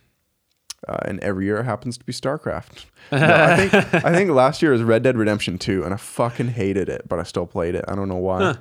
uh, 0.88 0.98
and 1.06 1.20
every 1.22 1.46
year 1.46 1.58
it 1.58 1.64
happens 1.66 1.98
to 1.98 2.06
be 2.06 2.14
StarCraft. 2.14 2.86
No, 3.12 3.18
I 3.20 3.56
think 3.58 3.74
I 4.06 4.12
think 4.14 4.32
last 4.32 4.62
year 4.62 4.72
was 4.72 4.82
Red 4.82 5.04
Dead 5.04 5.18
Redemption 5.18 5.60
2, 5.60 5.84
and 5.84 5.94
I 5.94 5.98
fucking 5.98 6.48
hated 6.48 6.88
it, 6.90 7.08
but 7.08 7.20
I 7.20 7.24
still 7.24 7.46
played 7.46 7.76
it. 7.76 7.84
I 7.88 7.96
don't 7.96 8.08
know 8.08 8.16
why. 8.18 8.52
It 8.52 8.58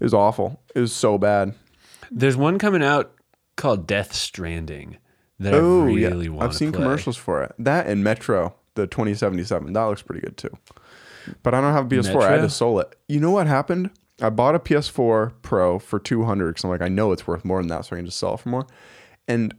was 0.00 0.14
awful. 0.14 0.60
It 0.74 0.80
was 0.80 0.92
so 0.92 1.18
bad. 1.18 1.54
There's 2.10 2.36
one 2.36 2.58
coming 2.58 2.82
out 2.82 3.12
called 3.56 3.86
Death 3.86 4.12
Stranding 4.14 4.96
that 5.38 5.52
Oh 5.54 5.82
I 5.82 5.86
really 5.86 6.24
yeah, 6.26 6.30
want. 6.32 6.42
I've 6.48 6.56
seen 6.56 6.72
play. 6.72 6.80
commercials 6.82 7.16
for 7.16 7.42
it. 7.42 7.52
That 7.58 7.86
and 7.86 8.02
Metro, 8.02 8.54
the 8.74 8.86
2077, 8.86 9.72
that 9.74 9.82
looks 9.84 10.02
pretty 10.02 10.22
good 10.22 10.36
too. 10.38 10.56
But 11.42 11.54
I 11.54 11.60
don't 11.60 11.72
have 11.74 11.86
a 11.86 11.88
PS4. 11.88 12.22
I 12.22 12.24
had 12.24 12.30
Metro? 12.32 12.42
to 12.42 12.50
soul 12.50 12.80
it. 12.80 12.96
You 13.08 13.20
know 13.20 13.30
what 13.30 13.46
happened? 13.46 13.90
I 14.22 14.30
bought 14.30 14.54
a 14.54 14.58
PS4 14.60 15.34
Pro 15.42 15.78
for 15.78 15.98
200 15.98 16.48
because 16.48 16.64
I'm 16.64 16.70
like, 16.70 16.82
I 16.82 16.88
know 16.88 17.12
it's 17.12 17.26
worth 17.26 17.44
more 17.44 17.60
than 17.60 17.68
that, 17.68 17.84
so 17.84 17.94
I 17.94 17.98
can 17.98 18.06
just 18.06 18.18
sell 18.18 18.34
it 18.34 18.40
for 18.40 18.48
more. 18.48 18.66
And 19.28 19.54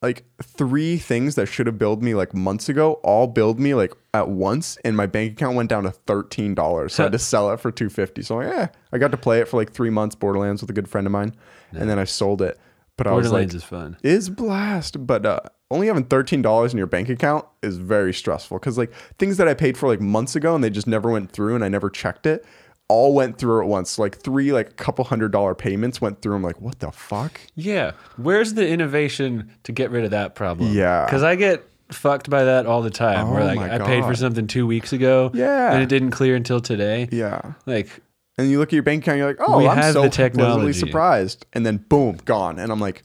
like 0.00 0.24
three 0.42 0.96
things 0.96 1.34
that 1.34 1.46
should 1.46 1.66
have 1.66 1.78
billed 1.78 2.02
me 2.02 2.14
like 2.14 2.32
months 2.32 2.68
ago 2.68 2.94
all 3.02 3.26
billed 3.26 3.58
me 3.58 3.74
like 3.74 3.92
at 4.14 4.28
once, 4.28 4.78
and 4.84 4.96
my 4.96 5.06
bank 5.06 5.32
account 5.32 5.56
went 5.56 5.68
down 5.68 5.82
to 5.84 5.90
thirteen 5.90 6.54
dollars. 6.54 6.94
So 6.94 7.02
I 7.02 7.06
had 7.06 7.12
to 7.12 7.18
sell 7.18 7.50
it 7.52 7.58
for 7.60 7.70
250. 7.72 8.22
So 8.22 8.40
I'm 8.40 8.48
like, 8.48 8.72
I 8.92 8.98
got 8.98 9.10
to 9.10 9.16
play 9.16 9.40
it 9.40 9.48
for 9.48 9.56
like 9.56 9.72
three 9.72 9.90
months, 9.90 10.14
Borderlands 10.14 10.60
with 10.62 10.70
a 10.70 10.72
good 10.74 10.88
friend 10.88 11.06
of 11.06 11.12
mine, 11.12 11.34
and 11.72 11.90
then 11.90 11.98
I 11.98 12.04
sold 12.04 12.42
it. 12.42 12.58
But 12.96 13.06
I 13.06 13.12
was 13.12 13.26
like, 13.26 13.48
Borderlands 13.48 13.54
is 13.54 13.64
fun. 13.64 13.96
is 14.02 14.28
blast, 14.28 15.06
but 15.06 15.24
uh, 15.24 15.40
only 15.70 15.86
having 15.88 16.04
thirteen 16.04 16.42
dollars 16.42 16.72
in 16.72 16.78
your 16.78 16.86
bank 16.86 17.08
account 17.08 17.44
is 17.62 17.76
very 17.78 18.12
stressful 18.14 18.58
because 18.58 18.78
like 18.78 18.92
things 19.18 19.36
that 19.36 19.48
I 19.48 19.54
paid 19.54 19.76
for 19.76 19.88
like 19.88 20.00
months 20.00 20.34
ago 20.36 20.54
and 20.54 20.62
they 20.64 20.70
just 20.70 20.86
never 20.86 21.10
went 21.10 21.30
through 21.32 21.54
and 21.54 21.64
I 21.64 21.68
never 21.68 21.90
checked 21.90 22.26
it, 22.26 22.44
all 22.88 23.14
went 23.14 23.38
through 23.38 23.62
at 23.62 23.68
once. 23.68 23.98
Like 23.98 24.18
three 24.18 24.52
like 24.52 24.70
a 24.70 24.74
couple 24.74 25.04
hundred 25.04 25.32
dollar 25.32 25.54
payments 25.54 26.00
went 26.00 26.22
through. 26.22 26.34
I'm 26.36 26.42
like, 26.42 26.60
what 26.60 26.78
the 26.80 26.90
fuck? 26.90 27.40
Yeah. 27.54 27.92
Where's 28.16 28.54
the 28.54 28.66
innovation 28.66 29.50
to 29.64 29.72
get 29.72 29.90
rid 29.90 30.04
of 30.04 30.10
that 30.12 30.34
problem? 30.34 30.72
Yeah. 30.72 31.04
Because 31.04 31.22
I 31.22 31.36
get 31.36 31.68
fucked 31.90 32.28
by 32.28 32.44
that 32.44 32.66
all 32.66 32.82
the 32.82 32.90
time. 32.90 33.30
where 33.30 33.42
Oh 33.42 33.46
like 33.46 33.56
my 33.56 33.74
I 33.74 33.78
paid 33.78 34.04
for 34.04 34.14
something 34.14 34.46
two 34.46 34.66
weeks 34.66 34.92
ago. 34.92 35.30
Yeah. 35.34 35.72
And 35.72 35.82
it 35.82 35.88
didn't 35.88 36.10
clear 36.10 36.34
until 36.34 36.60
today. 36.60 37.08
Yeah. 37.12 37.52
Like 37.66 38.00
And 38.38 38.50
you 38.50 38.58
look 38.58 38.70
at 38.70 38.74
your 38.74 38.82
bank 38.82 39.04
account, 39.04 39.18
you're 39.18 39.26
like, 39.28 39.40
oh, 39.40 39.66
I'm 39.66 39.92
so 39.92 40.08
pleasantly 40.08 40.72
surprised, 40.72 41.44
and 41.52 41.66
then 41.66 41.78
boom, 41.78 42.18
gone. 42.24 42.58
And 42.58 42.70
I'm 42.72 42.80
like, 42.80 43.02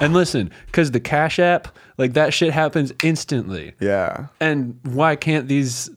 and 0.00 0.12
listen, 0.12 0.50
because 0.66 0.90
the 0.90 1.00
Cash 1.00 1.38
App, 1.38 1.68
like 1.98 2.14
that 2.14 2.34
shit 2.34 2.52
happens 2.52 2.92
instantly. 3.02 3.74
yeah, 3.80 4.26
And 4.40 4.78
why 4.82 5.16
can't 5.16 5.48
these 5.48 5.90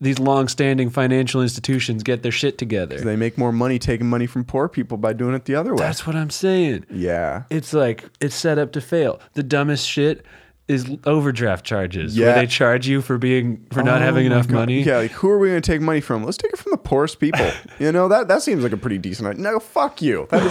these 0.00 0.18
long-standing 0.18 0.90
financial 0.90 1.40
institutions 1.42 2.02
get 2.02 2.22
their 2.22 2.32
shit 2.32 2.58
together? 2.58 2.98
they 3.00 3.16
make 3.16 3.38
more 3.38 3.52
money 3.52 3.78
taking 3.78 4.06
money 4.08 4.26
from 4.26 4.44
poor 4.44 4.68
people 4.68 4.96
by 4.98 5.12
doing 5.12 5.34
it 5.34 5.44
the 5.46 5.54
other 5.54 5.72
way. 5.74 5.78
That's 5.78 6.06
what 6.06 6.14
I'm 6.16 6.30
saying. 6.30 6.86
yeah. 6.90 7.44
It's 7.50 7.72
like 7.72 8.04
it's 8.20 8.34
set 8.34 8.58
up 8.58 8.72
to 8.72 8.80
fail. 8.80 9.20
The 9.34 9.42
dumbest 9.42 9.88
shit 9.88 10.24
is 10.68 10.84
overdraft 11.04 11.64
charges, 11.64 12.16
Yeah. 12.16 12.26
where 12.26 12.34
they 12.34 12.46
charge 12.48 12.88
you 12.88 13.00
for 13.00 13.18
being 13.18 13.64
for 13.72 13.84
not 13.84 14.02
Oh 14.02 14.04
having 14.04 14.26
enough 14.26 14.48
God. 14.48 14.54
money. 14.54 14.82
Yeah, 14.82 14.96
like 14.98 15.12
who 15.12 15.28
are 15.30 15.38
we 15.38 15.48
going 15.50 15.62
to 15.62 15.72
take 15.72 15.80
money 15.80 16.00
from? 16.00 16.24
Let's 16.24 16.36
take 16.36 16.52
it 16.52 16.58
from 16.58 16.72
the 16.72 16.78
poorest 16.78 17.20
people. 17.20 17.48
you 17.78 17.92
know 17.92 18.08
that 18.08 18.26
that 18.26 18.42
seems 18.42 18.64
like 18.64 18.72
a 18.72 18.76
pretty 18.76 18.98
decent. 18.98 19.28
idea. 19.28 19.42
No, 19.44 19.60
fuck 19.60 20.02
you. 20.02 20.26
That 20.30 20.42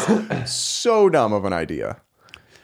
is 0.43 0.53
so 0.53 1.09
dumb 1.09 1.33
of 1.33 1.43
an 1.43 1.51
idea. 1.51 1.97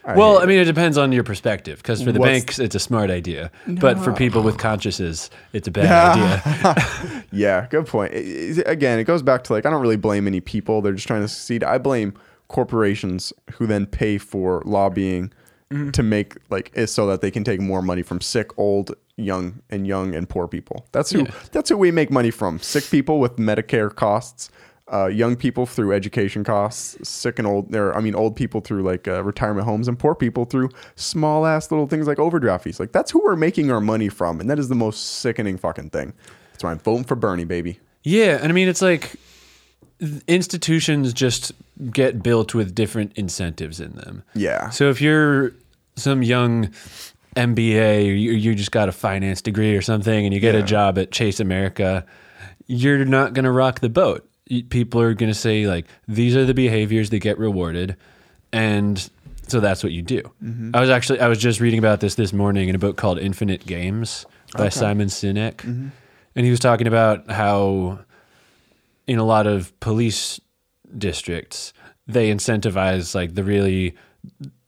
I 0.04 0.16
Well, 0.16 0.40
I 0.40 0.46
mean, 0.46 0.60
it 0.60 0.66
depends 0.66 0.98
on 0.98 1.12
your 1.12 1.24
perspective. 1.24 1.78
Because 1.78 2.02
for 2.02 2.12
the 2.12 2.20
What's- 2.20 2.32
banks, 2.32 2.60
it's 2.60 2.76
a 2.76 2.80
smart 2.80 3.10
idea, 3.12 3.52
but 3.68 4.00
for 4.00 4.12
people 4.14 4.42
with 4.42 4.58
consciences, 4.58 5.30
it's 5.54 5.68
a 5.68 5.72
bad 5.72 6.18
idea. 6.18 7.24
yeah, 7.32 7.68
good 7.70 7.86
point. 7.88 8.14
It- 8.14 8.58
it- 8.60 8.68
again, 8.68 8.98
it 9.00 9.04
goes 9.04 9.22
back 9.22 9.44
to 9.46 9.54
like 9.54 9.66
I 9.66 9.70
don't 9.70 9.82
really 9.82 9.98
blame 9.98 10.26
any 10.28 10.42
people. 10.42 10.82
They're 10.82 10.94
just 10.94 11.08
trying 11.08 11.22
to 11.22 11.28
succeed. 11.28 11.64
I 11.64 11.78
blame 11.78 12.14
corporations 12.48 13.32
who 13.54 13.66
then 13.68 13.86
pay 13.86 14.18
for 14.18 14.62
lobbying 14.66 15.32
Mm-hmm. 15.72 15.92
to 15.92 16.04
make 16.04 16.36
like 16.50 16.70
so 16.86 17.08
that 17.08 17.22
they 17.22 17.32
can 17.32 17.46
take 17.46 17.62
more 17.62 17.82
money 17.82 18.02
from 18.02 18.20
sick, 18.20 18.50
old, 18.58 18.94
young, 19.16 19.62
and 19.70 19.88
young 19.88 20.14
and 20.14 20.28
poor 20.28 20.46
people. 20.46 20.86
That's 20.92 21.12
who 21.12 21.28
that's 21.54 21.70
who 21.70 21.78
we 21.78 21.92
make 21.92 22.12
money 22.12 22.30
from. 22.30 22.60
Sick 22.60 22.84
people 22.92 23.22
with 23.22 23.38
Medicare 23.38 23.96
costs. 23.96 24.50
Uh, 24.94 25.08
young 25.08 25.38
people 25.38 25.66
through 25.66 25.94
education 25.94 26.44
costs, 26.44 26.98
sick 27.08 27.40
and 27.40 27.48
old, 27.48 27.74
or 27.74 27.96
I 27.96 28.02
mean, 28.02 28.14
old 28.14 28.36
people 28.36 28.60
through 28.60 28.84
like 28.84 29.08
uh, 29.08 29.24
retirement 29.24 29.66
homes, 29.66 29.88
and 29.88 29.98
poor 29.98 30.14
people 30.16 30.44
through 30.44 30.70
small 30.96 31.46
ass 31.46 31.72
little 31.72 31.88
things 31.88 32.08
like 32.08 32.20
overdraft 32.20 32.66
fees. 32.66 32.78
Like 32.80 32.92
that's 32.92 33.10
who 33.12 33.24
we're 33.24 33.38
making 33.38 33.72
our 33.72 33.80
money 33.80 34.10
from, 34.10 34.42
and 34.42 34.50
that 34.50 34.60
is 34.60 34.68
the 34.68 34.76
most 34.76 35.20
sickening 35.20 35.58
fucking 35.58 35.92
thing. 35.92 36.12
That's 36.52 36.64
why 36.66 36.72
I'm 36.72 36.80
voting 36.80 37.06
for 37.06 37.16
Bernie, 37.16 37.46
baby. 37.46 37.80
Yeah, 38.04 38.38
and 38.42 38.52
I 38.52 38.54
mean 38.54 38.68
it's 38.68 38.82
like 38.82 39.16
institutions 40.28 41.14
just 41.14 41.52
get 41.92 42.22
built 42.24 42.54
with 42.54 42.74
different 42.76 43.14
incentives 43.16 43.80
in 43.80 43.94
them. 43.94 44.24
Yeah, 44.34 44.70
So 44.70 44.90
if 44.90 45.00
you're 45.02 45.54
some 45.96 46.24
young 46.24 46.70
MBA 47.36 48.00
or 48.10 48.14
you, 48.14 48.32
you 48.32 48.56
just 48.56 48.72
got 48.72 48.90
a 48.90 48.92
finance 48.92 49.42
degree 49.42 49.76
or 49.76 49.82
something 49.82 50.26
and 50.26 50.34
you 50.34 50.40
get 50.40 50.56
Yeah. 50.56 50.62
a 50.62 50.66
job 50.66 50.98
at 50.98 51.12
Chase 51.12 51.40
America, 51.40 52.06
you're 52.68 53.06
not 53.06 53.34
going 53.34 53.46
to 53.46 53.52
rock 53.52 53.80
the 53.80 53.90
boat. 53.90 54.28
People 54.70 55.02
are 55.02 55.14
going 55.14 55.32
to 55.32 55.38
say 55.38 55.68
like 55.68 55.88
these 56.08 56.36
are 56.36 56.46
the 56.46 56.54
behaviors 56.54 57.10
that 57.10 57.20
get 57.20 57.38
rewarded 57.38 57.96
and 58.54 59.10
so 59.48 59.60
that's 59.60 59.84
what 59.84 59.92
you 59.92 60.02
do. 60.02 60.22
Mm-hmm. 60.44 60.72
I 60.74 60.82
was 60.82 60.90
actually 60.90 61.20
I 61.20 61.28
was 61.28 61.38
just 61.38 61.60
reading 61.60 61.80
about 61.80 62.00
this 62.00 62.16
this 62.16 62.34
morning 62.34 62.70
in 62.70 62.76
a 62.76 62.80
book 62.80 62.98
called 62.98 63.20
Infinite 63.20 63.66
Games 63.66 64.26
by 64.56 64.70
Simon 64.70 65.08
Sinek. 65.08 65.58
Mm-hmm. 65.58 65.88
And 66.36 66.46
he 66.46 66.52
was 66.52 66.60
talking 66.60 66.88
about 66.88 67.30
how 67.30 68.00
in 69.08 69.20
a 69.20 69.26
lot 69.26 69.48
of 69.48 69.78
police 69.80 70.40
districts 70.98 71.74
they 72.08 72.34
incentivize 72.34 73.14
like 73.16 73.36
the 73.36 73.44
really 73.44 73.96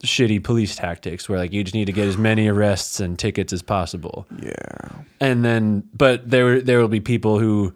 shitty 0.02 0.42
police 0.42 0.76
tactics 0.76 1.28
where 1.28 1.38
like 1.38 1.52
you 1.52 1.62
just 1.62 1.74
need 1.74 1.84
to 1.84 1.92
get 1.92 2.06
as 2.06 2.18
many 2.18 2.48
arrests 2.48 3.00
and 3.00 3.18
tickets 3.18 3.52
as 3.52 3.62
possible 3.62 4.26
yeah, 4.42 5.02
and 5.20 5.44
then 5.44 5.88
but 5.94 6.28
there 6.28 6.60
there 6.60 6.80
will 6.80 6.88
be 6.88 7.00
people 7.00 7.38
who 7.38 7.72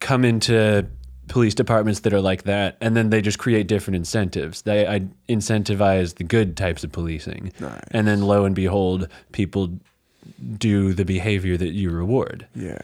come 0.00 0.24
into 0.24 0.86
police 1.28 1.54
departments 1.54 2.00
that 2.00 2.12
are 2.12 2.20
like 2.20 2.44
that 2.44 2.76
and 2.80 2.96
then 2.96 3.10
they 3.10 3.20
just 3.20 3.38
create 3.38 3.66
different 3.66 3.96
incentives 3.96 4.62
they 4.62 4.86
I 4.86 5.00
incentivize 5.28 6.14
the 6.16 6.24
good 6.24 6.56
types 6.56 6.84
of 6.84 6.92
policing 6.92 7.52
Nice. 7.58 7.80
and 7.90 8.06
then 8.06 8.22
lo 8.22 8.44
and 8.44 8.54
behold 8.54 9.08
people 9.32 9.76
do 10.58 10.92
the 10.92 11.04
behavior 11.04 11.56
that 11.56 11.72
you 11.72 11.90
reward 11.90 12.46
yeah. 12.54 12.78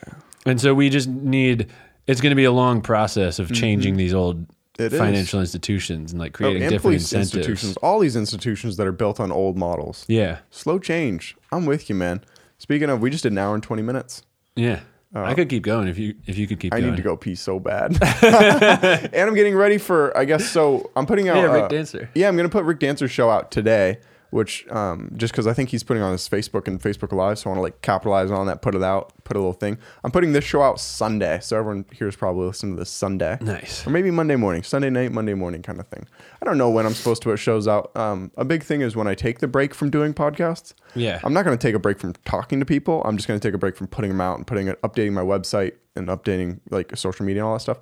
and 0.46 0.60
so 0.60 0.74
we 0.74 0.88
just 0.90 1.08
need 1.08 1.68
it's 2.08 2.20
going 2.20 2.30
to 2.32 2.36
be 2.36 2.44
a 2.44 2.52
long 2.52 2.80
process 2.80 3.38
of 3.38 3.52
changing 3.52 3.96
these 3.96 4.14
old 4.14 4.46
Mm-hmm. 4.78 4.84
It 4.86 4.92
is. 4.94 4.98
financial 4.98 5.38
institutions 5.40 6.12
and 6.12 6.18
like 6.18 6.32
Oh, 6.36 6.38
creating 6.38 6.62
and 6.62 6.70
different 6.70 6.94
incentives. 6.94 7.36
institutions, 7.36 7.76
all 7.82 7.98
these 7.98 8.16
institutions 8.16 8.78
that 8.78 8.86
are 8.86 8.90
built 8.92 9.20
on 9.20 9.30
old 9.30 9.58
models. 9.58 10.06
Yeah. 10.08 10.38
Slow 10.50 10.78
change. 10.78 11.36
I'm 11.52 11.66
with 11.66 11.90
you, 11.90 11.94
man. 11.94 12.24
Speaking 12.56 12.88
of, 12.88 13.02
we 13.02 13.10
just 13.10 13.22
did 13.22 13.32
an 13.32 13.38
hour 13.38 13.52
and 13.54 13.62
20 13.62 13.82
minutes. 13.82 14.22
Yeah. 14.56 14.80
I 15.14 15.34
could 15.34 15.48
keep 15.48 15.62
going 15.62 15.88
if 15.88 15.98
you 15.98 16.14
if 16.26 16.38
you 16.38 16.46
could 16.46 16.58
keep 16.58 16.72
Uh, 16.72 16.76
I 16.76 16.80
going. 16.80 16.92
need 16.92 16.96
to 16.96 17.02
go 17.02 17.16
pee 17.16 17.34
so 17.34 17.58
bad. 17.60 17.92
and 19.12 19.28
I'm 19.28 19.34
getting 19.34 19.54
ready 19.54 19.76
for, 19.78 20.16
I 20.16 20.24
guess, 20.24 20.46
so 20.48 20.90
I'm 20.96 21.04
putting 21.06 21.28
out. 21.28 21.36
Yeah, 21.36 21.52
Rick 21.52 21.64
uh, 21.64 21.68
Dancer. 21.68 22.10
Yeah, 22.14 22.28
I'm 22.28 22.36
going 22.36 22.48
to 22.48 22.52
put 22.52 22.64
Rick 22.64 22.78
Dancer's 22.78 23.10
show 23.10 23.28
out 23.28 23.50
today, 23.50 23.98
which 24.32 24.66
um, 24.68 25.12
just 25.14 25.30
because 25.32 25.46
I 25.46 25.52
think 25.52 25.68
he's 25.68 25.82
putting 25.82 26.02
on 26.02 26.10
his 26.10 26.26
Facebook 26.26 26.66
and 26.66 26.80
Facebook 26.80 27.12
Live. 27.12 27.38
So 27.38 27.50
I 27.50 27.52
want 27.52 27.58
to 27.58 27.62
like 27.62 27.82
capitalize 27.82 28.30
on 28.30 28.46
that, 28.46 28.62
put 28.62 28.74
it 28.74 28.82
out, 28.82 29.12
put 29.24 29.36
a 29.36 29.38
little 29.38 29.52
thing. 29.52 29.76
I'm 30.02 30.10
putting 30.10 30.32
this 30.32 30.42
show 30.42 30.62
out 30.62 30.80
Sunday. 30.80 31.38
So 31.40 31.58
everyone 31.58 31.84
here 31.92 32.08
is 32.08 32.16
probably 32.16 32.46
listening 32.46 32.76
to 32.76 32.80
this 32.80 32.88
Sunday. 32.88 33.36
Nice. 33.42 33.86
Or 33.86 33.90
maybe 33.90 34.10
Monday 34.10 34.36
morning, 34.36 34.62
Sunday 34.62 34.88
night, 34.88 35.12
Monday 35.12 35.34
morning 35.34 35.60
kind 35.60 35.78
of 35.78 35.86
thing. 35.88 36.08
I 36.40 36.46
don't 36.46 36.56
know 36.56 36.70
when 36.70 36.86
I'm 36.86 36.94
supposed 36.94 37.20
to 37.22 37.28
put 37.28 37.38
shows 37.38 37.68
out. 37.68 37.94
Um, 37.94 38.30
a 38.38 38.44
big 38.44 38.62
thing 38.62 38.80
is 38.80 38.96
when 38.96 39.06
I 39.06 39.14
take 39.14 39.40
the 39.40 39.48
break 39.48 39.74
from 39.74 39.90
doing 39.90 40.14
podcasts. 40.14 40.72
Yeah. 40.94 41.20
I'm 41.24 41.34
not 41.34 41.44
going 41.44 41.56
to 41.56 41.62
take 41.62 41.74
a 41.74 41.78
break 41.78 41.98
from 41.98 42.14
talking 42.24 42.58
to 42.58 42.64
people. 42.64 43.02
I'm 43.04 43.18
just 43.18 43.28
going 43.28 43.38
to 43.38 43.46
take 43.46 43.54
a 43.54 43.58
break 43.58 43.76
from 43.76 43.88
putting 43.88 44.10
them 44.10 44.22
out 44.22 44.38
and 44.38 44.46
putting 44.46 44.66
it, 44.66 44.80
updating 44.80 45.12
my 45.12 45.20
website 45.20 45.74
and 45.94 46.08
updating 46.08 46.60
like 46.70 46.96
social 46.96 47.26
media 47.26 47.42
and 47.42 47.48
all 47.48 47.54
that 47.54 47.60
stuff. 47.60 47.80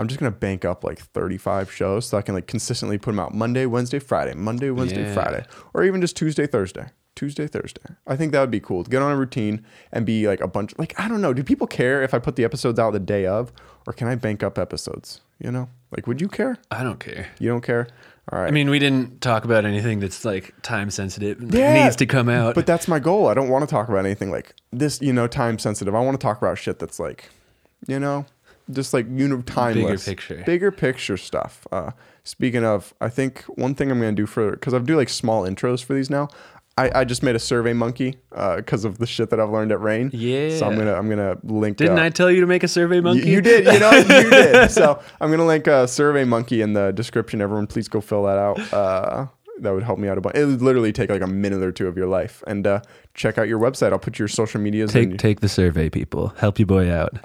I'm 0.00 0.08
just 0.08 0.18
to 0.32 0.36
bank 0.38 0.64
up 0.64 0.82
like 0.82 0.98
35 0.98 1.70
shows 1.72 2.06
so 2.06 2.16
I 2.18 2.22
can 2.22 2.34
like 2.34 2.46
consistently 2.46 2.98
put 2.98 3.10
them 3.12 3.20
out 3.20 3.34
Monday, 3.34 3.66
Wednesday, 3.66 3.98
Friday, 3.98 4.34
Monday, 4.34 4.70
Wednesday, 4.70 5.02
Yeah. 5.04 5.14
Friday, 5.14 5.44
or 5.74 5.84
even 5.84 6.00
just 6.00 6.16
Tuesday, 6.16 6.46
Thursday. 6.46 6.86
Tuesday, 7.16 7.46
Thursday. 7.46 7.82
I 8.06 8.16
think 8.16 8.32
that 8.32 8.40
would 8.40 8.50
be 8.50 8.60
cool 8.60 8.82
to 8.82 8.88
get 8.90 9.02
on 9.02 9.12
a 9.12 9.16
routine 9.16 9.62
and 9.92 10.06
be 10.06 10.26
like 10.26 10.40
a 10.40 10.48
bunch. 10.48 10.72
Like 10.78 10.98
I 10.98 11.06
don't 11.06 11.20
know. 11.20 11.34
Do 11.34 11.42
people 11.44 11.66
care 11.66 12.02
if 12.02 12.14
I 12.14 12.18
put 12.18 12.36
the 12.36 12.44
episodes 12.44 12.78
out 12.78 12.92
the 12.92 12.98
day 13.00 13.26
of, 13.26 13.52
or 13.86 13.92
can 13.92 14.08
I 14.08 14.14
bank 14.14 14.42
up 14.42 14.58
episodes? 14.58 15.20
You 15.38 15.50
know, 15.50 15.68
like 15.94 16.06
would 16.06 16.20
you 16.20 16.28
care? 16.28 16.56
I 16.70 16.82
don't 16.82 16.98
care. 16.98 17.28
You 17.38 17.50
don't 17.50 17.62
care. 17.62 17.88
All 18.32 18.38
right. 18.40 18.48
I 18.48 18.52
mean, 18.52 18.70
we 18.70 18.78
didn't 18.78 19.20
talk 19.20 19.44
about 19.44 19.64
anything 19.66 19.98
that's 20.00 20.24
like 20.24 20.54
time 20.62 20.88
sensitive 20.90 21.40
and 21.40 21.52
Yeah, 21.52 21.84
needs 21.84 21.96
to 21.96 22.06
come 22.06 22.28
out. 22.30 22.54
But 22.54 22.66
that's 22.66 22.88
my 22.88 23.00
goal. 23.00 23.26
I 23.28 23.34
don't 23.34 23.48
want 23.50 23.68
to 23.68 23.70
talk 23.70 23.88
about 23.88 24.04
anything 24.06 24.30
like 24.30 24.54
this, 24.72 25.02
you 25.02 25.12
know, 25.12 25.26
time 25.26 25.58
sensitive. 25.58 25.94
I 25.94 26.00
want 26.00 26.18
to 26.18 26.24
talk 26.24 26.38
about 26.38 26.56
shit 26.58 26.78
that's 26.78 26.98
like, 27.00 27.28
you 27.88 27.98
know, 27.98 28.24
just 28.72 28.94
like 28.94 29.06
you 29.10 29.28
know, 29.28 29.42
timeless, 29.42 30.04
picture. 30.06 30.42
bigger 30.46 30.70
picture 30.70 31.16
stuff. 31.16 31.66
Uh, 31.72 31.92
speaking 32.24 32.64
of, 32.64 32.94
I 33.00 33.08
think 33.08 33.42
one 33.44 33.74
thing 33.74 33.90
I'm 33.90 33.98
gonna 33.98 34.12
do 34.12 34.26
for 34.26 34.52
because 34.52 34.74
I 34.74 34.78
do 34.78 34.96
like 34.96 35.08
small 35.08 35.42
intros 35.42 35.84
for 35.84 35.94
these 35.94 36.10
now. 36.10 36.28
I, 36.78 37.00
I 37.00 37.04
just 37.04 37.22
made 37.22 37.36
a 37.36 37.40
survey 37.40 37.74
monkey 37.74 38.16
because 38.30 38.86
of 38.86 38.98
the 38.98 39.06
shit 39.06 39.28
that 39.30 39.40
I've 39.40 39.50
learned 39.50 39.70
at 39.70 39.80
Rain. 39.80 40.10
Yeah. 40.14 40.56
So 40.56 40.66
I'm 40.66 40.76
gonna 40.76 40.94
I'm 40.94 41.10
gonna 41.10 41.36
link. 41.42 41.76
Didn't 41.76 41.98
uh, 41.98 42.04
I 42.04 42.08
tell 42.08 42.30
you 42.30 42.40
to 42.40 42.46
make 42.46 42.62
a 42.62 42.68
survey 42.68 42.96
you, 42.96 43.02
monkey? 43.02 43.28
you 43.28 43.40
did, 43.42 43.66
you 43.66 43.78
know, 43.78 43.90
you 43.90 44.04
did. 44.30 44.70
So 44.70 45.02
I'm 45.20 45.30
gonna 45.30 45.46
link 45.46 45.66
a 45.66 45.86
survey 45.86 46.24
monkey 46.24 46.62
in 46.62 46.72
the 46.72 46.92
description. 46.92 47.42
Everyone, 47.42 47.66
please 47.66 47.88
go 47.88 48.00
fill 48.00 48.22
that 48.24 48.38
out. 48.38 48.72
Uh, 48.72 49.26
that 49.62 49.72
would 49.72 49.82
help 49.82 49.98
me 49.98 50.08
out 50.08 50.18
a 50.18 50.20
bunch. 50.20 50.36
It 50.36 50.46
would 50.46 50.62
literally 50.62 50.92
take 50.92 51.10
like 51.10 51.22
a 51.22 51.26
minute 51.26 51.62
or 51.62 51.72
two 51.72 51.86
of 51.86 51.96
your 51.96 52.06
life. 52.06 52.42
And 52.46 52.66
uh, 52.66 52.80
check 53.14 53.36
out 53.36 53.48
your 53.48 53.58
website. 53.58 53.92
I'll 53.92 53.98
put 53.98 54.18
your 54.18 54.28
social 54.28 54.60
medias 54.60 54.92
Take 54.92 55.18
take 55.18 55.40
the 55.40 55.48
survey, 55.48 55.90
people. 55.90 56.28
Help 56.38 56.58
your 56.58 56.66
boy 56.66 56.90
out. 56.90 57.18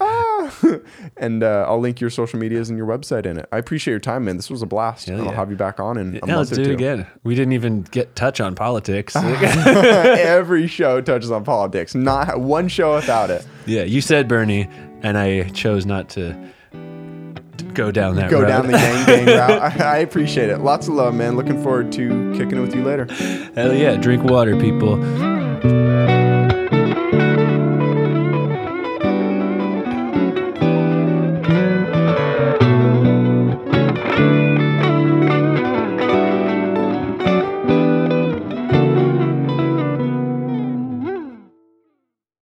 and 1.17 1.43
uh, 1.43 1.65
I'll 1.67 1.79
link 1.79 1.99
your 2.01 2.09
social 2.09 2.39
medias 2.39 2.69
and 2.69 2.77
your 2.77 2.87
website 2.87 3.25
in 3.25 3.37
it. 3.37 3.47
I 3.51 3.57
appreciate 3.57 3.91
your 3.93 3.99
time, 3.99 4.25
man. 4.25 4.35
This 4.37 4.49
was 4.49 4.61
a 4.61 4.65
blast. 4.65 5.07
Hell 5.07 5.15
and 5.17 5.25
I'll 5.27 5.31
yeah. 5.33 5.37
have 5.37 5.49
you 5.49 5.55
back 5.57 5.79
on 5.79 5.97
in 5.97 6.19
a 6.21 6.27
Yeah, 6.27 6.37
let's 6.37 6.49
do 6.51 6.61
it 6.61 6.71
again. 6.71 7.07
We 7.23 7.35
didn't 7.35 7.53
even 7.53 7.83
get 7.83 8.15
touch 8.15 8.39
on 8.41 8.55
politics. 8.55 9.15
Every 9.15 10.67
show 10.67 11.01
touches 11.01 11.31
on 11.31 11.43
politics. 11.43 11.95
Not 11.95 12.39
one 12.39 12.67
show 12.67 12.95
without 12.95 13.29
it. 13.29 13.45
yeah, 13.65 13.83
you 13.83 14.01
said 14.01 14.27
Bernie, 14.27 14.69
and 15.01 15.17
I 15.17 15.49
chose 15.49 15.85
not 15.85 16.09
to 16.09 16.33
to 17.57 17.63
go 17.73 17.89
down 17.89 18.15
that 18.17 18.29
Go 18.29 18.41
road. 18.41 18.47
down 18.47 18.67
the 18.67 18.73
gang 18.73 19.05
gang 19.05 19.25
route. 19.37 19.79
I, 19.81 19.95
I 19.95 19.97
appreciate 19.99 20.49
it. 20.49 20.59
Lots 20.59 20.87
of 20.87 20.93
love, 20.95 21.13
man. 21.13 21.37
Looking 21.37 21.61
forward 21.63 21.91
to 21.93 22.33
kicking 22.33 22.57
it 22.57 22.61
with 22.61 22.75
you 22.75 22.83
later. 22.83 23.05
Hell 23.55 23.73
yeah, 23.73 23.95
drink 23.95 24.23
water, 24.23 24.57
people. 24.59 24.95